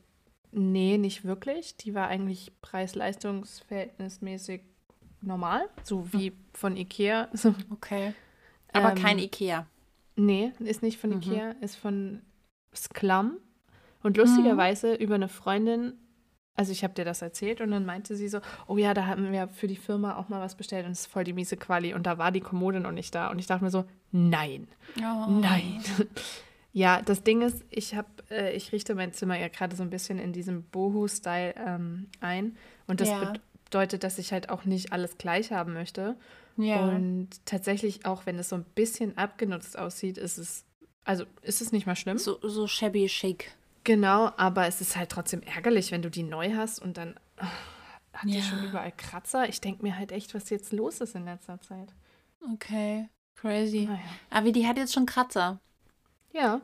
nee, 0.51 0.97
nicht 0.97 1.23
wirklich. 1.23 1.77
Die 1.77 1.93
war 1.93 2.07
eigentlich 2.07 2.51
preis-leistungsverhältnismäßig 2.61 4.63
normal, 5.21 5.67
so 5.83 6.11
wie 6.13 6.33
von 6.53 6.75
Ikea. 6.77 7.29
Okay. 7.71 8.13
Aber 8.73 8.91
ähm, 8.91 8.95
kein 8.95 9.19
Ikea. 9.19 9.65
Nee, 10.15 10.51
ist 10.59 10.81
nicht 10.81 10.99
von 10.99 11.11
mhm. 11.11 11.17
Ikea, 11.17 11.51
ist 11.61 11.75
von 11.75 12.21
Sklam. 12.75 13.37
Und 14.03 14.17
lustigerweise 14.17 14.93
mhm. 14.93 14.95
über 14.97 15.15
eine 15.15 15.27
Freundin, 15.27 15.93
also 16.55 16.71
ich 16.71 16.83
habe 16.83 16.93
dir 16.93 17.05
das 17.05 17.21
erzählt 17.21 17.61
und 17.61 17.71
dann 17.71 17.85
meinte 17.85 18.15
sie 18.15 18.27
so, 18.27 18.39
oh 18.67 18.77
ja, 18.77 18.93
da 18.93 19.05
haben 19.05 19.31
wir 19.31 19.47
für 19.47 19.67
die 19.67 19.75
Firma 19.75 20.17
auch 20.17 20.29
mal 20.29 20.41
was 20.41 20.55
bestellt 20.55 20.85
und 20.85 20.91
es 20.91 21.01
ist 21.01 21.07
voll 21.07 21.23
die 21.23 21.33
miese 21.33 21.57
Quali 21.57 21.93
und 21.93 22.07
da 22.07 22.17
war 22.17 22.31
die 22.31 22.41
Kommode 22.41 22.79
noch 22.79 22.91
nicht 22.91 23.13
da 23.13 23.29
und 23.29 23.39
ich 23.39 23.47
dachte 23.47 23.63
mir 23.63 23.69
so, 23.69 23.85
nein, 24.11 24.67
oh. 24.97 25.29
nein. 25.29 25.83
ja, 26.73 27.01
das 27.01 27.23
Ding 27.23 27.41
ist, 27.41 27.63
ich 27.69 27.95
habe, 27.95 28.07
äh, 28.31 28.55
ich 28.55 28.71
richte 28.71 28.95
mein 28.95 29.13
Zimmer 29.13 29.37
ja 29.37 29.49
gerade 29.49 29.75
so 29.75 29.83
ein 29.83 29.89
bisschen 29.89 30.19
in 30.19 30.33
diesem 30.33 30.63
Boho-Style 30.63 31.53
ähm, 31.57 32.07
ein 32.21 32.55
und 32.87 33.01
das 33.01 33.09
ja 33.09 33.33
bedeutet, 33.67 34.03
dass 34.03 34.17
ich 34.17 34.31
halt 34.31 34.49
auch 34.49 34.65
nicht 34.65 34.93
alles 34.93 35.17
gleich 35.17 35.51
haben 35.51 35.73
möchte. 35.73 36.15
Ja. 36.57 36.87
Und 36.87 37.29
tatsächlich, 37.45 38.05
auch 38.05 38.25
wenn 38.25 38.39
es 38.39 38.49
so 38.49 38.55
ein 38.55 38.65
bisschen 38.75 39.17
abgenutzt 39.17 39.77
aussieht, 39.77 40.17
ist 40.17 40.37
es, 40.37 40.65
also 41.03 41.25
ist 41.41 41.61
es 41.61 41.71
nicht 41.71 41.85
mal 41.85 41.95
schlimm. 41.95 42.17
So, 42.17 42.39
so 42.41 42.67
shabby 42.67 43.05
chic. 43.07 43.51
Genau, 43.83 44.31
aber 44.37 44.67
es 44.67 44.81
ist 44.81 44.95
halt 44.95 45.09
trotzdem 45.09 45.41
ärgerlich, 45.43 45.91
wenn 45.91 46.01
du 46.01 46.09
die 46.09 46.23
neu 46.23 46.53
hast 46.55 46.79
und 46.79 46.97
dann 46.97 47.15
oh, 47.39 47.45
hat 48.13 48.29
ja. 48.29 48.37
die 48.37 48.41
schon 48.41 48.63
überall 48.65 48.91
Kratzer. 48.91 49.47
Ich 49.47 49.61
denke 49.61 49.83
mir 49.83 49.97
halt 49.97 50.11
echt, 50.11 50.33
was 50.33 50.49
jetzt 50.49 50.73
los 50.73 50.99
ist 51.01 51.15
in 51.15 51.25
letzter 51.25 51.61
Zeit. 51.61 51.93
Okay, 52.53 53.07
crazy. 53.35 53.85
Naja. 53.85 53.99
Aber 54.29 54.51
die 54.51 54.67
hat 54.67 54.77
jetzt 54.77 54.93
schon 54.93 55.05
Kratzer. 55.05 55.59
Ja. 56.37 56.61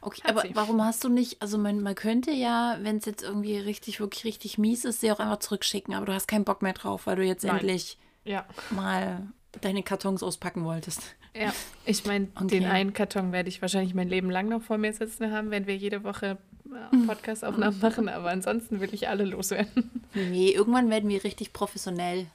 Okay, 0.00 0.22
aber 0.24 0.42
warum 0.54 0.82
hast 0.82 1.04
du 1.04 1.08
nicht, 1.08 1.42
also 1.42 1.58
man, 1.58 1.80
man 1.80 1.94
könnte 1.94 2.30
ja, 2.30 2.78
wenn 2.80 2.96
es 2.96 3.04
jetzt 3.04 3.22
irgendwie 3.22 3.58
richtig, 3.58 4.00
wirklich 4.00 4.24
richtig 4.24 4.58
mies 4.58 4.84
ist, 4.84 5.00
sie 5.00 5.12
auch 5.12 5.20
einfach 5.20 5.38
zurückschicken, 5.38 5.94
aber 5.94 6.06
du 6.06 6.14
hast 6.14 6.26
keinen 6.26 6.44
Bock 6.44 6.62
mehr 6.62 6.72
drauf, 6.72 7.06
weil 7.06 7.16
du 7.16 7.22
jetzt 7.24 7.44
Nein. 7.44 7.58
endlich 7.58 7.98
ja. 8.24 8.46
mal 8.70 9.28
deine 9.60 9.82
Kartons 9.82 10.22
auspacken 10.22 10.64
wolltest. 10.64 11.02
Ja, 11.36 11.52
ich 11.84 12.04
meine, 12.06 12.28
okay. 12.34 12.46
den 12.48 12.64
einen 12.64 12.94
Karton 12.94 13.32
werde 13.32 13.48
ich 13.48 13.62
wahrscheinlich 13.62 13.94
mein 13.94 14.08
Leben 14.08 14.30
lang 14.30 14.48
noch 14.48 14.62
vor 14.62 14.78
mir 14.78 14.92
sitzen 14.92 15.30
haben, 15.30 15.50
wenn 15.50 15.66
wir 15.66 15.76
jede 15.76 16.04
Woche 16.04 16.38
äh, 16.66 17.06
Podcast-Aufnahmen 17.06 17.78
machen, 17.82 18.08
aber 18.08 18.30
ansonsten 18.30 18.80
will 18.80 18.92
ich 18.92 19.08
alle 19.08 19.24
loswerden. 19.24 19.90
Nee, 20.14 20.50
irgendwann 20.50 20.90
werden 20.90 21.08
wir 21.08 21.24
richtig 21.24 21.54
professionell. 21.54 22.26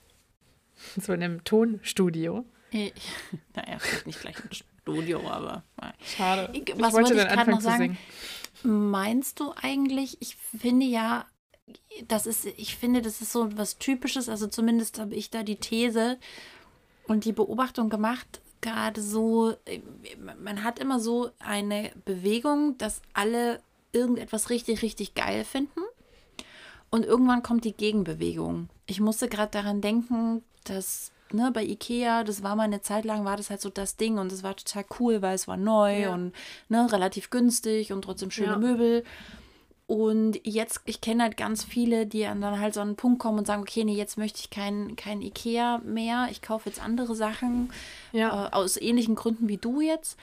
So 1.00 1.14
in 1.14 1.22
einem 1.22 1.44
Tonstudio. 1.44 2.44
Ich, 2.72 2.92
naja, 3.56 3.78
vielleicht 3.78 4.08
nicht 4.08 4.22
gleich 4.22 4.36
ein 4.44 4.50
Studio, 4.94 5.28
aber. 5.30 5.64
Schade. 6.04 6.50
Ich, 6.54 6.74
was 6.78 6.90
ich 6.90 6.94
wollte, 6.94 7.14
ich 7.14 7.28
gerade 7.28 7.52
noch 7.52 7.62
sagen? 7.62 7.98
Meinst 8.64 9.40
du 9.40 9.54
eigentlich, 9.62 10.18
ich 10.20 10.36
finde 10.36 10.86
ja, 10.86 11.26
das 12.08 12.26
ist, 12.26 12.46
ich 12.46 12.76
finde, 12.76 13.02
das 13.02 13.22
ist 13.22 13.32
so 13.32 13.56
was 13.58 13.78
Typisches, 13.78 14.30
also 14.30 14.48
zumindest 14.48 15.00
habe 15.00 15.16
ich 15.16 15.30
da 15.30 15.44
die 15.44 15.58
These 15.58 16.18
und 17.08 17.26
die 17.26 17.34
Beobachtung 17.34 17.90
gemacht, 17.90 18.42
gerade 18.62 19.02
so, 19.02 19.54
man 20.42 20.64
hat 20.64 20.80
immer 20.80 21.00
so 21.00 21.30
eine 21.40 21.92
Bewegung, 22.06 22.78
dass 22.78 23.02
alle 23.14 23.62
irgendetwas 23.92 24.50
richtig, 24.50 24.82
richtig 24.82 25.14
geil 25.14 25.46
finden. 25.46 25.82
Und 26.90 27.06
irgendwann 27.06 27.44
kommt 27.44 27.66
die 27.66 27.74
Gegenbewegung. 27.74 28.70
Ich 28.86 29.02
musste 29.02 29.28
gerade 29.28 29.52
daran 29.52 29.82
denken, 29.82 30.44
dass 30.64 31.12
ne, 31.34 31.52
bei 31.54 31.64
Ikea, 31.64 32.24
das 32.24 32.44
war 32.44 32.56
mal 32.56 32.64
eine 32.64 32.82
Zeit 32.82 33.06
lang, 33.06 33.26
war 33.26 33.38
das 33.38 33.50
halt 33.50 33.62
so 33.62 33.70
das 33.70 33.98
Ding 33.98 34.18
und 34.18 34.32
es 34.32 34.44
war 34.44 34.56
total 34.56 34.86
cool, 35.00 35.22
weil 35.22 35.36
es 35.36 35.48
war 35.48 35.58
neu 35.58 36.02
ja. 36.02 36.14
und 36.14 36.34
ne, 36.70 36.92
relativ 36.92 37.30
günstig 37.30 37.94
und 37.94 38.04
trotzdem 38.04 38.32
schöne 38.32 38.54
ja. 38.54 38.58
Möbel. 38.58 39.04
Und 39.88 40.46
jetzt, 40.46 40.82
ich 40.84 41.00
kenne 41.00 41.24
halt 41.24 41.38
ganz 41.38 41.64
viele, 41.64 42.06
die 42.06 42.24
dann 42.24 42.60
halt 42.60 42.74
so 42.74 42.82
an 42.82 42.90
einen 42.90 42.98
Punkt 42.98 43.20
kommen 43.20 43.40
und 43.40 43.48
sagen, 43.48 43.62
okay, 43.62 43.86
nee, 43.86 43.96
jetzt 43.96 44.18
möchte 44.18 44.42
ich 44.42 44.50
kein, 44.50 44.98
kein 44.98 45.22
Ikea 45.22 45.78
mehr, 45.86 46.28
ich 46.30 46.42
kaufe 46.42 46.68
jetzt 46.68 46.82
andere 46.84 47.16
Sachen 47.16 47.72
ja. 48.12 48.48
äh, 48.48 48.52
aus 48.52 48.76
ähnlichen 48.76 49.16
Gründen 49.16 49.48
wie 49.48 49.58
du 49.58 49.80
jetzt. 49.80 50.18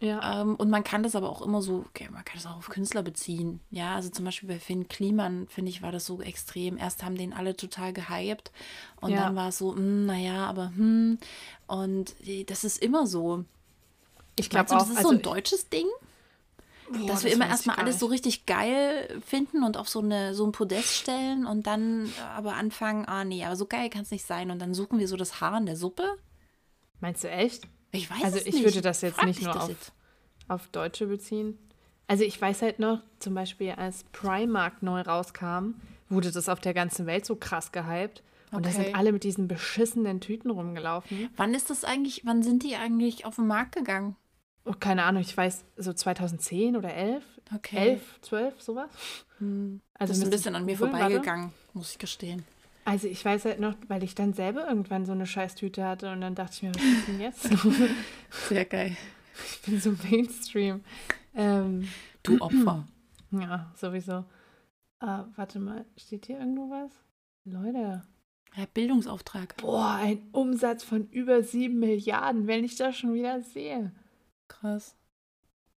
Ja. 0.00 0.42
Ähm, 0.42 0.54
und 0.54 0.70
man 0.70 0.84
kann 0.84 1.02
das 1.02 1.16
aber 1.16 1.28
auch 1.28 1.42
immer 1.42 1.60
so, 1.60 1.84
okay, 1.88 2.08
man 2.10 2.24
kann 2.24 2.36
das 2.36 2.46
auch 2.46 2.56
auf 2.56 2.68
Künstler 2.68 3.02
beziehen. 3.02 3.60
Ja, 3.70 3.96
also 3.96 4.10
zum 4.10 4.24
Beispiel 4.24 4.48
bei 4.48 4.58
Finn 4.60 4.88
Kliman, 4.88 5.48
finde 5.48 5.70
ich, 5.70 5.82
war 5.82 5.90
das 5.90 6.06
so 6.06 6.20
extrem. 6.20 6.78
Erst 6.78 7.02
haben 7.02 7.16
den 7.16 7.32
alle 7.32 7.56
total 7.56 7.92
gehypt 7.92 8.52
und 9.00 9.10
ja. 9.10 9.24
dann 9.24 9.36
war 9.36 9.48
es 9.48 9.58
so, 9.58 9.74
hm, 9.74 10.06
naja, 10.06 10.46
aber 10.46 10.72
hm. 10.76 11.18
Und 11.66 12.14
das 12.46 12.64
ist 12.64 12.82
immer 12.82 13.06
so. 13.06 13.44
Ich 14.36 14.50
glaube 14.50 14.70
auch. 14.70 14.78
Das 14.78 14.90
ist 14.90 14.98
also 14.98 15.10
so 15.10 15.14
ein 15.16 15.22
deutsches 15.22 15.68
Ding. 15.68 15.86
Boah, 16.90 17.06
dass 17.06 17.24
wir 17.24 17.30
das 17.30 17.36
immer 17.36 17.48
erstmal 17.48 17.76
alles 17.76 17.98
so 17.98 18.06
richtig 18.06 18.46
geil 18.46 19.20
finden 19.26 19.62
und 19.62 19.76
auf 19.76 19.88
so, 19.88 20.00
eine, 20.00 20.34
so 20.34 20.46
ein 20.46 20.52
Podest 20.52 20.94
stellen 20.94 21.44
und 21.44 21.66
dann 21.66 22.10
aber 22.34 22.54
anfangen, 22.54 23.04
ah 23.04 23.24
nee, 23.24 23.44
aber 23.44 23.56
so 23.56 23.66
geil 23.66 23.90
kann 23.90 24.02
es 24.02 24.10
nicht 24.10 24.24
sein. 24.24 24.50
Und 24.50 24.60
dann 24.60 24.72
suchen 24.72 24.98
wir 24.98 25.08
so 25.08 25.16
das 25.16 25.40
Haar 25.40 25.58
in 25.58 25.66
der 25.66 25.76
Suppe. 25.76 26.16
Meinst 27.00 27.24
du 27.24 27.30
echt? 27.30 27.68
Ich 27.92 28.10
weiß 28.10 28.22
also 28.22 28.38
es 28.38 28.46
ich 28.46 28.54
nicht. 28.54 28.64
würde 28.64 28.80
das 28.80 29.00
jetzt 29.00 29.16
Frag 29.16 29.26
nicht 29.26 29.42
nur 29.42 29.60
auf, 29.60 29.92
auf 30.48 30.68
Deutsche 30.68 31.06
beziehen. 31.06 31.58
Also 32.06 32.24
ich 32.24 32.40
weiß 32.40 32.62
halt 32.62 32.78
noch, 32.78 33.00
zum 33.18 33.34
Beispiel 33.34 33.72
als 33.72 34.04
Primark 34.12 34.82
neu 34.82 35.00
rauskam, 35.02 35.74
wurde 36.08 36.30
das 36.30 36.48
auf 36.48 36.60
der 36.60 36.74
ganzen 36.74 37.06
Welt 37.06 37.26
so 37.26 37.36
krass 37.36 37.72
gehypt. 37.72 38.22
Und 38.50 38.60
okay. 38.60 38.68
da 38.68 38.82
sind 38.82 38.94
alle 38.94 39.12
mit 39.12 39.24
diesen 39.24 39.46
beschissenen 39.46 40.20
Tüten 40.20 40.50
rumgelaufen. 40.50 41.28
Wann 41.36 41.52
ist 41.52 41.68
das 41.68 41.84
eigentlich, 41.84 42.22
wann 42.24 42.42
sind 42.42 42.62
die 42.62 42.76
eigentlich 42.76 43.26
auf 43.26 43.36
den 43.36 43.46
Markt 43.46 43.74
gegangen? 43.74 44.16
oh, 44.68 44.74
keine 44.78 45.04
Ahnung, 45.04 45.22
ich 45.22 45.36
weiß, 45.36 45.64
so 45.76 45.92
2010 45.92 46.76
oder 46.76 46.94
11. 46.94 47.24
Okay. 47.54 47.76
11, 47.76 48.20
12, 48.20 48.62
sowas. 48.62 48.90
Hm. 49.38 49.80
Also 49.94 50.12
das 50.12 50.18
ist 50.18 50.24
ein 50.24 50.30
bisschen 50.30 50.54
an 50.54 50.64
mir 50.64 50.76
vorbeigegangen, 50.76 51.52
muss 51.72 51.92
ich 51.92 51.98
gestehen. 51.98 52.44
Also 52.88 53.06
ich 53.06 53.22
weiß 53.22 53.44
halt 53.44 53.60
noch, 53.60 53.74
weil 53.88 54.02
ich 54.02 54.14
dann 54.14 54.32
selber 54.32 54.66
irgendwann 54.66 55.04
so 55.04 55.12
eine 55.12 55.26
Scheißtüte 55.26 55.84
hatte 55.84 56.10
und 56.10 56.22
dann 56.22 56.34
dachte 56.34 56.54
ich 56.54 56.62
mir, 56.62 56.74
was 56.74 56.82
ist 56.82 57.08
denn 57.08 57.20
jetzt? 57.20 57.42
Sehr 58.48 58.64
geil. 58.64 58.96
Ich 59.46 59.60
bin 59.60 59.78
so 59.78 59.92
Mainstream. 60.10 60.80
Ähm, 61.34 61.86
du 62.22 62.40
Opfer. 62.40 62.88
Ja, 63.30 63.70
sowieso. 63.76 64.24
Uh, 65.02 65.24
warte 65.36 65.58
mal, 65.58 65.84
steht 65.98 66.24
hier 66.24 66.38
irgendwo 66.38 66.70
was? 66.70 66.90
Leute. 67.44 68.02
Ja, 68.56 68.64
Bildungsauftrag. 68.72 69.58
Boah, 69.58 69.98
ein 70.00 70.26
Umsatz 70.32 70.82
von 70.82 71.10
über 71.10 71.42
sieben 71.42 71.78
Milliarden, 71.78 72.46
wenn 72.46 72.64
ich 72.64 72.76
das 72.76 72.96
schon 72.96 73.12
wieder 73.12 73.42
sehe. 73.42 73.92
Krass. 74.48 74.96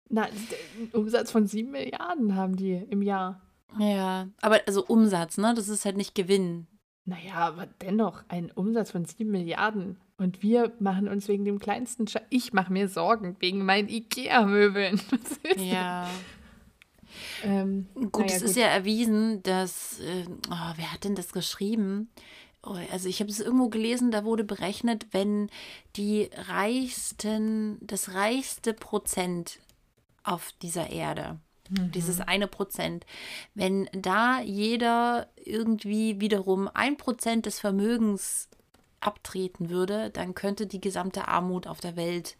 Na, 0.08 0.26
einen 0.26 0.90
Umsatz 0.92 1.32
von 1.32 1.48
sieben 1.48 1.72
Milliarden 1.72 2.36
haben 2.36 2.54
die 2.54 2.74
im 2.74 3.02
Jahr. 3.02 3.42
Ja, 3.80 4.28
aber 4.40 4.60
also 4.68 4.86
Umsatz, 4.86 5.36
ne? 5.36 5.52
Das 5.52 5.68
ist 5.68 5.84
halt 5.84 5.96
nicht 5.96 6.14
Gewinn. 6.14 6.68
Naja, 7.10 7.34
aber 7.34 7.66
dennoch 7.80 8.22
ein 8.28 8.52
Umsatz 8.52 8.92
von 8.92 9.04
sieben 9.04 9.32
Milliarden. 9.32 9.96
Und 10.16 10.44
wir 10.44 10.72
machen 10.78 11.08
uns 11.08 11.26
wegen 11.26 11.44
dem 11.44 11.58
kleinsten 11.58 12.06
Sche 12.06 12.22
Ich 12.30 12.52
mache 12.52 12.72
mir 12.72 12.86
Sorgen 12.86 13.34
wegen 13.40 13.64
meinen 13.64 13.88
IKEA-Möbeln. 13.88 15.00
Ja. 15.56 16.08
Ähm, 17.42 17.88
gut, 18.12 18.26
naja, 18.26 18.36
es 18.36 18.42
ist 18.42 18.56
ja 18.56 18.68
erwiesen, 18.68 19.42
dass, 19.42 19.98
äh, 19.98 20.24
oh, 20.48 20.72
wer 20.76 20.92
hat 20.92 21.02
denn 21.02 21.16
das 21.16 21.32
geschrieben? 21.32 22.08
Oh, 22.62 22.76
also 22.92 23.08
ich 23.08 23.18
habe 23.18 23.28
es 23.28 23.40
irgendwo 23.40 23.68
gelesen, 23.68 24.12
da 24.12 24.24
wurde 24.24 24.44
berechnet, 24.44 25.08
wenn 25.10 25.50
die 25.96 26.30
reichsten, 26.32 27.78
das 27.80 28.14
reichste 28.14 28.72
Prozent 28.72 29.58
auf 30.22 30.52
dieser 30.62 30.90
Erde, 30.90 31.40
mhm. 31.70 31.90
dieses 31.92 32.20
eine 32.20 32.46
Prozent, 32.46 33.06
wenn 33.54 33.88
da 33.92 34.40
jeder 34.40 35.28
irgendwie 35.36 36.20
wiederum 36.20 36.68
ein 36.72 36.96
Prozent 36.96 37.46
des 37.46 37.58
Vermögens 37.58 38.48
abtreten 39.00 39.70
würde, 39.70 40.10
dann 40.10 40.34
könnte 40.34 40.66
die 40.66 40.80
gesamte 40.80 41.28
Armut 41.28 41.66
auf 41.66 41.80
der 41.80 41.96
Welt 41.96 42.36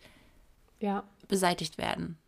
ja. 0.78 1.04
beseitigt 1.26 1.78
werden. 1.78 2.18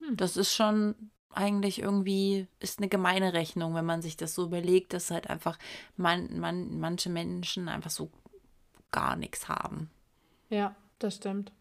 Hm. 0.00 0.16
Das 0.16 0.36
ist 0.36 0.54
schon 0.54 1.10
eigentlich 1.34 1.80
irgendwie, 1.80 2.46
ist 2.60 2.78
eine 2.78 2.88
gemeine 2.88 3.32
Rechnung, 3.32 3.74
wenn 3.74 3.86
man 3.86 4.02
sich 4.02 4.16
das 4.16 4.34
so 4.34 4.44
überlegt, 4.44 4.92
dass 4.92 5.10
halt 5.10 5.30
einfach 5.30 5.58
man, 5.96 6.38
man, 6.38 6.78
manche 6.78 7.10
Menschen 7.10 7.68
einfach 7.68 7.90
so 7.90 8.10
gar 8.90 9.16
nichts 9.16 9.48
haben. 9.48 9.90
Ja, 10.50 10.74
das 10.98 11.16
stimmt. 11.16 11.52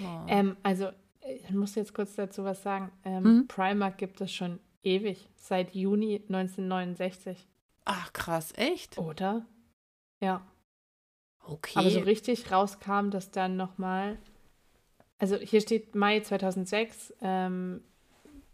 Oh. 0.00 0.26
Ähm, 0.28 0.56
also, 0.62 0.90
ich 1.28 1.50
muss 1.50 1.74
jetzt 1.74 1.94
kurz 1.94 2.14
dazu 2.14 2.44
was 2.44 2.62
sagen. 2.62 2.90
Ähm, 3.04 3.24
hm? 3.24 3.48
Primark 3.48 3.98
gibt 3.98 4.20
es 4.20 4.32
schon 4.32 4.60
ewig, 4.82 5.28
seit 5.36 5.74
Juni 5.74 6.22
1969. 6.28 7.46
Ach, 7.84 8.12
krass, 8.12 8.52
echt? 8.56 8.98
Oder? 8.98 9.46
Ja. 10.20 10.46
Okay. 11.44 11.78
Aber 11.78 11.90
so 11.90 12.00
richtig 12.00 12.50
rauskam 12.50 13.10
das 13.10 13.30
dann 13.30 13.56
nochmal. 13.56 14.18
Also 15.18 15.36
hier 15.36 15.60
steht 15.60 15.94
Mai 15.94 16.20
2006. 16.20 17.14
Ähm, 17.20 17.82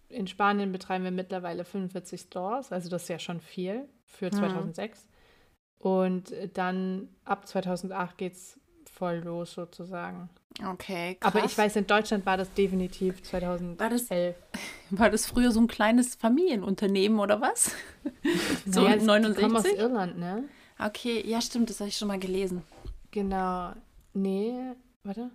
in 0.09 0.27
Spanien 0.27 0.73
betreiben 0.73 1.05
wir 1.05 1.11
mittlerweile 1.11 1.65
45 1.65 2.21
Stores, 2.21 2.71
also 2.71 2.91
das 2.91 3.05
ist 3.05 3.09
ja 3.09 3.19
schon 3.19 3.41
viel 3.41 3.89
für 4.05 4.31
2006. 4.31 5.05
Mhm. 5.05 5.11
Und 5.79 6.35
dann 6.55 7.09
ab 7.25 7.49
2008 7.49 8.19
geht 8.19 8.35
es 8.35 8.61
voll 9.03 9.21
los 9.25 9.55
sozusagen. 9.55 10.29
Okay, 10.65 11.17
krass. 11.17 11.35
Aber 11.35 11.45
ich 11.45 11.59
weiß, 11.59 11.75
in 11.75 11.89
Deutschland 11.89 12.25
war 12.25 12.37
das 12.37 12.53
definitiv 12.55 13.21
2011. 13.21 13.81
War 13.81 13.91
das, 13.91 14.11
war 14.91 15.11
das 15.11 15.27
früher 15.27 15.51
so 15.51 15.61
ein 15.61 15.67
kleines 15.67 16.15
Familienunternehmen 16.15 17.19
oder 17.19 17.41
was? 17.41 17.75
so 18.67 18.83
naja, 18.83 19.03
69? 19.03 19.37
Die 19.49 19.57
aus 19.57 19.67
Irland, 19.67 20.19
ne? 20.19 20.45
Okay, 20.79 21.21
ja 21.27 21.41
stimmt, 21.41 21.69
das 21.69 21.81
habe 21.81 21.89
ich 21.89 21.97
schon 21.97 22.07
mal 22.07 22.21
gelesen. 22.21 22.63
Genau. 23.11 23.73
Nee, 24.15 24.55
warte. 25.03 25.31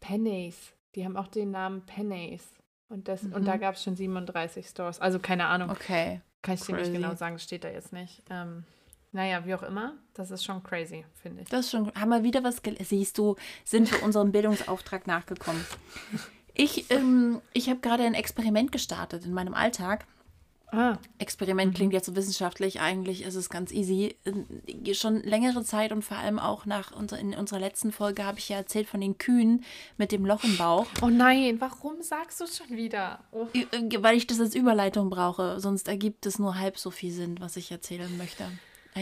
Pennies. 0.00 0.72
Die 0.96 1.04
haben 1.04 1.16
auch 1.16 1.28
den 1.28 1.52
Namen 1.52 1.82
Pennies. 1.82 2.44
Und, 2.88 3.06
das, 3.06 3.22
mhm. 3.22 3.34
und 3.34 3.44
da 3.44 3.54
mhm. 3.54 3.60
gab 3.60 3.76
es 3.76 3.84
schon 3.84 3.94
37 3.94 4.66
Stores. 4.66 5.00
Also 5.00 5.20
keine 5.20 5.46
Ahnung. 5.46 5.70
Okay. 5.70 6.22
Kann 6.42 6.54
ich 6.54 6.62
dir 6.62 6.74
nicht 6.74 6.92
genau 6.92 7.14
sagen, 7.14 7.38
steht 7.38 7.62
da 7.62 7.68
jetzt 7.68 7.92
nicht. 7.92 8.24
Ähm, 8.30 8.64
naja, 9.12 9.46
wie 9.46 9.54
auch 9.54 9.62
immer, 9.62 9.94
das 10.14 10.30
ist 10.30 10.44
schon 10.44 10.62
crazy, 10.62 11.04
finde 11.14 11.42
ich. 11.42 11.48
Das 11.48 11.66
ist 11.66 11.70
schon, 11.70 11.92
haben 11.94 12.10
wir 12.10 12.22
wieder 12.22 12.44
was 12.44 12.60
Siehst 12.80 13.16
du, 13.18 13.36
sind 13.64 13.90
wir 13.90 14.02
unserem 14.02 14.32
Bildungsauftrag 14.32 15.06
nachgekommen. 15.06 15.64
Ich, 16.54 16.90
ähm, 16.90 17.40
ich 17.52 17.68
habe 17.70 17.80
gerade 17.80 18.02
ein 18.02 18.14
Experiment 18.14 18.72
gestartet 18.72 19.24
in 19.24 19.32
meinem 19.32 19.54
Alltag. 19.54 20.06
Ah. 20.70 20.98
Experiment 21.18 21.74
klingt 21.74 21.92
mhm. 21.92 21.96
jetzt 21.96 22.06
so 22.06 22.14
wissenschaftlich, 22.14 22.80
eigentlich 22.80 23.22
ist 23.22 23.36
es 23.36 23.48
ganz 23.48 23.72
easy. 23.72 24.16
Schon 24.92 25.22
längere 25.22 25.64
Zeit 25.64 25.92
und 25.92 26.02
vor 26.02 26.18
allem 26.18 26.38
auch 26.38 26.66
nach 26.66 26.92
unser, 26.92 27.18
in 27.18 27.32
unserer 27.32 27.60
letzten 27.60 27.90
Folge 27.90 28.24
habe 28.24 28.38
ich 28.38 28.50
ja 28.50 28.58
erzählt 28.58 28.86
von 28.86 29.00
den 29.00 29.16
Kühen 29.16 29.64
mit 29.96 30.12
dem 30.12 30.26
Loch 30.26 30.44
im 30.44 30.58
Bauch. 30.58 30.86
Oh 31.00 31.08
nein, 31.08 31.58
warum 31.60 32.02
sagst 32.02 32.40
du 32.40 32.44
es 32.44 32.58
schon 32.58 32.76
wieder? 32.76 33.20
Oh. 33.32 33.46
Weil 33.98 34.16
ich 34.16 34.26
das 34.26 34.40
als 34.40 34.54
Überleitung 34.54 35.08
brauche, 35.08 35.58
sonst 35.58 35.88
ergibt 35.88 36.26
es 36.26 36.38
nur 36.38 36.58
halb 36.58 36.76
so 36.76 36.90
viel 36.90 37.12
Sinn, 37.12 37.36
was 37.40 37.56
ich 37.56 37.70
erzählen 37.70 38.14
möchte. 38.18 38.44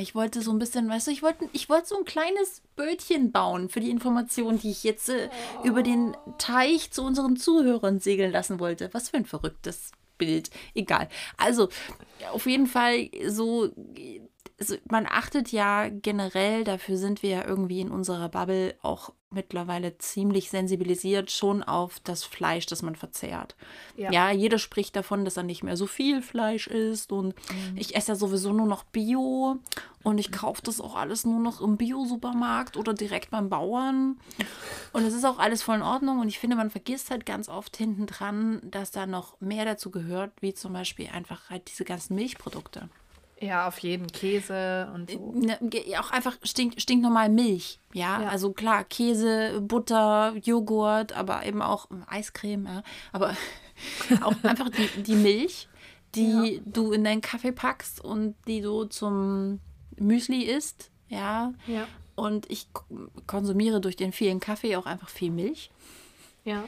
Ich 0.00 0.14
wollte 0.14 0.42
so 0.42 0.50
ein 0.50 0.58
bisschen, 0.58 0.88
weißt 0.88 1.06
du, 1.06 1.10
ich 1.10 1.22
wollte, 1.22 1.48
ich 1.52 1.68
wollte 1.68 1.88
so 1.88 1.98
ein 1.98 2.04
kleines 2.04 2.62
Bötchen 2.76 3.32
bauen 3.32 3.68
für 3.68 3.80
die 3.80 3.90
Information, 3.90 4.58
die 4.58 4.70
ich 4.70 4.84
jetzt 4.84 5.08
äh, 5.08 5.28
über 5.64 5.82
den 5.82 6.16
Teich 6.38 6.90
zu 6.90 7.02
unseren 7.02 7.36
Zuhörern 7.36 8.00
segeln 8.00 8.32
lassen 8.32 8.60
wollte. 8.60 8.88
Was 8.92 9.10
für 9.10 9.16
ein 9.16 9.26
verrücktes 9.26 9.92
Bild. 10.18 10.50
Egal. 10.74 11.08
Also, 11.36 11.68
auf 12.32 12.46
jeden 12.46 12.66
Fall 12.66 13.10
so 13.26 13.70
also 14.58 14.76
man 14.90 15.06
achtet 15.06 15.52
ja 15.52 15.88
generell, 15.88 16.64
dafür 16.64 16.96
sind 16.96 17.22
wir 17.22 17.30
ja 17.30 17.44
irgendwie 17.46 17.80
in 17.80 17.90
unserer 17.90 18.28
Bubble 18.28 18.74
auch 18.82 19.12
mittlerweile 19.36 19.96
ziemlich 19.98 20.50
sensibilisiert 20.50 21.30
schon 21.30 21.62
auf 21.62 22.00
das 22.00 22.24
Fleisch, 22.24 22.66
das 22.66 22.82
man 22.82 22.96
verzehrt. 22.96 23.54
Ja, 23.96 24.10
ja 24.10 24.30
jeder 24.32 24.58
spricht 24.58 24.96
davon, 24.96 25.24
dass 25.24 25.36
er 25.36 25.44
nicht 25.44 25.62
mehr 25.62 25.76
so 25.76 25.86
viel 25.86 26.22
Fleisch 26.22 26.66
isst 26.66 27.12
und 27.12 27.28
mhm. 27.28 27.76
ich 27.76 27.94
esse 27.94 28.12
ja 28.12 28.16
sowieso 28.16 28.52
nur 28.52 28.66
noch 28.66 28.82
Bio 28.82 29.58
und 30.02 30.18
ich 30.18 30.32
kaufe 30.32 30.62
das 30.62 30.80
auch 30.80 30.96
alles 30.96 31.24
nur 31.24 31.38
noch 31.38 31.60
im 31.60 31.76
Bio-Supermarkt 31.76 32.76
oder 32.76 32.94
direkt 32.94 33.30
beim 33.30 33.48
Bauern 33.48 34.18
und 34.92 35.04
es 35.04 35.14
ist 35.14 35.24
auch 35.24 35.38
alles 35.38 35.62
voll 35.62 35.76
in 35.76 35.82
Ordnung 35.82 36.18
und 36.18 36.28
ich 36.28 36.40
finde, 36.40 36.56
man 36.56 36.70
vergisst 36.70 37.10
halt 37.10 37.24
ganz 37.24 37.48
oft 37.48 37.76
hinten 37.76 38.06
dran, 38.06 38.60
dass 38.64 38.90
da 38.90 39.06
noch 39.06 39.40
mehr 39.40 39.64
dazu 39.64 39.92
gehört, 39.92 40.32
wie 40.40 40.54
zum 40.54 40.72
Beispiel 40.72 41.08
einfach 41.12 41.50
halt 41.50 41.68
diese 41.70 41.84
ganzen 41.84 42.16
Milchprodukte. 42.16 42.88
Ja, 43.38 43.68
auf 43.68 43.78
jeden 43.80 44.06
Käse 44.06 44.90
und 44.94 45.10
so. 45.10 45.32
Ne, 45.34 45.58
auch 45.98 46.10
einfach 46.10 46.36
stink, 46.42 46.80
stinknormal 46.80 47.28
Milch. 47.28 47.78
Ja? 47.92 48.22
ja? 48.22 48.28
also 48.28 48.52
klar, 48.52 48.84
Käse, 48.84 49.60
Butter, 49.60 50.34
Joghurt, 50.42 51.12
aber 51.12 51.44
eben 51.44 51.60
auch 51.60 51.88
Eiscreme, 52.06 52.66
ja. 52.66 52.82
Aber 53.12 53.36
auch 54.22 54.42
einfach 54.42 54.70
die, 54.70 55.02
die 55.02 55.16
Milch, 55.16 55.68
die 56.14 56.54
ja. 56.54 56.60
du 56.64 56.92
in 56.92 57.04
deinen 57.04 57.20
Kaffee 57.20 57.52
packst 57.52 58.02
und 58.02 58.34
die 58.46 58.62
du 58.62 58.84
zum 58.84 59.60
Müsli 59.98 60.44
isst. 60.44 60.90
Ja. 61.08 61.52
ja. 61.66 61.86
Und 62.14 62.50
ich 62.50 62.68
konsumiere 63.26 63.82
durch 63.82 63.96
den 63.96 64.12
vielen 64.12 64.40
Kaffee 64.40 64.76
auch 64.76 64.86
einfach 64.86 65.10
viel 65.10 65.30
Milch. 65.30 65.70
Ja. 66.44 66.64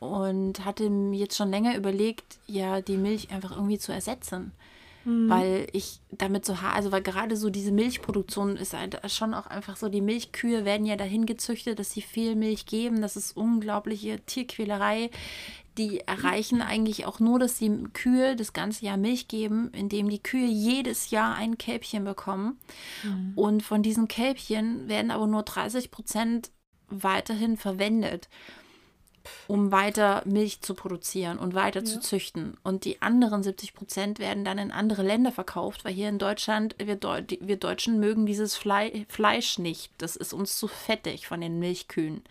Und 0.00 0.64
hatte 0.64 0.90
jetzt 1.12 1.36
schon 1.36 1.50
länger 1.50 1.76
überlegt, 1.76 2.38
ja, 2.48 2.80
die 2.80 2.96
Milch 2.96 3.30
einfach 3.30 3.52
irgendwie 3.52 3.78
zu 3.78 3.92
ersetzen. 3.92 4.52
Mhm. 5.08 5.30
Weil 5.30 5.66
ich 5.72 6.00
damit 6.10 6.44
so, 6.44 6.52
also 6.52 6.92
weil 6.92 7.00
gerade 7.00 7.36
so 7.36 7.48
diese 7.48 7.72
Milchproduktion 7.72 8.58
ist 8.58 8.74
halt 8.74 9.00
schon 9.10 9.32
auch 9.32 9.46
einfach 9.46 9.76
so, 9.76 9.88
die 9.88 10.02
Milchkühe 10.02 10.66
werden 10.66 10.84
ja 10.84 10.96
dahin 10.96 11.24
gezüchtet, 11.24 11.78
dass 11.78 11.92
sie 11.92 12.02
viel 12.02 12.36
Milch 12.36 12.66
geben. 12.66 13.00
Das 13.00 13.16
ist 13.16 13.34
unglaubliche 13.34 14.20
Tierquälerei. 14.26 15.10
Die 15.78 16.00
erreichen 16.00 16.60
eigentlich 16.60 17.06
auch 17.06 17.20
nur, 17.20 17.38
dass 17.38 17.56
die 17.56 17.70
Kühe 17.94 18.36
das 18.36 18.52
ganze 18.52 18.84
Jahr 18.84 18.98
Milch 18.98 19.28
geben, 19.28 19.70
indem 19.72 20.10
die 20.10 20.22
Kühe 20.22 20.46
jedes 20.46 21.10
Jahr 21.10 21.36
ein 21.36 21.56
Kälbchen 21.56 22.04
bekommen. 22.04 22.58
Mhm. 23.02 23.32
Und 23.34 23.62
von 23.62 23.82
diesen 23.82 24.08
Kälbchen 24.08 24.88
werden 24.88 25.10
aber 25.10 25.26
nur 25.26 25.42
30 25.42 25.90
Prozent 25.90 26.50
weiterhin 26.90 27.56
verwendet 27.56 28.28
um 29.46 29.72
weiter 29.72 30.22
Milch 30.24 30.60
zu 30.60 30.74
produzieren 30.74 31.38
und 31.38 31.54
weiter 31.54 31.80
ja. 31.80 31.86
zu 31.86 32.00
züchten. 32.00 32.56
Und 32.62 32.84
die 32.84 33.02
anderen 33.02 33.42
70 33.42 33.74
Prozent 33.74 34.18
werden 34.18 34.44
dann 34.44 34.58
in 34.58 34.70
andere 34.70 35.02
Länder 35.02 35.32
verkauft, 35.32 35.84
weil 35.84 35.94
hier 35.94 36.08
in 36.08 36.18
Deutschland, 36.18 36.76
wir, 36.78 36.96
Deu 36.96 37.22
wir 37.40 37.56
Deutschen 37.56 38.00
mögen 38.00 38.26
dieses 38.26 38.56
Fle 38.56 39.06
Fleisch 39.08 39.58
nicht. 39.58 39.92
Das 39.98 40.16
ist 40.16 40.32
uns 40.32 40.56
zu 40.58 40.68
fettig 40.68 41.26
von 41.26 41.40
den 41.40 41.58
Milchkühen. 41.58 42.22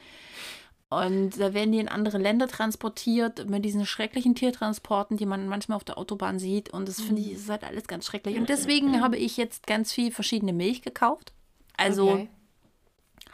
Und 0.90 1.38
da 1.38 1.54
werden 1.54 1.74
die 1.74 1.80
in 1.80 1.90
andere 1.90 2.18
Länder 2.18 2.48
transportiert 2.48 3.50
mit 3.50 3.66
diesen 3.66 3.86
schrecklichen 3.86 4.36
Tiertransporten, 4.36 5.18
die 5.18 5.26
man 5.26 5.48
manchmal 5.48 5.76
auf 5.76 5.84
der 5.84 5.98
Autobahn 5.98 6.40
sieht. 6.40 6.70
Und 6.70 6.88
das 6.88 7.02
finde 7.02 7.22
ich, 7.22 7.34
ist 7.34 7.50
halt 7.50 7.66
alles 7.66 7.88
ganz 7.88 8.06
schrecklich. 8.06 8.38
Und 8.40 8.48
deswegen 8.48 9.02
habe 9.02 9.18
ich 9.18 9.36
jetzt 9.36 9.68
ganz 9.68 9.92
viel 9.92 10.12
verschiedene 10.12 10.54
Milch 10.54 10.82
gekauft. 10.82 11.34
Also 11.76 12.12
okay. 12.12 12.30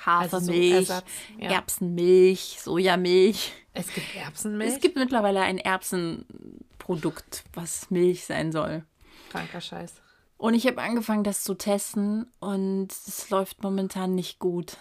Hafermilch, 0.05 0.91
also 0.91 1.05
so 1.37 1.43
ja. 1.43 1.51
Erbsenmilch, 1.51 2.57
Sojamilch. 2.59 3.53
Es 3.73 3.93
gibt 3.93 4.15
Erbsenmilch? 4.15 4.73
Es 4.73 4.79
gibt 4.79 4.95
mittlerweile 4.95 5.41
ein 5.41 5.57
Erbsenprodukt, 5.57 7.43
was 7.53 7.89
Milch 7.89 8.25
sein 8.25 8.51
soll. 8.51 8.83
Kranker 9.31 9.61
Scheiß. 9.61 9.93
Und 10.37 10.55
ich 10.55 10.67
habe 10.67 10.81
angefangen, 10.81 11.23
das 11.23 11.43
zu 11.43 11.53
testen 11.53 12.31
und 12.39 12.91
es 12.91 13.29
läuft 13.29 13.63
momentan 13.63 14.13
nicht 14.13 14.39
gut. 14.39 14.77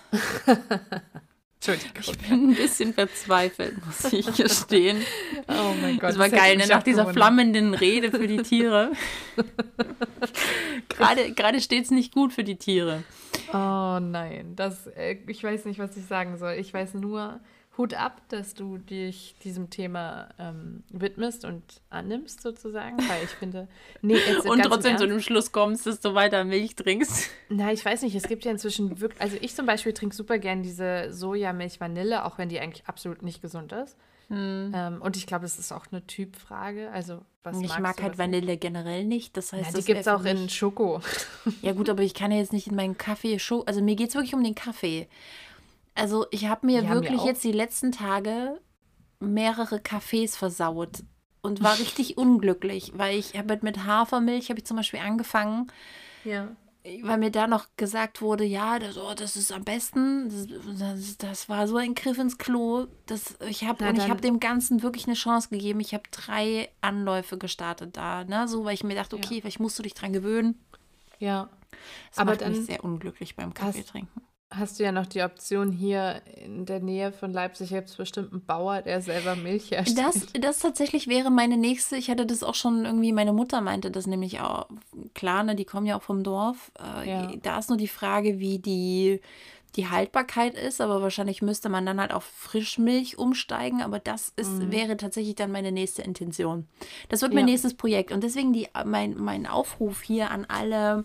Entschuldigung. 1.64 2.02
Ich 2.02 2.18
bin 2.18 2.50
ein 2.50 2.54
bisschen 2.56 2.92
verzweifelt, 2.92 3.86
muss 3.86 4.12
ich 4.12 4.26
gestehen. 4.36 5.00
Oh 5.46 5.74
mein 5.80 6.00
Gott. 6.00 6.10
Das 6.10 6.18
war 6.18 6.28
das 6.28 6.36
geil, 6.36 6.56
ne? 6.56 6.66
nach 6.66 6.82
dieser 6.82 7.12
flammenden 7.12 7.74
Rede 7.74 8.10
für 8.10 8.26
die 8.26 8.42
Tiere. 8.42 8.90
gerade 10.88 11.32
gerade 11.32 11.60
steht 11.60 11.84
es 11.84 11.92
nicht 11.92 12.12
gut 12.12 12.32
für 12.32 12.42
die 12.42 12.56
Tiere. 12.56 13.04
Oh 13.52 13.98
nein, 14.00 14.54
das, 14.56 14.86
äh, 14.88 15.18
ich 15.26 15.42
weiß 15.44 15.66
nicht, 15.66 15.78
was 15.78 15.96
ich 15.96 16.06
sagen 16.06 16.38
soll. 16.38 16.54
Ich 16.54 16.72
weiß 16.72 16.94
nur, 16.94 17.40
Hut 17.78 17.94
ab, 17.94 18.20
dass 18.28 18.52
du 18.52 18.76
dich 18.76 19.34
diesem 19.42 19.70
Thema 19.70 20.28
ähm, 20.38 20.82
widmest 20.90 21.46
und 21.46 21.62
annimmst 21.88 22.42
sozusagen, 22.42 22.98
weil 22.98 23.24
ich 23.24 23.30
finde, 23.30 23.66
nee, 24.02 24.14
jetzt 24.14 24.46
und 24.48 24.62
trotzdem 24.62 24.98
zu 24.98 25.06
dem 25.06 25.20
Schluss 25.20 25.52
kommst, 25.52 25.86
dass 25.86 26.00
du 26.00 26.14
weiter 26.14 26.44
Milch 26.44 26.76
trinkst. 26.76 27.30
Na, 27.48 27.72
ich 27.72 27.82
weiß 27.82 28.02
nicht, 28.02 28.14
es 28.14 28.24
gibt 28.24 28.44
ja 28.44 28.50
inzwischen 28.50 29.00
wirklich, 29.00 29.22
also 29.22 29.38
ich 29.40 29.54
zum 29.54 29.64
Beispiel 29.64 29.94
trinke 29.94 30.14
super 30.14 30.38
gern 30.38 30.62
diese 30.62 31.10
Sojamilch 31.12 31.80
Vanille, 31.80 32.26
auch 32.26 32.36
wenn 32.36 32.50
die 32.50 32.60
eigentlich 32.60 32.86
absolut 32.86 33.22
nicht 33.22 33.40
gesund 33.40 33.72
ist. 33.72 33.96
Hm. 34.32 34.72
Ähm, 34.74 35.02
und 35.02 35.16
ich 35.16 35.26
glaube, 35.26 35.42
das 35.42 35.58
ist 35.58 35.72
auch 35.72 35.86
eine 35.90 36.06
Typfrage. 36.06 36.90
Also, 36.90 37.20
was 37.42 37.60
ich 37.60 37.78
mag 37.78 38.02
halt 38.02 38.16
Vanille 38.16 38.56
generell 38.56 39.04
nicht. 39.04 39.36
Das 39.36 39.52
heißt, 39.52 39.72
ja, 39.72 39.78
die 39.78 39.84
gibt 39.84 40.00
es 40.00 40.08
auch 40.08 40.24
in 40.24 40.48
Schoko. 40.48 41.00
Ja, 41.60 41.72
gut, 41.72 41.90
aber 41.90 42.02
ich 42.02 42.14
kann 42.14 42.32
ja 42.32 42.38
jetzt 42.38 42.52
nicht 42.52 42.66
in 42.66 42.74
meinen 42.74 42.96
Kaffee 42.96 43.38
Schoko. 43.38 43.64
Also, 43.66 43.82
mir 43.82 43.94
geht 43.94 44.08
es 44.08 44.14
wirklich 44.14 44.34
um 44.34 44.42
den 44.42 44.54
Kaffee. 44.54 45.08
Also 45.94 46.26
ich 46.30 46.46
habe 46.46 46.66
mir 46.66 46.82
ja, 46.82 46.90
wirklich 46.90 47.20
mir 47.20 47.26
jetzt 47.26 47.44
die 47.44 47.52
letzten 47.52 47.92
Tage 47.92 48.60
mehrere 49.20 49.80
Kaffees 49.80 50.36
versaut 50.36 51.04
und 51.42 51.62
war 51.62 51.78
richtig 51.78 52.16
unglücklich, 52.16 52.92
weil 52.94 53.18
ich 53.18 53.36
habe 53.36 53.58
mit 53.62 53.84
Hafermilch 53.84 54.48
habe 54.48 54.60
ich 54.60 54.66
zum 54.66 54.76
Beispiel 54.76 55.00
angefangen. 55.00 55.70
Ja. 56.24 56.48
Weil 57.02 57.18
mir 57.18 57.30
da 57.30 57.46
noch 57.46 57.66
gesagt 57.76 58.22
wurde, 58.22 58.44
ja, 58.44 58.78
das, 58.78 58.96
oh, 58.96 59.14
das 59.14 59.36
ist 59.36 59.52
am 59.52 59.62
besten. 59.62 60.28
Das, 60.28 60.46
das, 60.78 61.16
das, 61.18 61.48
war 61.48 61.68
so 61.68 61.76
ein 61.76 61.94
Griff 61.94 62.18
ins 62.18 62.38
Klo. 62.38 62.86
Das, 63.06 63.36
ich 63.48 63.64
habe 63.64 63.88
und 63.88 63.98
ich 63.98 64.10
habe 64.10 64.20
dem 64.20 64.40
Ganzen 64.40 64.82
wirklich 64.82 65.06
eine 65.06 65.14
Chance 65.14 65.50
gegeben. 65.50 65.78
Ich 65.78 65.94
habe 65.94 66.04
drei 66.10 66.70
Anläufe 66.80 67.38
gestartet 67.38 67.96
da, 67.96 68.24
ne? 68.24 68.48
So, 68.48 68.64
weil 68.64 68.74
ich 68.74 68.82
mir 68.82 68.96
dachte, 68.96 69.16
okay, 69.16 69.36
ja. 69.36 69.40
vielleicht 69.42 69.60
musst 69.60 69.78
du 69.78 69.82
dich 69.84 69.94
dran 69.94 70.12
gewöhnen. 70.12 70.58
Ja. 71.20 71.48
Das 72.10 72.18
aber 72.18 72.32
macht 72.32 72.40
dann 72.40 72.52
mich 72.52 72.66
sehr 72.66 72.82
unglücklich 72.82 73.36
beim 73.36 73.54
Kaffee 73.54 73.84
trinken 73.84 74.22
hast 74.54 74.78
du 74.78 74.84
ja 74.84 74.92
noch 74.92 75.06
die 75.06 75.22
Option 75.22 75.72
hier 75.72 76.22
in 76.44 76.66
der 76.66 76.80
Nähe 76.80 77.12
von 77.12 77.32
Leipzig 77.32 77.70
gibt 77.70 77.88
es 77.88 77.96
bestimmt 77.96 78.32
einen 78.32 78.44
Bauer, 78.44 78.82
der 78.82 79.00
selber 79.00 79.36
Milch 79.36 79.70
herstellt. 79.70 80.06
Das, 80.06 80.26
das 80.40 80.58
tatsächlich 80.58 81.08
wäre 81.08 81.30
meine 81.30 81.56
nächste. 81.56 81.96
Ich 81.96 82.10
hatte 82.10 82.26
das 82.26 82.42
auch 82.42 82.54
schon 82.54 82.84
irgendwie, 82.84 83.12
meine 83.12 83.32
Mutter 83.32 83.60
meinte 83.60 83.90
das 83.90 84.06
nämlich 84.06 84.40
auch. 84.40 84.66
Klar, 85.14 85.42
ne, 85.44 85.54
die 85.54 85.64
kommen 85.64 85.86
ja 85.86 85.96
auch 85.96 86.02
vom 86.02 86.22
Dorf. 86.22 86.70
Äh, 86.78 87.08
ja. 87.08 87.32
Da 87.42 87.58
ist 87.58 87.68
nur 87.68 87.78
die 87.78 87.88
Frage, 87.88 88.38
wie 88.38 88.58
die, 88.58 89.20
die 89.76 89.88
Haltbarkeit 89.88 90.54
ist, 90.54 90.80
aber 90.80 91.02
wahrscheinlich 91.02 91.42
müsste 91.42 91.68
man 91.68 91.86
dann 91.86 92.00
halt 92.00 92.12
auf 92.12 92.24
Frischmilch 92.24 93.18
umsteigen. 93.18 93.82
Aber 93.82 93.98
das 93.98 94.32
ist, 94.36 94.52
mhm. 94.52 94.72
wäre 94.72 94.96
tatsächlich 94.96 95.34
dann 95.34 95.52
meine 95.52 95.72
nächste 95.72 96.02
Intention. 96.02 96.66
Das 97.08 97.22
wird 97.22 97.32
mein 97.32 97.46
ja. 97.46 97.52
nächstes 97.52 97.74
Projekt. 97.74 98.12
Und 98.12 98.22
deswegen 98.22 98.52
die, 98.52 98.68
mein, 98.84 99.16
mein 99.16 99.46
Aufruf 99.46 100.02
hier 100.02 100.30
an 100.30 100.44
alle 100.46 101.04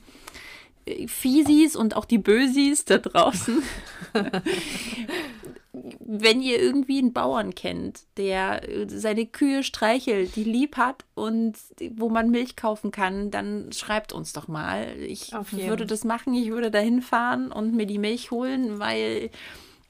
Fiesis 1.07 1.75
und 1.75 1.95
auch 1.95 2.05
die 2.05 2.17
Bösis 2.17 2.85
da 2.85 2.97
draußen. 2.97 3.61
Wenn 5.99 6.41
ihr 6.41 6.59
irgendwie 6.59 6.97
einen 6.97 7.13
Bauern 7.13 7.53
kennt, 7.53 8.01
der 8.17 8.61
seine 8.87 9.25
Kühe 9.25 9.63
streichelt, 9.63 10.35
die 10.35 10.43
lieb 10.43 10.75
hat 10.77 11.05
und 11.13 11.55
wo 11.91 12.09
man 12.09 12.31
Milch 12.31 12.55
kaufen 12.55 12.91
kann, 12.91 13.29
dann 13.29 13.71
schreibt 13.71 14.11
uns 14.11 14.33
doch 14.33 14.47
mal. 14.47 14.87
Ich 14.99 15.31
würde 15.51 15.85
das 15.85 16.03
machen, 16.03 16.33
ich 16.33 16.49
würde 16.49 16.71
da 16.71 16.79
hinfahren 16.79 17.51
und 17.51 17.75
mir 17.75 17.85
die 17.85 17.99
Milch 17.99 18.31
holen, 18.31 18.79
weil 18.79 19.29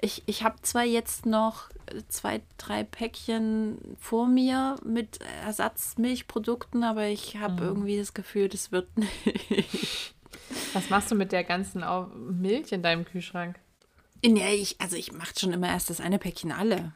ich, 0.02 0.24
ich 0.26 0.44
habe 0.44 0.62
zwar 0.62 0.84
jetzt 0.84 1.26
noch 1.26 1.70
zwei, 2.08 2.42
drei 2.58 2.84
Päckchen 2.84 3.78
vor 4.00 4.28
mir 4.28 4.76
mit 4.84 5.20
Ersatzmilchprodukten, 5.44 6.84
aber 6.84 7.08
ich 7.08 7.38
habe 7.38 7.64
mhm. 7.64 7.68
irgendwie 7.70 7.98
das 7.98 8.14
Gefühl, 8.14 8.50
das 8.50 8.72
wird 8.72 8.90
nicht. 8.98 10.16
Was 10.74 10.90
machst 10.90 11.12
du 11.12 11.16
mit 11.16 11.32
der 11.32 11.44
ganzen 11.44 11.84
Milch 12.40 12.72
in 12.72 12.84
deinem 12.84 13.06
Kühlschrank? 13.06 13.60
Nee, 14.26 14.56
ich, 14.56 14.80
also 14.80 14.96
ich 14.96 15.12
mache 15.12 15.34
schon 15.38 15.54
immer 15.54 15.68
erst 15.68 15.90
das 15.90 16.02
eine 16.02 16.20
Päckchen 16.20 16.52
alle. 16.52 16.94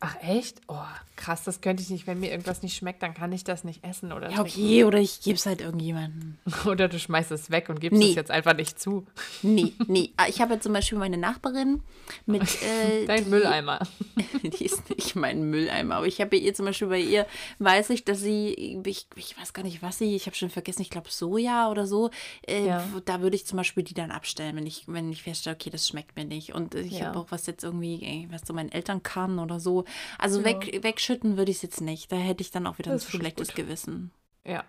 Ach 0.00 0.14
echt? 0.20 0.60
Oh, 0.68 0.76
krass, 1.16 1.42
das 1.44 1.62
könnte 1.62 1.82
ich 1.82 1.88
nicht. 1.88 2.06
Wenn 2.06 2.20
mir 2.20 2.30
irgendwas 2.30 2.62
nicht 2.62 2.76
schmeckt, 2.76 3.02
dann 3.02 3.14
kann 3.14 3.32
ich 3.32 3.44
das 3.44 3.64
nicht 3.64 3.82
essen 3.82 4.12
oder 4.12 4.30
Ja, 4.30 4.40
okay, 4.40 4.84
oder 4.84 4.98
ich 4.98 5.22
gebe 5.22 5.36
es 5.36 5.46
halt 5.46 5.62
irgendjemandem. 5.62 6.36
oder 6.66 6.88
du 6.88 6.98
schmeißt 6.98 7.30
es 7.30 7.50
weg 7.50 7.70
und 7.70 7.80
gibst 7.80 7.98
nee. 7.98 8.10
es 8.10 8.14
jetzt 8.14 8.30
einfach 8.30 8.54
nicht 8.54 8.78
zu. 8.78 9.06
Nee, 9.42 9.72
nee. 9.86 10.12
Ah, 10.18 10.26
ich 10.28 10.42
habe 10.42 10.54
jetzt 10.54 10.64
zum 10.64 10.74
Beispiel 10.74 10.98
meine 10.98 11.16
Nachbarin 11.16 11.82
mit. 12.26 12.42
Äh, 12.42 13.06
Dein 13.06 13.24
die, 13.24 13.30
Mülleimer. 13.30 13.80
die 14.42 14.66
ist 14.66 14.90
nicht 14.90 15.16
mein 15.16 15.48
Mülleimer, 15.48 15.96
aber 15.96 16.06
ich 16.06 16.20
habe 16.20 16.36
ihr 16.36 16.52
zum 16.52 16.66
Beispiel 16.66 16.88
bei 16.88 17.00
ihr, 17.00 17.26
weiß 17.58 17.88
ich, 17.90 18.04
dass 18.04 18.20
sie, 18.20 18.82
ich, 18.84 19.06
ich 19.16 19.38
weiß 19.38 19.54
gar 19.54 19.62
nicht, 19.62 19.80
was 19.80 19.96
sie, 19.96 20.14
ich 20.14 20.26
habe 20.26 20.36
schon 20.36 20.50
vergessen, 20.50 20.82
ich 20.82 20.90
glaube 20.90 21.08
Soja 21.10 21.70
oder 21.70 21.86
so. 21.86 22.10
Äh, 22.46 22.66
ja. 22.66 22.84
Da 23.06 23.22
würde 23.22 23.36
ich 23.36 23.46
zum 23.46 23.56
Beispiel 23.56 23.82
die 23.82 23.94
dann 23.94 24.10
abstellen, 24.10 24.56
wenn 24.56 24.66
ich, 24.66 24.84
wenn 24.88 25.10
ich 25.10 25.22
feststelle, 25.22 25.56
okay, 25.56 25.70
das 25.70 25.88
schmeckt 25.88 26.16
mir 26.16 26.26
nicht. 26.26 26.54
Und 26.54 26.74
ich 26.74 26.98
ja. 26.98 27.06
habe 27.06 27.18
auch 27.18 27.26
was 27.30 27.46
jetzt 27.46 27.64
irgendwie, 27.64 28.28
was 28.30 28.42
so 28.46 28.52
meinen 28.52 28.70
Eltern 28.70 29.02
kann 29.02 29.38
oder 29.38 29.58
so. 29.58 29.85
Also 30.18 30.40
ja. 30.40 30.46
weg, 30.46 30.82
wegschütten 30.82 31.36
würde 31.36 31.50
ich 31.50 31.58
es 31.58 31.62
jetzt 31.62 31.80
nicht. 31.80 32.10
Da 32.10 32.16
hätte 32.16 32.42
ich 32.42 32.50
dann 32.50 32.66
auch 32.66 32.78
wieder 32.78 32.92
das 32.92 33.06
ein 33.06 33.20
schlechtes 33.20 33.48
gut. 33.48 33.56
Gewissen. 33.56 34.10
Ja. 34.44 34.64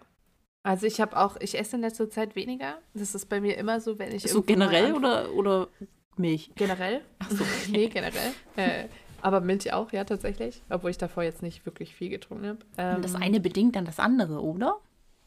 Also 0.63 0.85
ich 0.85 0.99
habe 0.99 1.17
auch, 1.17 1.37
ich 1.39 1.57
esse 1.57 1.77
in 1.77 1.81
letzter 1.81 2.09
Zeit 2.09 2.35
weniger. 2.35 2.79
Das 2.93 3.15
ist 3.15 3.27
bei 3.27 3.39
mir 3.39 3.57
immer 3.57 3.79
so, 3.79 3.99
wenn 3.99 4.13
ich. 4.13 4.23
So 4.23 4.41
generell 4.41 4.93
oder, 4.93 5.31
oder 5.33 5.69
Milch? 6.17 6.51
Generell. 6.55 7.01
Ach 7.19 7.31
so. 7.31 7.43
nee, 7.71 7.87
generell. 7.87 8.33
Äh, 8.55 8.85
aber 9.21 9.41
Milch 9.41 9.71
auch, 9.73 9.91
ja, 9.93 10.03
tatsächlich. 10.03 10.61
Obwohl 10.69 10.91
ich 10.91 10.97
davor 10.97 11.23
jetzt 11.23 11.41
nicht 11.41 11.65
wirklich 11.65 11.95
viel 11.95 12.09
getrunken 12.09 12.47
habe. 12.47 12.59
Ähm, 12.77 13.01
das 13.01 13.15
eine 13.15 13.39
bedingt 13.39 13.75
dann 13.75 13.85
das 13.85 13.99
andere, 13.99 14.41
oder? 14.41 14.79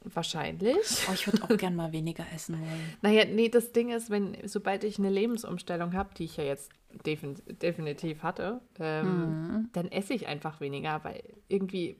Wahrscheinlich. 0.04 0.76
Oh, 1.08 1.12
ich 1.12 1.26
würde 1.26 1.42
auch 1.44 1.48
gern 1.58 1.76
mal 1.76 1.92
weniger 1.92 2.24
essen 2.34 2.58
wollen. 2.58 2.96
Naja, 3.02 3.24
nee, 3.24 3.48
das 3.48 3.72
Ding 3.72 3.90
ist, 3.90 4.10
wenn, 4.10 4.36
sobald 4.44 4.84
ich 4.84 4.98
eine 4.98 5.10
Lebensumstellung 5.10 5.94
habe, 5.94 6.10
die 6.14 6.24
ich 6.24 6.36
ja 6.36 6.44
jetzt 6.44 6.70
defin 7.06 7.36
definitiv 7.46 8.22
hatte, 8.22 8.60
ähm, 8.78 9.06
mhm. 9.06 9.68
dann 9.72 9.90
esse 9.90 10.14
ich 10.14 10.26
einfach 10.26 10.60
weniger, 10.60 11.02
weil 11.04 11.22
irgendwie 11.48 11.96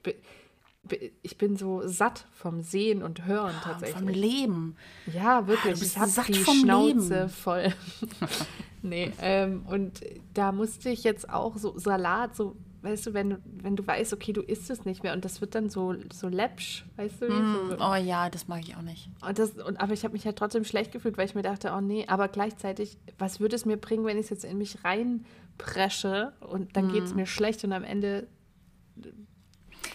ich 1.23 1.37
bin 1.37 1.57
so 1.57 1.87
satt 1.87 2.27
vom 2.33 2.63
Sehen 2.63 3.03
und 3.03 3.27
Hören 3.27 3.53
ja, 3.53 3.61
tatsächlich. 3.73 3.99
Vom 3.99 4.09
Leben. 4.09 4.77
Ja, 5.13 5.47
wirklich. 5.47 5.75
Ah, 5.99 6.07
ich 6.07 6.19
habe 6.19 6.33
die 6.33 6.45
Schnauze 6.45 7.15
Leben. 7.15 7.29
voll. 7.29 7.75
nee, 8.83 9.13
ähm, 9.21 9.65
und 9.69 10.01
da 10.35 10.53
musste 10.53 10.89
ich 10.89 11.05
jetzt 11.05 11.29
auch 11.29 11.57
so 11.57 11.79
Salat, 11.79 12.35
so 12.35 12.57
weißt 12.83 13.07
du, 13.07 13.15
wenn 13.15 13.31
du, 13.31 13.39
wenn 13.45 13.77
du 13.77 13.87
weißt, 13.87 14.13
okay, 14.13 14.33
du 14.33 14.41
isst 14.41 14.71
es 14.71 14.85
nicht 14.85 15.03
mehr 15.03 15.13
und 15.13 15.25
das 15.25 15.41
wird 15.41 15.55
dann 15.55 15.69
so, 15.69 15.95
so 16.13 16.29
läppsch, 16.29 16.85
weißt 16.97 17.23
du? 17.23 17.27
Mm, 17.29 17.69
so. 17.71 17.77
Oh 17.79 17.95
ja, 17.95 18.31
das 18.31 18.49
mag 18.49 18.61
ich 18.63 18.77
auch 18.77 18.83
nicht. 18.83 19.11
Und 19.27 19.39
das, 19.39 19.51
und, 19.53 19.79
aber 19.79 19.93
ich 19.93 20.05
habe 20.05 20.13
mich 20.13 20.25
halt 20.25 20.37
trotzdem 20.37 20.65
schlecht 20.65 20.93
gefühlt, 20.93 21.19
weil 21.19 21.27
ich 21.27 21.35
mir 21.35 21.43
dachte, 21.43 21.73
oh 21.77 21.81
nee, 21.81 22.07
aber 22.09 22.29
gleichzeitig, 22.29 22.99
was 23.19 23.41
würde 23.41 23.57
es 23.57 23.65
mir 23.65 23.77
bringen, 23.77 24.05
wenn 24.05 24.17
ich 24.17 24.25
es 24.25 24.31
jetzt 24.31 24.45
in 24.45 24.59
mich 24.59 24.85
reinpresche 24.85 26.33
und 26.41 26.77
dann 26.77 26.89
mm. 26.89 26.93
geht 26.93 27.05
es 27.05 27.15
mir 27.15 27.27
schlecht 27.27 27.63
und 27.65 27.73
am 27.73 27.85
Ende. 27.85 28.27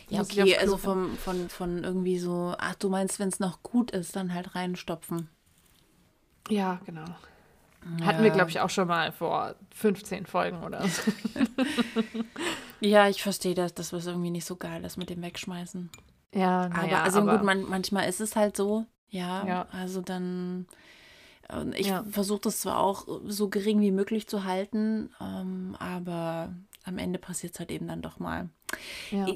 Ja, 0.10 0.22
okay, 0.22 0.56
also 0.58 0.78
vom, 0.78 1.18
von, 1.18 1.50
von 1.50 1.84
irgendwie 1.84 2.20
so, 2.20 2.54
ach, 2.58 2.76
du 2.76 2.90
meinst, 2.90 3.20
wenn 3.20 3.30
es 3.30 3.40
noch 3.40 3.64
gut 3.64 3.92
ist, 3.92 4.16
dann 4.16 4.34
halt 4.34 4.54
reinstopfen. 4.54 5.30
Ja, 6.50 6.80
genau. 6.86 7.06
Ja. 8.00 8.06
Hatten 8.06 8.24
wir, 8.24 8.32
glaube 8.32 8.50
ich, 8.50 8.60
auch 8.60 8.70
schon 8.70 8.88
mal 8.88 9.12
vor 9.12 9.56
15 9.76 10.26
Folgen 10.26 10.64
oder 10.64 10.88
so. 10.88 11.12
ja, 12.80 13.08
ich 13.08 13.22
verstehe 13.22 13.54
das, 13.54 13.74
dass 13.74 13.92
das 13.92 14.08
irgendwie 14.08 14.32
nicht 14.32 14.46
so 14.46 14.56
geil 14.56 14.84
ist 14.84 14.98
mit 14.98 15.10
dem 15.10 15.22
Wegschmeißen. 15.22 15.92
Ja, 16.34 16.70
aber 16.74 16.88
ja, 16.88 17.04
also 17.04 17.22
aber 17.22 17.38
gut, 17.38 17.46
man, 17.46 17.64
manchmal 17.64 18.10
ist 18.10 18.22
es 18.22 18.36
halt 18.36 18.58
so, 18.58 18.86
ja, 19.10 19.46
ja. 19.46 19.68
also 19.72 20.02
dann 20.02 20.66
ich 21.76 21.88
ja. 21.88 22.04
versuche 22.10 22.42
das 22.42 22.62
zwar 22.62 22.80
auch 22.80 23.08
so 23.26 23.50
gering 23.50 23.80
wie 23.82 23.92
möglich 23.92 24.28
zu 24.28 24.46
halten, 24.46 25.12
ähm, 25.22 25.76
aber 25.80 26.54
am 26.84 26.98
Ende 26.98 27.20
passiert 27.20 27.54
es 27.54 27.60
halt 27.60 27.72
eben 27.72 27.88
dann 27.88 28.02
doch 28.02 28.20
mal. 28.20 28.50
Ja. 29.12 29.28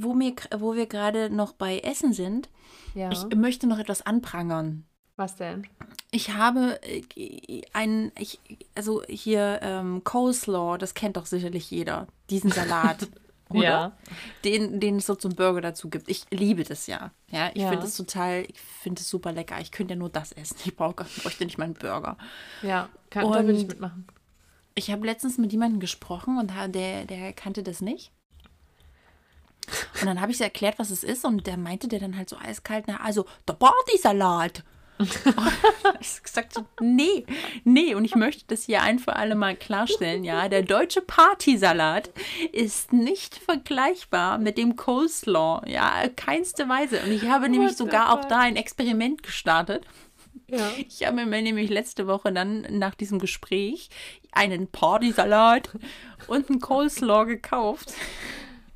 Wo, 0.00 0.12
mir, 0.12 0.34
wo 0.58 0.74
wir 0.74 0.86
gerade 0.86 1.30
noch 1.30 1.52
bei 1.52 1.78
Essen 1.78 2.12
sind, 2.12 2.50
ja. 2.94 3.10
ich 3.10 3.24
möchte 3.34 3.66
noch 3.66 3.78
etwas 3.78 4.04
anprangern. 4.04 4.84
Was 5.16 5.36
denn? 5.36 5.66
Ich 6.10 6.30
habe 6.30 6.80
äh, 6.82 7.62
einen, 7.72 8.10
ich, 8.18 8.40
also 8.74 9.02
hier 9.08 9.60
ähm, 9.62 10.02
Coleslaw, 10.02 10.76
das 10.76 10.94
kennt 10.94 11.16
doch 11.16 11.26
sicherlich 11.26 11.70
jeder, 11.70 12.08
diesen 12.30 12.50
Salat. 12.50 13.08
oder? 13.48 13.62
Ja. 13.62 13.92
Den, 14.44 14.80
den 14.80 14.96
es 14.96 15.06
so 15.06 15.14
zum 15.14 15.34
Burger 15.34 15.60
dazu 15.60 15.88
gibt. 15.88 16.08
Ich 16.08 16.26
liebe 16.30 16.64
das 16.64 16.86
ja. 16.86 17.12
Ja, 17.30 17.50
ich 17.54 17.62
ja. 17.62 17.70
finde 17.70 17.86
es 17.86 17.96
total, 17.96 18.44
ich 18.48 18.60
finde 18.60 19.00
es 19.00 19.08
super 19.08 19.32
lecker. 19.32 19.60
Ich 19.60 19.70
könnte 19.70 19.94
ja 19.94 19.98
nur 19.98 20.08
das 20.08 20.32
essen. 20.32 20.56
Ich 20.64 20.76
brauche, 20.76 21.04
bräuchte 21.22 21.44
nicht 21.44 21.58
mal 21.58 21.64
einen 21.64 21.74
Burger. 21.74 22.16
Ja, 22.62 22.88
kann, 23.10 23.24
Und, 23.26 23.34
da 23.34 23.46
will 23.46 23.56
ich 23.56 23.66
mitmachen. 23.66 24.06
Ich 24.74 24.90
habe 24.90 25.06
letztens 25.06 25.38
mit 25.38 25.52
jemandem 25.52 25.78
gesprochen 25.78 26.38
und 26.38 26.52
der, 26.74 27.04
der 27.04 27.32
kannte 27.32 27.62
das 27.62 27.80
nicht. 27.80 28.10
Und 30.00 30.06
dann 30.06 30.20
habe 30.20 30.32
ich 30.32 30.40
erklärt, 30.40 30.78
was 30.78 30.90
es 30.90 31.04
ist 31.04 31.24
und 31.24 31.46
der 31.46 31.56
meinte 31.56 31.88
der 31.88 32.00
dann 32.00 32.16
halt 32.16 32.28
so 32.28 32.36
eiskalt, 32.36 32.84
na, 32.88 33.00
also 33.00 33.24
der 33.48 33.54
Partysalat. 33.54 34.64
ich 36.00 36.22
gesagt 36.22 36.62
nee, 36.80 37.24
nee, 37.64 37.94
und 37.94 38.04
ich 38.04 38.14
möchte 38.14 38.44
das 38.46 38.64
hier 38.64 38.82
ein 38.82 38.98
für 38.98 39.16
alle 39.16 39.34
mal 39.34 39.56
klarstellen, 39.56 40.22
ja, 40.22 40.48
der 40.48 40.62
deutsche 40.62 41.00
Partysalat 41.00 42.10
ist 42.52 42.92
nicht 42.92 43.36
vergleichbar 43.36 44.38
mit 44.38 44.56
dem 44.56 44.76
Coleslaw, 44.76 45.62
ja, 45.66 46.08
keinste 46.14 46.68
Weise. 46.68 47.00
Und 47.02 47.10
ich 47.10 47.28
habe 47.28 47.48
nämlich 47.48 47.76
sogar 47.76 48.12
auch 48.12 48.24
da 48.24 48.40
ein 48.40 48.56
Experiment 48.56 49.22
gestartet. 49.22 49.84
Ja. 50.46 50.70
Ich 50.88 51.06
habe 51.06 51.24
mir 51.26 51.42
nämlich 51.42 51.70
letzte 51.70 52.06
Woche 52.06 52.32
dann 52.32 52.66
nach 52.70 52.94
diesem 52.94 53.18
Gespräch 53.18 53.88
einen 54.32 54.68
Partysalat 54.68 55.70
und 56.26 56.50
einen 56.50 56.60
Coleslaw 56.60 57.26
gekauft. 57.26 57.94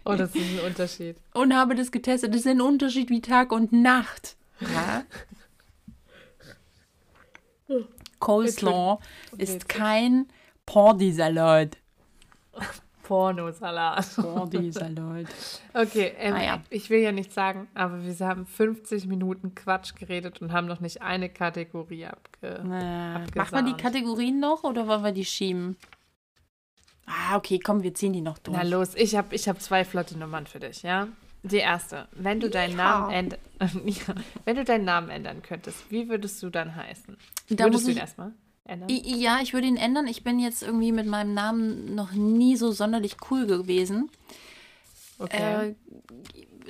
Oh, 0.05 0.15
das 0.15 0.35
ist 0.35 0.43
ein 0.43 0.67
Unterschied. 0.67 1.17
Und 1.35 1.55
habe 1.55 1.75
das 1.75 1.93
getestet. 1.93 2.33
Das 2.33 2.41
ist 2.41 2.47
ein 2.47 2.63
Unterschied 2.63 3.11
wie 3.11 3.21
Tag 3.21 3.53
und 3.53 3.73
Nacht. 3.73 4.37
Ja. 4.61 5.05
Coleslaw 8.19 8.99
ist 9.37 9.69
kein 9.69 10.27
Partysalat. 10.67 11.79
Pornosalat. 13.09 14.07
Pornosalat. 14.17 15.27
okay, 15.73 16.13
ähm, 16.19 16.35
ah, 16.35 16.43
ja. 16.43 16.63
ich 16.69 16.91
will 16.91 17.01
ja 17.01 17.11
nichts 17.11 17.35
sagen, 17.35 17.67
aber 17.73 18.05
wir 18.05 18.27
haben 18.27 18.45
50 18.45 19.07
Minuten 19.07 19.55
Quatsch 19.55 19.95
geredet 19.95 20.43
und 20.43 20.53
haben 20.53 20.67
noch 20.67 20.81
nicht 20.81 21.01
eine 21.01 21.31
Kategorie 21.31 22.05
abge 22.05 22.63
naja. 22.63 23.25
Machen 23.35 23.65
wir 23.65 23.75
die 23.75 23.83
Kategorien 23.83 24.41
noch 24.41 24.63
oder 24.63 24.87
wollen 24.87 25.05
wir 25.05 25.13
die 25.13 25.25
schieben? 25.25 25.79
Ah, 27.07 27.37
okay, 27.37 27.59
komm, 27.59 27.83
wir 27.83 27.95
ziehen 27.95 28.13
die 28.13 28.21
noch 28.21 28.37
durch. 28.39 28.55
Na 28.55 28.63
los, 28.63 28.95
ich 28.95 29.17
habe 29.17 29.35
ich 29.35 29.49
hab 29.49 29.63
zwei 29.63 29.87
flotte 29.87 30.19
Nummern 30.19 30.47
für 30.47 30.61
dich, 30.61 30.83
ja? 30.83 31.09
Die 31.43 31.57
erste, 31.57 32.09
wenn 32.13 32.41
du 32.41 32.51
deinen 32.51 32.77
ja. 32.77 33.01
Namen 33.01 33.11
ändern, 33.11 33.41
wenn 34.45 34.57
du 34.57 34.65
deinen 34.65 34.85
Namen 34.85 35.09
ändern 35.09 35.41
könntest, 35.41 35.91
wie 35.91 36.11
würdest 36.11 36.43
du 36.43 36.51
dann 36.51 36.77
heißen? 36.77 37.17
Da 37.51 37.65
würdest 37.65 37.87
du 37.87 37.93
ihn 37.93 37.97
erstmal 37.97 38.33
ändern? 38.65 38.89
Ja, 38.91 39.41
ich 39.43 39.53
würde 39.55 39.67
ihn 39.67 39.77
ändern. 39.77 40.07
Ich 40.07 40.25
bin 40.25 40.39
jetzt 40.39 40.63
irgendwie 40.63 40.93
mit 40.93 41.07
meinem 41.07 41.35
Namen 41.35 41.95
noch 41.95 42.13
nie 42.13 42.57
so 42.57 42.73
sonderlich 42.73 43.17
cool 43.31 43.47
gewesen. 43.47 44.11
Okay. 45.19 45.71
Äh, 45.71 45.75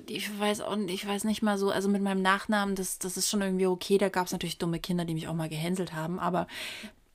ich 0.06 0.38
weiß 0.38 0.62
auch, 0.62 0.76
ich 0.76 1.06
weiß 1.06 1.24
nicht 1.24 1.42
mal 1.42 1.58
so, 1.58 1.70
also 1.70 1.88
mit 1.88 2.02
meinem 2.02 2.22
Nachnamen, 2.22 2.74
das, 2.74 2.98
das 2.98 3.16
ist 3.16 3.28
schon 3.28 3.42
irgendwie 3.42 3.66
okay. 3.66 3.98
Da 3.98 4.08
gab 4.08 4.26
es 4.26 4.32
natürlich 4.32 4.58
dumme 4.58 4.78
Kinder, 4.78 5.04
die 5.04 5.14
mich 5.14 5.28
auch 5.28 5.34
mal 5.34 5.48
gehänselt 5.48 5.92
haben, 5.92 6.18
aber 6.18 6.46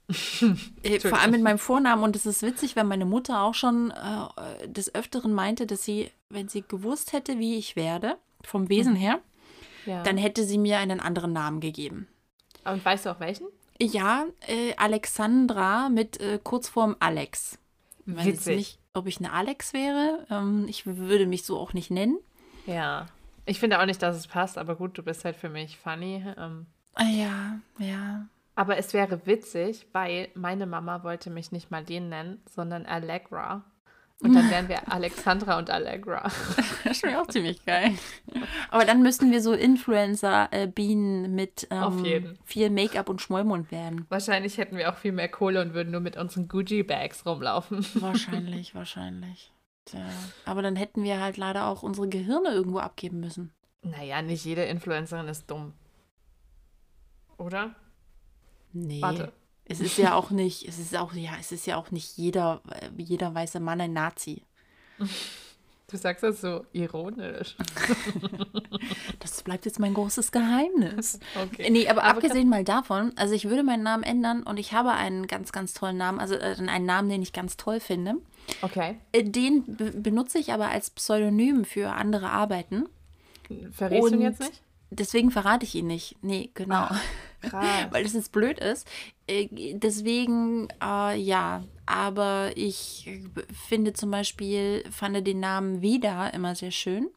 äh, 0.83 0.99
Vor 0.99 1.19
allem 1.19 1.31
mit 1.31 1.41
meinem 1.41 1.57
Vornamen. 1.57 2.03
Und 2.03 2.15
es 2.15 2.25
ist 2.25 2.41
witzig, 2.41 2.75
wenn 2.75 2.87
meine 2.87 3.05
Mutter 3.05 3.41
auch 3.41 3.53
schon 3.53 3.91
äh, 3.91 4.67
des 4.67 4.93
Öfteren 4.93 5.33
meinte, 5.33 5.65
dass 5.65 5.83
sie, 5.83 6.11
wenn 6.29 6.49
sie 6.49 6.63
gewusst 6.67 7.13
hätte, 7.13 7.39
wie 7.39 7.55
ich 7.55 7.75
werde, 7.75 8.17
vom 8.43 8.69
Wesen 8.69 8.93
mhm. 8.93 8.97
her, 8.97 9.19
ja. 9.85 10.03
dann 10.03 10.17
hätte 10.17 10.43
sie 10.43 10.57
mir 10.57 10.79
einen 10.79 10.99
anderen 10.99 11.33
Namen 11.33 11.61
gegeben. 11.61 12.07
Und 12.65 12.83
weißt 12.83 13.05
du 13.05 13.09
auch 13.11 13.19
welchen? 13.19 13.47
Ja, 13.79 14.25
äh, 14.47 14.75
Alexandra 14.77 15.89
mit 15.89 16.19
äh, 16.19 16.39
Kurzform 16.41 16.95
Alex. 16.99 17.59
Ich 18.05 18.15
weiß 18.15 18.25
jetzt 18.25 18.47
nicht, 18.47 18.79
ob 18.93 19.07
ich 19.07 19.17
eine 19.19 19.31
Alex 19.31 19.73
wäre. 19.73 20.25
Ähm, 20.29 20.65
ich 20.67 20.85
würde 20.85 21.25
mich 21.25 21.43
so 21.43 21.57
auch 21.57 21.73
nicht 21.73 21.91
nennen. 21.91 22.19
Ja. 22.65 23.07
Ich 23.45 23.59
finde 23.59 23.81
auch 23.81 23.85
nicht, 23.85 24.01
dass 24.01 24.15
es 24.15 24.27
passt, 24.27 24.57
aber 24.57 24.75
gut, 24.75 24.97
du 24.97 25.03
bist 25.03 25.25
halt 25.25 25.35
für 25.35 25.49
mich 25.49 25.77
funny. 25.77 26.23
Ähm. 26.37 26.65
Ah, 26.93 27.03
ja, 27.03 27.59
ja. 27.77 28.27
Aber 28.55 28.77
es 28.77 28.93
wäre 28.93 29.25
witzig, 29.25 29.87
weil 29.91 30.29
meine 30.35 30.65
Mama 30.65 31.03
wollte 31.03 31.29
mich 31.29 31.51
nicht 31.51 31.71
mal 31.71 31.83
den 31.83 32.09
nennen, 32.09 32.41
sondern 32.49 32.85
Allegra. 32.85 33.63
Und 34.23 34.33
dann 34.33 34.49
wären 34.49 34.69
wir 34.69 34.91
Alexandra 34.91 35.57
und 35.57 35.69
Allegra. 35.69 36.31
Das 36.83 37.01
wäre 37.01 37.21
auch 37.21 37.27
ziemlich 37.27 37.65
geil. 37.65 37.93
Aber 38.69 38.85
dann 38.85 39.01
müssten 39.01 39.31
wir 39.31 39.41
so 39.41 39.53
Influencer-Bienen 39.53 41.33
mit 41.33 41.67
ähm, 41.71 42.37
viel 42.43 42.69
Make-up 42.69 43.09
und 43.09 43.21
Schmollmund 43.21 43.71
werden. 43.71 44.05
Wahrscheinlich 44.09 44.57
hätten 44.57 44.77
wir 44.77 44.91
auch 44.91 44.97
viel 44.97 45.13
mehr 45.13 45.29
Kohle 45.29 45.61
und 45.61 45.73
würden 45.73 45.91
nur 45.91 46.01
mit 46.01 46.17
unseren 46.17 46.47
Gucci-Bags 46.47 47.25
rumlaufen. 47.25 47.85
Wahrscheinlich, 47.95 48.75
wahrscheinlich. 48.75 49.51
Tja. 49.85 50.05
Aber 50.45 50.61
dann 50.61 50.75
hätten 50.75 51.03
wir 51.03 51.19
halt 51.21 51.37
leider 51.37 51.67
auch 51.67 51.83
unsere 51.83 52.07
Gehirne 52.07 52.49
irgendwo 52.49 52.79
abgeben 52.79 53.19
müssen. 53.19 53.51
Naja, 53.81 54.21
nicht 54.21 54.45
jede 54.45 54.63
Influencerin 54.63 55.27
ist 55.27 55.49
dumm. 55.49 55.73
Oder? 57.37 57.75
Nee. 58.71 59.01
Warte. 59.01 59.31
Es 59.65 59.79
ist 59.79 59.97
ja 59.97 60.15
auch 60.15 60.29
nicht, 60.29 60.67
es 60.67 60.77
ist 60.77 60.95
auch, 60.95 61.13
ja, 61.13 61.31
es 61.39 61.51
ist 61.51 61.65
ja 61.65 61.77
auch 61.77 61.91
nicht 61.91 62.17
jeder, 62.17 62.61
jeder 62.97 63.33
weiße 63.33 63.59
Mann 63.59 63.79
ein 63.81 63.93
Nazi. 63.93 64.43
Du 65.93 65.97
sagst 65.97 66.23
das 66.23 66.41
so 66.41 66.65
ironisch. 66.73 67.55
Das 69.19 69.41
bleibt 69.43 69.65
jetzt 69.65 69.79
mein 69.79 69.93
großes 69.93 70.31
Geheimnis. 70.31 71.19
Okay. 71.41 71.69
Nee, 71.69 71.87
aber, 71.87 72.03
aber 72.03 72.17
abgesehen 72.17 72.49
mal 72.49 72.65
davon, 72.65 73.13
also 73.15 73.33
ich 73.33 73.47
würde 73.47 73.63
meinen 73.63 73.83
Namen 73.83 74.03
ändern 74.03 74.43
und 74.43 74.59
ich 74.59 74.73
habe 74.73 74.91
einen 74.91 75.27
ganz, 75.27 75.51
ganz 75.53 75.73
tollen 75.73 75.97
Namen, 75.97 76.19
also 76.19 76.35
äh, 76.35 76.55
einen 76.57 76.85
Namen, 76.85 77.09
den 77.09 77.21
ich 77.21 77.31
ganz 77.31 77.55
toll 77.55 77.79
finde. 77.79 78.15
Okay. 78.61 78.97
Äh, 79.13 79.23
den 79.23 79.63
be 79.65 79.91
benutze 79.91 80.39
ich 80.39 80.51
aber 80.51 80.69
als 80.69 80.89
Pseudonym 80.89 81.63
für 81.63 81.93
andere 81.93 82.29
Arbeiten. 82.29 82.89
Verrätst 83.71 84.11
du 84.11 84.15
ihn 84.15 84.21
jetzt 84.21 84.41
nicht? 84.41 84.61
Deswegen 84.95 85.31
verrate 85.31 85.65
ich 85.65 85.75
ihn 85.75 85.87
nicht. 85.87 86.15
Nee, 86.21 86.49
genau. 86.53 86.87
Ach. 86.89 87.03
Weil 87.91 88.05
es 88.05 88.13
jetzt 88.13 88.31
blöd 88.31 88.59
ist. 88.59 88.87
Äh, 89.27 89.47
deswegen, 89.73 90.69
äh, 90.81 91.19
ja. 91.19 91.63
Aber 91.85 92.51
ich 92.55 93.09
finde 93.67 93.93
zum 93.93 94.11
Beispiel, 94.11 94.83
fand 94.89 95.27
den 95.27 95.41
Namen 95.41 95.81
Vida 95.81 96.27
immer 96.27 96.55
sehr 96.55 96.71
schön. 96.71 97.09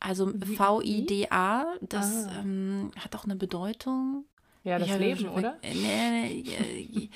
Also 0.00 0.32
V-I-D-A, 0.56 1.66
das 1.82 2.26
ah. 2.26 2.40
ähm, 2.40 2.90
hat 2.98 3.14
auch 3.16 3.24
eine 3.24 3.36
Bedeutung. 3.36 4.24
Ja, 4.64 4.78
das 4.78 4.88
ja, 4.88 4.96
Leben, 4.96 5.28
oder? 5.28 5.58
Nee, 5.62 6.44
nee, 6.44 7.10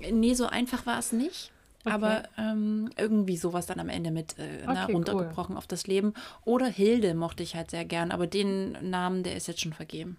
nee, 0.12 0.34
so 0.34 0.46
einfach 0.46 0.84
war 0.84 0.98
es 0.98 1.12
nicht. 1.12 1.51
Okay. 1.84 1.94
Aber 1.94 2.22
ähm, 2.38 2.90
irgendwie 2.96 3.36
sowas 3.36 3.66
dann 3.66 3.80
am 3.80 3.88
Ende 3.88 4.12
mit 4.12 4.38
äh, 4.38 4.62
okay, 4.62 4.64
na, 4.66 4.84
runtergebrochen 4.86 5.54
cool. 5.54 5.58
auf 5.58 5.66
das 5.66 5.86
Leben. 5.86 6.14
Oder 6.44 6.66
Hilde 6.66 7.14
mochte 7.14 7.42
ich 7.42 7.56
halt 7.56 7.70
sehr 7.70 7.84
gern, 7.84 8.12
aber 8.12 8.26
den 8.26 8.72
Namen, 8.88 9.24
der 9.24 9.36
ist 9.36 9.48
jetzt 9.48 9.60
schon 9.60 9.72
vergeben. 9.72 10.16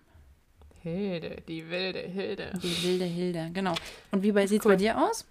Hilde, 0.81 1.41
die 1.47 1.69
wilde 1.69 1.99
Hilde. 1.99 2.51
Die 2.61 2.83
wilde 2.83 3.05
Hilde, 3.05 3.49
genau. 3.53 3.73
Und 4.11 4.23
wie 4.23 4.31
sieht 4.47 4.59
es 4.59 4.65
cool. 4.65 4.73
bei 4.73 4.75
dir 4.75 5.01
aus? 5.01 5.25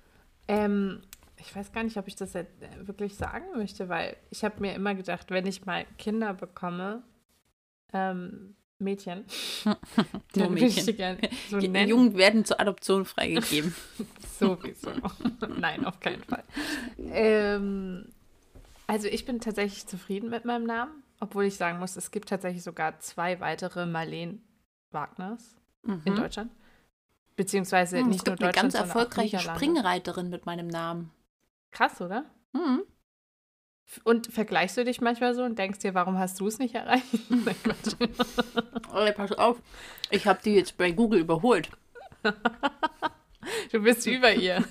Ähm, 0.49 1.03
ich 1.37 1.55
weiß 1.55 1.73
gar 1.73 1.85
nicht, 1.85 1.99
ob 1.99 2.09
ich 2.09 2.17
das 2.17 2.33
jetzt 2.33 2.53
wirklich 2.81 3.15
sagen 3.17 3.45
möchte, 3.57 3.91
weil 3.91 4.17
ich 4.31 4.45
habe 4.45 4.61
mir 4.61 4.75
immer 4.75 4.95
gedacht, 4.95 5.31
wenn 5.31 5.47
ich 5.47 5.67
mal 5.67 5.85
Kinder 5.99 6.33
bekomme, 6.33 7.03
ähm, 7.93 8.57
Mädchen, 8.83 9.25
Nur 10.37 10.51
Mädchen. 10.51 10.97
Gern 10.97 11.19
so 11.51 11.59
Die 11.59 11.69
nennen. 11.69 11.89
Jungen 11.89 12.17
werden 12.17 12.45
zur 12.45 12.61
Adoption 12.61 13.05
freigegeben. 13.05 13.75
Sowieso. 14.39 14.91
Nein, 15.59 15.85
auf 15.85 16.01
keinen 16.01 16.23
Fall. 16.25 16.45
Ähm, 16.99 18.07
also 18.87 19.09
ich 19.09 19.25
bin 19.25 19.41
tatsächlich 19.41 19.87
zufrieden 19.87 20.31
mit 20.31 20.45
meinem 20.45 20.65
Namen, 20.65 21.03
obwohl 21.21 21.45
ich 21.45 21.57
sagen 21.57 21.79
muss, 21.79 21.97
es 21.97 22.11
gibt 22.11 22.29
tatsächlich 22.29 22.63
sogar 22.63 22.99
zwei 23.01 23.41
weitere 23.41 23.87
Marleen 23.87 24.43
Wagners 24.91 25.57
mhm. 25.83 26.03
in 26.05 26.17
Deutschland. 26.17 26.51
Beziehungsweise 27.37 28.03
mhm, 28.03 28.11
nicht 28.11 28.27
nur 28.27 28.37
Deutschland, 28.37 28.59
eine 28.59 28.63
ganz 28.63 28.75
erfolgreiche 28.75 29.39
Springreiterin 29.39 30.29
mit 30.29 30.47
meinem 30.47 30.67
Namen. 30.67 31.11
Krass, 31.71 32.01
oder? 32.01 32.27
Mhm. 32.53 32.83
Und 34.05 34.27
vergleichst 34.33 34.77
du 34.77 34.85
dich 34.85 35.01
manchmal 35.01 35.35
so 35.35 35.43
und 35.43 35.59
denkst 35.59 35.81
dir, 35.81 35.95
warum 35.95 36.19
hast 36.19 36.41
du 36.41 36.47
es 36.47 36.59
nicht 36.59 36.75
erreicht? 36.75 37.05
oh, 38.95 39.07
pass 39.15 39.33
auf, 39.33 39.59
ich 40.11 40.27
habe 40.27 40.41
die 40.45 40.55
jetzt 40.55 40.77
bei 40.77 40.91
Google 40.93 41.21
überholt. 41.21 41.71
du 43.73 43.83
bist 43.83 44.07
über 44.07 44.33
ihr. 44.33 44.65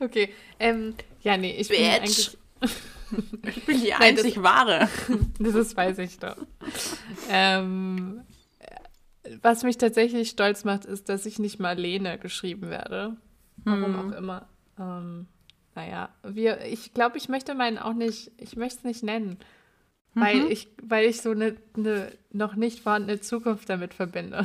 Okay, 0.00 0.32
ähm, 0.58 0.94
ja, 1.22 1.36
nee, 1.36 1.56
ich 1.56 1.68
Bitch. 1.68 1.78
bin 1.78 1.90
eigentlich... 1.90 2.38
Ich 3.42 3.66
bin 3.66 3.80
die 3.80 3.90
Nein, 3.90 4.02
einzig 4.02 4.34
das, 4.34 4.42
wahre. 4.44 4.88
Das 5.40 5.56
ist, 5.56 5.76
weiß 5.76 5.98
ich 5.98 6.20
doch. 6.20 6.36
Ähm, 7.28 8.20
was 9.42 9.64
mich 9.64 9.78
tatsächlich 9.78 10.30
stolz 10.30 10.62
macht, 10.62 10.84
ist, 10.84 11.08
dass 11.08 11.26
ich 11.26 11.40
nicht 11.40 11.58
Marlene 11.58 12.18
geschrieben 12.18 12.70
werde. 12.70 13.16
Warum 13.64 13.84
hm. 13.84 13.98
auch 13.98 14.16
immer. 14.16 14.48
Ähm, 14.78 15.26
naja, 15.74 16.10
wir, 16.22 16.64
ich 16.64 16.92
glaube, 16.94 17.16
ich 17.16 17.28
möchte 17.28 17.54
meinen 17.54 17.78
auch 17.78 17.92
nicht, 17.92 18.32
ich 18.38 18.56
möchte 18.56 18.78
es 18.78 18.84
nicht 18.84 19.02
nennen. 19.02 19.38
Mhm. 20.14 20.20
Weil, 20.20 20.52
ich, 20.52 20.68
weil 20.82 21.06
ich 21.06 21.20
so 21.22 21.30
eine, 21.30 21.56
eine 21.76 22.12
noch 22.32 22.56
nicht 22.56 22.80
vorhandene 22.80 23.20
Zukunft 23.20 23.68
damit 23.68 23.94
verbinde. 23.94 24.44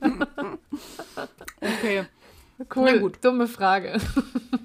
okay. 1.60 2.04
Cool, 2.74 2.92
Na 2.92 2.98
gut. 2.98 3.24
dumme 3.24 3.46
Frage. 3.48 4.00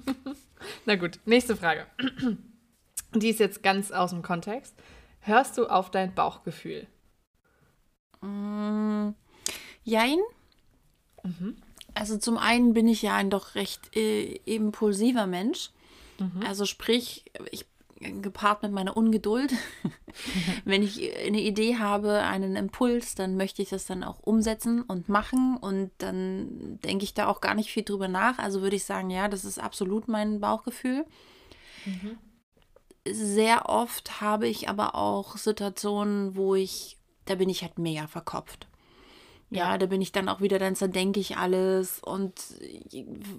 Na 0.84 0.96
gut, 0.96 1.18
nächste 1.24 1.56
Frage. 1.56 1.86
Die 3.14 3.28
ist 3.28 3.40
jetzt 3.40 3.62
ganz 3.62 3.92
aus 3.92 4.10
dem 4.10 4.22
Kontext. 4.22 4.74
Hörst 5.20 5.56
du 5.56 5.66
auf 5.66 5.90
dein 5.90 6.14
Bauchgefühl? 6.14 6.86
Mm, 8.20 9.10
jein. 9.84 10.18
Mhm. 11.22 11.56
Also 11.94 12.18
zum 12.18 12.38
einen 12.38 12.72
bin 12.72 12.88
ich 12.88 13.02
ja 13.02 13.14
ein 13.14 13.30
doch 13.30 13.54
recht 13.54 13.96
äh, 13.96 14.40
impulsiver 14.44 15.26
Mensch. 15.26 15.70
Mhm. 16.18 16.42
Also 16.46 16.64
sprich, 16.64 17.24
ich 17.50 17.66
gepaart 18.00 18.62
mit 18.62 18.72
meiner 18.72 18.96
Ungeduld. 18.96 19.52
Wenn 20.64 20.82
ich 20.82 21.16
eine 21.18 21.40
Idee 21.40 21.78
habe, 21.78 22.22
einen 22.22 22.56
Impuls, 22.56 23.14
dann 23.14 23.36
möchte 23.36 23.62
ich 23.62 23.70
das 23.70 23.86
dann 23.86 24.04
auch 24.04 24.20
umsetzen 24.20 24.82
und 24.82 25.08
machen 25.08 25.56
und 25.56 25.90
dann 25.98 26.78
denke 26.84 27.04
ich 27.04 27.14
da 27.14 27.26
auch 27.26 27.40
gar 27.40 27.54
nicht 27.54 27.70
viel 27.70 27.82
drüber 27.82 28.08
nach. 28.08 28.38
Also 28.38 28.62
würde 28.62 28.76
ich 28.76 28.84
sagen, 28.84 29.10
ja, 29.10 29.28
das 29.28 29.44
ist 29.44 29.58
absolut 29.58 30.08
mein 30.08 30.40
Bauchgefühl. 30.40 31.04
Mhm. 31.84 32.18
Sehr 33.06 33.68
oft 33.68 34.20
habe 34.20 34.48
ich 34.48 34.68
aber 34.68 34.94
auch 34.94 35.36
Situationen, 35.36 36.36
wo 36.36 36.54
ich, 36.54 36.98
da 37.26 37.34
bin 37.34 37.48
ich 37.48 37.62
halt 37.62 37.78
mega 37.78 38.06
verkopft. 38.06 38.66
Ja, 39.54 39.70
ja, 39.70 39.78
da 39.78 39.86
bin 39.86 40.02
ich 40.02 40.12
dann 40.12 40.28
auch 40.28 40.40
wieder, 40.40 40.58
dann 40.58 40.74
zerdenke 40.74 41.20
ich 41.20 41.36
alles 41.36 42.00
und 42.00 42.34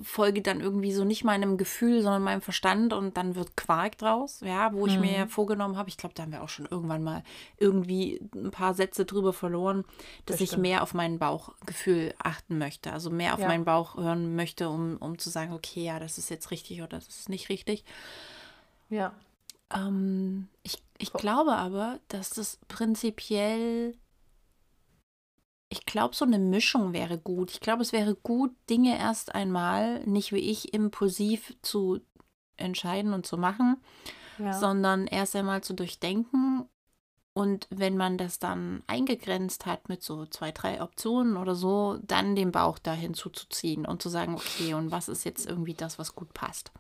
folge 0.04 0.42
dann 0.42 0.62
irgendwie 0.62 0.94
so 0.94 1.04
nicht 1.04 1.24
meinem 1.24 1.58
Gefühl, 1.58 2.02
sondern 2.02 2.24
meinem 2.24 2.42
Verstand 2.42 2.94
und 2.94 3.18
dann 3.18 3.36
wird 3.36 3.58
Quark 3.58 3.98
draus, 3.98 4.40
ja, 4.42 4.72
wo 4.74 4.88
ich 4.88 4.96
mhm. 4.96 5.02
mir 5.02 5.28
vorgenommen 5.28 5.78
habe, 5.78 5.90
ich 5.90 5.98
glaube, 5.98 6.16
da 6.16 6.24
haben 6.24 6.32
wir 6.32 6.44
auch 6.44 6.50
schon 6.50 6.68
irgendwann 6.70 7.04
mal 7.04 7.24
irgendwie 7.58 8.22
ein 8.34 8.52
paar 8.52 8.74
Sätze 8.74 9.06
drüber 9.06 9.34
verloren, 9.34 9.84
dass 10.26 10.38
das 10.38 10.52
ich 10.52 10.58
mehr 10.58 10.84
auf 10.84 10.94
mein 10.94 11.20
Bauchgefühl 11.20 12.14
achten 12.18 12.58
möchte, 12.58 12.94
also 12.94 13.10
mehr 13.10 13.34
auf 13.34 13.42
ja. 13.42 13.48
meinen 13.48 13.66
Bauch 13.66 13.98
hören 13.98 14.36
möchte, 14.36 14.70
um, 14.70 14.98
um 14.98 15.18
zu 15.18 15.30
sagen, 15.30 15.54
okay, 15.54 15.84
ja, 15.84 16.00
das 16.00 16.18
ist 16.18 16.30
jetzt 16.30 16.52
richtig 16.52 16.82
oder 16.82 16.98
das 16.98 17.08
ist 17.08 17.30
nicht 17.30 17.50
richtig. 17.50 17.84
Ja. 18.90 19.14
Ähm, 19.74 20.48
ich 20.64 20.82
ich 20.98 21.12
glaube 21.12 21.54
aber, 21.56 22.00
dass 22.08 22.30
das 22.30 22.60
prinzipiell 22.68 23.96
ich 25.70 25.86
glaube, 25.86 26.16
so 26.16 26.26
eine 26.26 26.40
Mischung 26.40 26.94
wäre 26.94 27.18
gut. 27.18 27.52
Ich 27.52 27.60
glaube, 27.60 27.82
es 27.82 27.92
wäre 27.92 28.16
gut, 28.16 28.52
Dinge 28.70 28.98
erst 28.98 29.34
einmal 29.34 30.06
nicht 30.06 30.32
wie 30.32 30.52
ich 30.52 30.74
impulsiv 30.74 31.56
zu 31.62 32.02
entscheiden 32.58 33.14
und 33.14 33.26
zu 33.26 33.38
machen, 33.38 33.78
ja. 34.38 34.54
sondern 34.54 35.08
erst 35.08 35.36
einmal 35.36 35.64
zu 35.64 35.74
durchdenken. 35.74 36.70
Und 37.34 37.68
wenn 37.70 37.98
man 37.98 38.18
das 38.18 38.40
dann 38.40 38.84
eingegrenzt 38.88 39.66
hat 39.66 39.90
mit 39.90 40.02
so 40.02 40.26
zwei, 40.26 40.52
drei 40.54 40.82
Optionen 40.82 41.36
oder 41.36 41.54
so, 41.54 42.00
dann 42.02 42.36
den 42.36 42.54
Bauch 42.54 42.80
da 42.80 42.94
hinzuzuziehen 42.94 43.86
und 43.86 44.02
zu 44.02 44.08
sagen, 44.08 44.36
okay, 44.36 44.74
und 44.74 44.92
was 44.92 45.10
ist 45.10 45.26
jetzt 45.26 45.46
irgendwie 45.46 45.74
das, 45.74 46.00
was 46.00 46.16
gut 46.16 46.34
passt? 46.34 46.72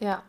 Ja. 0.00 0.22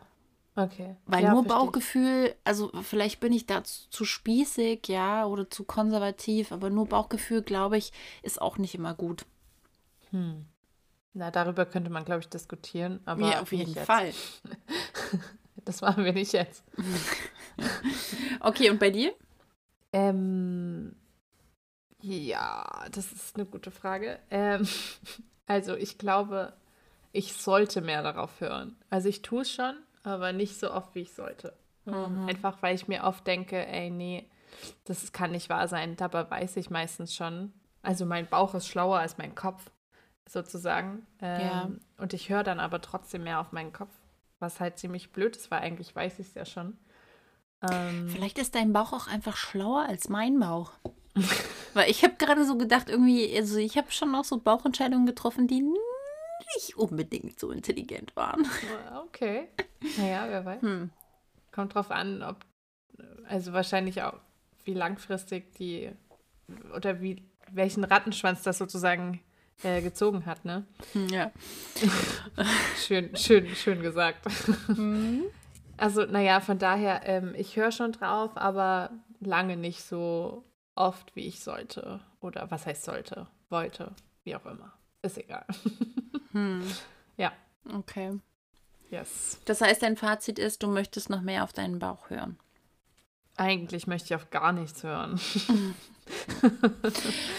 Okay. 0.56 0.96
Weil 1.06 1.24
ja, 1.24 1.32
nur 1.32 1.44
Bauchgefühl, 1.44 2.34
also 2.44 2.70
vielleicht 2.82 3.18
bin 3.18 3.32
ich 3.32 3.46
da 3.46 3.64
zu, 3.64 3.90
zu, 3.90 4.04
spießig, 4.04 4.86
ja, 4.86 5.26
oder 5.26 5.50
zu 5.50 5.64
konservativ, 5.64 6.52
aber 6.52 6.70
nur 6.70 6.86
Bauchgefühl, 6.86 7.42
glaube 7.42 7.76
ich, 7.76 7.92
ist 8.22 8.40
auch 8.40 8.56
nicht 8.56 8.74
immer 8.74 8.94
gut. 8.94 9.26
Hm. 10.10 10.46
Na, 11.12 11.30
darüber 11.30 11.64
könnte 11.64 11.90
man, 11.90 12.04
glaube 12.04 12.20
ich, 12.20 12.28
diskutieren, 12.28 13.00
aber. 13.04 13.30
Ja, 13.30 13.40
auf 13.40 13.52
jeden 13.52 13.74
Fall. 13.74 14.12
das 15.64 15.80
machen 15.80 16.04
wir 16.04 16.12
nicht 16.12 16.32
jetzt. 16.32 16.64
okay, 18.40 18.70
und 18.70 18.80
bei 18.80 18.90
dir? 18.90 19.14
Ähm, 19.92 20.96
ja, 22.00 22.84
das 22.90 23.12
ist 23.12 23.36
eine 23.36 23.46
gute 23.46 23.70
Frage. 23.70 24.18
Ähm, 24.30 24.66
also, 25.46 25.76
ich 25.76 25.98
glaube, 25.98 26.52
ich 27.12 27.32
sollte 27.34 27.80
mehr 27.80 28.02
darauf 28.02 28.40
hören. 28.40 28.76
Also, 28.90 29.08
ich 29.08 29.22
tue 29.22 29.42
es 29.42 29.52
schon, 29.52 29.76
aber 30.04 30.32
nicht 30.32 30.58
so 30.60 30.70
oft, 30.70 30.94
wie 30.94 31.00
ich 31.00 31.14
sollte. 31.14 31.54
Mhm. 31.86 32.28
Einfach, 32.28 32.62
weil 32.62 32.74
ich 32.74 32.86
mir 32.86 33.04
oft 33.04 33.26
denke, 33.26 33.66
ey, 33.66 33.90
nee, 33.90 34.30
das 34.84 35.12
kann 35.12 35.32
nicht 35.32 35.48
wahr 35.48 35.66
sein. 35.66 35.96
Dabei 35.96 36.30
weiß 36.30 36.56
ich 36.56 36.70
meistens 36.70 37.14
schon. 37.14 37.52
Also 37.82 38.06
mein 38.06 38.26
Bauch 38.26 38.54
ist 38.54 38.68
schlauer 38.68 38.98
als 38.98 39.18
mein 39.18 39.34
Kopf, 39.34 39.70
sozusagen. 40.28 41.06
Ähm, 41.20 41.40
ja. 41.40 41.70
Und 41.98 42.12
ich 42.12 42.28
höre 42.28 42.44
dann 42.44 42.60
aber 42.60 42.80
trotzdem 42.80 43.24
mehr 43.24 43.40
auf 43.40 43.52
meinen 43.52 43.72
Kopf, 43.72 43.92
was 44.38 44.60
halt 44.60 44.78
ziemlich 44.78 45.12
blöd 45.12 45.36
ist, 45.36 45.50
weil 45.50 45.60
eigentlich 45.60 45.94
weiß 45.94 46.18
ich 46.18 46.28
es 46.28 46.34
ja 46.34 46.44
schon. 46.44 46.78
Ähm, 47.70 48.08
Vielleicht 48.08 48.38
ist 48.38 48.54
dein 48.54 48.72
Bauch 48.72 48.92
auch 48.92 49.06
einfach 49.06 49.36
schlauer 49.36 49.86
als 49.86 50.08
mein 50.08 50.38
Bauch. 50.38 50.72
weil 51.74 51.90
ich 51.90 52.02
habe 52.02 52.14
gerade 52.14 52.44
so 52.44 52.56
gedacht, 52.56 52.88
irgendwie, 52.88 53.36
also 53.36 53.58
ich 53.58 53.76
habe 53.76 53.90
schon 53.90 54.14
auch 54.14 54.24
so 54.24 54.38
Bauchentscheidungen 54.38 55.06
getroffen, 55.06 55.46
die 55.46 55.62
nicht 56.54 56.76
unbedingt 56.76 57.38
so 57.38 57.50
intelligent 57.50 58.14
waren. 58.16 58.46
Okay. 59.06 59.48
Naja, 59.98 60.26
wer 60.28 60.44
weiß. 60.44 60.62
Hm. 60.62 60.90
Kommt 61.52 61.74
drauf 61.74 61.90
an, 61.90 62.22
ob, 62.22 62.44
also 63.28 63.52
wahrscheinlich 63.52 64.02
auch, 64.02 64.18
wie 64.64 64.74
langfristig 64.74 65.52
die, 65.54 65.90
oder 66.74 67.00
wie, 67.00 67.22
welchen 67.52 67.84
Rattenschwanz 67.84 68.42
das 68.42 68.58
sozusagen 68.58 69.20
äh, 69.62 69.82
gezogen 69.82 70.26
hat, 70.26 70.44
ne? 70.44 70.64
Hm, 70.92 71.08
ja. 71.08 71.30
schön, 72.76 73.14
schön, 73.16 73.54
schön 73.54 73.82
gesagt. 73.82 74.26
Mhm. 74.68 75.24
Also, 75.76 76.04
naja, 76.06 76.40
von 76.40 76.58
daher, 76.58 77.02
ähm, 77.04 77.34
ich 77.36 77.56
höre 77.56 77.72
schon 77.72 77.92
drauf, 77.92 78.36
aber 78.36 78.90
lange 79.20 79.56
nicht 79.56 79.82
so 79.82 80.44
oft, 80.74 81.14
wie 81.16 81.26
ich 81.26 81.40
sollte. 81.40 82.00
Oder 82.20 82.50
was 82.50 82.66
heißt 82.66 82.84
sollte, 82.84 83.26
wollte, 83.48 83.92
wie 84.24 84.36
auch 84.36 84.46
immer. 84.46 84.72
Ist 85.02 85.18
egal. 85.18 85.44
Hm. 86.34 86.62
Ja. 87.16 87.32
Okay. 87.72 88.18
Yes. 88.90 89.40
Das 89.46 89.60
heißt, 89.60 89.82
dein 89.82 89.96
Fazit 89.96 90.38
ist, 90.38 90.62
du 90.62 90.68
möchtest 90.68 91.10
noch 91.10 91.22
mehr 91.22 91.44
auf 91.44 91.52
deinen 91.52 91.78
Bauch 91.78 92.10
hören. 92.10 92.38
Eigentlich 93.36 93.86
möchte 93.86 94.06
ich 94.06 94.14
auf 94.14 94.30
gar 94.30 94.52
nichts 94.52 94.84
hören. 94.84 95.20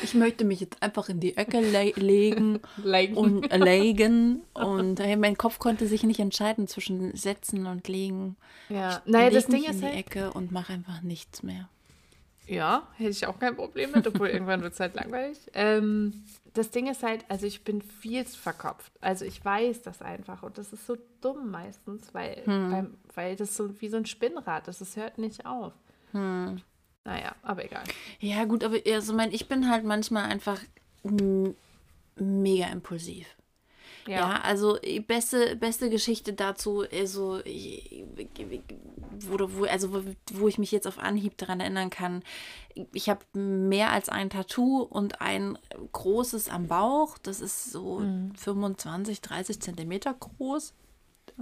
ich 0.03 0.13
möchte 0.13 0.43
mich 0.43 0.59
jetzt 0.59 0.83
einfach 0.83 1.07
in 1.07 1.21
die 1.21 1.37
Ecke 1.37 1.61
le 1.61 1.93
legen 1.95 2.59
und 3.15 3.49
äh, 3.49 3.57
legen 3.57 4.41
und 4.53 4.99
äh, 4.99 5.15
mein 5.15 5.37
Kopf 5.37 5.59
konnte 5.59 5.87
sich 5.87 6.03
nicht 6.03 6.19
entscheiden 6.19 6.67
zwischen 6.67 7.15
setzen 7.15 7.65
und 7.65 7.87
legen. 7.87 8.35
Ja, 8.67 9.01
ich 9.05 9.11
naja, 9.11 9.29
das 9.29 9.47
Ding 9.47 9.63
ist 9.63 9.75
in 9.75 9.79
die 9.79 9.85
halt 9.85 9.95
Ecke 9.95 10.33
und 10.33 10.51
mache 10.51 10.73
einfach 10.73 11.01
nichts 11.01 11.43
mehr. 11.43 11.69
Ja, 12.47 12.87
hätte 12.97 13.11
ich 13.11 13.27
auch 13.27 13.39
kein 13.39 13.55
Problem 13.55 13.91
mit, 13.91 14.05
obwohl 14.05 14.27
irgendwann 14.29 14.61
wird 14.61 14.73
es 14.73 14.79
halt 14.79 14.95
langweilig. 14.95 15.37
Ähm, 15.53 16.23
das 16.55 16.71
Ding 16.71 16.87
ist 16.87 17.03
halt, 17.03 17.25
also 17.29 17.45
ich 17.45 17.63
bin 17.63 17.81
viel 17.81 18.25
zu 18.25 18.37
verkopft. 18.37 18.91
Also 19.01 19.25
ich 19.25 19.43
weiß 19.43 19.81
das 19.83 20.01
einfach 20.01 20.43
und 20.43 20.57
das 20.57 20.73
ist 20.73 20.87
so 20.87 20.97
dumm 21.21 21.51
meistens, 21.51 22.13
weil, 22.13 22.41
hm. 22.45 22.71
weil, 22.71 22.89
weil 23.13 23.35
das 23.35 23.55
so 23.55 23.81
wie 23.81 23.89
so 23.89 23.97
ein 23.97 24.05
Spinnrad 24.05 24.67
ist. 24.67 24.81
Es 24.81 24.95
hört 24.95 25.17
nicht 25.17 25.45
auf. 25.45 25.73
Hm. 26.11 26.61
Naja, 27.03 27.35
aber 27.43 27.65
egal. 27.65 27.83
Ja, 28.19 28.45
gut, 28.45 28.63
aber 28.63 28.77
also 28.87 29.13
mein, 29.13 29.31
ich 29.31 29.47
bin 29.47 29.69
halt 29.69 29.83
manchmal 29.83 30.23
einfach 30.25 30.59
mega 32.15 32.67
impulsiv. 32.67 33.27
Ja. 34.07 34.17
ja, 34.17 34.41
also 34.41 34.77
beste, 35.07 35.55
beste 35.55 35.89
Geschichte 35.89 36.33
dazu, 36.33 36.83
also, 36.91 37.39
wo, 39.19 39.37
wo, 39.39 39.63
also, 39.65 39.93
wo, 39.93 40.03
wo 40.33 40.47
ich 40.47 40.59
mich 40.59 40.71
jetzt 40.71 40.87
auf 40.87 40.99
Anhieb 40.99 41.37
daran 41.37 41.59
erinnern 41.59 41.89
kann, 41.89 42.23
ich 42.93 43.09
habe 43.09 43.25
mehr 43.33 43.91
als 43.91 44.09
ein 44.09 44.29
Tattoo 44.29 44.81
und 44.81 45.21
ein 45.21 45.57
großes 45.91 46.49
am 46.49 46.67
Bauch. 46.67 47.17
Das 47.17 47.41
ist 47.41 47.71
so 47.71 47.99
mhm. 47.99 48.35
25, 48.35 49.21
30 49.21 49.59
Zentimeter 49.59 50.13
groß. 50.13 50.73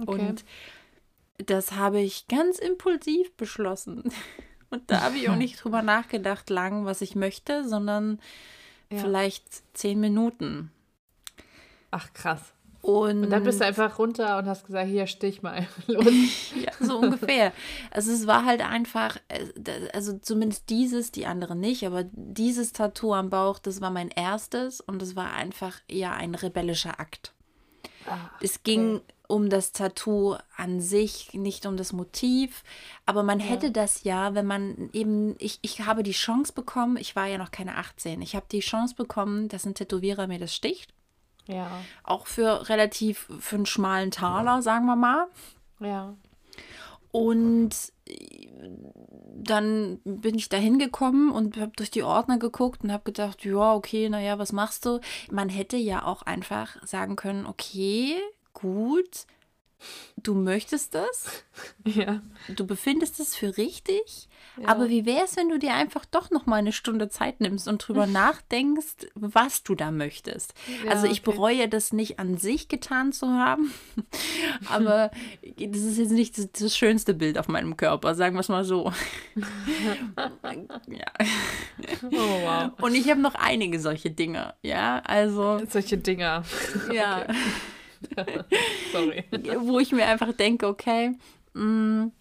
Okay. 0.00 0.28
Und 0.28 0.44
das 1.38 1.72
habe 1.72 2.00
ich 2.00 2.28
ganz 2.28 2.58
impulsiv 2.58 3.32
beschlossen. 3.36 4.04
Und 4.70 4.90
da 4.90 5.02
habe 5.02 5.16
ich 5.16 5.28
auch 5.28 5.36
nicht 5.36 5.62
drüber 5.62 5.82
nachgedacht, 5.82 6.50
lang, 6.50 6.84
was 6.84 7.00
ich 7.00 7.14
möchte, 7.14 7.68
sondern 7.68 8.18
ja. 8.90 8.98
vielleicht 8.98 9.44
zehn 9.76 10.00
Minuten. 10.00 10.72
Ach, 11.94 12.12
krass. 12.12 12.52
Und, 12.82 13.22
und, 13.22 13.30
dann 13.30 13.44
bist 13.44 13.60
du 13.60 13.64
einfach 13.64 14.00
runter 14.00 14.36
und 14.36 14.46
hast 14.46 14.66
gesagt, 14.66 14.88
hier 14.88 15.06
stich 15.06 15.42
mal 15.42 15.66
los. 15.86 16.04
ja, 16.56 16.72
so 16.80 16.98
ungefähr. 16.98 17.52
Also 17.92 18.10
es 18.10 18.26
war 18.26 18.44
halt 18.44 18.68
einfach, 18.68 19.16
äh, 19.28 19.88
also 19.92 20.18
zumindest 20.18 20.68
dieses, 20.70 21.12
die 21.12 21.24
anderen 21.24 21.60
nicht, 21.60 21.86
aber 21.86 22.04
dieses 22.12 22.72
Tattoo 22.72 23.14
am 23.14 23.30
Bauch, 23.30 23.60
das 23.60 23.80
war 23.80 23.90
mein 23.90 24.08
erstes 24.08 24.80
und 24.80 25.00
es 25.02 25.14
war 25.14 25.32
einfach 25.32 25.80
ja 25.88 26.12
ein 26.14 26.34
rebellischer 26.34 26.98
Akt. 26.98 27.32
Ach, 28.06 28.18
es 28.42 28.64
ging 28.64 28.96
okay. 28.96 29.04
um 29.28 29.48
das 29.48 29.70
Tattoo 29.70 30.36
an 30.56 30.80
sich, 30.80 31.32
nicht 31.32 31.64
um 31.66 31.76
das 31.76 31.92
Motiv, 31.92 32.64
aber 33.06 33.22
man 33.22 33.38
ja. 33.38 33.46
hätte 33.46 33.70
das 33.70 34.02
ja, 34.02 34.34
wenn 34.34 34.46
man 34.46 34.90
eben, 34.92 35.36
ich, 35.38 35.60
ich 35.62 35.86
habe 35.86 36.02
die 36.02 36.10
Chance 36.10 36.52
bekommen, 36.52 36.96
ich 36.96 37.14
war 37.14 37.28
ja 37.28 37.38
noch 37.38 37.52
keine 37.52 37.76
18, 37.76 38.20
ich 38.20 38.34
habe 38.34 38.46
die 38.50 38.60
Chance 38.60 38.96
bekommen, 38.96 39.48
dass 39.48 39.64
ein 39.64 39.74
Tätowierer 39.74 40.26
mir 40.26 40.40
das 40.40 40.52
sticht 40.52 40.93
ja. 41.46 41.70
Auch 42.02 42.26
für 42.26 42.68
relativ, 42.68 43.28
für 43.38 43.56
einen 43.56 43.66
schmalen 43.66 44.10
Taler, 44.10 44.62
sagen 44.62 44.86
wir 44.86 44.96
mal. 44.96 45.26
Ja. 45.80 46.14
Und 47.12 47.92
dann 49.36 50.00
bin 50.04 50.36
ich 50.36 50.48
da 50.48 50.56
hingekommen 50.56 51.30
und 51.30 51.56
habe 51.58 51.72
durch 51.76 51.90
die 51.90 52.02
Ordner 52.02 52.38
geguckt 52.38 52.82
und 52.82 52.92
habe 52.92 53.04
gedacht, 53.04 53.44
ja, 53.44 53.74
okay, 53.74 54.08
naja, 54.08 54.38
was 54.38 54.52
machst 54.52 54.86
du? 54.86 55.00
Man 55.30 55.48
hätte 55.48 55.76
ja 55.76 56.04
auch 56.04 56.22
einfach 56.22 56.76
sagen 56.84 57.16
können, 57.16 57.46
okay, 57.46 58.16
gut, 58.52 59.26
du 60.16 60.34
möchtest 60.34 60.94
das. 60.94 61.44
Ja. 61.84 62.22
Du 62.56 62.66
befindest 62.66 63.20
es 63.20 63.36
für 63.36 63.56
richtig. 63.56 64.28
Ja. 64.56 64.68
Aber 64.68 64.88
wie 64.88 65.06
wäre 65.06 65.24
es, 65.24 65.36
wenn 65.36 65.48
du 65.48 65.58
dir 65.58 65.74
einfach 65.74 66.04
doch 66.04 66.30
noch 66.30 66.46
mal 66.46 66.56
eine 66.56 66.72
Stunde 66.72 67.08
Zeit 67.08 67.40
nimmst 67.40 67.68
und 67.68 67.86
drüber 67.86 68.06
nachdenkst, 68.08 69.06
was 69.14 69.62
du 69.62 69.74
da 69.76 69.92
möchtest? 69.92 70.54
Ja, 70.84 70.90
also 70.90 71.06
ich 71.06 71.20
okay. 71.20 71.30
bereue 71.30 71.68
das 71.68 71.92
nicht 71.92 72.18
an 72.18 72.38
sich 72.38 72.68
getan 72.68 73.12
zu 73.12 73.28
haben, 73.28 73.72
aber 74.68 75.12
das 75.42 75.82
ist 75.82 75.98
jetzt 75.98 76.10
nicht 76.10 76.38
das, 76.38 76.50
das, 76.50 76.76
schönste 76.76 77.14
Bild 77.14 77.38
auf 77.38 77.46
meinem 77.46 77.76
Körper, 77.76 78.14
sagen 78.14 78.34
wir 78.34 78.40
es 78.40 78.48
mal 78.48 78.64
so. 78.64 78.92
ja. 80.88 81.12
Oh, 82.10 82.10
wow. 82.10 82.72
Und 82.80 82.94
ich 82.94 83.08
habe 83.10 83.20
noch 83.20 83.36
einige 83.36 83.78
solche 83.78 84.10
Dinge, 84.10 84.54
ja, 84.62 85.00
also. 85.04 85.60
Solche 85.68 85.98
Dinger. 85.98 86.42
Ja. 86.92 87.26
Sorry. 88.92 89.24
Wo 89.60 89.78
ich 89.78 89.92
mir 89.92 90.06
einfach 90.06 90.32
denke, 90.32 90.66
okay, 90.66 91.12
mh, 91.54 91.62
mm, 91.62 92.12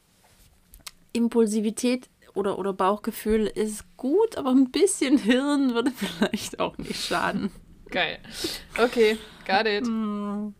Impulsivität 1.13 2.09
oder, 2.33 2.57
oder 2.57 2.73
Bauchgefühl 2.73 3.45
ist 3.45 3.85
gut, 3.97 4.37
aber 4.37 4.51
ein 4.51 4.71
bisschen 4.71 5.17
Hirn 5.17 5.73
würde 5.73 5.91
vielleicht 5.95 6.59
auch 6.59 6.77
nicht 6.77 7.05
schaden. 7.05 7.51
Geil. 7.89 8.19
Okay, 8.77 9.17
got 9.45 9.67
it. 9.67 9.85
Mm. 9.87 10.53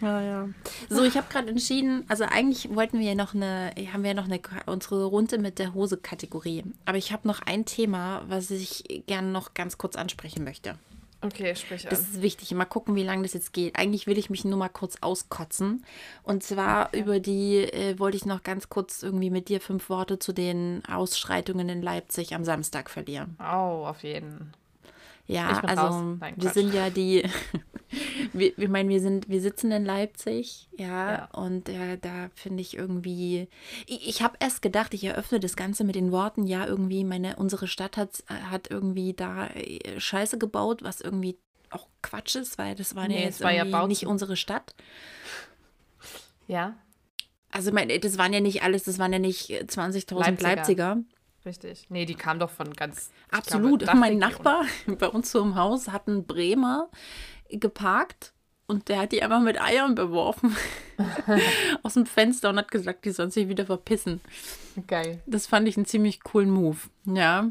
Ja, 0.00 0.20
ja. 0.20 0.48
So, 0.88 1.04
ich 1.04 1.16
habe 1.16 1.28
gerade 1.30 1.48
entschieden, 1.48 2.04
also 2.08 2.24
eigentlich 2.24 2.74
wollten 2.74 2.98
wir 2.98 3.06
ja 3.06 3.14
noch 3.14 3.34
eine, 3.34 3.72
haben 3.92 4.02
wir 4.02 4.10
ja 4.10 4.14
noch 4.14 4.24
eine, 4.24 4.40
unsere 4.66 5.04
Runde 5.04 5.38
mit 5.38 5.58
der 5.58 5.74
Hose-Kategorie. 5.74 6.64
Aber 6.86 6.98
ich 6.98 7.12
habe 7.12 7.28
noch 7.28 7.40
ein 7.42 7.66
Thema, 7.66 8.22
was 8.26 8.50
ich 8.50 9.04
gerne 9.06 9.30
noch 9.30 9.54
ganz 9.54 9.78
kurz 9.78 9.94
ansprechen 9.94 10.42
möchte. 10.42 10.76
Okay, 11.22 11.54
sprich 11.54 11.84
an. 11.84 11.90
Das 11.90 12.00
ist 12.00 12.20
wichtig. 12.20 12.52
Mal 12.52 12.64
gucken, 12.64 12.94
wie 12.96 13.04
lange 13.04 13.22
das 13.22 13.32
jetzt 13.32 13.52
geht. 13.52 13.76
Eigentlich 13.76 14.06
will 14.06 14.18
ich 14.18 14.28
mich 14.28 14.44
nur 14.44 14.58
mal 14.58 14.68
kurz 14.68 14.96
auskotzen. 15.00 15.84
Und 16.22 16.42
zwar 16.42 16.88
okay. 16.88 17.00
über 17.00 17.20
die, 17.20 17.58
äh, 17.58 17.98
wollte 17.98 18.16
ich 18.16 18.26
noch 18.26 18.42
ganz 18.42 18.68
kurz 18.68 19.02
irgendwie 19.02 19.30
mit 19.30 19.48
dir 19.48 19.60
fünf 19.60 19.88
Worte 19.88 20.18
zu 20.18 20.32
den 20.32 20.82
Ausschreitungen 20.86 21.68
in 21.68 21.82
Leipzig 21.82 22.34
am 22.34 22.44
Samstag 22.44 22.90
verlieren. 22.90 23.36
Oh, 23.38 23.86
auf 23.86 24.02
jeden. 24.02 24.52
Ja, 25.26 25.60
also 25.60 26.16
Nein, 26.18 26.34
wir 26.36 26.50
sind 26.50 26.74
ja 26.74 26.90
die, 26.90 27.22
wir, 28.32 28.58
ich 28.58 28.68
meine, 28.68 28.88
wir 28.88 29.00
sind, 29.00 29.28
wir 29.28 29.40
sitzen 29.40 29.70
in 29.70 29.84
Leipzig, 29.84 30.68
ja, 30.76 31.12
ja. 31.12 31.24
und 31.32 31.68
äh, 31.68 31.96
da 31.98 32.28
finde 32.34 32.60
ich 32.60 32.76
irgendwie, 32.76 33.48
ich, 33.86 34.08
ich 34.08 34.22
habe 34.22 34.36
erst 34.40 34.62
gedacht, 34.62 34.94
ich 34.94 35.04
eröffne 35.04 35.38
das 35.38 35.56
Ganze 35.56 35.84
mit 35.84 35.94
den 35.94 36.10
Worten, 36.10 36.44
ja, 36.46 36.66
irgendwie, 36.66 37.04
meine, 37.04 37.36
unsere 37.36 37.68
Stadt 37.68 37.96
hat, 37.96 38.24
hat 38.26 38.68
irgendwie 38.70 39.14
da 39.14 39.46
äh, 39.48 40.00
Scheiße 40.00 40.38
gebaut, 40.38 40.82
was 40.82 41.00
irgendwie 41.00 41.38
auch 41.70 41.86
Quatsch 42.02 42.36
ist, 42.36 42.58
weil 42.58 42.74
das 42.74 42.96
war 42.96 43.08
nee, 43.08 43.20
ja 43.20 43.24
jetzt 43.24 43.40
war 43.42 43.52
ja 43.52 43.86
nicht 43.86 44.06
unsere 44.06 44.36
Stadt. 44.36 44.74
Ja. 46.48 46.76
Also, 47.50 47.70
meine, 47.70 47.98
das 47.98 48.18
waren 48.18 48.32
ja 48.32 48.40
nicht 48.40 48.62
alles, 48.62 48.84
das 48.84 48.98
waren 48.98 49.12
ja 49.12 49.18
nicht 49.18 49.50
20.000 49.50 50.14
Leipziger. 50.14 50.56
Leipziger. 50.56 50.96
Richtig. 51.44 51.86
Nee, 51.88 52.04
die 52.04 52.14
kam 52.14 52.38
doch 52.38 52.50
von 52.50 52.72
ganz. 52.72 53.10
Absolut. 53.30 53.80
Glaube, 53.80 53.98
mein 53.98 54.18
Nachbar 54.18 54.64
bei 54.98 55.08
uns 55.08 55.30
so 55.32 55.40
im 55.42 55.56
Haus 55.56 55.88
hat 55.88 56.06
einen 56.06 56.24
Bremer 56.24 56.88
geparkt 57.50 58.32
und 58.66 58.88
der 58.88 59.00
hat 59.00 59.12
die 59.12 59.22
einfach 59.22 59.40
mit 59.40 59.60
Eiern 59.60 59.94
beworfen 59.94 60.56
aus 61.82 61.94
dem 61.94 62.06
Fenster 62.06 62.50
und 62.50 62.58
hat 62.58 62.70
gesagt, 62.70 63.04
die 63.04 63.10
sollen 63.10 63.30
sich 63.30 63.48
wieder 63.48 63.66
verpissen. 63.66 64.20
Geil. 64.86 65.20
Das 65.26 65.46
fand 65.46 65.68
ich 65.68 65.76
einen 65.76 65.86
ziemlich 65.86 66.22
coolen 66.22 66.50
Move. 66.50 66.78
Ja. 67.04 67.50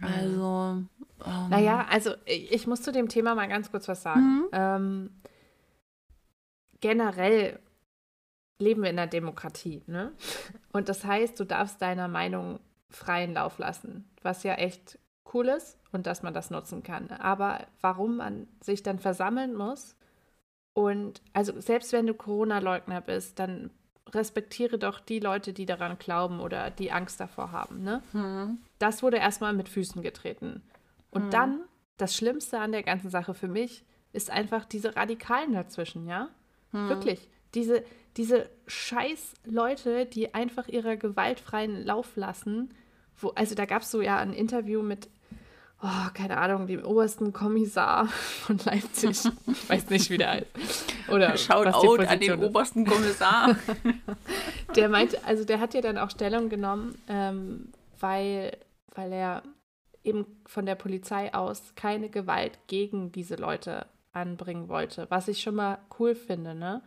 Also. 0.00 0.82
Um. 1.24 1.48
Naja, 1.50 1.86
also 1.90 2.14
ich 2.24 2.66
muss 2.66 2.80
zu 2.80 2.92
dem 2.92 3.08
Thema 3.08 3.34
mal 3.34 3.46
ganz 3.46 3.70
kurz 3.70 3.86
was 3.86 4.02
sagen. 4.02 4.20
Mhm. 4.20 4.48
Ähm, 4.52 5.10
generell 6.80 7.58
leben 8.58 8.82
wir 8.82 8.90
in 8.90 8.98
einer 8.98 9.06
Demokratie, 9.06 9.82
ne? 9.86 10.12
Und 10.72 10.88
das 10.88 11.04
heißt, 11.04 11.38
du 11.38 11.44
darfst 11.44 11.82
deiner 11.82 12.08
Meinung 12.08 12.58
freien 12.90 13.34
Lauf 13.34 13.58
lassen, 13.58 14.08
was 14.22 14.42
ja 14.42 14.54
echt 14.54 14.98
cool 15.32 15.48
ist 15.48 15.78
und 15.92 16.06
dass 16.06 16.22
man 16.22 16.34
das 16.34 16.50
nutzen 16.50 16.82
kann. 16.82 17.10
Aber 17.10 17.66
warum 17.80 18.16
man 18.16 18.48
sich 18.60 18.82
dann 18.82 18.98
versammeln 18.98 19.54
muss 19.54 19.96
und 20.72 21.22
also 21.32 21.60
selbst 21.60 21.92
wenn 21.92 22.06
du 22.06 22.14
Corona-Leugner 22.14 23.00
bist, 23.00 23.38
dann 23.38 23.70
respektiere 24.14 24.78
doch 24.78 25.00
die 25.00 25.20
Leute, 25.20 25.52
die 25.52 25.66
daran 25.66 25.98
glauben 25.98 26.40
oder 26.40 26.70
die 26.70 26.92
Angst 26.92 27.20
davor 27.20 27.52
haben. 27.52 27.82
Ne? 27.82 28.02
Hm. 28.12 28.58
Das 28.78 29.02
wurde 29.02 29.18
erstmal 29.18 29.52
mit 29.52 29.68
Füßen 29.68 30.02
getreten. 30.02 30.62
Und 31.10 31.24
hm. 31.24 31.30
dann, 31.30 31.60
das 31.96 32.16
Schlimmste 32.16 32.58
an 32.58 32.72
der 32.72 32.82
ganzen 32.82 33.10
Sache 33.10 33.34
für 33.34 33.48
mich, 33.48 33.84
ist 34.12 34.30
einfach 34.30 34.64
diese 34.64 34.96
Radikalen 34.96 35.52
dazwischen, 35.52 36.06
ja? 36.06 36.28
Hm. 36.72 36.88
Wirklich. 36.88 37.28
Diese, 37.54 37.84
diese 38.20 38.48
scheiß 38.66 39.34
Leute, 39.44 40.06
die 40.06 40.34
einfach 40.34 40.68
ihrer 40.68 40.96
gewaltfreien 40.96 41.84
Lauf 41.84 42.16
lassen 42.16 42.70
wo, 43.22 43.30
also 43.30 43.54
da 43.54 43.64
gab 43.64 43.82
es 43.82 43.90
so 43.90 44.00
ja 44.00 44.18
ein 44.18 44.32
Interview 44.32 44.82
mit, 44.82 45.08
oh, 45.82 46.10
keine 46.14 46.38
Ahnung, 46.38 46.66
dem 46.66 46.84
obersten 46.84 47.32
Kommissar 47.32 48.06
von 48.46 48.58
Leipzig. 48.64 49.10
Ich 49.46 49.70
weiß 49.70 49.90
nicht, 49.90 50.10
wie 50.10 50.18
der 50.18 50.30
heißt. 50.30 50.46
Oder 51.08 51.36
Schaut 51.36 51.66
out 51.66 52.00
an 52.00 52.20
den 52.20 52.42
obersten 52.42 52.86
Kommissar. 52.86 53.56
der 54.76 54.88
meinte, 54.88 55.22
also 55.24 55.44
der 55.44 55.60
hat 55.60 55.74
ja 55.74 55.80
dann 55.80 55.98
auch 55.98 56.10
Stellung 56.10 56.48
genommen, 56.48 56.96
ähm, 57.08 57.72
weil, 57.98 58.56
weil 58.94 59.12
er 59.12 59.42
eben 60.02 60.26
von 60.46 60.64
der 60.64 60.76
Polizei 60.76 61.34
aus 61.34 61.74
keine 61.76 62.08
Gewalt 62.08 62.58
gegen 62.66 63.12
diese 63.12 63.36
Leute 63.36 63.86
anbringen 64.12 64.68
wollte, 64.68 65.06
was 65.10 65.28
ich 65.28 65.42
schon 65.42 65.54
mal 65.54 65.78
cool 65.98 66.14
finde, 66.14 66.54
ne? 66.54 66.82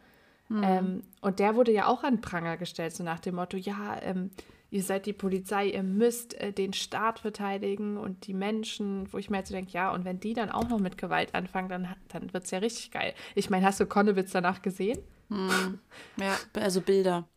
Mhm. 0.53 0.63
Ähm, 0.63 1.03
und 1.21 1.39
der 1.39 1.55
wurde 1.55 1.71
ja 1.71 1.87
auch 1.87 2.03
an 2.03 2.21
Pranger 2.21 2.57
gestellt, 2.57 2.95
so 2.95 3.03
nach 3.03 3.19
dem 3.19 3.35
Motto, 3.35 3.57
ja, 3.57 3.99
ähm, 4.03 4.29
ihr 4.69 4.83
seid 4.83 5.07
die 5.07 5.13
Polizei, 5.13 5.69
ihr 5.69 5.81
müsst 5.81 6.35
äh, 6.35 6.53
den 6.53 6.73
Staat 6.73 7.19
verteidigen 7.19 7.97
und 7.97 8.27
die 8.27 8.35
Menschen, 8.35 9.11
wo 9.11 9.17
ich 9.17 9.31
mir 9.31 9.37
jetzt 9.37 9.49
so 9.49 9.55
denke, 9.55 9.71
ja, 9.71 9.91
und 9.91 10.05
wenn 10.05 10.19
die 10.19 10.33
dann 10.33 10.51
auch 10.51 10.69
noch 10.69 10.79
mit 10.79 10.99
Gewalt 10.99 11.33
anfangen, 11.33 11.69
dann, 11.69 11.95
dann 12.09 12.33
wird 12.33 12.45
es 12.45 12.51
ja 12.51 12.59
richtig 12.59 12.91
geil. 12.91 13.15
Ich 13.33 13.49
meine, 13.49 13.65
hast 13.65 13.79
du 13.79 13.87
Konnewitz 13.87 14.31
danach 14.31 14.61
gesehen? 14.61 14.99
Hm. 15.29 15.79
Ja, 16.17 16.37
also 16.53 16.81
Bilder. 16.81 17.27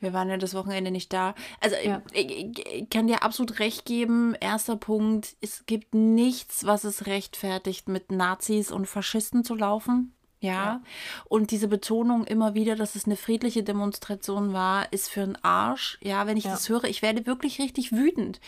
Wir 0.00 0.14
waren 0.14 0.30
ja 0.30 0.38
das 0.38 0.54
Wochenende 0.54 0.90
nicht 0.90 1.12
da. 1.12 1.34
Also 1.60 1.76
ja. 1.76 2.02
ich, 2.12 2.58
ich, 2.66 2.90
kann 2.90 3.06
dir 3.06 3.22
absolut 3.22 3.60
recht 3.60 3.84
geben. 3.84 4.34
Erster 4.40 4.76
Punkt, 4.76 5.36
es 5.42 5.64
gibt 5.66 5.94
nichts, 5.94 6.64
was 6.64 6.84
es 6.84 7.06
rechtfertigt, 7.06 7.88
mit 7.88 8.10
Nazis 8.10 8.72
und 8.72 8.86
Faschisten 8.86 9.44
zu 9.44 9.54
laufen. 9.54 10.14
Ja? 10.42 10.52
ja. 10.52 10.82
Und 11.24 11.50
diese 11.50 11.68
Betonung 11.68 12.24
immer 12.24 12.54
wieder, 12.54 12.76
dass 12.76 12.94
es 12.94 13.06
eine 13.06 13.16
friedliche 13.16 13.62
Demonstration 13.62 14.52
war, 14.52 14.92
ist 14.92 15.08
für 15.08 15.22
einen 15.22 15.38
Arsch. 15.42 15.98
Ja, 16.02 16.26
wenn 16.26 16.36
ich 16.36 16.44
ja. 16.44 16.50
das 16.50 16.68
höre, 16.68 16.84
ich 16.84 17.00
werde 17.00 17.26
wirklich 17.26 17.60
richtig 17.60 17.92
wütend. 17.92 18.40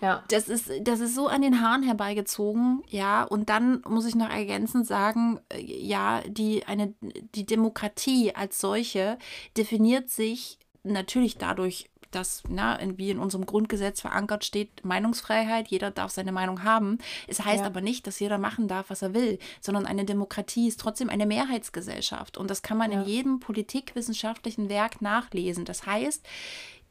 Ja. 0.00 0.24
Das 0.28 0.48
ist, 0.48 0.70
das 0.80 1.00
ist 1.00 1.14
so 1.14 1.28
an 1.28 1.42
den 1.42 1.60
Haaren 1.60 1.82
herbeigezogen. 1.82 2.82
Ja, 2.88 3.22
und 3.22 3.48
dann 3.48 3.82
muss 3.86 4.06
ich 4.06 4.14
noch 4.14 4.30
ergänzend 4.30 4.86
sagen, 4.86 5.38
äh, 5.50 5.60
ja, 5.60 6.22
die, 6.26 6.64
eine, 6.66 6.94
die 7.34 7.46
Demokratie 7.46 8.34
als 8.34 8.58
solche 8.60 9.18
definiert 9.56 10.10
sich 10.10 10.58
natürlich 10.84 11.38
dadurch 11.38 11.90
dass, 12.14 12.42
na, 12.48 12.78
wie 12.96 13.10
in 13.10 13.18
unserem 13.18 13.46
Grundgesetz 13.46 14.00
verankert 14.00 14.44
steht, 14.44 14.84
Meinungsfreiheit, 14.84 15.68
jeder 15.68 15.90
darf 15.90 16.10
seine 16.10 16.32
Meinung 16.32 16.62
haben. 16.62 16.98
Es 17.26 17.44
heißt 17.44 17.60
ja. 17.60 17.66
aber 17.66 17.80
nicht, 17.80 18.06
dass 18.06 18.20
jeder 18.20 18.38
machen 18.38 18.68
darf, 18.68 18.90
was 18.90 19.02
er 19.02 19.14
will, 19.14 19.38
sondern 19.60 19.86
eine 19.86 20.04
Demokratie 20.04 20.68
ist 20.68 20.80
trotzdem 20.80 21.08
eine 21.08 21.26
Mehrheitsgesellschaft. 21.26 22.36
Und 22.36 22.50
das 22.50 22.62
kann 22.62 22.78
man 22.78 22.92
ja. 22.92 23.00
in 23.02 23.08
jedem 23.08 23.40
politikwissenschaftlichen 23.40 24.68
Werk 24.68 25.00
nachlesen. 25.00 25.64
Das 25.64 25.86
heißt, 25.86 26.24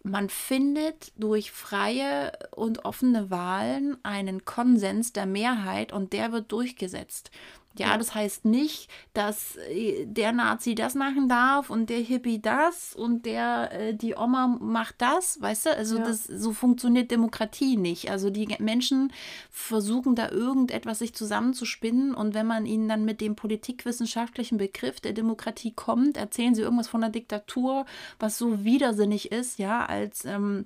man 0.04 0.30
findet 0.30 1.14
durch 1.16 1.52
freie 1.52 2.34
und 2.52 2.84
offene 2.84 3.30
Wahlen 3.30 3.98
einen 4.04 4.44
Konsens 4.44 5.14
der 5.14 5.26
Mehrheit 5.26 5.94
und 5.94 6.12
der 6.12 6.34
wird 6.34 6.52
durchgesetzt. 6.52 7.32
Ja, 7.78 7.98
das 7.98 8.14
heißt 8.14 8.46
nicht, 8.46 8.90
dass 9.14 9.56
äh, 9.56 10.06
der 10.06 10.32
Nazi 10.32 10.76
das 10.76 10.94
machen 10.94 11.28
darf 11.28 11.72
und 11.72 11.90
der 11.90 12.00
Hippie 12.00 12.40
das 12.40 12.96
und 12.96 13.26
der 13.26 13.72
äh, 13.72 13.94
die 13.96 14.16
Oma 14.16 14.48
macht 14.60 14.96
das, 15.00 15.42
weißt 15.42 15.66
du? 15.66 15.76
Also 15.76 15.98
ja. 15.98 16.04
das 16.04 16.26
so 16.26 16.54
funktioniert 16.54 17.10
Demokratie 17.10 17.78
nicht. 17.78 18.12
Also 18.12 18.30
die 18.30 18.48
Menschen 18.60 19.12
versuchen 19.50 20.14
da 20.14 20.30
irgendetwas 20.30 21.00
sich 21.00 21.16
zusammenzuspinnen 21.16 22.14
und 22.14 22.36
wenn 22.36 22.46
man 22.46 22.68
ihnen 22.68 22.88
dann 22.88 23.06
mit 23.06 23.22
dem 23.22 23.36
politikwissenschaftlichen 23.36 24.60
Begriff 24.60 25.00
der 25.02 25.14
Demokratie 25.14 25.72
kommt, 25.72 26.18
erzählen 26.18 26.54
sie 26.54 26.62
irgendwas 26.62 26.88
von 26.88 27.02
der 27.02 27.10
Diktatur, 27.10 27.86
was 28.20 28.38
so 28.38 28.64
widersinnig 28.64 29.32
ist, 29.32 29.58
ja, 29.58 29.84
als 29.84 30.26
ähm, 30.26 30.66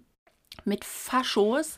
mit 0.66 0.86
Faschos 0.86 1.78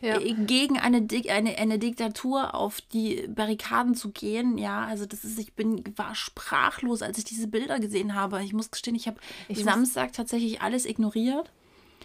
ja. 0.00 0.18
Äh, 0.18 0.34
gegen 0.34 0.78
eine, 0.78 1.06
eine, 1.28 1.58
eine 1.58 1.78
Diktatur 1.78 2.54
auf 2.54 2.80
die 2.80 3.26
Barrikaden 3.28 3.94
zu 3.94 4.10
gehen. 4.10 4.58
Ja, 4.58 4.84
also 4.84 5.06
das 5.06 5.24
ist, 5.24 5.38
ich 5.38 5.54
bin, 5.54 5.82
war 5.96 6.14
sprachlos, 6.14 7.02
als 7.02 7.18
ich 7.18 7.24
diese 7.24 7.46
Bilder 7.46 7.80
gesehen 7.80 8.14
habe. 8.14 8.42
Ich 8.42 8.52
muss 8.52 8.70
gestehen, 8.70 8.94
ich 8.94 9.06
habe 9.06 9.20
Samstag 9.52 10.12
tatsächlich 10.12 10.62
alles 10.62 10.86
ignoriert. 10.86 11.50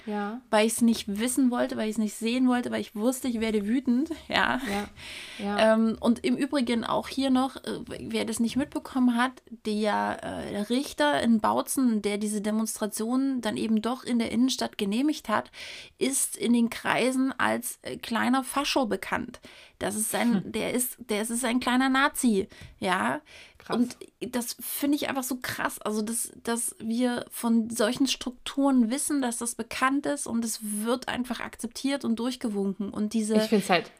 Ja. 0.05 0.41
weil 0.49 0.65
ich 0.67 0.73
es 0.73 0.81
nicht 0.81 1.19
wissen 1.19 1.51
wollte, 1.51 1.77
weil 1.77 1.89
ich 1.89 1.95
es 1.95 1.97
nicht 1.97 2.15
sehen 2.15 2.47
wollte, 2.47 2.71
weil 2.71 2.81
ich 2.81 2.95
wusste, 2.95 3.27
ich 3.27 3.39
werde 3.39 3.65
wütend. 3.67 4.09
Ja. 4.27 4.59
ja. 4.69 5.45
ja. 5.45 5.73
Ähm, 5.73 5.97
und 5.99 6.25
im 6.25 6.35
Übrigen 6.35 6.83
auch 6.83 7.07
hier 7.07 7.29
noch, 7.29 7.57
äh, 7.57 7.79
wer 7.99 8.25
das 8.25 8.39
nicht 8.39 8.55
mitbekommen 8.55 9.15
hat, 9.15 9.31
der, 9.65 10.17
äh, 10.23 10.51
der 10.51 10.69
Richter 10.69 11.21
in 11.21 11.39
Bautzen, 11.39 12.01
der 12.01 12.17
diese 12.17 12.41
Demonstration 12.41 13.39
dann 13.41 13.55
eben 13.55 13.81
doch 13.81 14.03
in 14.03 14.17
der 14.17 14.31
Innenstadt 14.31 14.77
genehmigt 14.77 15.29
hat, 15.29 15.51
ist 15.99 16.35
in 16.35 16.53
den 16.53 16.69
Kreisen 16.69 17.33
als 17.37 17.77
äh, 17.83 17.97
kleiner 17.97 18.43
Fascho 18.43 18.87
bekannt. 18.87 19.39
Das 19.79 19.95
ist 19.95 20.15
ein, 20.15 20.43
hm. 20.43 20.51
der 20.51 20.73
ist, 20.73 20.97
der 20.97 21.21
ist 21.21 21.45
ein 21.45 21.59
kleiner 21.59 21.89
Nazi, 21.89 22.47
ja. 22.79 23.21
Krass. 23.65 23.77
Und 23.77 23.97
das 24.19 24.55
finde 24.59 24.95
ich 24.95 25.09
einfach 25.09 25.23
so 25.23 25.37
krass. 25.41 25.81
Also, 25.81 26.01
dass, 26.03 26.31
dass 26.43 26.75
wir 26.79 27.25
von 27.31 27.69
solchen 27.69 28.07
Strukturen 28.07 28.91
wissen, 28.91 29.21
dass 29.21 29.37
das 29.37 29.55
bekannt 29.55 30.05
ist 30.05 30.27
und 30.27 30.45
es 30.45 30.59
wird 30.61 31.07
einfach 31.07 31.39
akzeptiert 31.39 32.05
und 32.05 32.17
durchgewunken. 32.17 32.91
Und 32.91 33.13
diese. 33.13 33.35
Ich 33.35 33.43
finde 33.43 33.63
es 33.63 33.69
halt. 33.69 33.91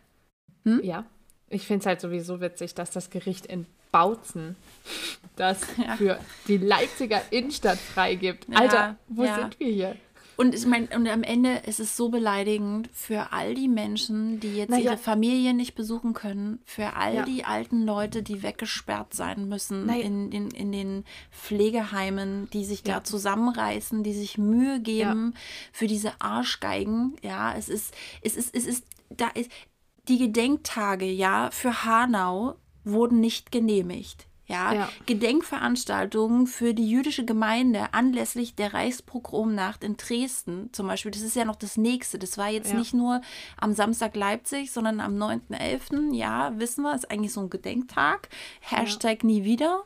Hm? 0.64 0.84
Ja. 0.84 1.06
Ich 1.50 1.66
finde 1.66 1.82
es 1.82 1.86
halt 1.86 2.02
sowieso 2.02 2.42
witzig, 2.42 2.76
dass 2.76 2.92
das 2.92 3.10
Gericht 3.10 3.46
in 3.46 3.66
Bautzen 3.92 4.56
das 5.36 5.62
ja. 5.78 5.96
für 5.96 6.20
die 6.48 6.58
Leipziger 6.58 7.22
Innenstadt 7.32 7.78
freigibt. 7.78 8.48
Ja, 8.50 8.60
Alter, 8.60 8.98
wo 9.08 9.24
ja. 9.24 9.36
sind 9.36 9.60
wir 9.60 9.68
hier? 9.68 9.96
Und 10.38 10.54
ich 10.54 10.66
meine, 10.66 10.88
und 10.96 11.08
am 11.08 11.24
Ende 11.24 11.62
ist 11.66 11.80
es 11.80 11.96
so 11.96 12.10
beleidigend 12.10 12.90
für 12.92 13.32
all 13.32 13.56
die 13.56 13.68
Menschen, 13.68 14.40
die 14.40 14.56
jetzt 14.56 14.70
naja. 14.70 14.92
ihre 14.92 14.98
Familie 14.98 15.54
nicht 15.54 15.76
besuchen 15.76 16.14
können, 16.14 16.60
für 16.66 16.94
all 16.96 17.16
ja. 17.16 17.26
die 17.26 17.46
alten 17.46 17.84
Leute, 17.84 18.22
die 18.22 18.44
weggesperrt 18.44 19.14
sein 19.14 19.48
müssen 19.48 19.86
naja. 19.86 20.04
in, 20.04 20.32
in, 20.32 20.52
in 20.52 20.72
den 20.72 21.06
Pflegeheimen, 21.32 22.50
die 22.52 22.66
sich 22.66 22.86
ja. 22.86 22.96
da 22.96 23.04
zusammenreißen, 23.04 24.04
die 24.04 24.14
sich 24.14 24.38
Mühe 24.38 24.80
geben 24.82 25.32
ja. 25.34 25.42
für 25.72 25.88
diese 25.88 26.20
Arschgeigen. 26.20 27.16
Ja, 27.22 27.56
es 27.56 27.70
ist, 27.70 27.94
es 28.22 28.36
ist, 28.36 28.54
es 28.54 28.66
ist, 28.66 28.86
da 29.10 29.28
ist, 29.30 29.50
die 30.08 30.18
Gedenktage, 30.20 31.06
ja, 31.06 31.50
für 31.52 31.86
Hanau 31.86 32.56
wurden 32.84 33.20
nicht 33.20 33.52
genehmigt. 33.52 34.28
Ja, 34.48 34.74
ja, 34.74 34.90
Gedenkveranstaltungen 35.08 36.46
für 36.46 36.76
die 36.76 36.88
jüdische 36.88 37.26
Gemeinde 37.26 37.94
anlässlich 37.94 38.54
der 38.54 38.76
Reichspogromnacht 38.76 39.84
in 39.84 39.98
Dresden 39.98 40.70
zum 40.72 40.86
Beispiel. 40.86 41.10
Das 41.10 41.24
ist 41.24 41.36
ja 41.36 41.46
noch 41.46 41.56
das 41.56 41.78
nächste. 41.78 42.20
Das 42.20 42.38
war 42.38 42.50
jetzt 42.50 42.72
ja. 42.72 42.78
nicht 42.78 42.94
nur 42.94 43.22
am 43.58 43.74
Samstag 43.74 44.16
Leipzig, 44.16 44.72
sondern 44.72 45.00
am 45.00 45.16
9.11. 45.16 46.14
Ja, 46.14 46.54
wissen 46.60 46.84
wir, 46.84 46.94
ist 46.94 47.10
eigentlich 47.10 47.34
so 47.34 47.42
ein 47.42 47.50
Gedenktag. 47.50 48.30
Hashtag 48.60 49.24
ja. 49.24 49.28
nie 49.28 49.44
wieder. 49.44 49.84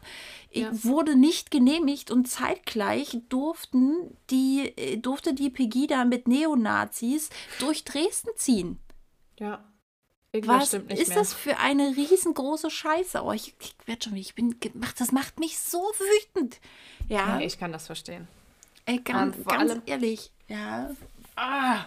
Wurde 0.71 1.15
nicht 1.15 1.51
genehmigt 1.51 2.11
und 2.11 2.27
zeitgleich 2.27 3.21
durften 3.29 4.17
die, 4.29 4.73
äh, 4.75 4.97
durfte 4.97 5.33
die 5.33 5.51
Pegida 5.51 6.05
mit 6.05 6.27
Neonazis 6.27 7.29
durch 7.59 7.85
Dresden 7.85 8.31
ziehen. 8.35 8.79
Ja. 9.39 9.63
Irgendwas 10.31 10.73
Was 10.73 10.99
ist 10.99 11.09
mehr. 11.09 11.17
das 11.17 11.33
für 11.33 11.57
eine 11.57 11.95
riesengroße 11.95 12.69
Scheiße? 12.69 13.23
Oh, 13.23 13.31
ich, 13.31 13.55
ich 13.59 13.75
werde 13.85 14.03
schon, 14.03 14.15
ich 14.15 14.35
bin 14.35 14.59
gemacht, 14.59 14.99
das 14.99 15.11
macht 15.11 15.39
mich 15.39 15.59
so 15.59 15.79
wütend. 15.79 16.59
Ja. 17.07 17.37
Nee, 17.37 17.45
ich 17.45 17.57
kann 17.57 17.71
das 17.71 17.87
verstehen. 17.87 18.27
Ey, 18.85 18.99
ganz, 18.99 19.37
um, 19.37 19.45
ganz 19.45 19.71
allem, 19.71 19.81
ehrlich, 19.85 20.31
ja. 20.47 20.91
Ah. 21.35 21.85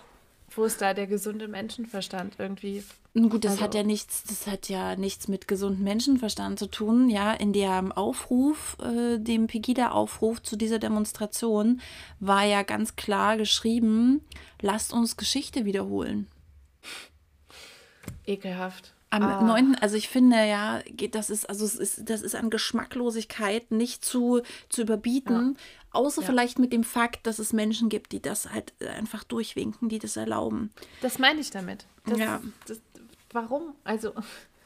Wo 0.55 0.64
ist 0.64 0.80
da 0.82 0.93
der 0.93 1.07
gesunde 1.07 1.49
Menschenverstand 1.49 2.34
irgendwie? 2.38 2.84
Gut, 3.14 3.45
das 3.45 3.53
also. 3.53 3.64
hat 3.64 3.74
ja 3.74 3.82
nichts, 3.82 4.24
das 4.24 4.47
hat 4.47 4.68
ja 4.68 4.97
nichts 4.97 5.28
mit 5.28 5.47
gesundem 5.49 5.84
Menschenverstand 5.84 6.59
zu 6.59 6.66
tun. 6.66 7.11
Ja, 7.11 7.32
in 7.32 7.53
dem 7.53 7.93
Aufruf, 7.93 8.76
äh, 8.82 9.18
dem 9.18 9.47
Pegida-Aufruf 9.47 10.43
zu 10.43 10.57
dieser 10.57 10.78
Demonstration 10.78 11.80
war 12.20 12.45
ja 12.45 12.62
ganz 12.62 12.97
klar 12.97 13.36
geschrieben: 13.36 14.22
Lasst 14.61 14.93
uns 14.93 15.16
Geschichte 15.16 15.64
wiederholen. 15.64 16.26
Ekelhaft. 18.26 18.92
Am 19.11 19.22
ah. 19.24 19.42
9., 19.42 19.74
also 19.74 19.96
ich 19.96 20.09
finde 20.09 20.36
ja, 20.36 20.80
geht, 20.86 21.14
das 21.14 21.28
ist, 21.28 21.48
also 21.48 21.66
es 21.66 21.74
ist, 21.74 22.09
das 22.09 22.22
ist 22.22 22.34
an 22.34 22.48
Geschmacklosigkeit 22.48 23.70
nicht 23.70 24.03
zu, 24.03 24.40
zu 24.70 24.80
überbieten, 24.80 25.55
ja. 25.55 25.61
außer 26.00 26.22
ja. 26.22 26.26
vielleicht 26.26 26.59
mit 26.59 26.72
dem 26.72 26.82
Fakt, 26.82 27.26
dass 27.26 27.38
es 27.38 27.53
Menschen 27.53 27.90
gibt, 27.90 28.12
die 28.12 28.22
das 28.22 28.50
halt 28.50 28.72
einfach 28.96 29.22
durchwinken, 29.22 29.90
die 29.90 29.98
das 29.98 30.16
erlauben. 30.16 30.70
Das 31.03 31.18
meine 31.18 31.40
ich 31.40 31.50
damit. 31.50 31.84
Das, 32.07 32.18
ja. 32.18 32.40
Das, 32.66 32.80
warum? 33.32 33.74
Also. 33.84 34.14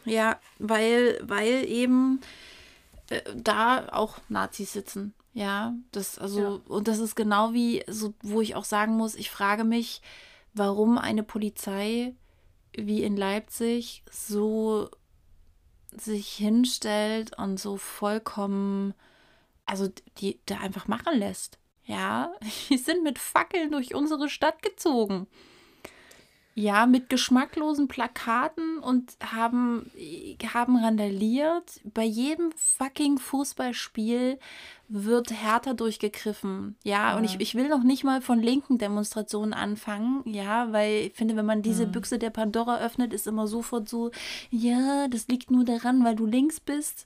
Ja, 0.04 0.38
weil, 0.60 1.18
weil 1.24 1.68
eben 1.68 2.20
äh, 3.10 3.22
da 3.34 3.88
auch 3.90 4.18
Nazis 4.28 4.72
sitzen. 4.72 5.12
Ja, 5.34 5.74
das, 5.92 6.18
also, 6.18 6.40
ja. 6.40 6.60
und 6.68 6.86
das 6.86 6.98
ist 6.98 7.16
genau 7.16 7.52
wie, 7.52 7.84
so, 7.88 8.14
wo 8.22 8.40
ich 8.40 8.54
auch 8.54 8.64
sagen 8.64 8.96
muss, 8.96 9.16
ich 9.16 9.30
frage 9.30 9.64
mich, 9.64 10.00
warum 10.54 10.96
eine 10.98 11.22
Polizei 11.22 12.14
wie 12.76 13.02
in 13.02 13.16
Leipzig 13.16 14.02
so 14.10 14.90
sich 15.92 16.32
hinstellt 16.32 17.36
und 17.38 17.58
so 17.58 17.76
vollkommen, 17.76 18.94
also 19.64 19.88
die 20.18 20.40
da 20.46 20.58
einfach 20.58 20.88
machen 20.88 21.18
lässt. 21.18 21.58
Ja, 21.84 22.32
die 22.68 22.78
sind 22.78 23.02
mit 23.02 23.18
Fackeln 23.18 23.70
durch 23.70 23.94
unsere 23.94 24.28
Stadt 24.28 24.62
gezogen. 24.62 25.26
Ja, 26.58 26.86
mit 26.86 27.10
geschmacklosen 27.10 27.86
Plakaten 27.86 28.78
und 28.78 29.18
haben, 29.22 29.90
haben 30.54 30.76
randaliert. 30.82 31.82
Bei 31.84 32.02
jedem 32.02 32.50
fucking 32.52 33.18
Fußballspiel 33.18 34.38
wird 34.88 35.32
härter 35.32 35.74
durchgegriffen. 35.74 36.76
Ja, 36.82 37.10
ja. 37.10 37.16
und 37.18 37.24
ich, 37.24 37.38
ich 37.40 37.56
will 37.56 37.68
noch 37.68 37.82
nicht 37.82 38.04
mal 38.04 38.22
von 38.22 38.40
linken 38.40 38.78
Demonstrationen 38.78 39.52
anfangen. 39.52 40.22
Ja, 40.24 40.72
weil 40.72 41.08
ich 41.08 41.12
finde, 41.12 41.36
wenn 41.36 41.44
man 41.44 41.60
diese 41.60 41.88
mhm. 41.88 41.92
Büchse 41.92 42.18
der 42.18 42.30
Pandora 42.30 42.78
öffnet, 42.78 43.12
ist 43.12 43.26
immer 43.26 43.46
sofort 43.46 43.86
so, 43.86 44.10
ja, 44.50 45.08
das 45.08 45.28
liegt 45.28 45.50
nur 45.50 45.66
daran, 45.66 46.04
weil 46.04 46.16
du 46.16 46.24
links 46.24 46.58
bist. 46.58 47.04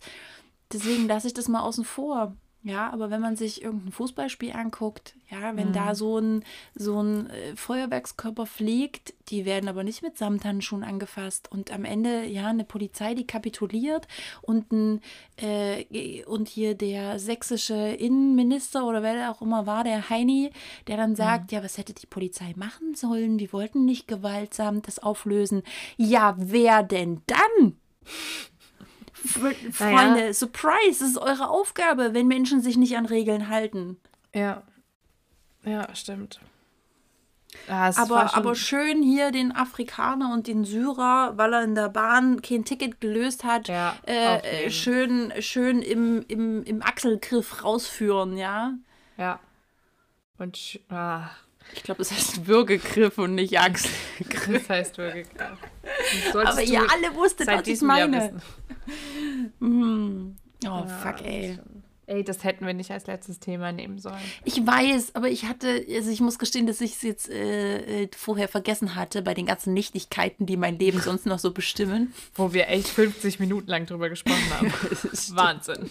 Deswegen 0.73 1.09
lasse 1.09 1.27
ich 1.27 1.35
das 1.35 1.49
mal 1.49 1.63
außen 1.63 1.85
vor. 1.85 2.37
Ja, 2.63 2.91
aber 2.91 3.11
wenn 3.11 3.23
man 3.23 3.37
sich 3.37 3.63
irgendein 3.63 3.93
Fußballspiel 3.93 4.53
anguckt, 4.53 5.15
ja, 5.31 5.57
wenn 5.57 5.69
mhm. 5.69 5.73
da 5.73 5.95
so 5.95 6.19
ein, 6.19 6.45
so 6.75 7.03
ein 7.03 7.31
äh, 7.31 7.57
Feuerwerkskörper 7.57 8.45
fliegt, 8.45 9.15
die 9.31 9.47
werden 9.47 9.67
aber 9.67 9.83
nicht 9.83 10.03
mit 10.03 10.19
Samthandschuhen 10.19 10.85
angefasst. 10.85 11.51
Und 11.51 11.73
am 11.73 11.87
Ende, 11.87 12.27
ja, 12.27 12.49
eine 12.49 12.65
Polizei, 12.65 13.15
die 13.15 13.27
kapituliert 13.27 14.09
und, 14.43 14.73
ein, 14.73 15.01
äh, 15.39 16.23
und 16.25 16.49
hier 16.51 16.75
der 16.75 17.19
sächsische 17.19 17.75
Innenminister 17.75 18.87
oder 18.87 19.03
wer 19.03 19.15
der 19.15 19.31
auch 19.31 19.41
immer 19.41 19.65
war, 19.65 19.83
der 19.83 20.11
Heini, 20.11 20.51
der 20.87 20.99
dann 20.99 21.17
sagt, 21.17 21.51
mhm. 21.51 21.57
ja, 21.57 21.65
was 21.65 21.79
hätte 21.79 21.95
die 21.95 22.07
Polizei 22.07 22.53
machen 22.57 22.95
sollen? 22.95 23.39
Wir 23.39 23.55
wollten 23.55 23.87
nicht 23.87 24.07
gewaltsam 24.07 24.83
das 24.83 24.99
auflösen. 24.99 25.63
Ja, 25.97 26.35
wer 26.39 26.83
denn 26.83 27.23
dann? 27.27 27.77
Freunde, 29.27 30.21
naja. 30.21 30.33
Surprise, 30.33 31.01
das 31.01 31.11
ist 31.11 31.19
eure 31.19 31.49
Aufgabe, 31.49 32.15
wenn 32.15 32.27
Menschen 32.27 32.61
sich 32.61 32.77
nicht 32.77 32.97
an 32.97 33.07
Regeln 33.07 33.49
halten. 33.49 33.99
Ja. 34.35 34.63
Ja, 35.65 35.95
stimmt. 35.95 36.41
Ja, 37.69 37.91
aber, 37.97 38.35
aber 38.35 38.55
schön 38.55 39.03
hier 39.03 39.33
den 39.33 39.55
Afrikaner 39.55 40.33
und 40.33 40.47
den 40.47 40.65
Syrer, 40.65 41.33
weil 41.37 41.53
er 41.53 41.65
in 41.65 41.75
der 41.75 41.89
Bahn 41.89 42.43
kein 42.43 42.65
Ticket 42.65 43.01
gelöst 43.01 43.45
hat, 43.45 43.69
ja, 43.69 43.97
äh, 44.05 44.71
schön, 44.71 45.33
schön 45.41 45.83
im, 45.83 46.25
im, 46.29 46.63
im 46.63 46.83
Achselgriff 46.83 47.65
rausführen, 47.65 48.37
ja. 48.37 48.75
Ja. 49.17 49.41
Und 50.39 50.81
ah. 50.89 51.31
Ich 51.75 51.83
glaube, 51.83 51.99
das 51.99 52.11
heißt 52.13 52.47
Würgegriff 52.47 53.19
und 53.19 53.35
nicht 53.35 53.59
Achselgriff. 53.59 54.67
Das 54.67 54.69
heißt 54.69 54.99
Würgegriff. 54.99 55.59
Aber 56.45 56.63
ihr 56.63 56.81
alle 56.81 57.15
wusstet, 57.15 57.47
was 57.47 57.67
ich 57.67 57.81
meine. 57.83 58.41
mm. 59.61 60.37
Oh, 60.65 60.67
ja, 60.67 60.87
fuck, 60.87 61.25
ey. 61.25 61.59
Ey, 62.11 62.25
das 62.25 62.43
hätten 62.43 62.67
wir 62.67 62.75
nicht 62.75 62.91
als 62.91 63.07
letztes 63.07 63.39
Thema 63.39 63.71
nehmen 63.71 64.01
sollen. 64.01 64.19
Ich 64.45 64.67
weiß, 64.67 65.15
aber 65.15 65.29
ich 65.29 65.45
hatte, 65.45 65.87
also 65.95 66.11
ich 66.11 66.21
muss 66.21 66.41
gestehen, 66.41 66.67
dass 66.67 66.81
ich 66.81 66.97
es 66.97 67.03
jetzt 67.03 67.31
äh, 67.31 68.03
äh 68.03 68.09
vorher 68.17 68.49
vergessen 68.49 68.97
hatte 68.97 69.23
bei 69.23 69.33
den 69.33 69.47
ganzen 69.47 69.75
Nichtigkeiten, 69.75 70.45
die 70.45 70.57
mein 70.57 70.77
Leben 70.77 71.01
sonst 71.01 71.25
noch 71.27 71.39
so 71.39 71.53
bestimmen. 71.53 72.13
Wo 72.35 72.53
wir 72.53 72.69
echt 72.69 72.89
50 72.89 73.39
Minuten 73.39 73.69
lang 73.69 73.87
drüber 73.87 74.09
gesprochen 74.09 74.51
haben. 74.51 74.73
Wahnsinn. 75.37 75.89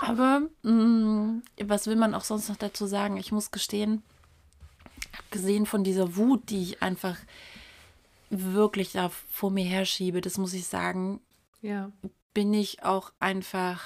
aber 0.00 0.40
mh, 0.62 0.72
mm, 0.72 1.42
was 1.64 1.86
will 1.86 1.96
man 1.96 2.14
auch 2.14 2.24
sonst 2.24 2.48
noch 2.48 2.56
dazu 2.56 2.86
sagen? 2.86 3.18
Ich 3.18 3.30
muss 3.30 3.50
gestehen, 3.50 4.02
abgesehen 5.18 5.66
von 5.66 5.84
dieser 5.84 6.16
Wut, 6.16 6.50
die 6.50 6.62
ich 6.62 6.82
einfach 6.82 7.16
wirklich 8.30 8.92
da 8.92 9.08
vor 9.08 9.50
mir 9.50 9.64
herschiebe, 9.64 10.20
das 10.20 10.38
muss 10.38 10.52
ich 10.52 10.66
sagen, 10.66 11.20
ja. 11.62 11.90
bin 12.34 12.52
ich 12.52 12.82
auch 12.82 13.12
einfach, 13.20 13.82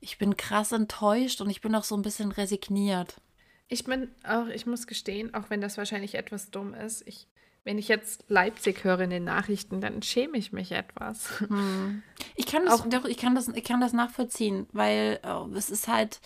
ich 0.00 0.18
bin 0.18 0.36
krass 0.36 0.72
enttäuscht 0.72 1.40
und 1.40 1.50
ich 1.50 1.60
bin 1.60 1.74
auch 1.74 1.84
so 1.84 1.96
ein 1.96 2.02
bisschen 2.02 2.32
resigniert. 2.32 3.20
Ich 3.68 3.84
bin 3.84 4.10
auch, 4.24 4.46
ich 4.48 4.66
muss 4.66 4.86
gestehen, 4.86 5.34
auch 5.34 5.50
wenn 5.50 5.60
das 5.60 5.78
wahrscheinlich 5.78 6.14
etwas 6.14 6.50
dumm 6.50 6.74
ist, 6.74 7.06
ich, 7.06 7.28
wenn 7.64 7.78
ich 7.78 7.88
jetzt 7.88 8.24
Leipzig 8.28 8.84
höre 8.84 9.00
in 9.00 9.10
den 9.10 9.24
Nachrichten, 9.24 9.80
dann 9.80 10.02
schäme 10.02 10.38
ich 10.38 10.52
mich 10.52 10.72
etwas. 10.72 11.40
Hm. 11.40 12.02
Ich 12.34 12.46
kann 12.46 12.64
das, 12.64 12.80
auch, 12.80 12.86
doch, 12.86 13.04
ich 13.04 13.16
kann 13.16 13.34
das, 13.34 13.48
ich 13.48 13.64
kann 13.64 13.80
das 13.80 13.92
nachvollziehen, 13.92 14.66
weil 14.72 15.20
oh, 15.24 15.48
es 15.54 15.70
ist 15.70 15.86
halt, 15.88 16.20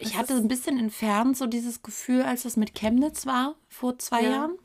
ich 0.00 0.16
hatte 0.16 0.34
ein 0.34 0.48
bisschen 0.48 0.78
entfernt 0.78 1.36
so 1.36 1.46
dieses 1.46 1.82
Gefühl, 1.82 2.22
als 2.22 2.44
es 2.44 2.56
mit 2.56 2.74
Chemnitz 2.74 3.26
war, 3.26 3.54
vor 3.68 3.98
zwei 3.98 4.22
ja. 4.22 4.30
Jahren. 4.30 4.58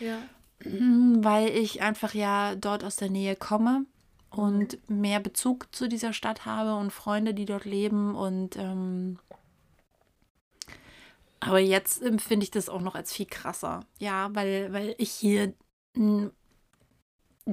Ja. 0.00 0.18
Mhm, 0.64 1.22
weil 1.22 1.48
ich 1.50 1.82
einfach 1.82 2.14
ja 2.14 2.54
dort 2.54 2.84
aus 2.84 2.96
der 2.96 3.10
Nähe 3.10 3.36
komme 3.36 3.84
und 4.30 4.78
mehr 4.88 5.20
Bezug 5.20 5.74
zu 5.74 5.88
dieser 5.88 6.12
Stadt 6.12 6.44
habe 6.44 6.74
und 6.76 6.92
Freunde, 6.92 7.34
die 7.34 7.44
dort 7.44 7.64
leben. 7.64 8.14
Und 8.14 8.56
ähm, 8.56 9.18
aber 11.40 11.60
jetzt 11.60 12.02
empfinde 12.02 12.44
ich 12.44 12.50
das 12.50 12.68
auch 12.68 12.80
noch 12.80 12.94
als 12.94 13.12
viel 13.12 13.26
krasser. 13.26 13.84
Ja, 13.98 14.30
weil, 14.34 14.72
weil 14.72 14.94
ich 14.98 15.10
hier 15.10 15.54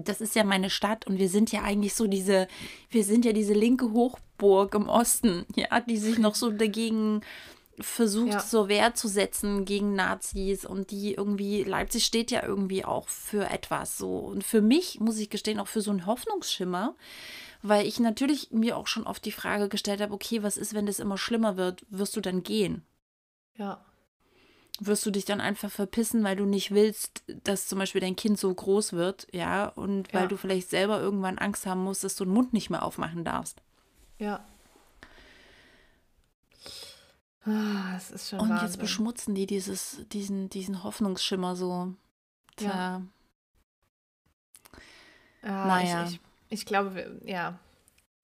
das 0.03 0.21
ist 0.21 0.35
ja 0.35 0.43
meine 0.43 0.69
Stadt 0.69 1.07
und 1.07 1.17
wir 1.17 1.29
sind 1.29 1.51
ja 1.51 1.61
eigentlich 1.61 1.95
so 1.95 2.07
diese, 2.07 2.47
wir 2.89 3.03
sind 3.03 3.25
ja 3.25 3.33
diese 3.33 3.53
linke 3.53 3.91
Hochburg 3.91 4.75
im 4.75 4.89
Osten, 4.89 5.45
ja, 5.55 5.79
die 5.79 5.97
sich 5.97 6.17
noch 6.17 6.35
so 6.35 6.51
dagegen 6.51 7.21
versucht, 7.79 8.33
ja. 8.33 8.39
so 8.39 8.69
Wehr 8.69 8.93
zu 8.93 9.07
setzen 9.07 9.65
gegen 9.65 9.95
Nazis 9.95 10.65
und 10.65 10.91
die 10.91 11.13
irgendwie, 11.13 11.63
Leipzig 11.63 12.05
steht 12.05 12.31
ja 12.31 12.43
irgendwie 12.43 12.85
auch 12.85 13.09
für 13.09 13.49
etwas 13.49 13.97
so. 13.97 14.17
Und 14.17 14.43
für 14.43 14.61
mich, 14.61 14.99
muss 14.99 15.17
ich 15.17 15.29
gestehen, 15.29 15.59
auch 15.59 15.67
für 15.67 15.81
so 15.81 15.91
einen 15.91 16.05
Hoffnungsschimmer, 16.05 16.95
weil 17.61 17.85
ich 17.85 17.99
natürlich 17.99 18.51
mir 18.51 18.77
auch 18.77 18.87
schon 18.87 19.07
oft 19.07 19.25
die 19.25 19.31
Frage 19.31 19.67
gestellt 19.69 20.01
habe, 20.01 20.13
okay, 20.13 20.43
was 20.43 20.57
ist, 20.57 20.73
wenn 20.73 20.85
das 20.85 20.99
immer 20.99 21.17
schlimmer 21.17 21.57
wird? 21.57 21.85
Wirst 21.89 22.15
du 22.15 22.21
dann 22.21 22.43
gehen? 22.43 22.83
Ja 23.57 23.83
wirst 24.79 25.05
du 25.05 25.11
dich 25.11 25.25
dann 25.25 25.41
einfach 25.41 25.71
verpissen, 25.71 26.23
weil 26.23 26.35
du 26.35 26.45
nicht 26.45 26.71
willst, 26.71 27.23
dass 27.43 27.67
zum 27.67 27.79
Beispiel 27.79 28.01
dein 28.01 28.15
Kind 28.15 28.39
so 28.39 28.53
groß 28.53 28.93
wird, 28.93 29.27
ja, 29.31 29.67
und 29.67 30.13
weil 30.13 30.23
ja. 30.23 30.27
du 30.27 30.37
vielleicht 30.37 30.69
selber 30.69 30.99
irgendwann 30.99 31.37
Angst 31.37 31.65
haben 31.65 31.83
musst, 31.83 32.03
dass 32.03 32.15
du 32.15 32.25
den 32.25 32.33
Mund 32.33 32.53
nicht 32.53 32.69
mehr 32.69 32.83
aufmachen 32.83 33.23
darfst. 33.23 33.61
Ja. 34.17 34.45
Ah, 37.45 37.95
es 37.95 38.11
ist 38.11 38.29
schon 38.29 38.39
Und 38.39 38.49
Wahnsinn. 38.49 38.67
jetzt 38.67 38.79
beschmutzen 38.79 39.35
die 39.35 39.45
dieses, 39.45 39.99
diesen, 40.11 40.49
diesen 40.49 40.83
Hoffnungsschimmer 40.83 41.55
so. 41.55 41.93
Tja. 42.55 42.69
Ja. 42.69 43.01
Ah, 45.43 45.67
naja. 45.67 46.05
Ich, 46.05 46.13
ich, 46.13 46.19
ich, 46.49 46.65
glaube, 46.65 47.21
ja. 47.23 47.59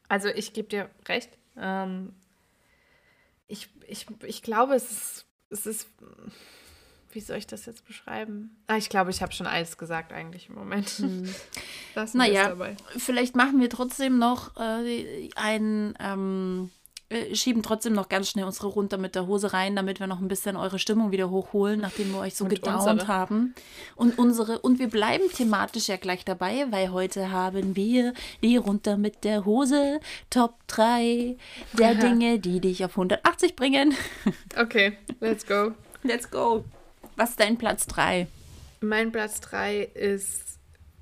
Also 0.09 0.27
ich 0.29 0.53
gebe 0.53 0.69
dir 0.69 0.89
recht. 1.07 1.37
Ähm, 1.55 2.15
ich, 3.47 3.69
ich, 3.87 4.07
ich 4.23 4.41
glaube, 4.41 4.73
es 4.73 4.91
ist 4.91 5.25
es 5.51 5.65
ist, 5.65 5.87
wie 7.11 7.19
soll 7.19 7.37
ich 7.37 7.47
das 7.47 7.65
jetzt 7.65 7.85
beschreiben? 7.85 8.55
Ah, 8.67 8.77
ich 8.77 8.89
glaube, 8.89 9.11
ich 9.11 9.21
habe 9.21 9.33
schon 9.33 9.47
alles 9.47 9.77
gesagt 9.77 10.13
eigentlich 10.13 10.49
im 10.49 10.55
Moment. 10.55 10.89
Hm. 10.89 11.33
naja, 12.13 12.55
vielleicht 12.97 13.35
machen 13.35 13.59
wir 13.59 13.69
trotzdem 13.69 14.17
noch 14.17 14.55
äh, 14.57 15.29
einen, 15.35 15.93
ähm, 15.99 16.71
äh, 17.11 17.35
schieben 17.35 17.61
trotzdem 17.61 17.93
noch 17.93 18.07
ganz 18.07 18.29
schnell 18.29 18.45
unsere 18.45 18.67
runter 18.67 18.97
mit 18.97 19.15
der 19.15 19.27
Hose 19.27 19.51
rein, 19.51 19.75
damit 19.75 19.99
wir 19.99 20.07
noch 20.07 20.21
ein 20.21 20.29
bisschen 20.29 20.55
eure 20.55 20.79
Stimmung 20.79 21.11
wieder 21.11 21.29
hochholen, 21.29 21.81
nachdem 21.81 22.11
wir 22.13 22.19
euch 22.19 22.35
so 22.35 22.45
gedownt 22.45 23.07
haben. 23.07 23.53
Und 23.95 24.17
unsere, 24.17 24.59
und 24.59 24.79
wir 24.79 24.89
bleiben 24.89 25.29
thematisch 25.29 25.89
ja 25.89 25.97
gleich 25.97 26.23
dabei, 26.23 26.67
weil 26.69 26.91
heute 26.91 27.31
haben 27.31 27.75
wir 27.75 28.13
die 28.41 28.55
runter 28.55 28.95
mit 28.95 29.25
der 29.25 29.43
Hose 29.45 29.99
Top 30.29 30.55
3 30.67 31.35
der 31.73 31.89
Aha. 31.89 31.93
Dinge, 32.01 32.39
die 32.39 32.61
dich 32.61 32.85
auf 32.85 32.91
180 32.91 33.55
bringen. 33.55 33.93
Okay, 34.57 34.97
let's 35.19 35.45
go. 35.45 35.73
Let's 36.03 36.29
go. 36.29 36.63
Was 37.15 37.31
ist 37.31 37.39
dein 37.39 37.57
Platz 37.57 37.87
3? 37.87 38.27
Mein 38.81 39.11
Platz 39.11 39.39
3 39.41 39.83
ist 39.83 40.59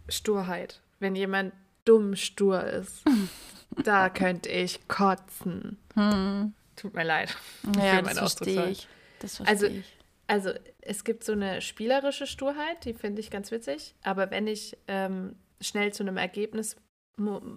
Sturheit. 0.08 0.82
Wenn 1.00 1.16
jemand 1.16 1.54
dumm 1.86 2.16
stur 2.16 2.64
ist. 2.64 3.04
Da 3.84 4.10
könnte 4.10 4.50
ich 4.50 4.88
kotzen. 4.88 5.78
Hm. 5.96 6.54
Tut 6.76 6.94
mir 6.94 7.04
leid. 7.04 7.36
Ja, 7.76 8.02
das 8.02 8.18
verstehe 8.18 8.70
ich. 8.70 8.88
Das 9.20 9.38
verstehe 9.38 9.54
also, 9.54 9.66
ich. 9.68 9.98
Also 10.28 10.52
es 10.82 11.04
gibt 11.04 11.24
so 11.24 11.32
eine 11.32 11.62
spielerische 11.62 12.28
Sturheit, 12.28 12.86
die 12.86 12.94
finde 12.94 13.20
ich 13.20 13.32
ganz 13.32 13.52
witzig. 13.52 13.96
Aber 14.04 14.32
wenn 14.32 14.48
ich 14.48 14.78
ähm, 14.88 15.36
schnell 15.60 15.92
zu 15.94 16.04
einem 16.04 16.18
Ergebnis 16.18 16.76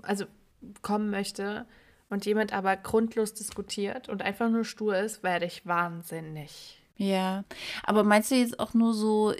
also 0.02 0.24
kommen 0.80 1.10
möchte 1.10 1.66
und 2.08 2.26
jemand 2.26 2.52
aber 2.52 2.76
grundlos 2.76 3.34
diskutiert 3.34 4.08
und 4.08 4.22
einfach 4.22 4.48
nur 4.48 4.64
stur 4.64 4.96
ist, 4.96 5.22
werde 5.22 5.46
ich 5.46 5.66
wahnsinnig. 5.66 6.81
Ja, 7.02 7.42
aber 7.82 8.04
meinst 8.04 8.30
du 8.30 8.36
jetzt 8.36 8.60
auch 8.60 8.74
nur 8.74 8.94
so, 8.94 9.34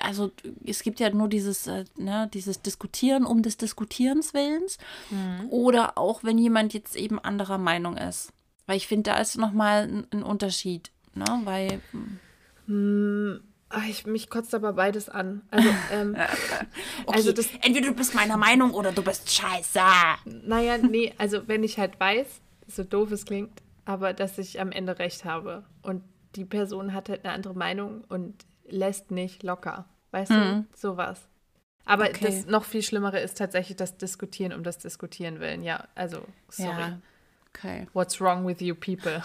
also 0.00 0.32
es 0.66 0.82
gibt 0.82 0.98
ja 0.98 1.10
nur 1.10 1.28
dieses, 1.28 1.68
äh, 1.68 1.84
ne, 1.96 2.28
dieses 2.34 2.60
Diskutieren 2.60 3.24
um 3.24 3.40
des 3.40 3.56
Diskutierens 3.56 4.34
Willens 4.34 4.78
mhm. 5.10 5.48
oder 5.48 5.96
auch 5.96 6.24
wenn 6.24 6.38
jemand 6.38 6.74
jetzt 6.74 6.96
eben 6.96 7.20
anderer 7.20 7.58
Meinung 7.58 7.96
ist. 7.96 8.32
Weil 8.66 8.78
ich 8.78 8.88
finde, 8.88 9.12
da 9.12 9.18
ist 9.18 9.38
nochmal 9.38 9.84
ein, 9.84 10.06
ein 10.10 10.22
Unterschied, 10.24 10.90
ne, 11.14 11.24
weil... 11.44 11.80
Hm, 12.66 13.40
ich, 13.88 14.06
mich 14.06 14.28
kotzt 14.28 14.52
aber 14.52 14.72
beides 14.72 15.08
an. 15.08 15.42
Also, 15.52 15.68
ähm, 15.92 16.16
okay, 17.06 17.16
also 17.16 17.30
das, 17.30 17.48
entweder 17.62 17.90
du 17.90 17.94
bist 17.94 18.16
meiner 18.16 18.36
Meinung 18.36 18.72
oder 18.72 18.90
du 18.90 19.02
bist 19.02 19.30
scheiße. 19.30 19.78
Naja, 20.24 20.78
nee, 20.78 21.14
also 21.18 21.46
wenn 21.46 21.62
ich 21.62 21.78
halt 21.78 22.00
weiß, 22.00 22.26
so 22.66 22.82
doof 22.82 23.12
es 23.12 23.24
klingt, 23.24 23.62
aber 23.84 24.14
dass 24.14 24.36
ich 24.38 24.60
am 24.60 24.72
Ende 24.72 24.98
recht 24.98 25.24
habe 25.24 25.62
und 25.82 26.02
die 26.36 26.44
Person 26.44 26.92
hat 26.92 27.08
halt 27.08 27.24
eine 27.24 27.34
andere 27.34 27.54
Meinung 27.54 28.04
und 28.08 28.44
lässt 28.66 29.10
nicht 29.10 29.42
locker. 29.42 29.86
Weißt 30.10 30.30
mhm. 30.30 30.66
du, 30.70 30.76
sowas. 30.76 31.28
Aber 31.84 32.04
okay. 32.04 32.24
das 32.26 32.46
noch 32.46 32.64
viel 32.64 32.82
Schlimmere 32.82 33.20
ist 33.20 33.36
tatsächlich 33.36 33.76
das 33.76 33.96
Diskutieren 33.96 34.52
um 34.52 34.62
das 34.62 34.78
Diskutieren 34.78 35.40
willen. 35.40 35.62
Ja, 35.62 35.88
also, 35.94 36.22
sorry. 36.48 36.80
Ja. 36.80 36.98
Okay. 37.50 37.86
What's 37.92 38.20
wrong 38.20 38.46
with 38.46 38.60
you 38.60 38.74
people? 38.74 39.22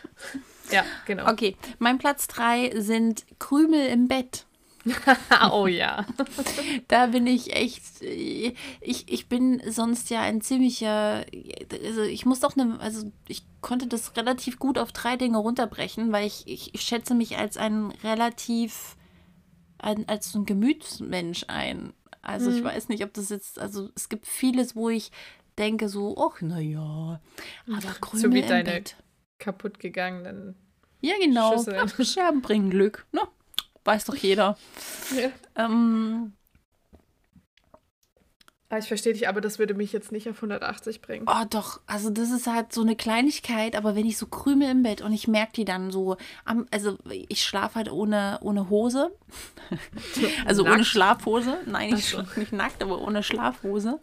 ja, 0.70 0.84
genau. 1.06 1.30
Okay, 1.30 1.56
mein 1.78 1.98
Platz 1.98 2.28
drei 2.28 2.70
sind 2.76 3.26
Krümel 3.38 3.88
im 3.88 4.08
Bett. 4.08 4.45
oh 5.52 5.66
ja. 5.66 6.06
da 6.88 7.06
bin 7.06 7.26
ich 7.26 7.54
echt, 7.54 8.02
ich, 8.02 8.54
ich 8.80 9.28
bin 9.28 9.60
sonst 9.68 10.10
ja 10.10 10.22
ein 10.22 10.40
ziemlicher, 10.40 11.24
also 11.84 12.02
ich 12.02 12.26
muss 12.26 12.40
doch 12.40 12.56
eine, 12.56 12.78
also 12.80 13.10
ich 13.28 13.44
konnte 13.60 13.86
das 13.86 14.16
relativ 14.16 14.58
gut 14.58 14.78
auf 14.78 14.92
drei 14.92 15.16
Dinge 15.16 15.38
runterbrechen, 15.38 16.12
weil 16.12 16.26
ich, 16.26 16.46
ich, 16.46 16.74
ich 16.74 16.82
schätze 16.82 17.14
mich 17.14 17.36
als 17.36 17.56
ein 17.56 17.92
relativ, 18.02 18.96
ein, 19.78 20.08
als 20.08 20.34
ein 20.34 20.46
Gemütsmensch 20.46 21.44
ein. 21.48 21.92
Also 22.22 22.50
mhm. 22.50 22.56
ich 22.56 22.64
weiß 22.64 22.88
nicht, 22.88 23.04
ob 23.04 23.12
das 23.14 23.28
jetzt, 23.28 23.58
also 23.58 23.90
es 23.94 24.08
gibt 24.08 24.26
vieles, 24.26 24.76
wo 24.76 24.88
ich 24.88 25.10
denke 25.58 25.88
so, 25.88 26.16
ach 26.18 26.40
naja, 26.40 27.20
aber 27.66 27.92
Krümel 28.00 28.20
so 28.20 28.32
wie 28.32 28.42
deine 28.42 28.82
kaputt 29.38 29.78
gegangenen 29.78 30.56
Ja 31.00 31.14
genau, 31.20 31.64
Ach, 31.76 32.04
Scherben 32.04 32.42
bringen 32.42 32.70
Glück, 32.70 33.06
ne? 33.12 33.20
Weiß 33.86 34.04
doch 34.04 34.16
jeder. 34.16 34.56
Ja. 35.16 35.30
Ähm, 35.64 36.32
ich 38.76 38.88
verstehe 38.88 39.12
dich, 39.12 39.28
aber 39.28 39.40
das 39.40 39.58
würde 39.58 39.74
mich 39.74 39.92
jetzt 39.92 40.10
nicht 40.10 40.28
auf 40.28 40.36
180 40.36 41.00
bringen. 41.00 41.26
Oh, 41.28 41.44
doch. 41.48 41.80
Also, 41.86 42.10
das 42.10 42.30
ist 42.30 42.48
halt 42.48 42.72
so 42.72 42.80
eine 42.80 42.96
Kleinigkeit, 42.96 43.76
aber 43.76 43.94
wenn 43.94 44.06
ich 44.06 44.18
so 44.18 44.26
krümel 44.26 44.70
im 44.70 44.82
Bett 44.82 45.02
und 45.02 45.12
ich 45.12 45.28
merke 45.28 45.52
die 45.52 45.64
dann 45.64 45.92
so, 45.92 46.16
am, 46.44 46.66
also 46.72 46.98
ich 47.28 47.44
schlafe 47.44 47.76
halt 47.76 47.92
ohne, 47.92 48.38
ohne 48.42 48.68
Hose. 48.68 49.12
also 50.46 50.64
nackt. 50.64 50.74
ohne 50.74 50.84
Schlafhose. 50.84 51.58
Nein, 51.66 51.94
ich 51.94 52.08
schlafe 52.08 52.40
nicht 52.40 52.52
nackt, 52.52 52.82
aber 52.82 53.00
ohne 53.00 53.22
Schlafhose. 53.22 54.00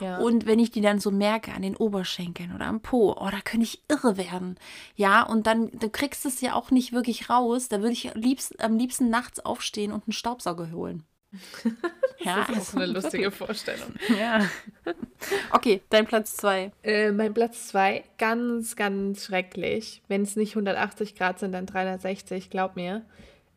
Ja. 0.00 0.18
Und 0.18 0.44
wenn 0.46 0.58
ich 0.58 0.72
die 0.72 0.80
dann 0.80 0.98
so 0.98 1.12
merke 1.12 1.52
an 1.52 1.62
den 1.62 1.76
Oberschenkeln 1.76 2.52
oder 2.54 2.66
am 2.66 2.80
Po, 2.80 3.12
oh, 3.12 3.30
da 3.30 3.40
könnte 3.44 3.64
ich 3.64 3.82
irre 3.88 4.16
werden. 4.16 4.56
Ja, 4.96 5.22
und 5.22 5.46
dann, 5.46 5.70
du 5.70 5.88
kriegst 5.88 6.26
es 6.26 6.40
ja 6.40 6.54
auch 6.54 6.72
nicht 6.72 6.92
wirklich 6.92 7.30
raus. 7.30 7.68
Da 7.68 7.78
würde 7.78 7.92
ich 7.92 8.10
liebst, 8.14 8.60
am 8.60 8.76
liebsten 8.76 9.08
nachts 9.08 9.38
aufstehen 9.40 9.92
und 9.92 10.08
einen 10.08 10.12
Staubsauger 10.12 10.72
holen. 10.72 11.04
ja, 12.18 12.46
das 12.48 12.68
ist 12.68 12.70
auch 12.74 12.82
eine 12.82 12.86
lustige 12.92 13.30
Vorstellung. 13.30 13.94
Ja. 14.18 14.48
Okay, 15.52 15.82
dein 15.90 16.06
Platz 16.06 16.36
zwei. 16.36 16.72
Äh, 16.82 17.12
mein 17.12 17.34
Platz 17.34 17.68
zwei, 17.68 18.04
ganz, 18.18 18.76
ganz 18.76 19.24
schrecklich. 19.24 20.02
Wenn 20.08 20.22
es 20.22 20.36
nicht 20.36 20.52
180 20.52 21.14
Grad 21.14 21.38
sind, 21.38 21.52
dann 21.52 21.66
360, 21.66 22.50
glaub 22.50 22.76
mir. 22.76 23.04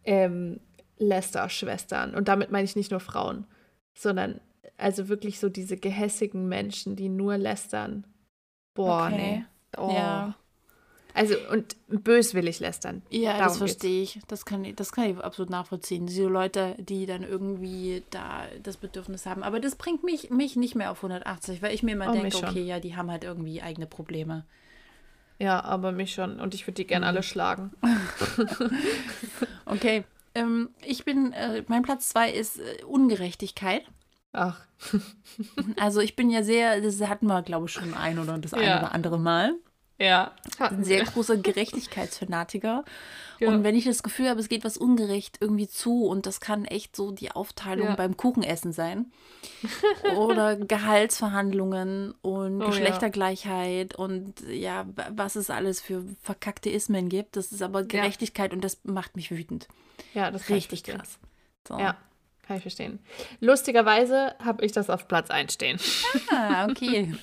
Ähm, 0.03 0.59
Lester-Schwestern. 0.97 2.13
Und 2.13 2.27
damit 2.27 2.51
meine 2.51 2.65
ich 2.65 2.75
nicht 2.75 2.91
nur 2.91 2.99
Frauen, 2.99 3.45
sondern 3.93 4.39
also 4.77 5.07
wirklich 5.09 5.39
so 5.39 5.49
diese 5.49 5.77
gehässigen 5.77 6.47
Menschen, 6.47 6.95
die 6.95 7.09
nur 7.09 7.37
lästern. 7.37 8.05
Boah, 8.73 9.07
okay. 9.07 9.15
nee. 9.15 9.45
Oh. 9.77 9.91
Ja. 9.91 10.35
Also 11.13 11.35
und 11.51 11.75
böswillig 11.87 12.59
lästern. 12.59 13.03
Ja, 13.09 13.33
Darum 13.33 13.47
das 13.47 13.57
verstehe 13.57 14.01
ich. 14.01 14.19
Das 14.27 14.45
kann, 14.45 14.65
das 14.75 14.91
kann 14.91 15.05
ich 15.05 15.17
absolut 15.17 15.51
nachvollziehen. 15.51 16.07
Diese 16.07 16.25
Leute, 16.25 16.75
die 16.79 17.05
dann 17.05 17.23
irgendwie 17.23 18.03
da 18.09 18.45
das 18.61 18.77
Bedürfnis 18.77 19.25
haben. 19.25 19.43
Aber 19.43 19.59
das 19.59 19.75
bringt 19.75 20.03
mich, 20.03 20.31
mich 20.31 20.55
nicht 20.55 20.75
mehr 20.75 20.91
auf 20.91 20.97
180, 20.97 21.61
weil 21.61 21.73
ich 21.73 21.83
mir 21.83 21.91
immer 21.91 22.09
oh, 22.09 22.13
denke, 22.13 22.37
okay, 22.37 22.63
ja, 22.63 22.79
die 22.79 22.95
haben 22.95 23.11
halt 23.11 23.23
irgendwie 23.23 23.61
eigene 23.61 23.85
Probleme. 23.85 24.45
Ja, 25.39 25.63
aber 25.63 25.91
mich 25.91 26.13
schon. 26.13 26.39
Und 26.39 26.55
ich 26.55 26.65
würde 26.65 26.75
die 26.75 26.87
gerne 26.87 27.05
mhm. 27.05 27.09
alle 27.09 27.23
schlagen. 27.23 27.71
okay. 29.65 30.05
Ähm, 30.35 30.69
ich 30.83 31.05
bin, 31.05 31.31
äh, 31.33 31.63
mein 31.67 31.83
Platz 31.83 32.09
zwei 32.09 32.31
ist 32.31 32.59
äh, 32.59 32.83
Ungerechtigkeit. 32.85 33.83
Ach. 34.31 34.61
also 35.79 35.99
ich 36.01 36.15
bin 36.15 36.31
ja 36.31 36.41
sehr, 36.41 36.81
das 36.81 36.99
hatten 37.01 37.27
wir, 37.27 37.43
glaube 37.43 37.67
ich, 37.67 37.71
schon 37.71 37.93
ein 37.93 38.17
oder 38.17 38.39
das 38.39 38.51
ja. 38.51 38.57
eine 38.57 38.79
oder 38.79 38.95
andere 38.95 39.19
Mal. 39.19 39.53
Ja. 40.03 40.31
Ein 40.59 40.83
sehr 40.83 41.03
großer 41.05 41.37
Gerechtigkeitsfanatiker. 41.37 42.83
Ja. 43.39 43.47
Und 43.47 43.63
wenn 43.63 43.75
ich 43.75 43.85
das 43.85 44.03
Gefühl 44.03 44.29
habe, 44.29 44.39
es 44.39 44.49
geht 44.49 44.63
was 44.63 44.77
ungerecht 44.77 45.37
irgendwie 45.39 45.67
zu 45.67 46.05
und 46.05 46.25
das 46.25 46.39
kann 46.39 46.65
echt 46.65 46.95
so 46.95 47.11
die 47.11 47.31
Aufteilung 47.31 47.87
ja. 47.87 47.95
beim 47.95 48.17
Kuchenessen 48.17 48.73
sein 48.73 49.11
oder 50.17 50.57
Gehaltsverhandlungen 50.57 52.13
und 52.21 52.61
oh, 52.61 52.67
Geschlechtergleichheit 52.67 53.93
ja. 53.93 53.99
und 54.03 54.41
ja, 54.49 54.85
was 55.09 55.35
es 55.35 55.49
alles 55.49 55.79
für 55.81 56.03
verkackte 56.21 56.69
Ismen 56.69 57.07
gibt. 57.07 57.37
Das 57.37 57.51
ist 57.51 57.61
aber 57.61 57.83
Gerechtigkeit 57.83 58.53
und 58.53 58.61
das 58.61 58.79
macht 58.83 59.15
mich 59.15 59.31
wütend. 59.31 59.67
Ja, 60.13 60.31
das 60.31 60.43
ist 60.43 60.49
richtig 60.49 60.83
krass. 60.83 61.17
So. 61.67 61.79
Ja. 61.79 61.97
Kann 62.45 62.57
ich 62.57 62.63
verstehen. 62.63 62.99
Lustigerweise 63.39 64.35
habe 64.43 64.65
ich 64.65 64.73
das 64.73 64.89
auf 64.89 65.07
Platz 65.07 65.29
1 65.29 65.53
stehen. 65.53 65.79
Ah, 66.29 66.67
okay. 66.69 67.15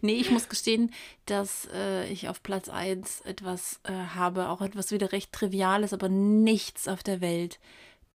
nee, 0.00 0.14
ich 0.14 0.30
muss 0.30 0.48
gestehen, 0.48 0.92
dass 1.26 1.68
äh, 1.74 2.06
ich 2.10 2.28
auf 2.28 2.42
Platz 2.42 2.70
1 2.70 3.20
etwas 3.22 3.80
äh, 3.82 3.92
habe, 3.92 4.48
auch 4.48 4.62
etwas 4.62 4.92
wieder 4.92 5.12
recht 5.12 5.32
Triviales, 5.32 5.92
aber 5.92 6.08
nichts 6.08 6.88
auf 6.88 7.02
der 7.02 7.20
Welt 7.20 7.60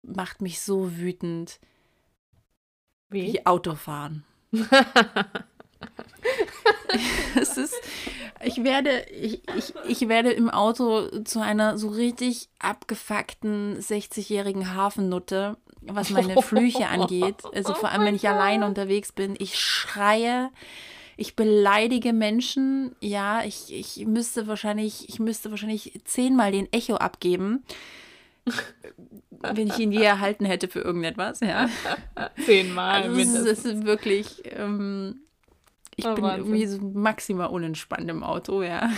macht 0.01 0.41
mich 0.41 0.61
so 0.61 0.97
wütend 0.97 1.59
wie, 3.09 3.33
wie 3.33 3.45
Autofahren. 3.45 4.23
es 7.35 7.57
ist, 7.57 7.75
ich 8.43 8.63
werde, 8.63 9.05
ich, 9.11 9.41
ich, 9.55 9.73
ich 9.87 10.07
werde 10.07 10.31
im 10.31 10.49
Auto 10.49 11.21
zu 11.23 11.39
einer 11.39 11.77
so 11.77 11.89
richtig 11.89 12.49
abgefuckten 12.59 13.79
60-jährigen 13.79 14.73
Hafennutte, 14.73 15.57
was 15.87 16.09
meine 16.09 16.41
Flüche 16.41 16.87
angeht. 16.87 17.43
Also 17.53 17.73
vor 17.73 17.89
allem, 17.89 18.05
wenn 18.05 18.15
ich 18.15 18.27
alleine 18.27 18.65
unterwegs 18.65 19.11
bin. 19.11 19.35
Ich 19.37 19.59
schreie, 19.59 20.49
ich 21.17 21.35
beleidige 21.35 22.13
Menschen. 22.13 22.95
Ja, 22.99 23.43
ich, 23.43 23.73
ich 23.73 24.05
müsste 24.05 24.47
wahrscheinlich, 24.47 25.09
ich 25.09 25.19
müsste 25.19 25.51
wahrscheinlich 25.51 25.99
zehnmal 26.05 26.51
den 26.51 26.71
Echo 26.71 26.95
abgeben. 26.95 27.63
wenn 29.31 29.67
ich 29.67 29.79
ihn 29.79 29.91
je 29.91 30.03
erhalten 30.03 30.45
hätte 30.45 30.67
für 30.67 30.79
irgendetwas, 30.79 31.39
ja. 31.39 31.69
Zehnmal. 32.45 33.03
Also 33.03 33.19
es, 33.19 33.33
ist, 33.33 33.45
es 33.45 33.65
ist 33.65 33.85
wirklich, 33.85 34.43
ähm, 34.45 35.21
ich 35.95 36.05
oh, 36.05 36.13
bin 36.13 36.23
Wahnsinn. 36.23 36.45
irgendwie 36.45 36.67
so 36.67 36.81
maximal 36.81 37.47
unentspannt 37.47 38.09
im 38.09 38.23
Auto, 38.23 38.61
ja. 38.61 38.89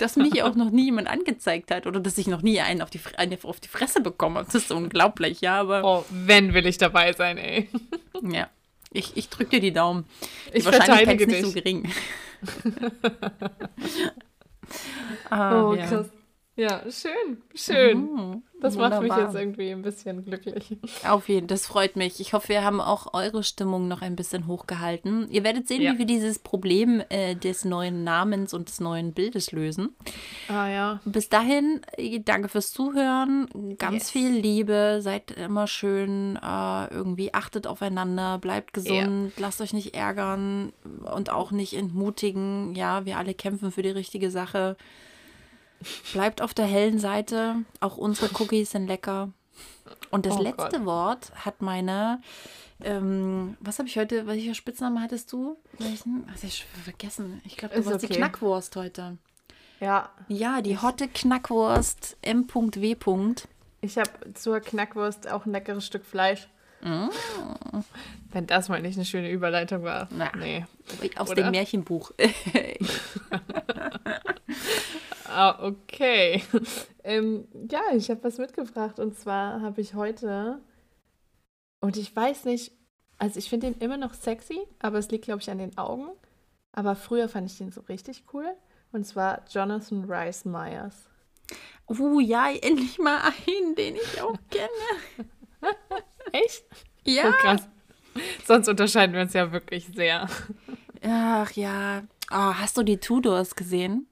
Dass 0.00 0.16
mich 0.16 0.42
auch 0.42 0.54
noch 0.54 0.70
nie 0.70 0.86
jemand 0.86 1.08
angezeigt 1.08 1.70
hat 1.70 1.86
oder 1.86 2.00
dass 2.00 2.16
ich 2.16 2.26
noch 2.26 2.40
nie 2.40 2.58
einen 2.60 2.80
auf 2.80 2.88
die, 2.88 3.00
eine 3.16 3.38
auf 3.42 3.60
die 3.60 3.68
Fresse 3.68 4.00
bekomme. 4.00 4.44
Das 4.44 4.54
ist 4.54 4.72
unglaublich, 4.72 5.42
ja, 5.42 5.60
aber. 5.60 5.84
Oh, 5.84 6.04
wenn 6.10 6.54
will 6.54 6.66
ich 6.66 6.78
dabei 6.78 7.12
sein, 7.12 7.36
ey. 7.36 7.68
Ja. 8.22 8.48
Ich, 8.92 9.16
ich 9.16 9.28
drücke 9.28 9.50
dir 9.50 9.60
die 9.60 9.72
Daumen. 9.72 10.04
Die 10.52 10.58
ich 10.58 10.64
Wahrscheinlichkeit 10.64 11.20
ist 11.20 11.26
nicht 11.26 11.38
dich. 11.38 11.46
so 11.46 11.52
gering. 11.52 11.92
ah, 15.30 15.62
oh, 15.62 15.76
krass. 15.76 16.06
Ja, 16.56 16.82
schön, 16.90 17.42
schön. 17.54 17.98
Mhm. 17.98 18.42
Das 18.60 18.74
Wunderbar. 18.74 19.00
macht 19.00 19.16
mich 19.16 19.26
jetzt 19.26 19.34
irgendwie 19.34 19.70
ein 19.70 19.80
bisschen 19.80 20.24
glücklich. 20.24 20.76
Auf 21.08 21.28
jeden 21.28 21.48
Fall, 21.48 21.56
das 21.56 21.66
freut 21.66 21.96
mich. 21.96 22.20
Ich 22.20 22.34
hoffe, 22.34 22.50
wir 22.50 22.62
haben 22.62 22.80
auch 22.80 23.14
eure 23.14 23.42
Stimmung 23.42 23.88
noch 23.88 24.02
ein 24.02 24.16
bisschen 24.16 24.46
hochgehalten. 24.46 25.30
Ihr 25.30 25.44
werdet 25.44 25.66
sehen, 25.66 25.80
ja. 25.80 25.94
wie 25.94 26.00
wir 26.00 26.06
dieses 26.06 26.38
Problem 26.38 27.02
äh, 27.08 27.34
des 27.36 27.64
neuen 27.64 28.04
Namens 28.04 28.52
und 28.52 28.68
des 28.68 28.80
neuen 28.80 29.14
Bildes 29.14 29.52
lösen. 29.52 29.94
Ah 30.48 30.68
ja. 30.68 31.00
Bis 31.06 31.30
dahin, 31.30 31.80
äh, 31.96 32.20
danke 32.20 32.48
fürs 32.48 32.72
Zuhören. 32.72 33.48
Ganz 33.78 33.94
yes. 33.94 34.10
viel 34.10 34.30
Liebe. 34.30 34.98
Seid 35.00 35.30
immer 35.30 35.66
schön. 35.66 36.36
Äh, 36.36 36.92
irgendwie 36.92 37.32
achtet 37.32 37.66
aufeinander. 37.66 38.38
Bleibt 38.38 38.74
gesund. 38.74 39.32
Ja. 39.36 39.40
Lasst 39.40 39.62
euch 39.62 39.72
nicht 39.72 39.94
ärgern 39.94 40.72
und 41.14 41.30
auch 41.30 41.52
nicht 41.52 41.72
entmutigen. 41.72 42.74
Ja, 42.74 43.06
wir 43.06 43.16
alle 43.16 43.32
kämpfen 43.32 43.70
für 43.70 43.82
die 43.82 43.88
richtige 43.88 44.30
Sache. 44.30 44.76
Bleibt 46.12 46.42
auf 46.42 46.54
der 46.54 46.66
hellen 46.66 46.98
Seite. 46.98 47.56
Auch 47.80 47.96
unsere 47.96 48.30
Cookies 48.34 48.72
sind 48.72 48.86
lecker. 48.86 49.30
Und 50.10 50.26
das 50.26 50.36
oh 50.36 50.42
letzte 50.42 50.78
Gott. 50.78 50.84
Wort 50.84 51.32
hat 51.34 51.62
meine. 51.62 52.20
Ähm, 52.82 53.56
was 53.60 53.78
habe 53.78 53.88
ich 53.88 53.96
heute? 53.98 54.26
Welcher 54.26 54.54
Spitzname 54.54 55.00
hattest 55.00 55.32
du? 55.32 55.56
Welchen? 55.78 56.26
Ach, 56.30 56.42
ich 56.42 56.66
vergessen. 56.84 57.40
Ich 57.44 57.56
glaube, 57.56 57.74
du 57.74 57.80
Ist 57.80 57.86
warst 57.86 58.04
okay. 58.04 58.12
die 58.12 58.18
Knackwurst 58.18 58.76
heute. 58.76 59.18
Ja. 59.80 60.10
Ja, 60.28 60.60
die 60.60 60.78
hotte 60.78 61.08
Knackwurst 61.08 62.16
M.W. 62.22 62.96
Ich 63.80 63.96
habe 63.96 64.10
zur 64.34 64.60
Knackwurst 64.60 65.30
auch 65.30 65.46
ein 65.46 65.52
leckeres 65.52 65.86
Stück 65.86 66.04
Fleisch. 66.04 66.48
Mm. 66.82 67.08
Wenn 68.30 68.46
das 68.46 68.68
mal 68.68 68.80
nicht 68.80 68.96
eine 68.96 69.04
schöne 69.04 69.30
Überleitung 69.30 69.82
war. 69.82 70.08
Na, 70.10 70.32
nee. 70.36 70.64
Aus 71.16 71.30
Oder? 71.30 71.42
dem 71.42 71.50
Märchenbuch. 71.52 72.12
Ah, 75.30 75.64
okay. 75.64 76.42
ähm, 77.04 77.46
ja, 77.70 77.80
ich 77.94 78.10
habe 78.10 78.24
was 78.24 78.38
mitgebracht 78.38 78.98
und 78.98 79.16
zwar 79.16 79.60
habe 79.62 79.80
ich 79.80 79.94
heute, 79.94 80.60
und 81.80 81.96
ich 81.96 82.14
weiß 82.14 82.44
nicht, 82.44 82.72
also 83.18 83.38
ich 83.38 83.48
finde 83.48 83.68
ihn 83.68 83.76
immer 83.80 83.96
noch 83.96 84.14
sexy, 84.14 84.60
aber 84.78 84.98
es 84.98 85.10
liegt, 85.10 85.24
glaube 85.24 85.40
ich, 85.40 85.50
an 85.50 85.58
den 85.58 85.76
Augen. 85.78 86.08
Aber 86.72 86.94
früher 86.94 87.28
fand 87.28 87.50
ich 87.50 87.58
den 87.58 87.70
so 87.70 87.82
richtig 87.82 88.24
cool. 88.32 88.46
Und 88.92 89.06
zwar 89.06 89.42
Jonathan 89.50 90.04
Rice 90.10 90.44
Myers. 90.44 91.08
Uh, 91.88 92.20
ja, 92.20 92.50
endlich 92.50 92.98
mal 92.98 93.20
einen, 93.20 93.74
den 93.74 93.96
ich 93.96 94.22
auch 94.22 94.36
kenne. 94.50 95.76
Echt? 96.32 96.64
Ja. 97.04 97.28
Oh, 97.28 97.32
krass. 97.32 97.68
Sonst 98.46 98.68
unterscheiden 98.68 99.14
wir 99.14 99.22
uns 99.22 99.32
ja 99.32 99.52
wirklich 99.52 99.88
sehr. 99.94 100.28
Ach 101.02 101.50
ja. 101.52 102.02
Oh, 102.30 102.54
hast 102.54 102.76
du 102.76 102.82
die 102.82 102.98
Tudors 102.98 103.56
gesehen? 103.56 104.06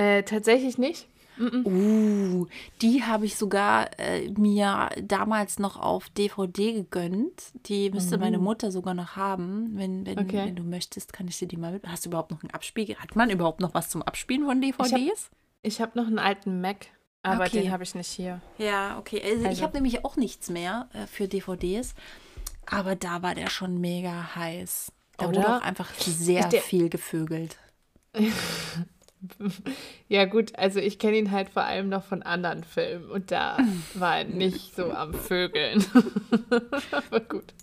Äh, 0.00 0.22
tatsächlich 0.22 0.78
nicht. 0.78 1.08
Uh, 1.38 2.46
die 2.82 3.02
habe 3.04 3.26
ich 3.26 3.36
sogar 3.36 3.98
äh, 3.98 4.30
mir 4.30 4.90
damals 5.02 5.58
noch 5.58 5.78
auf 5.78 6.08
DVD 6.10 6.72
gegönnt. 6.72 7.52
Die 7.66 7.90
müsste 7.90 8.16
mhm. 8.16 8.22
meine 8.22 8.38
Mutter 8.38 8.70
sogar 8.70 8.94
noch 8.94 9.16
haben. 9.16 9.72
Wenn, 9.74 10.06
wenn, 10.06 10.18
okay. 10.18 10.46
wenn 10.46 10.56
du 10.56 10.62
möchtest, 10.62 11.12
kann 11.12 11.28
ich 11.28 11.38
dir 11.38 11.48
die 11.48 11.56
mal 11.56 11.72
mit. 11.72 11.86
Hast 11.86 12.04
du 12.04 12.10
überhaupt 12.10 12.30
noch 12.30 12.42
ein 12.42 12.50
Abspiel? 12.50 12.94
Hat 12.96 13.14
man 13.14 13.30
überhaupt 13.30 13.60
noch 13.60 13.74
was 13.74 13.90
zum 13.90 14.02
Abspielen 14.02 14.44
von 14.46 14.60
DVDs? 14.60 15.30
Ich 15.62 15.80
habe 15.80 15.90
hab 15.90 15.96
noch 15.96 16.06
einen 16.06 16.18
alten 16.18 16.62
Mac, 16.62 16.86
aber 17.22 17.44
okay. 17.44 17.62
den 17.62 17.72
habe 17.72 17.82
ich 17.82 17.94
nicht 17.94 18.08
hier. 18.08 18.40
Ja, 18.56 18.98
okay. 18.98 19.20
Also, 19.22 19.36
also. 19.44 19.50
ich 19.50 19.62
habe 19.62 19.74
nämlich 19.74 20.04
auch 20.04 20.16
nichts 20.16 20.48
mehr 20.48 20.88
äh, 20.94 21.06
für 21.06 21.28
DVDs. 21.28 21.94
Aber 22.66 22.96
da 22.96 23.22
war 23.22 23.34
der 23.34 23.50
schon 23.50 23.80
mega 23.80 24.34
heiß. 24.34 24.92
Da 25.18 25.28
Oder? 25.28 25.36
wurde 25.36 25.56
auch 25.56 25.62
einfach 25.62 25.92
sehr 25.94 26.50
viel 26.50 26.88
gevögelt. 26.88 27.58
Ja, 30.08 30.24
gut, 30.24 30.56
also 30.58 30.80
ich 30.80 30.98
kenne 30.98 31.18
ihn 31.18 31.30
halt 31.30 31.50
vor 31.50 31.64
allem 31.64 31.88
noch 31.88 32.04
von 32.04 32.22
anderen 32.22 32.64
Filmen 32.64 33.10
und 33.10 33.30
da 33.30 33.58
war 33.94 34.18
er 34.18 34.24
nicht 34.24 34.74
so 34.74 34.92
am 34.92 35.14
Vögeln. 35.14 35.84
Aber 36.90 37.20
gut. 37.20 37.54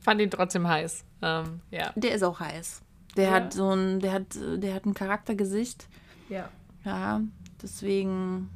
Fand 0.00 0.20
ihn 0.20 0.30
trotzdem 0.30 0.66
heiß. 0.66 1.04
Ähm, 1.22 1.60
ja. 1.70 1.92
Der 1.96 2.14
ist 2.14 2.22
auch 2.22 2.40
heiß. 2.40 2.82
Der 3.16 3.24
ja. 3.24 3.30
hat 3.32 3.52
so 3.52 3.70
ein, 3.70 4.00
der 4.00 4.12
hat, 4.12 4.26
der 4.34 4.74
hat 4.74 4.86
ein 4.86 4.94
Charaktergesicht. 4.94 5.88
Ja. 6.28 6.48
Ja, 6.84 7.20
deswegen. 7.62 8.48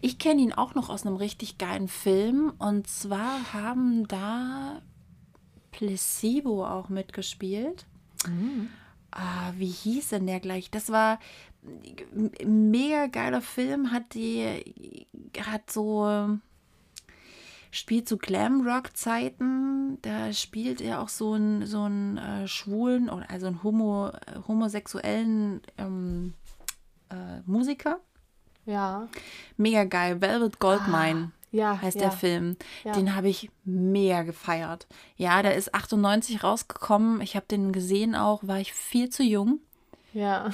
Ich 0.00 0.18
kenne 0.18 0.42
ihn 0.42 0.52
auch 0.52 0.74
noch 0.74 0.90
aus 0.90 1.06
einem 1.06 1.16
richtig 1.16 1.58
geilen 1.58 1.88
Film. 1.88 2.52
Und 2.58 2.88
zwar 2.88 3.52
haben 3.52 4.08
da 4.08 4.82
Placebo 5.70 6.66
auch 6.66 6.88
mitgespielt. 6.88 7.86
Mhm 8.26 8.68
ah, 9.12 9.52
wie 9.56 9.66
hieß 9.66 10.10
denn 10.10 10.26
der 10.26 10.40
gleich? 10.40 10.70
Das 10.70 10.90
war 10.90 11.18
ein 12.40 12.70
mega 12.70 13.06
geiler 13.06 13.40
Film, 13.40 13.92
hat 13.92 14.14
die, 14.14 15.06
hat 15.40 15.70
so, 15.70 16.38
spielt 17.70 18.08
zu 18.08 18.16
so 18.16 18.18
Glamrock-Zeiten. 18.18 19.98
Da 20.02 20.32
spielt 20.32 20.80
er 20.80 21.00
auch 21.00 21.08
so 21.08 21.34
einen 21.34 21.66
so 21.66 21.82
einen 21.82 22.16
äh, 22.16 22.48
schwulen, 22.48 23.08
also 23.08 23.46
einen 23.46 23.62
homo, 23.62 24.10
homosexuellen 24.48 25.60
ähm, 25.78 26.34
äh, 27.10 27.40
Musiker. 27.46 28.00
Ja. 28.66 29.08
Mega 29.56 29.84
geil. 29.84 30.20
Velvet 30.20 30.58
Goldmine. 30.58 31.32
Ah 31.32 31.41
ja, 31.52 31.80
heißt 31.80 31.96
ja. 31.96 32.08
der 32.08 32.12
Film. 32.12 32.56
Ja. 32.84 32.92
Den 32.92 33.14
habe 33.14 33.28
ich 33.28 33.50
mehr 33.64 34.24
gefeiert. 34.24 34.86
Ja, 35.16 35.42
der 35.42 35.54
ist 35.54 35.74
98 35.74 36.42
rausgekommen. 36.42 37.20
Ich 37.20 37.36
habe 37.36 37.46
den 37.46 37.72
gesehen 37.72 38.16
auch, 38.16 38.42
war 38.42 38.58
ich 38.58 38.72
viel 38.72 39.10
zu 39.10 39.22
jung. 39.22 39.60
Ja. 40.12 40.50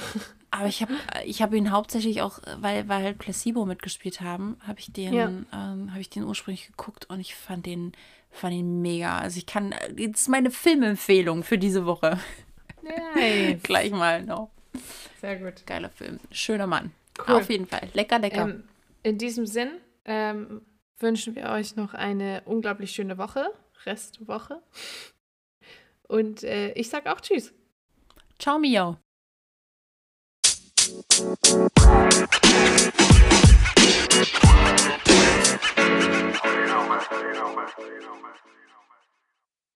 Aber 0.51 0.67
ich 0.67 0.81
habe 0.81 0.93
ich 1.25 1.41
hab 1.41 1.53
ihn 1.53 1.71
hauptsächlich 1.71 2.21
auch, 2.21 2.39
weil, 2.57 2.87
weil 2.89 3.03
halt 3.03 3.17
Placebo 3.19 3.65
mitgespielt 3.65 4.21
haben, 4.21 4.57
habe 4.65 4.79
ich 4.79 4.91
den, 4.91 5.13
ja. 5.13 5.27
ähm, 5.27 5.91
habe 5.91 5.99
ich 5.99 6.09
den 6.09 6.23
ursprünglich 6.23 6.67
geguckt 6.67 7.07
und 7.09 7.19
ich 7.19 7.35
fand 7.35 7.65
den, 7.65 7.91
fand 8.31 8.55
ihn 8.55 8.81
mega. 8.81 9.19
Also 9.19 9.37
ich 9.37 9.45
kann, 9.45 9.71
das 9.71 10.21
ist 10.21 10.27
meine 10.27 10.51
Filmempfehlung 10.51 11.43
für 11.43 11.57
diese 11.57 11.85
Woche. 11.85 12.19
Nice. 12.81 13.59
Gleich 13.63 13.91
mal 13.91 14.23
noch. 14.23 14.49
Sehr 15.21 15.37
gut. 15.37 15.65
Geiler 15.65 15.89
Film. 15.89 16.19
Schöner 16.31 16.67
Mann. 16.67 16.91
Cool. 17.27 17.35
Auf 17.35 17.49
jeden 17.49 17.67
Fall. 17.67 17.87
Lecker, 17.93 18.19
lecker. 18.19 18.49
Ähm, 18.49 18.63
in 19.03 19.17
diesem 19.17 19.45
Sinn, 19.45 19.69
ähm, 20.05 20.61
wünschen 20.99 21.35
wir 21.35 21.49
euch 21.49 21.75
noch 21.75 21.93
eine 21.93 22.41
unglaublich 22.45 22.91
schöne 22.91 23.17
Woche, 23.17 23.51
Restwoche. 23.85 24.61
Und 26.07 26.43
äh, 26.43 26.71
ich 26.73 26.89
sag 26.89 27.07
auch 27.07 27.21
Tschüss. 27.21 27.53
Ciao, 28.37 28.57
Mio. 28.57 28.97
You 30.89 31.37
know, 36.65 36.87
man. 36.87 36.99
You 37.11 37.33
know, 37.33 37.55
man. 37.55 37.67
You 37.77 37.99
know, 38.01 38.15
man. 38.21 38.48